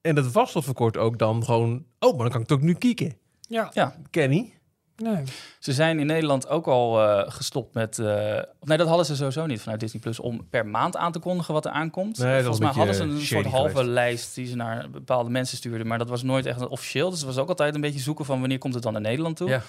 En 0.00 0.14
dat 0.14 0.32
was 0.32 0.52
tot 0.52 0.64
voor 0.64 0.74
kort 0.74 0.96
ook 0.96 1.18
dan 1.18 1.44
gewoon... 1.44 1.84
oh, 1.98 2.10
maar 2.10 2.18
dan 2.22 2.30
kan 2.30 2.40
ik 2.40 2.48
het 2.48 2.58
ook 2.58 2.64
nu 2.64 2.74
kieken. 2.74 3.16
Ja. 3.40 3.70
Ja. 3.72 3.96
Kenny? 4.10 4.52
Nee. 4.96 5.24
Ze 5.58 5.72
zijn 5.72 5.98
in 5.98 6.06
Nederland 6.06 6.48
ook 6.48 6.66
al 6.66 7.02
eh, 7.02 7.30
gestopt 7.32 7.74
met... 7.74 7.98
eh, 7.98 8.42
of 8.60 8.68
nee, 8.68 8.78
dat 8.78 8.88
hadden 8.88 9.06
ze 9.06 9.16
sowieso 9.16 9.46
niet 9.46 9.60
vanuit 9.60 9.80
Disney 9.80 10.02
Plus... 10.02 10.20
om 10.20 10.48
per 10.50 10.66
maand 10.66 10.96
aan 10.96 11.12
te 11.12 11.18
kondigen 11.18 11.54
wat 11.54 11.64
er 11.64 11.70
aankomt. 11.70 12.18
Nee, 12.18 12.36
dat 12.36 12.46
was 12.46 12.56
Volgens 12.56 12.76
mij 12.76 12.86
hadden 12.86 12.94
ze 12.94 13.02
een 13.02 13.26
soort 13.26 13.46
halve 13.46 13.68
geweest. 13.68 13.88
lijst... 13.90 14.34
die 14.34 14.46
ze 14.46 14.56
naar 14.56 14.90
bepaalde 14.90 15.30
mensen 15.30 15.56
stuurden. 15.56 15.86
Maar 15.86 15.98
dat 15.98 16.08
was 16.08 16.22
nooit 16.22 16.46
echt 16.46 16.68
officieel. 16.68 17.10
Dus 17.10 17.18
het 17.18 17.28
was 17.28 17.38
ook 17.38 17.48
altijd 17.48 17.74
een 17.74 17.80
beetje 17.80 18.00
zoeken 18.00 18.24
van... 18.24 18.40
wanneer 18.40 18.58
komt 18.58 18.74
het 18.74 18.82
dan 18.82 18.92
naar 18.92 19.02
Nederland 19.02 19.36
toe? 19.36 19.48
Ja. 19.48 19.62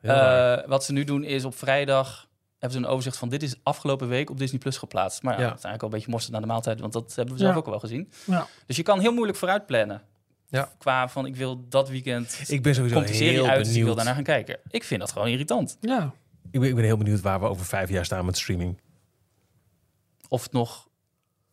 Eh, 0.00 0.68
wat 0.68 0.84
ze 0.84 0.92
nu 0.92 1.04
doen 1.04 1.24
is 1.24 1.44
op 1.44 1.54
vrijdag 1.54 2.28
hebben 2.60 2.70
ze 2.80 2.84
een 2.86 2.90
overzicht 2.92 3.16
van 3.16 3.28
dit 3.28 3.42
is 3.42 3.54
afgelopen 3.62 4.08
week 4.08 4.30
op 4.30 4.38
Disney 4.38 4.58
Plus 4.60 4.76
geplaatst. 4.78 5.22
Maar 5.22 5.34
ja, 5.34 5.40
Ja. 5.40 5.48
dat 5.48 5.58
is 5.58 5.64
eigenlijk 5.64 5.82
al 5.82 5.88
een 5.88 5.94
beetje 5.94 6.10
mosterd 6.10 6.32
naar 6.32 6.40
de 6.42 6.46
maaltijd, 6.46 6.80
want 6.80 6.92
dat 6.92 7.14
hebben 7.14 7.34
we 7.34 7.40
zelf 7.40 7.52
Ja. 7.52 7.58
ook 7.58 7.64
al 7.64 7.70
wel 7.70 7.80
gezien. 7.80 8.10
Ja. 8.24 8.46
Dus 8.66 8.76
je 8.76 8.82
kan 8.82 9.00
heel 9.00 9.12
moeilijk 9.12 9.38
vooruit 9.38 9.66
plannen. 9.66 10.02
Ja. 10.48 10.72
Qua 10.78 11.08
van 11.08 11.26
ik 11.26 11.36
wil 11.36 11.64
dat 11.68 11.88
weekend 11.88 12.42
ik 12.46 12.62
ben 12.62 12.74
sowieso 12.74 12.94
komt 12.96 13.06
die 13.06 13.16
serie 13.16 13.32
heel 13.32 13.46
uit, 13.48 13.64
dus 13.64 13.74
ik 13.76 13.84
wil 13.84 13.94
daarnaar 13.94 14.14
gaan 14.14 14.22
kijken. 14.22 14.58
Ik 14.68 14.84
vind 14.84 15.00
dat 15.00 15.12
gewoon 15.12 15.28
irritant. 15.28 15.76
Ja. 15.80 16.12
Ik 16.50 16.60
ben, 16.60 16.68
ik 16.68 16.74
ben 16.74 16.84
heel 16.84 16.96
benieuwd 16.96 17.20
waar 17.20 17.40
we 17.40 17.46
over 17.46 17.66
vijf 17.66 17.88
jaar 17.88 18.04
staan 18.04 18.24
met 18.24 18.36
streaming. 18.38 18.80
Of 20.28 20.42
het 20.42 20.52
nog 20.52 20.88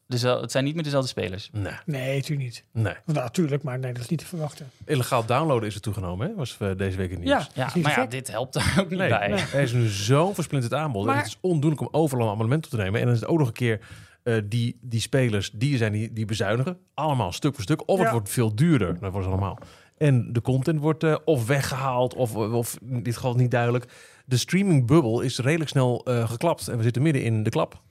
dezelfde, 0.08 0.42
het 0.42 0.52
zijn 0.52 0.64
niet 0.64 0.74
meer 0.76 0.84
dezelfde 0.84 1.10
spelers. 1.10 1.50
Nee, 1.52 1.74
Nee, 1.86 2.16
natuurlijk 2.16 2.42
niet. 2.42 2.64
nee. 2.72 2.94
Nou, 3.06 3.18
natuurlijk, 3.20 3.64
maar 3.64 3.80
nee, 3.80 3.94
dat 3.94 4.02
is 4.04 4.10
niet 4.10 4.20
te 4.20 4.26
verwachten. 4.26 4.70
Illegaal 4.86 5.26
downloaden 5.26 5.68
is 5.68 5.76
er 5.76 5.82
toegenomen, 5.82 6.28
hè? 6.28 6.36
Was 6.36 6.58
eh, 6.60 6.70
deze 6.78 6.98
week 6.98 7.10
in 7.12 7.16
het 7.20 7.28
Ja, 7.28 7.36
nieuws. 7.38 7.50
Ja, 7.54 7.72
niet 7.74 7.84
maar 7.84 8.00
ja, 8.00 8.06
dit 8.06 8.32
helpt 8.32 8.54
daar 8.54 8.76
ook 8.80 8.90
niet 8.90 9.00
Nee, 9.00 9.10
bij. 9.10 9.28
nee. 9.28 9.40
er 9.54 9.62
is 9.62 9.72
nu 9.74 9.88
zo'n 9.88 10.34
versplinterd 10.34 10.74
aanbod. 10.74 11.06
Maar- 11.06 11.18
het 11.18 11.26
is 11.28 11.38
ondoenlijk 11.42 11.82
om 11.82 11.88
overal 11.92 12.26
een 12.26 12.32
abonnement 12.34 12.64
op 12.66 12.72
te 12.72 12.78
nemen. 12.78 13.00
En 13.00 13.06
dan 13.06 13.16
is 13.16 13.20
het 13.22 13.30
ook 13.30 13.38
nog 13.40 13.48
een 13.48 13.54
keer 13.54 13.80
eh, 14.24 14.36
die, 14.46 14.78
die 14.82 15.00
spelers 15.02 15.52
die 15.54 15.78
zijn 15.78 15.92
die, 15.92 16.14
die 16.14 16.26
bezuinigen. 16.26 16.78
Allemaal 16.94 17.32
stuk 17.32 17.54
voor 17.54 17.64
stuk. 17.64 17.88
Of 17.90 17.98
het 17.98 18.08
Ja. 18.08 18.14
wordt 18.14 18.30
veel 18.30 18.56
duurder. 18.56 18.88
Dat 19.00 19.12
wordt 19.12 19.28
het 19.28 19.36
allemaal. 19.36 19.58
En 19.98 20.34
de 20.34 20.42
content 20.42 20.80
wordt 20.80 21.04
eh, 21.04 21.16
of 21.26 21.48
weggehaald 21.48 22.14
of, 22.14 22.36
of 22.36 22.78
in 22.90 23.04
dit 23.04 23.16
geval 23.16 23.34
niet 23.36 23.52
duidelijk. 23.52 23.86
De 24.26 24.38
streamingbubbel 24.38 25.22
is 25.22 25.40
redelijk 25.40 25.70
snel 25.70 26.02
eh, 26.06 26.30
geklapt. 26.30 26.68
En 26.68 26.78
we 26.78 26.84
zitten 26.84 27.02
midden 27.02 27.24
in 27.24 27.44
de 27.44 27.50
klap. 27.50 27.82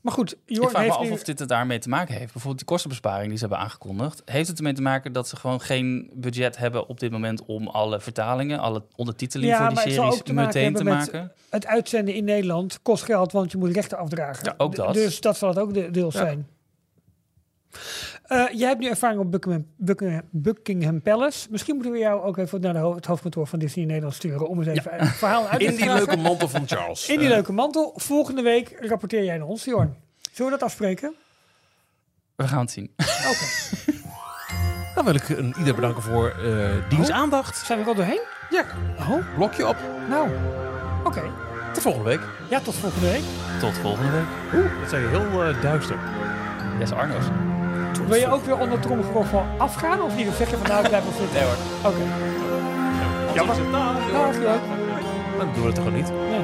Maar 0.00 0.12
goed, 0.12 0.32
Ik 0.32 0.38
Jorn 0.56 0.68
vraag 0.70 0.80
me 0.82 0.86
heeft 0.88 0.98
af 1.00 1.06
nu... 1.06 1.10
of 1.12 1.22
dit 1.22 1.38
het 1.38 1.48
daarmee 1.48 1.78
te 1.78 1.88
maken 1.88 2.12
heeft. 2.14 2.24
Bijvoorbeeld 2.32 2.56
die 2.58 2.66
kostenbesparing 2.66 3.28
die 3.28 3.38
ze 3.38 3.46
hebben 3.46 3.64
aangekondigd. 3.64 4.22
Heeft 4.24 4.48
het 4.48 4.56
ermee 4.58 4.72
te 4.72 4.82
maken 4.82 5.12
dat 5.12 5.28
ze 5.28 5.36
gewoon 5.36 5.60
geen 5.60 6.10
budget 6.14 6.56
hebben 6.56 6.88
op 6.88 7.00
dit 7.00 7.10
moment 7.10 7.44
om 7.44 7.66
alle 7.68 8.00
vertalingen, 8.00 8.58
alle 8.58 8.82
ondertiteling 8.96 9.50
Ja, 9.52 9.58
voor 9.58 9.68
die 9.68 9.92
series 9.92 9.98
ook 10.14 10.24
te 10.24 10.32
maken 10.32 10.54
meteen 10.62 10.74
te 10.74 10.84
maken? 10.84 11.32
Het 11.50 11.66
uitzenden 11.66 12.14
in 12.14 12.24
Nederland 12.24 12.78
kost 12.82 13.02
geld, 13.04 13.32
want 13.32 13.52
je 13.52 13.58
moet 13.58 13.72
rechten 13.74 13.98
afdragen. 13.98 14.44
Ja, 14.44 14.54
ook 14.56 14.74
dat. 14.74 14.94
Dus 14.94 15.20
dat 15.20 15.36
zal 15.36 15.48
het 15.48 15.58
ook 15.58 15.74
de- 15.74 15.90
deels 15.90 16.14
Ja. 16.14 16.20
zijn. 16.20 16.48
Eh, 18.30 18.44
jij 18.52 18.68
hebt 18.68 18.80
nu 18.80 18.88
ervaring 18.88 19.20
op 19.20 19.30
Buckingham, 19.30 19.66
Buckingham, 19.76 20.22
Buckingham 20.30 21.02
Palace. 21.02 21.46
Misschien 21.50 21.74
moeten 21.74 21.92
we 21.92 21.98
jou 21.98 22.22
ook 22.22 22.36
even 22.36 22.60
naar 22.60 22.72
de 22.72 22.78
ho- 22.78 22.94
het 22.94 23.06
hoofdkantoor 23.06 23.46
van 23.46 23.58
Disney 23.58 23.82
in 23.82 23.88
Nederland 23.88 24.14
sturen... 24.16 24.48
om 24.48 24.58
eens 24.62 24.78
even 24.78 25.00
een 25.00 25.06
verhaal 25.06 25.46
uit 25.48 25.60
te 25.60 25.64
In 25.66 25.70
die 25.76 25.84
vragen. 25.84 26.06
leuke 26.06 26.16
mantel 26.22 26.48
van 26.48 26.62
Charles. 26.68 27.08
In 27.08 27.18
die 27.18 27.28
leuke 27.28 27.52
mantel. 27.52 27.92
Volgende 27.96 28.42
week 28.42 28.76
rapporteer 28.80 29.24
jij 29.24 29.38
naar 29.38 29.46
ons, 29.46 29.64
Jorn. 29.64 29.94
Zullen 30.32 30.52
we 30.52 30.58
dat 30.58 30.68
afspreken? 30.68 31.14
We 32.36 32.48
gaan 32.48 32.60
het 32.60 32.70
zien. 32.70 32.90
Oké. 32.96 33.44
Dan 34.94 35.04
wil 35.04 35.14
ik 35.14 35.28
een, 35.28 35.54
ieder 35.58 35.74
bedanken 35.74 36.02
voor 36.02 36.28
eh 36.28 36.88
diens 36.88 37.08
Oh. 37.10 37.16
aandacht. 37.16 37.56
Zijn 37.66 37.78
we 37.78 37.84
er 37.84 37.90
al 37.90 37.96
doorheen? 37.96 38.20
Ja, 38.50 38.64
Oh, 38.98 39.34
blokje 39.36 39.66
op. 39.68 39.76
nou. 40.08 40.28
Oké. 41.04 41.22
Tot 41.72 41.82
volgende 41.82 42.08
week. 42.08 42.20
Ja, 42.50 42.60
tot 42.60 42.74
volgende 42.74 43.10
week. 43.10 43.22
Tot 43.60 43.78
volgende 43.78 44.10
week. 44.12 44.26
Oeh, 44.54 44.80
dat 44.80 44.88
zei 44.90 45.02
je 45.02 45.08
heel 45.08 45.44
eh, 45.44 45.62
duister. 45.62 45.98
Des 46.78 46.92
Arno's. 46.92 47.24
Wil 48.10 48.18
je 48.18 48.32
ook 48.32 48.44
weer 48.44 48.58
onder 48.58 48.80
trommelgeroffel 48.80 49.44
afgaan 49.58 50.02
of 50.02 50.16
niet? 50.16 50.28
Of 50.28 50.34
zeg 50.34 50.50
je 50.50 50.56
van 50.56 50.66
nou, 50.68 50.82
ik 50.82 50.88
blijf 50.88 51.04
wel 51.04 51.12
zitten? 51.18 51.36
Nee 51.36 51.44
hoor. 51.44 51.56
Oké. 51.90 52.02
Jammer. 53.34 53.56
Dag, 54.12 54.36
leuk. 54.36 54.60
Dan 55.38 55.48
doen 55.54 55.60
we 55.60 55.66
het 55.66 55.74
toch 55.74 55.84
gewoon 55.84 55.98
niet. 56.00 56.12
Nee. 56.30 56.40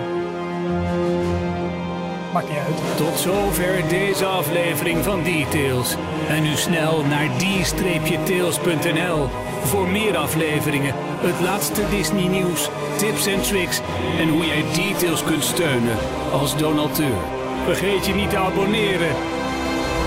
Maakt 2.32 2.48
niet 2.48 2.59
uit. 2.59 2.97
Tot 2.97 3.18
zover 3.18 3.88
deze 3.88 4.24
aflevering 4.24 5.05
van 5.05 5.22
Details. 5.22 5.97
En 6.28 6.43
nu 6.43 6.56
snel 6.56 7.05
naar 7.05 7.28
d-tails.nl 7.36 9.28
voor 9.62 9.88
meer 9.88 10.16
afleveringen, 10.16 10.94
het 11.20 11.40
laatste 11.40 11.88
Disney 11.90 12.26
nieuws, 12.26 12.68
tips 12.97 13.26
en 13.26 13.43
tricks 13.43 13.80
en 14.18 14.28
hoe 14.28 14.47
jij 14.47 14.64
details 14.74 15.24
kunt 15.24 15.44
steunen 15.44 15.97
als 16.32 16.56
donateur. 16.56 17.18
Vergeet 17.64 18.06
je 18.06 18.14
niet 18.14 18.30
te 18.30 18.36
abonneren. 18.36 19.14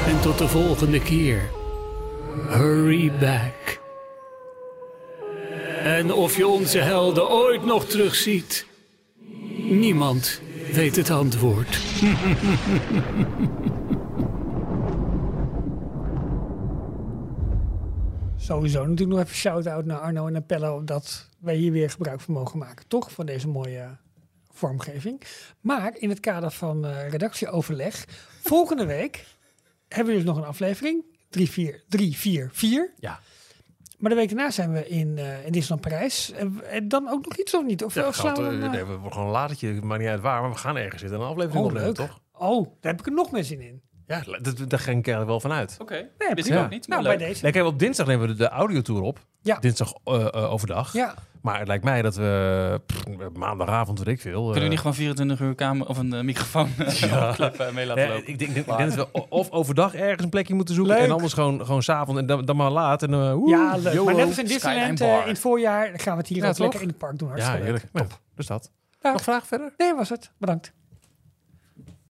En 0.10 0.22
tot 0.22 0.38
de 0.38 0.48
volgende 0.48 1.02
keer. 1.02 1.50
Hurry 2.48 3.12
back. 3.20 3.82
En 5.84 6.14
of 6.14 6.38
je 6.38 6.48
onze 6.48 6.80
helden 6.80 7.30
ooit 7.30 7.66
nog 7.66 7.86
terugziet, 7.86 8.66
niemand 9.58 10.42
weet 10.74 10.96
het 10.96 11.10
antwoord. 11.10 11.76
Sowieso 18.38 18.80
natuurlijk 18.80 19.10
nog 19.10 19.20
even 19.20 19.36
shout-out 19.36 19.86
naar 19.86 20.00
Arno 20.00 20.28
en 20.28 20.36
Appello... 20.36 20.84
dat 20.84 21.30
wij 21.40 21.56
hier 21.56 21.72
weer 21.72 21.90
gebruik 21.90 22.22
van 22.22 22.34
mogen 22.34 22.60
maken, 22.60 22.88
toch? 22.88 23.12
Van 23.12 23.26
deze 23.26 23.48
mooie 23.48 23.98
vormgeving. 24.52 25.22
Maar 25.62 25.94
in 25.98 26.10
het 26.10 26.20
kader 26.20 26.52
van 26.52 26.86
eh, 26.86 27.10
redactieoverleg... 27.10 28.06
volgende 28.42 28.86
week 28.86 29.38
hebben 29.90 30.14
we 30.14 30.20
dus 30.20 30.30
nog 30.30 30.38
een 30.38 30.44
aflevering. 30.46 31.06
3, 31.30 31.50
4, 31.50 31.84
3, 31.90 32.16
4, 32.18 32.50
4. 32.52 32.94
Ja. 33.00 33.20
Maar 33.98 34.10
de 34.10 34.16
week 34.16 34.28
daarna 34.30 34.52
zijn 34.52 34.72
we 34.74 34.88
in, 34.88 35.18
eh 35.18 35.46
in 35.46 35.52
Disneyland 35.52 35.82
Parijs. 35.90 36.32
En, 36.32 36.62
en 36.70 36.88
dan 36.88 37.08
ook 37.10 37.26
nog 37.26 37.38
iets 37.38 37.54
of 37.56 37.66
niet? 37.66 37.84
Of, 37.84 37.94
Ja, 37.94 38.08
of 38.08 38.16
gaan 38.16 38.36
we, 38.36 38.66
eh, 38.66 38.72
nee, 38.72 38.84
we 38.84 38.98
gewoon 39.10 39.26
een 39.26 39.32
latertje, 39.32 39.68
het 39.74 39.84
maakt 39.84 40.02
niet 40.02 40.10
uit 40.10 40.22
waar, 40.22 40.42
maar 40.42 40.52
we 40.52 40.58
gaan 40.58 40.78
ergens 40.78 41.02
zitten. 41.02 41.20
Een 41.20 41.26
aflevering 41.28 41.60
Oh, 41.60 41.66
opnemen, 41.66 41.88
leuk. 41.88 41.96
toch? 41.96 42.20
Oh, 42.34 42.64
daar 42.80 42.92
heb 42.92 43.00
ik 43.00 43.06
er 43.06 43.12
nog 43.14 43.32
meer 43.32 43.44
zin 43.44 43.62
in. 43.62 43.82
Ja, 44.08 44.24
dat, 44.42 44.58
daar 44.70 44.80
ging 44.80 45.00
ik 45.00 45.08
eigenlijk 45.08 45.26
wel 45.28 45.40
van 45.40 45.52
uit. 45.52 45.76
Oké, 45.82 45.94
Nee, 46.18 46.34
wist 46.34 46.50
ik 46.50 46.58
ook 46.58 46.70
niet. 46.70 46.88
Maar 46.88 46.98
Nou, 47.02 47.10
bij 47.10 47.18
leuk. 47.18 47.28
deze. 47.28 47.44
Nee, 47.44 47.52
kijk, 47.52 47.66
op 47.66 47.80
dinsdag 47.80 48.08
nemen 48.08 48.28
we 48.28 48.34
de, 48.34 48.38
de 48.40 48.50
audiotour 48.50 49.02
op. 49.02 49.26
Ja. 49.42 49.60
Dinsdag 49.60 49.94
eh, 50.04 50.52
overdag. 50.52 50.94
Ja, 50.94 51.16
Maar 51.42 51.60
het 51.60 51.68
lijkt 51.68 51.84
mij 51.84 52.02
dat 52.02 52.16
we 52.16 52.82
pff, 52.86 53.04
maandagavond, 53.34 53.98
weet 54.00 54.08
ik 54.08 54.22
veel. 54.22 54.40
Kunnen 54.42 54.54
we 54.54 54.60
eh, 54.62 54.70
niet 54.70 54.78
gewoon 54.78 54.94
24 54.96 55.40
uur 55.40 55.56
kamer 55.56 55.88
of 55.88 55.98
een 55.98 56.14
eh, 56.14 56.22
microfoon 56.22 56.70
Ja. 57.00 57.38
eh, 57.38 57.72
mee 57.74 57.86
laten 57.86 58.04
Nee, 58.04 58.08
lopen? 58.14 58.28
ik, 58.28 58.40
denk, 58.40 58.56
ik 58.56 58.66
denk 58.78 58.96
dat 58.96 59.10
we 59.14 59.30
of 59.30 59.50
overdag 59.52 59.96
ergens 59.96 60.24
een 60.24 60.30
plekje 60.30 60.54
moeten 60.54 60.76
zoeken. 60.76 60.94
Leuk. 60.96 61.04
En 61.04 61.12
anders 61.12 61.34
gewoon, 61.34 61.66
gewoon 61.66 61.84
s'avonds 61.84 62.22
en 62.22 62.28
dan, 62.28 62.46
dan 62.46 62.56
maar 62.56 62.72
laat. 62.72 63.04
En, 63.04 63.36
woe, 63.36 63.50
ja 63.50 63.76
leuk. 63.78 64.04
Maar 64.04 64.16
net 64.16 64.26
als 64.26 64.38
in 64.40 64.46
Disneyland 64.46 65.02
eh, 65.02 65.22
in 65.22 65.28
het 65.28 65.40
voorjaar... 65.40 65.90
dan 65.90 66.00
gaan 66.00 66.14
we 66.14 66.20
het 66.20 66.28
hier 66.28 66.44
Ja, 66.44 66.50
ook 66.50 66.58
lekker 66.58 66.82
in 66.82 66.88
het 66.88 66.98
park 66.98 67.18
doen. 67.20 67.28
Ja, 67.28 67.34
Hartstikke 67.34 67.72
leuk. 67.72 67.82
heerlijk. 67.94 68.12
Ja, 68.12 68.18
dus 68.36 68.46
dat. 68.48 68.72
Ja. 69.02 69.12
Nog 69.12 69.22
vragen 69.24 69.48
verder? 69.48 69.74
Nee, 69.78 69.94
was 69.96 70.10
het. 70.10 70.32
Bedankt. 70.38 70.74